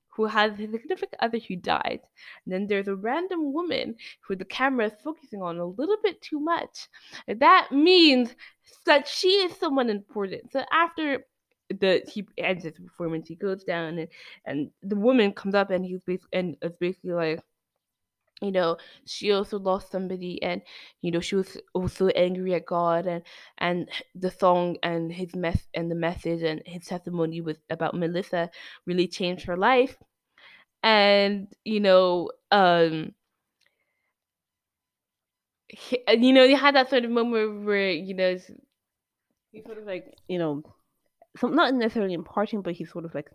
who 0.10 0.26
has 0.26 0.54
a 0.54 0.68
significant 0.72 1.16
other 1.20 1.40
who 1.40 1.56
died, 1.56 2.02
then 2.48 2.68
there's 2.68 2.88
a 2.90 2.96
random 2.96 3.54
woman 3.54 3.96
who 4.28 4.36
the 4.36 4.46
camera 4.46 4.88
is 4.88 4.94
focusing 5.04 5.42
on 5.42 5.60
a 5.60 5.66
little 5.66 5.98
bit 6.04 6.22
too 6.22 6.40
much. 6.40 6.90
That 7.28 7.72
means 7.72 8.36
that 8.86 9.08
she 9.08 9.30
is 9.30 9.56
someone 9.58 9.90
important. 9.90 10.52
So 10.52 10.66
after 10.72 11.26
the 11.74 12.04
he 12.12 12.28
ends 12.38 12.64
his 12.64 12.80
performance, 12.80 13.28
he 13.28 13.36
goes 13.36 13.64
down 13.64 13.98
and 14.00 14.10
and 14.46 14.72
the 14.82 14.96
woman 14.96 15.34
comes 15.34 15.56
up 15.56 15.70
and 15.72 15.86
he's 15.86 16.04
basically 16.04 16.40
and 16.40 16.58
it's 16.62 16.78
basically 16.78 17.12
like 17.14 17.44
you 18.42 18.52
know 18.52 18.78
she 19.06 19.32
also 19.32 19.60
lost 19.60 19.92
somebody 19.92 20.42
and 20.42 20.62
you 21.02 21.12
know 21.12 21.20
she 21.20 21.36
was 21.36 21.58
also 21.74 22.08
angry 22.10 22.54
at 22.56 22.66
god 22.66 23.06
and 23.06 23.24
and 23.60 23.90
the 24.16 24.32
song 24.32 24.78
and 24.82 25.14
his 25.14 25.36
mess 25.36 25.70
and 25.76 25.92
the 25.92 25.96
message 25.96 26.42
and 26.42 26.62
his 26.66 26.86
testimony 26.88 27.40
was 27.42 27.58
about 27.70 27.94
melissa 27.96 28.50
really 28.86 29.08
changed 29.08 29.46
her 29.46 29.58
life. 29.58 29.98
And 30.84 31.54
you 31.66 31.80
know 31.82 32.32
um 32.52 33.16
he- 35.70 36.04
you 36.10 36.34
know 36.34 36.44
you 36.44 36.56
had 36.58 36.76
that 36.76 36.90
sort 36.90 37.06
of 37.06 37.12
moment 37.12 37.66
where 37.66 37.92
you 37.92 38.14
know 38.14 38.38
He's 39.52 39.66
sort 39.66 39.78
of 39.78 39.86
like 39.86 40.18
you 40.28 40.38
know, 40.38 40.64
some 41.38 41.56
not 41.56 41.74
necessarily 41.74 42.14
imparting, 42.14 42.62
but 42.62 42.74
he's 42.74 42.92
sort 42.92 43.06
of 43.06 43.14
like 43.16 43.30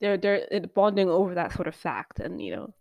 they're 0.00 0.16
they're 0.16 0.60
bonding 0.74 1.08
over 1.08 1.34
that 1.34 1.52
sort 1.52 1.68
of 1.68 1.74
fact, 1.74 2.20
and 2.20 2.40
you 2.42 2.54
know, 2.54 2.74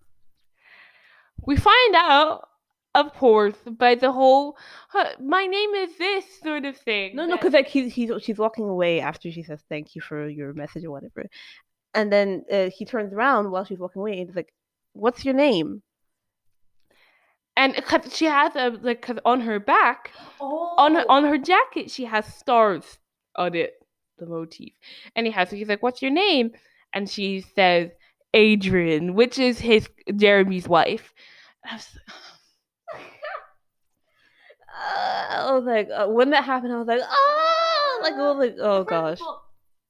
we 1.46 1.56
find 1.56 1.96
out 1.96 2.48
of 2.96 3.14
course 3.14 3.56
by 3.66 3.96
the 3.96 4.12
whole 4.12 4.58
"Huh, 4.90 5.12
my 5.20 5.46
name 5.46 5.72
is 5.76 5.98
this 5.98 6.26
sort 6.42 6.66
of 6.66 6.76
thing 6.78 7.16
no, 7.16 7.26
no, 7.26 7.36
because 7.36 7.54
like 7.54 7.68
he's 7.68 7.94
he's 7.94 8.12
she's 8.24 8.38
walking 8.40 8.68
away 8.68 9.00
after 9.00 9.32
she 9.32 9.44
says 9.44 9.62
thank 9.70 9.96
you 9.96 10.02
for 10.02 10.28
your 10.28 10.54
message 10.54 10.84
or 10.84 10.92
whatever, 10.92 11.26
and 11.94 12.12
then 12.12 12.44
uh, 12.52 12.70
he 12.76 12.86
turns 12.86 13.14
around 13.14 13.52
while 13.52 13.66
she's 13.66 13.80
walking 13.80 14.00
away 14.00 14.20
and 14.20 14.28
he's 14.30 14.36
like, 14.36 14.54
"What's 14.94 15.24
your 15.26 15.34
name?" 15.36 15.84
and 17.56 17.76
cause 17.86 18.16
she 18.16 18.26
has 18.26 18.56
a 18.56 18.70
like 18.82 19.02
cause 19.02 19.18
on 19.26 19.42
her 19.42 19.60
back 19.60 20.12
Oh. 20.40 20.76
on 20.78 20.94
her 20.96 21.06
on 21.10 21.24
her 21.26 21.38
jacket 21.38 21.90
she 21.90 22.06
has 22.06 22.26
stars 22.34 23.00
on 23.38 23.56
it 23.56 23.74
the 24.20 24.26
motif 24.26 24.74
anyhow 25.16 25.46
so 25.46 25.56
he's 25.56 25.68
like 25.68 25.84
what's 25.84 26.02
your 26.02 26.12
name 26.12 26.52
and 26.94 27.10
she 27.10 27.42
says 27.56 27.92
adrienne 28.36 29.14
which 29.14 29.38
is 29.40 29.60
his 29.60 29.88
jeremy's 30.16 30.68
wife 30.68 31.14
I 31.66 31.76
was- 31.76 32.00
I 34.80 35.52
was 35.52 35.64
like, 35.66 35.90
uh, 35.94 36.08
when 36.08 36.30
that 36.32 36.44
happened, 36.44 36.72
I 36.74 36.78
was 36.78 36.88
like, 36.88 37.02
oh, 37.04 38.00
like, 38.04 38.14
oh, 38.16 38.32
like, 38.34 38.56
oh 38.60 38.84
gosh. 38.84 39.20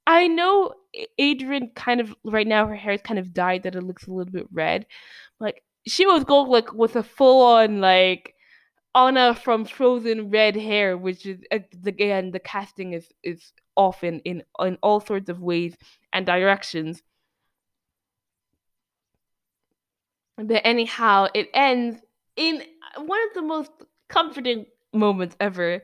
I 0.05 0.27
know 0.27 0.73
Adrienne 1.19 1.71
kind 1.75 1.99
of 1.99 2.15
right 2.23 2.47
now 2.47 2.65
her 2.67 2.75
hair 2.75 2.93
is 2.93 3.01
kind 3.01 3.19
of 3.19 3.33
dyed 3.33 3.63
that 3.63 3.75
it 3.75 3.83
looks 3.83 4.07
a 4.07 4.11
little 4.11 4.31
bit 4.31 4.47
red. 4.51 4.85
Like 5.39 5.61
she 5.85 6.05
was 6.05 6.23
going 6.23 6.49
like 6.49 6.73
with 6.73 6.95
a 6.95 7.03
full 7.03 7.45
on 7.45 7.81
like 7.81 8.33
Anna 8.95 9.35
from 9.35 9.65
Frozen 9.65 10.29
red 10.29 10.55
hair, 10.55 10.97
which 10.97 11.25
is 11.25 11.39
uh, 11.51 11.59
again 11.85 12.31
the 12.31 12.39
casting 12.39 12.93
is 12.93 13.07
is 13.23 13.53
often 13.75 14.19
in 14.19 14.43
in 14.59 14.77
all 14.81 14.99
sorts 14.99 15.29
of 15.29 15.41
ways 15.41 15.75
and 16.13 16.25
directions. 16.25 17.03
But 20.37 20.61
anyhow, 20.63 21.27
it 21.33 21.49
ends 21.53 21.99
in 22.35 22.61
one 22.97 23.19
of 23.27 23.33
the 23.33 23.41
most 23.41 23.71
comforting 24.07 24.65
moments 24.93 25.35
ever. 25.39 25.83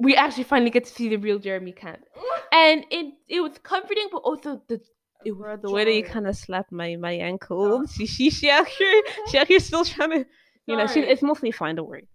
We 0.00 0.14
actually 0.14 0.44
finally 0.44 0.70
get 0.70 0.84
to 0.84 0.92
see 0.92 1.08
the 1.08 1.16
real 1.16 1.40
Jeremy 1.40 1.72
Camp 1.72 2.04
and 2.52 2.84
it 2.90 3.14
it 3.28 3.40
was 3.40 3.58
comforting, 3.62 4.08
but 4.10 4.18
also 4.18 4.60
the 4.68 4.80
it 5.24 5.32
was 5.32 5.58
the 5.60 5.70
way 5.70 5.84
that 5.84 5.92
you 5.92 6.04
kind 6.04 6.26
of 6.26 6.36
slapped 6.36 6.72
my 6.72 6.96
my 6.96 7.12
ankle. 7.12 7.86
She 7.94 8.06
she 8.06 8.30
she 8.30 8.50
out 8.50 8.66
here 8.66 9.02
she 9.28 9.38
out 9.38 9.48
here 9.48 9.60
still 9.60 9.84
trying 9.84 10.10
to 10.10 10.26
you 10.68 10.76
know 10.76 10.86
she 10.86 11.00
it's 11.00 11.22
mostly 11.22 11.52
fine. 11.52 11.76
Don't 11.76 11.88
worry. 11.88 12.08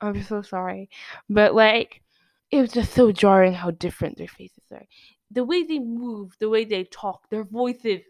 I'm 0.00 0.22
so 0.22 0.42
sorry, 0.42 0.90
but 1.28 1.54
like 1.54 2.02
it 2.50 2.60
was 2.60 2.72
just 2.72 2.92
so 2.94 3.12
jarring 3.12 3.52
how 3.54 3.70
different 3.72 4.18
their 4.18 4.28
faces 4.28 4.64
are. 4.72 4.84
The 5.30 5.44
way 5.44 5.64
they 5.64 5.80
move, 5.80 6.36
the 6.38 6.48
way 6.48 6.64
they 6.64 6.84
talk, 6.84 7.28
their 7.30 7.44
voices. 7.44 8.02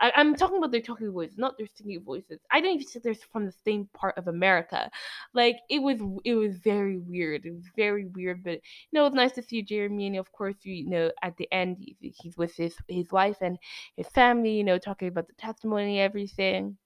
I, 0.00 0.12
I'm 0.16 0.34
talking 0.34 0.56
about 0.58 0.70
their 0.72 0.80
talking 0.80 1.10
voices, 1.12 1.36
not 1.36 1.58
their 1.58 1.66
singing 1.74 2.02
voices. 2.02 2.40
I 2.50 2.60
don't 2.60 2.72
even 2.74 2.86
think 2.86 3.04
they're 3.04 3.14
from 3.14 3.44
the 3.46 3.52
same 3.66 3.90
part 3.92 4.16
of 4.16 4.28
America. 4.28 4.90
Like 5.34 5.58
it 5.68 5.80
was, 5.80 6.00
it 6.24 6.34
was 6.34 6.56
very 6.58 6.98
weird. 6.98 7.44
It 7.44 7.52
was 7.52 7.66
very 7.76 8.06
weird, 8.06 8.42
but 8.44 8.54
you 8.54 8.92
know, 8.92 9.06
it's 9.06 9.14
nice 9.16 9.32
to 9.32 9.42
see 9.42 9.62
Jeremy, 9.62 10.06
and 10.06 10.16
of 10.16 10.32
course, 10.32 10.56
you 10.62 10.88
know, 10.88 11.10
at 11.22 11.36
the 11.36 11.52
end, 11.52 11.76
he- 11.80 12.14
he's 12.22 12.36
with 12.38 12.54
his 12.56 12.76
his 12.88 13.10
wife 13.12 13.38
and 13.42 13.58
his 13.96 14.08
family. 14.08 14.52
You 14.52 14.64
know, 14.64 14.78
talking 14.78 15.08
about 15.08 15.26
the 15.28 15.34
testimony, 15.34 16.00
everything. 16.00 16.78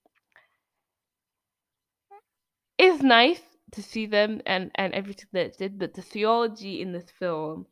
It's 2.86 3.02
nice 3.02 3.40
to 3.73 3.82
see 3.82 4.05
them 4.05 4.43
and 4.44 4.70
and 4.74 4.93
everything 4.93 5.28
that 5.32 5.47
it 5.47 5.59
did, 5.59 5.78
but 5.78 5.94
the 5.94 6.02
theology 6.02 6.82
in 6.82 6.93
this 6.93 7.11
film, 7.19 7.65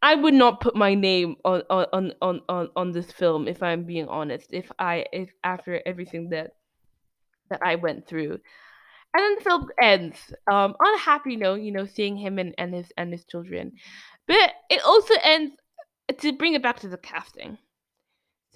I 0.00 0.14
would 0.14 0.32
not 0.32 0.62
put 0.62 0.74
my 0.74 0.94
name 0.94 1.36
on 1.44 1.62
on 1.68 1.86
on 1.92 2.12
on 2.22 2.40
on, 2.48 2.68
on 2.74 2.92
this 2.92 3.12
film 3.12 3.46
if 3.46 3.62
I'm 3.62 3.84
being 3.84 4.08
honest. 4.08 4.54
If 4.54 4.72
I 4.78 5.04
if 5.12 5.28
after 5.44 5.82
everything 5.84 6.30
that 6.30 6.52
that 7.50 7.60
I 7.62 7.74
went 7.74 8.08
through. 8.08 8.40
And 9.12 9.22
then 9.22 9.34
the 9.36 9.44
film 9.44 9.68
ends 9.82 10.16
um, 10.50 10.74
on 10.80 10.94
a 10.94 10.98
happy 10.98 11.36
note, 11.36 11.60
you 11.60 11.70
know, 11.70 11.84
seeing 11.84 12.16
him 12.16 12.38
and, 12.38 12.54
and 12.56 12.72
his 12.72 12.90
and 12.96 13.12
his 13.12 13.24
children. 13.26 13.72
But 14.26 14.50
it 14.70 14.82
also 14.82 15.14
ends 15.22 15.54
to 16.20 16.32
bring 16.32 16.54
it 16.54 16.62
back 16.62 16.80
to 16.80 16.88
the 16.88 16.96
casting. 16.96 17.58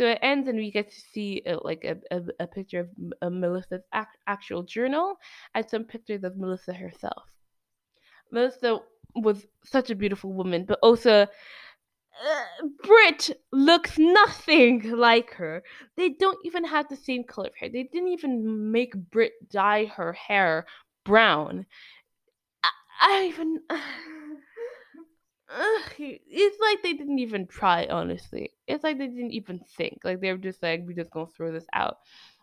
So 0.01 0.07
it 0.07 0.19
ends, 0.23 0.49
and 0.49 0.57
we 0.57 0.71
get 0.71 0.91
to 0.91 0.99
see 1.13 1.43
uh, 1.47 1.59
like 1.61 1.85
a, 1.85 1.99
a, 2.11 2.23
a 2.41 2.47
picture 2.47 2.89
of 3.21 3.33
Melissa's 3.35 3.83
ac- 3.95 4.07
actual 4.27 4.63
journal 4.63 5.17
and 5.55 5.69
some 5.69 5.85
pictures 5.85 6.25
of 6.25 6.39
Melissa 6.39 6.73
herself. 6.73 7.25
Melissa 8.33 8.79
was 9.15 9.45
such 9.63 9.91
a 9.91 9.95
beautiful 9.95 10.33
woman, 10.33 10.65
but 10.67 10.79
also 10.83 11.25
uh, 11.25 12.67
Britt 12.83 13.43
looks 13.53 13.99
nothing 13.99 14.91
like 14.91 15.35
her. 15.35 15.63
They 15.99 16.09
don't 16.09 16.39
even 16.47 16.65
have 16.65 16.89
the 16.89 16.97
same 16.97 17.23
color 17.25 17.49
of 17.49 17.57
hair. 17.57 17.69
They 17.69 17.83
didn't 17.83 18.09
even 18.09 18.73
make 18.73 18.95
Britt 18.97 19.51
dye 19.51 19.85
her 19.85 20.15
hair 20.15 20.65
brown. 21.05 21.67
I, 22.65 22.71
I 23.03 23.27
even. 23.27 23.61
Ugh, 25.53 25.93
it's 25.99 26.59
like 26.61 26.83
they 26.83 26.93
didn't 26.93 27.19
even 27.19 27.47
try, 27.47 27.87
honestly. 27.87 28.53
It's 28.69 28.85
like 28.85 28.99
they 28.99 29.09
didn't 29.09 29.33
even 29.33 29.61
think. 29.77 29.99
Like 30.05 30.21
they 30.21 30.31
were 30.33 30.39
just 30.39 30.63
like, 30.63 30.85
we're 30.87 30.95
just 30.95 31.11
gonna 31.11 31.27
throw 31.27 31.53
this 31.53 31.67
out. 31.73 31.99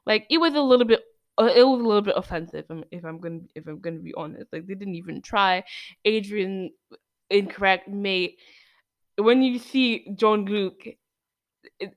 Like 0.06 0.26
it 0.30 0.40
was 0.40 0.54
a 0.56 0.62
little 0.62 0.86
bit 0.86 1.02
uh, 1.40 1.52
it 1.56 1.64
was 1.64 1.80
a 1.80 1.84
little 1.84 2.02
bit 2.02 2.16
offensive 2.18 2.66
if 2.92 3.06
I'm 3.06 3.20
gonna 3.20 3.42
if 3.56 3.68
I'm 3.68 3.80
gonna 3.80 4.00
be 4.00 4.14
honest. 4.16 4.52
Like 4.52 4.66
they 4.66 4.74
didn't 4.74 4.96
even 4.96 5.22
try. 5.22 5.64
Adrienne 6.06 6.72
incorrect 7.30 7.88
mate. 7.88 8.40
When 9.18 9.42
you 9.42 9.60
see 9.60 10.12
John 10.16 10.46
Luke, 10.46 10.88
it, 11.80 11.94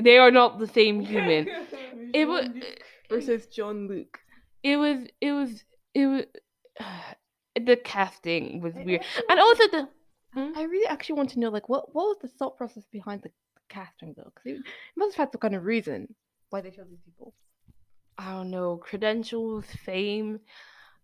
they 0.00 0.18
are 0.18 0.30
not 0.30 0.58
the 0.58 0.66
same 0.66 1.00
human. 1.00 1.48
it 2.14 2.26
was 2.26 2.48
versus 3.08 3.46
John 3.46 3.86
Luke. 3.88 4.18
It 4.62 4.76
was 4.76 5.06
it 5.20 5.32
was 5.32 5.64
it 5.94 6.06
was 6.06 6.24
uh, 6.80 7.14
the 7.64 7.76
casting 7.76 8.60
was 8.60 8.74
weird, 8.74 9.04
and 9.28 9.38
also 9.38 9.64
the. 9.68 9.88
Hmm? 10.34 10.52
I 10.56 10.62
really 10.62 10.86
actually 10.86 11.16
want 11.16 11.30
to 11.30 11.40
know, 11.40 11.50
like, 11.50 11.68
what 11.68 11.94
what 11.94 12.04
was 12.04 12.18
the 12.22 12.28
thought 12.28 12.56
process 12.56 12.84
behind 12.92 13.22
the 13.22 13.30
casting, 13.68 14.14
though? 14.16 14.30
Because 14.34 14.58
it, 14.58 14.60
it 14.60 14.64
must 14.96 15.16
have 15.16 15.26
had 15.28 15.32
some 15.32 15.40
kind 15.40 15.54
of 15.54 15.64
reason 15.64 16.14
why 16.50 16.60
they 16.60 16.70
chose 16.70 16.86
these 16.88 17.00
people. 17.04 17.34
I 18.18 18.32
don't 18.32 18.50
know, 18.50 18.76
credentials, 18.76 19.64
fame, 19.66 20.40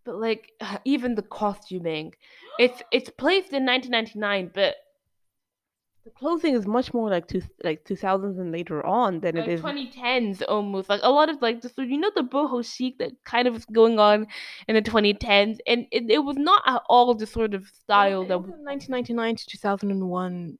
but 0.04 0.16
like 0.16 0.52
even 0.84 1.14
the 1.14 1.22
costuming. 1.22 2.14
It's 2.58 2.82
it's 2.92 3.10
placed 3.10 3.52
in 3.52 3.66
1999, 3.66 4.52
but 4.54 4.76
the 6.06 6.12
clothing 6.12 6.54
is 6.54 6.68
much 6.68 6.94
more 6.94 7.10
like 7.10 7.26
two 7.26 7.42
like 7.64 7.84
2000s 7.84 8.38
and 8.38 8.52
later 8.52 8.86
on 8.86 9.18
than 9.18 9.34
like 9.34 9.48
it 9.48 9.54
is 9.54 9.60
2010s 9.60 10.40
almost 10.48 10.88
like 10.88 11.00
a 11.02 11.10
lot 11.10 11.28
of 11.28 11.42
like 11.42 11.60
the 11.60 11.68
so 11.68 11.82
you 11.82 11.98
know 11.98 12.12
the 12.14 12.22
boho 12.22 12.64
chic 12.64 12.96
that 12.98 13.10
kind 13.24 13.48
of 13.48 13.54
was 13.54 13.64
going 13.64 13.98
on 13.98 14.24
in 14.68 14.76
the 14.76 14.82
2010s 14.82 15.58
and 15.66 15.86
it, 15.90 16.04
it 16.08 16.20
was 16.20 16.36
not 16.36 16.62
at 16.64 16.80
all 16.88 17.12
the 17.12 17.26
sort 17.26 17.54
of 17.54 17.66
style 17.66 18.20
well, 18.20 18.28
that 18.28 18.38
was 18.38 18.50
1999 18.50 19.34
to 19.34 19.46
2001 19.46 20.56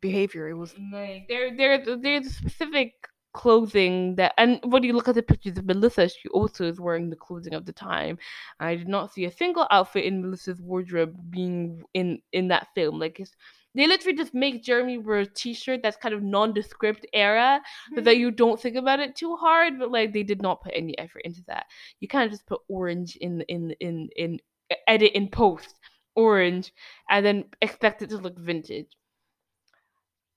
behavior 0.00 0.50
it 0.50 0.54
was 0.54 0.74
like 0.92 1.26
there 1.28 1.56
there 1.56 1.96
there's 1.96 2.36
specific 2.36 2.92
clothing 3.32 4.16
that 4.16 4.34
and 4.36 4.60
when 4.64 4.82
you 4.82 4.92
look 4.92 5.08
at 5.08 5.14
the 5.14 5.22
pictures 5.22 5.56
of 5.56 5.64
Melissa, 5.64 6.08
she 6.08 6.28
also 6.30 6.64
is 6.64 6.80
wearing 6.80 7.10
the 7.10 7.14
clothing 7.16 7.54
of 7.54 7.64
the 7.64 7.72
time. 7.72 8.18
I 8.58 8.74
did 8.74 8.88
not 8.88 9.12
see 9.12 9.24
a 9.24 9.30
single 9.30 9.68
outfit 9.70 10.04
in 10.04 10.20
Melissa's 10.20 10.60
wardrobe 10.60 11.14
being 11.30 11.84
in 11.94 12.20
in 12.32 12.48
that 12.48 12.66
film. 12.74 12.98
Like 12.98 13.20
it's 13.20 13.36
they 13.74 13.86
literally 13.86 14.16
just 14.16 14.34
make 14.34 14.64
Jeremy 14.64 14.98
wear 14.98 15.20
a 15.20 15.26
t-shirt 15.26 15.80
that's 15.82 15.96
kind 15.96 16.14
of 16.14 16.22
nondescript 16.22 17.06
era 17.12 17.60
mm-hmm. 17.60 17.94
so 17.96 18.00
that 18.02 18.16
you 18.16 18.30
don't 18.30 18.60
think 18.60 18.76
about 18.76 19.00
it 19.00 19.14
too 19.14 19.36
hard, 19.36 19.78
but 19.78 19.90
like 19.90 20.12
they 20.12 20.22
did 20.22 20.42
not 20.42 20.62
put 20.62 20.72
any 20.74 20.98
effort 20.98 21.22
into 21.24 21.42
that. 21.46 21.66
You 22.00 22.08
kind 22.08 22.24
of 22.24 22.30
just 22.30 22.46
put 22.46 22.60
orange 22.68 23.16
in 23.16 23.42
in 23.42 23.72
in 23.80 24.08
in 24.16 24.38
edit 24.86 25.12
in 25.12 25.28
post 25.28 25.74
orange 26.16 26.72
and 27.08 27.24
then 27.24 27.44
expect 27.62 28.02
it 28.02 28.10
to 28.10 28.18
look 28.18 28.38
vintage. 28.38 28.88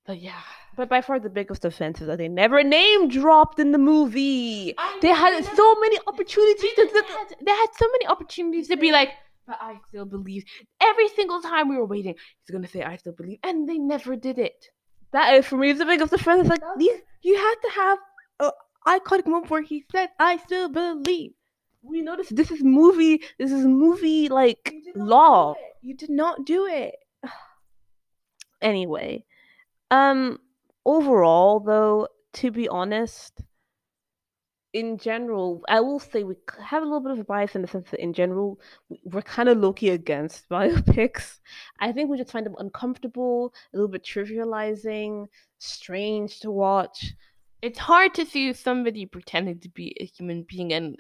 But 0.06 0.20
yeah. 0.20 0.42
But 0.76 0.90
by 0.90 1.02
far 1.02 1.20
the 1.20 1.30
biggest 1.30 1.66
offense 1.66 2.02
is 2.02 2.08
that 2.08 2.18
they 2.18 2.28
never 2.28 2.64
name 2.64 3.08
dropped 3.08 3.60
in 3.60 3.72
the 3.72 3.78
movie. 3.78 4.74
I 4.78 5.00
they 5.02 5.10
had 5.10 5.44
so 5.44 5.76
many 5.80 6.00
opportunities 6.08 6.72
they, 6.76 6.84
to, 6.84 7.04
had, 7.08 7.36
they 7.46 7.52
had 7.52 7.68
so 7.78 7.88
many 7.92 8.08
opportunities 8.08 8.68
to 8.70 8.78
be 8.78 8.92
like, 8.92 9.10
but 9.48 9.58
I 9.62 9.80
still 9.88 10.06
believe. 10.06 10.46
Every 10.82 11.10
single 11.10 11.42
time 11.42 11.70
we 11.70 11.78
were 11.78 11.86
waiting, 11.86 12.16
he's 12.16 12.54
gonna 12.54 12.68
say 12.68 12.84
I 12.84 12.98
still 12.98 13.14
believe, 13.14 13.40
and 13.44 13.68
they 13.68 13.78
never 13.78 14.16
did 14.16 14.40
it. 14.40 14.70
That 15.12 15.36
is 15.36 15.46
for 15.46 15.58
me 15.58 15.74
the 15.74 15.86
biggest 15.86 16.14
offense. 16.14 16.42
It's 16.42 16.50
like 16.50 16.62
these 16.78 17.00
you 17.22 17.36
had 17.36 17.56
to 17.56 17.70
have 17.76 17.98
a 18.40 18.52
iconic 18.88 19.28
moment 19.28 19.50
where 19.50 19.62
he 19.62 19.84
said 19.92 20.10
I 20.20 20.38
still 20.38 20.70
believe. 20.70 21.34
We 21.82 22.02
noticed 22.02 22.36
this 22.36 22.52
is 22.52 22.64
movie. 22.64 23.22
This 23.38 23.52
is 23.52 23.66
movie 23.66 24.30
like 24.30 24.74
law. 24.96 25.56
You 25.82 25.96
did 25.96 26.10
not 26.10 26.46
do 26.46 26.66
it. 26.66 26.96
anyway, 28.62 29.26
um, 29.92 30.40
overall, 30.86 31.60
though, 31.60 32.08
to 32.34 32.52
be 32.52 32.70
honest, 32.70 33.42
in 34.74 34.98
general, 34.98 35.62
I 35.70 35.80
will 35.82 36.00
say 36.00 36.24
we 36.24 36.36
have 36.60 36.82
a 36.82 36.86
little 36.86 37.00
bit 37.00 37.12
of 37.12 37.20
a 37.20 37.24
bias 37.24 37.56
in 37.56 37.62
the 37.62 37.68
sense 37.68 37.92
that, 37.92 38.02
in 38.02 38.12
general, 38.12 38.60
we're 39.04 39.22
kind 39.22 39.48
of 39.48 39.60
low 39.60 39.76
against 39.82 40.50
biopics. 40.50 41.40
I 41.80 41.92
think 41.92 42.10
we 42.10 42.18
just 42.18 42.32
find 42.32 42.46
them 42.46 42.56
uncomfortable, 42.58 43.54
a 43.74 43.78
little 43.78 43.88
bit 43.88 44.04
trivializing, 44.04 45.28
strange 45.60 46.40
to 46.40 46.52
watch. 46.52 47.14
It's 47.62 47.80
hard 47.80 48.16
to 48.16 48.26
see 48.26 48.52
somebody 48.54 49.06
pretending 49.06 49.60
to 49.60 49.70
be 49.70 49.96
a 50.00 50.06
human 50.06 50.44
being 50.44 50.74
and 50.74 50.98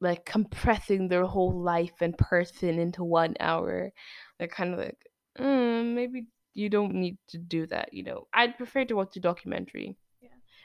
like 0.00 0.24
compressing 0.24 1.08
their 1.08 1.24
whole 1.24 1.60
life 1.60 2.00
and 2.00 2.16
person 2.16 2.78
into 2.78 3.02
one 3.02 3.34
hour. 3.40 3.92
They're 4.38 4.48
kind 4.48 4.72
of 4.74 4.78
like, 4.78 4.98
mm, 5.38 5.94
maybe 5.94 6.26
you 6.54 6.70
don't 6.70 6.94
need 6.94 7.18
to 7.28 7.38
do 7.38 7.66
that. 7.66 7.92
You 7.92 8.04
know, 8.04 8.28
I'd 8.32 8.56
prefer 8.56 8.84
to 8.84 8.94
watch 8.94 9.16
a 9.16 9.20
documentary. 9.20 9.96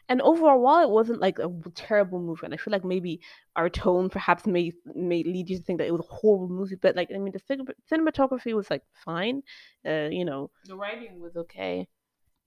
And 0.10 0.22
overall, 0.22 0.60
while 0.60 0.84
it 0.84 0.90
wasn't 0.90 1.22
like 1.22 1.40
a 1.40 1.50
terrible 1.76 2.20
movie, 2.20 2.46
and 2.46 2.54
I 2.54 2.58
feel 2.58 2.72
like 2.72 2.84
maybe 2.84 3.22
our 3.56 3.70
tone 3.70 4.10
perhaps 4.10 4.46
may 4.46 4.72
may 4.94 5.24
lead 5.24 5.50
you 5.50 5.58
to 5.58 5.64
think 5.64 5.80
that 5.80 5.88
it 5.88 5.92
was 5.92 6.02
a 6.02 6.14
horrible 6.14 6.50
movie, 6.50 6.76
but 6.76 6.96
like 6.96 7.10
I 7.14 7.18
mean, 7.18 7.34
the 7.34 7.74
cinematography 7.92 8.54
was 8.54 8.70
like 8.70 8.84
fine. 8.94 9.44
Uh, 9.86 10.10
you 10.12 10.26
know, 10.26 10.52
the 10.66 10.76
writing 10.76 11.20
was 11.22 11.36
okay. 11.38 11.88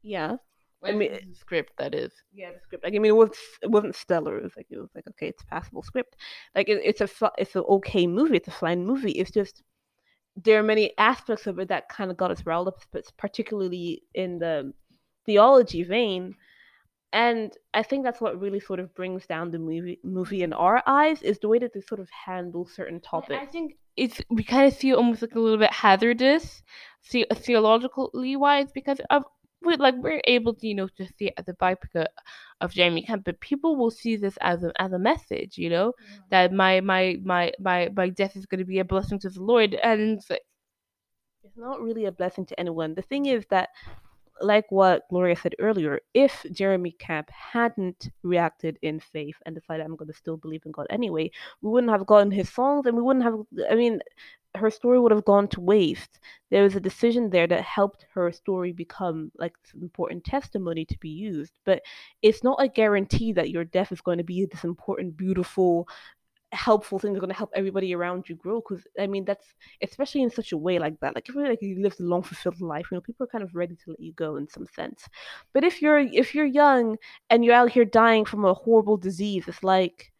Yeah. 0.02 0.36
I 0.84 0.92
mean, 0.92 1.12
the 1.12 1.34
script 1.34 1.72
that 1.78 1.94
is. 1.94 2.12
Yeah, 2.32 2.52
the 2.52 2.60
script. 2.60 2.84
Like, 2.84 2.94
I 2.94 2.98
mean, 2.98 3.10
it 3.10 3.16
was 3.16 3.30
it 3.62 3.70
wasn't 3.70 3.96
stellar. 3.96 4.38
It 4.38 4.44
was 4.44 4.56
like 4.56 4.66
it 4.70 4.78
was 4.78 4.90
like 4.94 5.06
okay, 5.08 5.28
it's 5.28 5.42
a 5.42 5.46
passable 5.46 5.82
script. 5.82 6.16
Like 6.54 6.68
it, 6.68 6.80
it's 6.84 7.00
a 7.00 7.30
it's 7.38 7.56
an 7.56 7.64
okay 7.68 8.06
movie. 8.06 8.36
It's 8.36 8.48
a 8.48 8.52
fine 8.52 8.84
movie. 8.84 9.12
It's 9.12 9.30
just 9.30 9.62
there 10.36 10.60
are 10.60 10.62
many 10.62 10.92
aspects 10.98 11.46
of 11.46 11.58
it 11.58 11.68
that 11.68 11.88
kind 11.88 12.10
of 12.10 12.16
got 12.16 12.30
us 12.30 12.44
riled 12.44 12.68
up, 12.68 12.78
but 12.92 13.04
particularly 13.16 14.02
in 14.14 14.38
the 14.38 14.72
theology 15.24 15.82
vein. 15.82 16.34
And 17.12 17.52
I 17.72 17.82
think 17.82 18.04
that's 18.04 18.20
what 18.20 18.40
really 18.40 18.60
sort 18.60 18.80
of 18.80 18.94
brings 18.94 19.26
down 19.26 19.50
the 19.50 19.58
movie 19.58 20.00
movie 20.02 20.42
in 20.42 20.52
our 20.52 20.82
eyes 20.86 21.22
is 21.22 21.38
the 21.38 21.48
way 21.48 21.58
that 21.60 21.72
they 21.72 21.80
sort 21.80 22.00
of 22.00 22.10
handle 22.10 22.66
certain 22.66 23.00
topics. 23.00 23.40
I 23.42 23.46
think 23.46 23.76
it's 23.96 24.20
we 24.28 24.42
kind 24.42 24.66
of 24.66 24.74
see 24.74 24.90
it 24.90 24.96
almost 24.96 25.22
like 25.22 25.34
a 25.34 25.40
little 25.40 25.58
bit 25.58 25.72
hazardous, 25.72 26.62
see 27.02 27.24
theologically 27.32 28.36
wise, 28.36 28.70
because 28.72 29.00
of 29.10 29.24
we 29.62 29.76
like 29.76 29.94
we're 29.98 30.20
able 30.24 30.52
to 30.54 30.66
you 30.66 30.74
know 30.74 30.88
to 30.88 31.06
see 31.16 31.28
it 31.28 31.34
as 31.38 31.48
a 31.48 31.54
byproduct 31.54 32.06
of 32.60 32.72
Jeremy 32.72 33.02
Camp, 33.02 33.24
but 33.24 33.40
people 33.40 33.76
will 33.76 33.90
see 33.90 34.16
this 34.16 34.36
as 34.42 34.64
a 34.64 34.72
as 34.78 34.92
a 34.92 34.98
message, 34.98 35.56
you 35.56 35.70
know, 35.70 35.92
mm-hmm. 35.92 36.20
that 36.30 36.52
my 36.52 36.80
my 36.80 37.16
my 37.24 37.52
my 37.58 37.88
my 37.96 38.08
death 38.10 38.36
is 38.36 38.46
going 38.46 38.58
to 38.58 38.64
be 38.66 38.80
a 38.80 38.84
blessing 38.84 39.18
to 39.20 39.30
the 39.30 39.42
Lord, 39.42 39.74
and 39.74 40.18
it's, 40.18 40.28
like, 40.28 40.42
it's 41.44 41.56
not 41.56 41.80
really 41.80 42.04
a 42.04 42.12
blessing 42.12 42.44
to 42.46 42.60
anyone. 42.60 42.94
The 42.94 43.02
thing 43.02 43.26
is 43.26 43.46
that, 43.50 43.70
like 44.40 44.66
what 44.70 45.08
Gloria 45.08 45.36
said 45.36 45.54
earlier, 45.58 46.00
if 46.14 46.44
Jeremy 46.52 46.92
Camp 46.92 47.30
hadn't 47.30 48.10
reacted 48.22 48.78
in 48.82 49.00
faith 49.00 49.36
and 49.46 49.54
decided 49.54 49.84
I'm 49.84 49.96
going 49.96 50.10
to 50.10 50.16
still 50.16 50.36
believe 50.36 50.62
in 50.66 50.72
God 50.72 50.86
anyway, 50.90 51.30
we 51.62 51.70
wouldn't 51.70 51.92
have 51.92 52.06
gotten 52.06 52.30
his 52.30 52.48
songs, 52.48 52.86
and 52.86 52.96
we 52.96 53.02
wouldn't 53.02 53.24
have. 53.24 53.38
I 53.70 53.74
mean, 53.74 54.00
her 54.56 54.70
story 54.70 54.98
would 54.98 55.12
have 55.12 55.24
gone 55.24 55.48
to 55.48 55.60
waste. 55.60 56.18
There 56.50 56.62
was 56.62 56.74
a 56.74 56.80
decision 56.80 57.30
there 57.30 57.46
that 57.46 57.62
helped 57.62 58.06
her 58.14 58.32
story 58.32 58.72
become 58.72 59.30
like 59.38 59.54
important 59.80 60.24
testimony 60.24 60.84
to 60.86 60.98
be 60.98 61.10
used. 61.10 61.52
But 61.64 61.82
it's 62.22 62.42
not 62.42 62.62
a 62.62 62.68
guarantee 62.68 63.32
that 63.32 63.50
your 63.50 63.64
death 63.64 63.92
is 63.92 64.00
going 64.00 64.18
to 64.18 64.24
be 64.24 64.46
this 64.46 64.64
important, 64.64 65.16
beautiful, 65.16 65.88
helpful 66.52 66.98
thing 66.98 67.12
that's 67.12 67.20
going 67.20 67.32
to 67.32 67.36
help 67.36 67.51
everybody 67.55 67.94
around 67.94 68.28
you 68.28 68.36
grow. 68.36 68.60
Because 68.60 68.86
I 68.98 69.06
mean, 69.06 69.24
that's 69.24 69.47
especially 69.82 70.23
in 70.23 70.31
such 70.31 70.52
a 70.52 70.56
way 70.56 70.78
like 70.78 70.98
that. 71.01 71.14
Like 71.14 71.28
if 71.28 71.35
you're 71.35 71.48
like 71.48 71.62
you 71.62 71.81
lived 71.81 72.01
a 72.01 72.05
long, 72.05 72.23
fulfilled 72.23 72.60
life, 72.60 72.86
you 72.90 72.97
know, 72.97 73.01
people 73.02 73.24
are 73.24 73.28
kind 73.28 73.44
of 73.44 73.55
ready 73.55 73.77
to 73.77 73.90
let 73.90 74.01
you 74.01 74.12
go 74.12 74.36
in 74.36 74.48
some 74.48 74.66
sense. 74.74 75.09
But 75.52 75.64
if 75.64 75.82
you're 75.82 75.98
if 75.98 76.35
you're 76.35 76.47
young 76.47 76.97
and 77.31 77.44
you're 77.44 77.55
out 77.55 77.70
here 77.70 77.85
dying 77.85 78.24
from 78.24 78.44
a 78.44 78.55
horrible 78.55 78.97
disease, 78.97 79.44
it's 79.48 79.62
like 79.64 80.12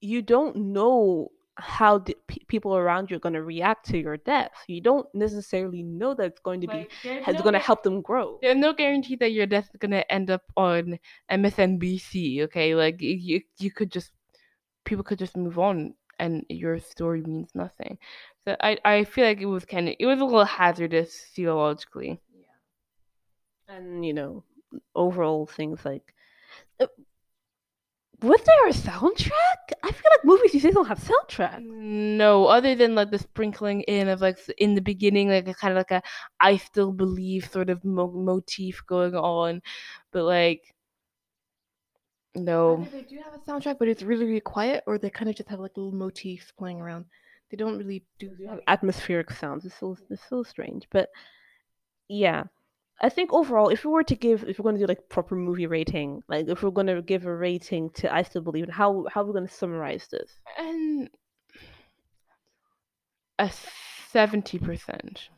you 0.00 0.22
don't 0.22 0.56
know 0.56 1.30
how 1.58 1.98
the 1.98 2.16
people 2.48 2.76
around 2.76 3.10
you 3.10 3.16
are 3.16 3.20
going 3.20 3.34
to 3.34 3.42
react 3.42 3.86
to 3.86 3.98
your 3.98 4.16
death. 4.18 4.52
You 4.66 4.80
don't 4.80 5.06
necessarily 5.14 5.82
know 5.82 6.14
that 6.14 6.26
it's 6.26 6.40
going 6.40 6.60
to 6.60 6.66
like, 6.66 6.90
be 7.02 7.08
it's 7.08 7.38
no 7.38 7.42
going 7.42 7.54
to 7.54 7.58
help 7.58 7.82
them 7.82 8.02
grow. 8.02 8.38
There's 8.42 8.56
no 8.56 8.72
guarantee 8.72 9.16
that 9.16 9.32
your 9.32 9.46
death 9.46 9.70
is 9.72 9.78
going 9.78 9.92
to 9.92 10.12
end 10.12 10.30
up 10.30 10.42
on 10.56 10.98
MSNBC. 11.30 12.42
Okay, 12.42 12.74
like 12.74 13.00
you 13.00 13.40
you 13.58 13.70
could 13.70 13.90
just 13.90 14.12
people 14.84 15.04
could 15.04 15.18
just 15.18 15.36
move 15.36 15.58
on 15.58 15.94
and 16.18 16.44
your 16.48 16.78
story 16.78 17.22
means 17.22 17.50
nothing. 17.54 17.98
So 18.44 18.56
I 18.60 18.78
I 18.84 19.04
feel 19.04 19.24
like 19.26 19.40
it 19.40 19.46
was 19.46 19.64
kind 19.64 19.88
of 19.88 19.94
it 19.98 20.06
was 20.06 20.20
a 20.20 20.24
little 20.24 20.44
hazardous 20.44 21.14
theologically. 21.34 22.20
Yeah. 22.34 23.76
And 23.76 24.04
you 24.04 24.12
know, 24.12 24.44
overall 24.94 25.46
things 25.46 25.84
like 25.84 26.14
uh, 26.80 26.86
Was 28.22 28.40
there 28.44 28.68
a 28.68 28.72
soundtrack? 28.72 29.72
I 29.82 29.92
feel 29.92 30.10
like 30.10 30.24
movies 30.24 30.52
these 30.52 30.62
days 30.62 30.74
don't 30.74 30.88
have 30.88 30.98
soundtracks. 30.98 31.62
No, 31.62 32.46
other 32.46 32.74
than 32.74 32.94
like 32.94 33.10
the 33.10 33.18
sprinkling 33.18 33.82
in 33.82 34.08
of 34.08 34.20
like 34.20 34.38
in 34.58 34.74
the 34.74 34.80
beginning, 34.80 35.28
like 35.28 35.48
a 35.48 35.54
kind 35.54 35.72
of 35.72 35.76
like 35.76 35.90
a 35.90 36.02
I 36.40 36.56
still 36.56 36.92
believe 36.92 37.50
sort 37.50 37.68
of 37.68 37.84
mo- 37.84 38.10
motif 38.12 38.82
going 38.86 39.14
on, 39.14 39.60
but 40.12 40.24
like 40.24 40.74
no. 42.36 42.78
Either 42.80 42.90
they 42.90 43.02
do 43.02 43.18
have 43.18 43.34
a 43.34 43.38
soundtrack, 43.38 43.78
but 43.78 43.88
it's 43.88 44.02
really, 44.02 44.24
really 44.24 44.40
quiet, 44.40 44.84
or 44.86 44.98
they 44.98 45.10
kind 45.10 45.28
of 45.30 45.36
just 45.36 45.48
have 45.48 45.60
like 45.60 45.76
little 45.76 45.92
motifs 45.92 46.52
playing 46.56 46.80
around. 46.80 47.06
They 47.50 47.56
don't 47.56 47.78
really 47.78 48.04
do. 48.18 48.30
Have 48.48 48.60
atmospheric 48.66 49.30
sounds. 49.30 49.64
It's 49.64 49.78
so 49.78 49.96
it's 50.10 50.28
so 50.28 50.42
strange, 50.42 50.86
but 50.90 51.08
yeah. 52.08 52.44
I 53.00 53.10
think 53.10 53.32
overall, 53.32 53.68
if 53.68 53.84
we 53.84 53.90
were 53.90 54.04
to 54.04 54.14
give, 54.16 54.44
if 54.44 54.58
we're 54.58 54.62
going 54.62 54.76
to 54.76 54.80
do 54.80 54.86
like 54.86 55.08
proper 55.10 55.36
movie 55.36 55.66
rating, 55.66 56.22
like 56.28 56.48
if 56.48 56.62
we're 56.62 56.70
going 56.70 56.86
to 56.86 57.02
give 57.02 57.26
a 57.26 57.34
rating 57.34 57.90
to 57.96 58.12
I 58.12 58.22
Still 58.22 58.42
Believe, 58.42 58.70
how 58.70 59.04
how 59.12 59.22
are 59.22 59.26
we 59.26 59.32
going 59.32 59.46
to 59.46 59.52
summarize 59.52 60.08
this? 60.08 60.32
and 60.58 61.10
a 63.38 63.50
70%. 64.14 65.28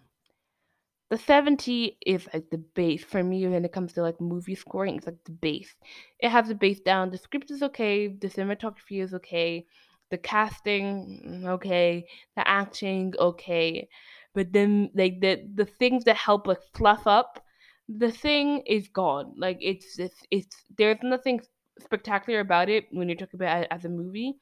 The 1.11 1.17
70 1.17 1.97
is 2.07 2.29
like 2.35 2.51
the 2.51 2.59
base 2.59 3.03
for 3.03 3.23
me 3.25 3.47
when 3.49 3.65
it 3.65 3.73
comes 3.73 3.95
to 3.95 4.03
like 4.03 4.21
movie 4.21 4.55
scoring. 4.55 4.97
It's 4.97 5.07
like 5.07 5.25
the 5.25 5.33
base. 5.33 5.75
It 6.21 6.29
has 6.29 6.49
the 6.49 6.55
base 6.55 6.81
down. 6.81 7.11
The 7.11 7.19
script 7.19 7.51
is 7.51 7.63
okay. 7.63 8.09
The 8.09 8.29
cinematography 8.29 9.03
is 9.03 9.15
okay. 9.15 9.67
The 10.11 10.19
casting, 10.19 11.23
mm, 11.27 11.49
okay. 11.55 12.07
The 12.37 12.47
acting, 12.47 13.15
okay. 13.19 13.89
But 14.35 14.53
then 14.53 14.91
like 14.95 15.21
the 15.21 15.49
the 15.55 15.65
things 15.65 16.05
that 16.05 16.17
help 16.17 16.47
like 16.47 16.61
fluff 16.75 17.07
up 17.07 17.43
the 17.89 18.11
thing 18.13 18.63
is 18.67 18.89
gone. 18.89 19.35
Like 19.37 19.59
it's 19.61 19.99
it's, 19.99 20.23
it's 20.31 20.57
there's 20.77 20.99
nothing 21.03 21.41
spectacular 21.81 22.41
about 22.41 22.69
it 22.69 22.87
when 22.93 23.09
you're 23.09 23.17
talking 23.17 23.41
about 23.41 23.63
it 23.63 23.69
as 23.71 23.85
a 23.85 23.89
movie 23.89 24.37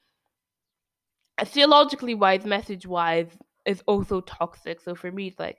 theologically 1.44 2.14
wise, 2.14 2.44
message 2.44 2.86
wise, 2.86 3.36
is 3.64 3.82
also 3.86 4.20
toxic. 4.20 4.80
So 4.80 4.94
for 4.94 5.10
me, 5.10 5.28
it's 5.28 5.38
like 5.38 5.58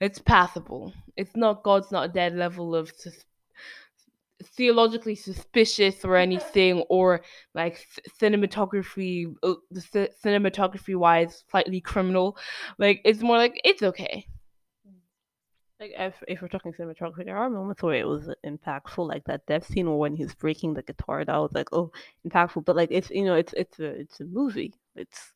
it's 0.00 0.18
passable. 0.18 0.92
It's 1.16 1.36
not 1.36 1.62
God's 1.64 1.92
not 1.92 2.10
a 2.10 2.12
dead 2.12 2.34
level 2.34 2.74
of 2.74 2.92
sus- 2.96 3.24
theologically 4.56 5.14
suspicious 5.14 6.04
or 6.04 6.16
anything, 6.16 6.80
or 6.88 7.22
like 7.54 7.86
cinematography, 8.20 9.32
uh, 9.42 9.54
c- 9.74 10.08
cinematography 10.24 10.96
wise, 10.96 11.44
slightly 11.50 11.80
criminal. 11.80 12.36
Like 12.78 13.00
it's 13.04 13.22
more 13.22 13.36
like 13.36 13.60
it's 13.64 13.82
okay. 13.82 14.26
Like 15.82 15.94
if 15.98 16.14
if 16.28 16.40
we're 16.40 16.46
talking 16.46 16.72
cinematography, 16.72 17.24
there 17.24 17.36
are 17.36 17.50
moments 17.50 17.82
where 17.82 17.96
it 17.96 18.06
was 18.06 18.30
impactful, 18.46 19.08
like 19.08 19.24
that 19.24 19.44
death 19.46 19.66
scene 19.66 19.88
or 19.88 19.98
when 19.98 20.14
he's 20.14 20.32
breaking 20.32 20.74
the 20.74 20.82
guitar. 20.82 21.24
That 21.24 21.36
was 21.36 21.50
like 21.54 21.66
oh 21.72 21.90
impactful, 22.24 22.64
but 22.64 22.76
like 22.76 22.90
it's 22.92 23.10
you 23.10 23.24
know 23.24 23.34
it's 23.34 23.52
it's 23.54 23.80
a 23.80 23.86
it's 23.86 24.20
a 24.20 24.24
movie. 24.24 24.74
It's 24.94 25.32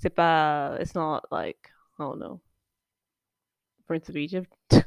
c'est 0.00 0.10
pas, 0.10 0.78
it's 0.80 0.96
not 0.96 1.30
like 1.30 1.70
I 2.00 2.02
don't 2.02 2.18
know 2.18 2.40
Prince 3.86 4.08
of 4.08 4.16
Egypt. 4.16 4.52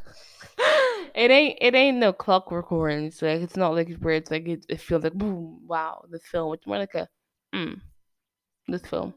It 1.16 1.32
ain't 1.32 1.58
it 1.62 1.74
ain't 1.74 1.98
no 1.98 2.14
clockwork 2.14 2.72
orange. 2.72 3.22
Like 3.24 3.42
it's 3.42 3.58
not 3.58 3.74
like 3.74 3.90
where 4.02 4.14
it's 4.14 4.30
like 4.30 4.48
it, 4.48 4.66
it 4.70 4.82
feels 4.82 5.04
like 5.04 5.14
boom, 5.14 5.62
wow, 5.66 6.04
this 6.12 6.22
film. 6.32 6.54
It's 6.54 6.68
more 6.68 6.78
like 6.78 6.94
a 6.94 7.08
mm, 7.56 7.82
this 8.68 8.84
film. 8.84 9.16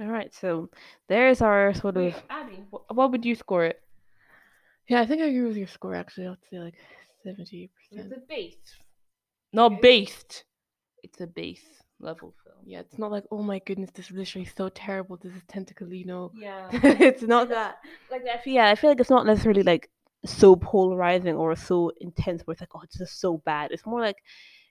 All 0.00 0.06
right, 0.06 0.32
so 0.32 0.70
there's 1.08 1.42
our 1.42 1.74
sort 1.74 1.98
of 1.98 2.14
Abby, 2.30 2.64
what 2.70 3.10
would 3.10 3.24
you 3.24 3.34
score 3.34 3.66
it? 3.66 3.83
Yeah, 4.88 5.00
I 5.00 5.06
think 5.06 5.22
I 5.22 5.26
agree 5.26 5.46
with 5.46 5.56
your 5.56 5.66
score. 5.66 5.94
Actually, 5.94 6.28
I'd 6.28 6.36
say 6.50 6.58
like 6.58 6.74
seventy 7.22 7.70
percent. 7.74 8.12
It's 8.12 8.22
a 8.22 8.26
base. 8.26 8.56
Not 9.52 9.80
based. 9.80 10.44
It's 11.02 11.20
a 11.20 11.26
base 11.26 11.64
level 12.00 12.34
film. 12.44 12.56
Yeah, 12.66 12.80
it's 12.80 12.98
not 12.98 13.10
like 13.10 13.24
oh 13.30 13.42
my 13.42 13.60
goodness, 13.60 13.90
this 13.94 14.10
literally 14.10 14.22
is 14.22 14.28
literally 14.28 14.52
so 14.56 14.68
terrible. 14.70 15.16
This 15.16 15.34
is 15.34 15.42
Tentaclino. 15.44 16.30
Yeah. 16.34 16.68
it's 16.72 17.22
not 17.22 17.48
that. 17.48 17.78
like 18.10 18.22
I 18.32 18.38
feel, 18.38 18.54
yeah, 18.54 18.68
I 18.68 18.74
feel 18.74 18.90
like 18.90 19.00
it's 19.00 19.10
not 19.10 19.26
necessarily 19.26 19.62
like 19.62 19.90
so 20.26 20.56
polarizing 20.56 21.36
or 21.36 21.54
so 21.54 21.92
intense 22.00 22.42
where 22.42 22.52
it's 22.52 22.60
like 22.62 22.74
oh 22.74 22.80
it's 22.82 22.98
just 22.98 23.20
so 23.20 23.38
bad. 23.44 23.72
It's 23.72 23.86
more 23.86 24.00
like 24.00 24.16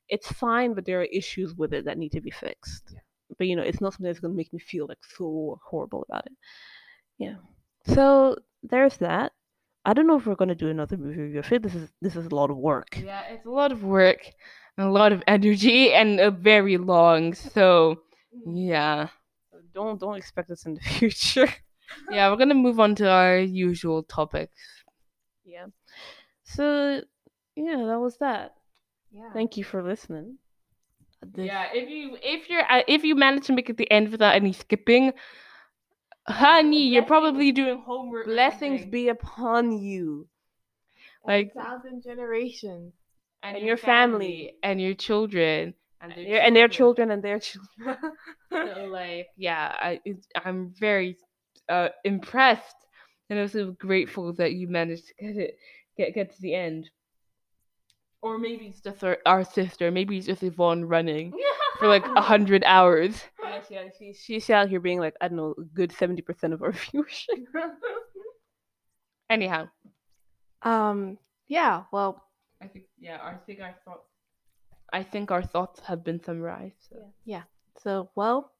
it's 0.10 0.32
fine, 0.32 0.74
but 0.74 0.86
there 0.86 1.02
are 1.02 1.06
issues 1.06 1.56
with 1.56 1.74
it 1.74 1.86
that 1.86 1.98
need 1.98 2.12
to 2.12 2.22
be 2.22 2.32
fixed. 2.32 2.84
Yeah. 2.94 3.00
But 3.38 3.48
you 3.48 3.56
know, 3.56 3.64
it's 3.64 3.82
not 3.82 3.94
something 3.94 4.06
that's 4.06 4.20
gonna 4.20 4.34
make 4.34 4.54
me 4.54 4.60
feel 4.60 4.86
like 4.88 5.04
so 5.18 5.60
horrible 5.66 6.06
about 6.08 6.26
it. 6.26 6.34
Yeah. 7.18 7.36
So 7.88 8.38
there's 8.64 8.98
that. 8.98 9.32
I 9.86 9.94
don't 9.94 10.08
know 10.08 10.18
if 10.18 10.26
we're 10.26 10.36
gonna 10.36 10.56
do 10.56 10.70
another 10.70 10.98
movie 10.98 11.22
review. 11.22 11.40
I 11.40 11.44
feel 11.44 11.60
this 11.60 11.76
is 11.76 11.92
this 12.02 12.16
is 12.16 12.26
a 12.28 12.36
lot 12.36 12.50
of 12.50 12.58
work. 12.58 12.98
Yeah, 12.98 13.24
it's 13.30 13.46
a 13.46 13.50
lot 13.50 13.72
of 13.72 13.84
work 13.84 14.22
and 14.78 14.88
a 14.88 14.92
lot 14.92 15.12
of 15.12 15.22
energy 15.28 15.94
and 15.94 16.20
a 16.20 16.32
very 16.32 16.78
long. 16.78 17.34
So 17.34 18.02
yeah. 18.46 19.10
Don't 19.74 20.00
don't 20.00 20.16
expect 20.16 20.52
us 20.52 20.66
in 20.66 20.76
the 20.76 20.82
future. 21.00 21.50
Yeah, 22.10 22.30
we're 22.30 22.38
gonna 22.38 22.54
move 22.56 22.80
on 22.80 22.96
to 22.96 23.10
our 23.10 23.38
usual 23.38 24.04
topics. 24.04 24.58
yeah. 25.46 25.68
So 26.44 27.02
yeah, 27.56 27.78
that 27.86 28.00
was 28.00 28.18
that. 28.18 28.56
Yeah. 29.12 29.32
Thank 29.34 29.58
you 29.58 29.64
for 29.64 29.84
listening. 29.84 30.38
This, 31.22 31.46
Yeah, 31.46 31.68
if 31.74 31.90
you 31.90 32.18
if 32.22 32.50
you're 32.50 32.66
uh, 32.70 32.84
if 32.88 33.04
you 33.04 33.16
manage 33.16 33.46
to 33.48 33.54
make 33.54 33.70
it 33.70 33.74
to 33.78 33.84
the 33.84 33.92
end 33.92 34.12
without 34.12 34.36
any 34.36 34.54
skipping, 34.54 35.14
honey, 36.28 36.88
you're 36.88 37.04
probably 37.06 37.52
doing 37.52 37.82
homework. 37.86 38.26
Blessings 38.26 38.86
be 38.86 39.10
upon 39.10 39.72
you. 39.80 40.28
like 41.26 41.54
thousand 41.54 42.04
generations. 42.04 42.94
and 43.42 43.58
your 43.60 43.78
family. 43.78 44.54
and 44.64 44.82
your 44.82 44.94
children 44.94 45.74
and 46.02 46.12
And 46.14 46.26
their, 46.26 46.42
and 46.42 46.56
their 46.56 46.68
children 46.68 47.12
and 47.12 47.24
their 47.24 47.40
children. 47.40 47.98
So 48.52 48.86
like 48.86 49.28
yeah, 49.36 49.76
I 49.80 50.00
I'm 50.46 50.74
very 50.80 51.18
uh 51.70 51.90
impressed 52.04 52.76
and 53.30 53.40
also 53.40 53.72
grateful 53.72 54.34
that 54.34 54.54
you 54.54 54.68
managed 54.68 55.08
to 55.08 55.14
get 55.20 55.38
it 55.38 55.58
get 55.98 56.14
get 56.14 56.36
to 56.36 56.42
the 56.42 56.54
end. 56.54 56.90
Or 58.24 58.40
maybe 58.40 58.68
it's 58.68 58.80
just 58.80 59.04
our, 59.04 59.18
our 59.26 59.44
sister. 59.44 59.92
Maybe 59.92 60.18
it's 60.18 60.26
just 60.28 60.42
Yvonne 60.44 60.86
running 60.86 61.34
for 61.80 61.88
like 61.90 62.06
a 62.16 62.22
hundred 62.22 62.64
hours. 62.66 63.22
Yes, 63.44 63.66
yeah, 63.70 63.84
she, 64.00 64.14
she's 64.14 64.50
out 64.50 64.70
here 64.70 64.80
being 64.80 65.00
like, 65.00 65.14
I 65.20 65.28
don't 65.28 65.36
know, 65.38 65.54
a 65.58 65.64
good 65.64 65.92
70% 65.92 66.54
of 66.54 66.64
our 66.64 66.72
viewership. 66.88 67.46
Anyhow, 69.30 69.68
Um. 70.62 71.18
Yeah. 71.48 71.84
Well. 71.92 72.24
I 72.62 72.68
think 72.68 72.86
yeah, 72.98 73.20
I 73.22 73.34
think 73.46 73.60
our 73.60 73.76
thoughts. 73.84 74.08
I 74.94 75.04
think 75.04 75.30
our 75.32 75.44
thoughts 75.44 75.82
have 75.82 76.04
been 76.04 76.24
summarized. 76.24 76.76
So. 76.90 77.14
Yeah. 77.26 77.44
So 77.84 78.10
well. 78.16 78.52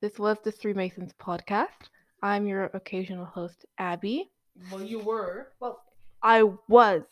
This 0.00 0.18
was 0.18 0.38
the 0.44 0.52
Three 0.52 0.72
Masons 0.74 1.12
podcast. 1.20 1.90
I'm 2.22 2.46
your 2.46 2.64
occasional 2.72 3.24
host, 3.26 3.66
Abby. 3.78 4.30
Well, 4.70 4.82
you 4.82 5.00
were. 5.00 5.48
Well, 5.60 5.82
I 6.22 6.44
was 6.68 7.02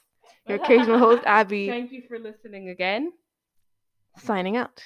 your 0.47 0.57
occasional 0.57 0.99
host, 0.99 1.23
Abby. 1.27 1.69
Thank 1.69 1.93
you 1.93 2.03
for 2.09 2.19
listening 2.19 2.69
again. 2.69 3.13
Signing 4.17 4.57
out. 4.57 4.83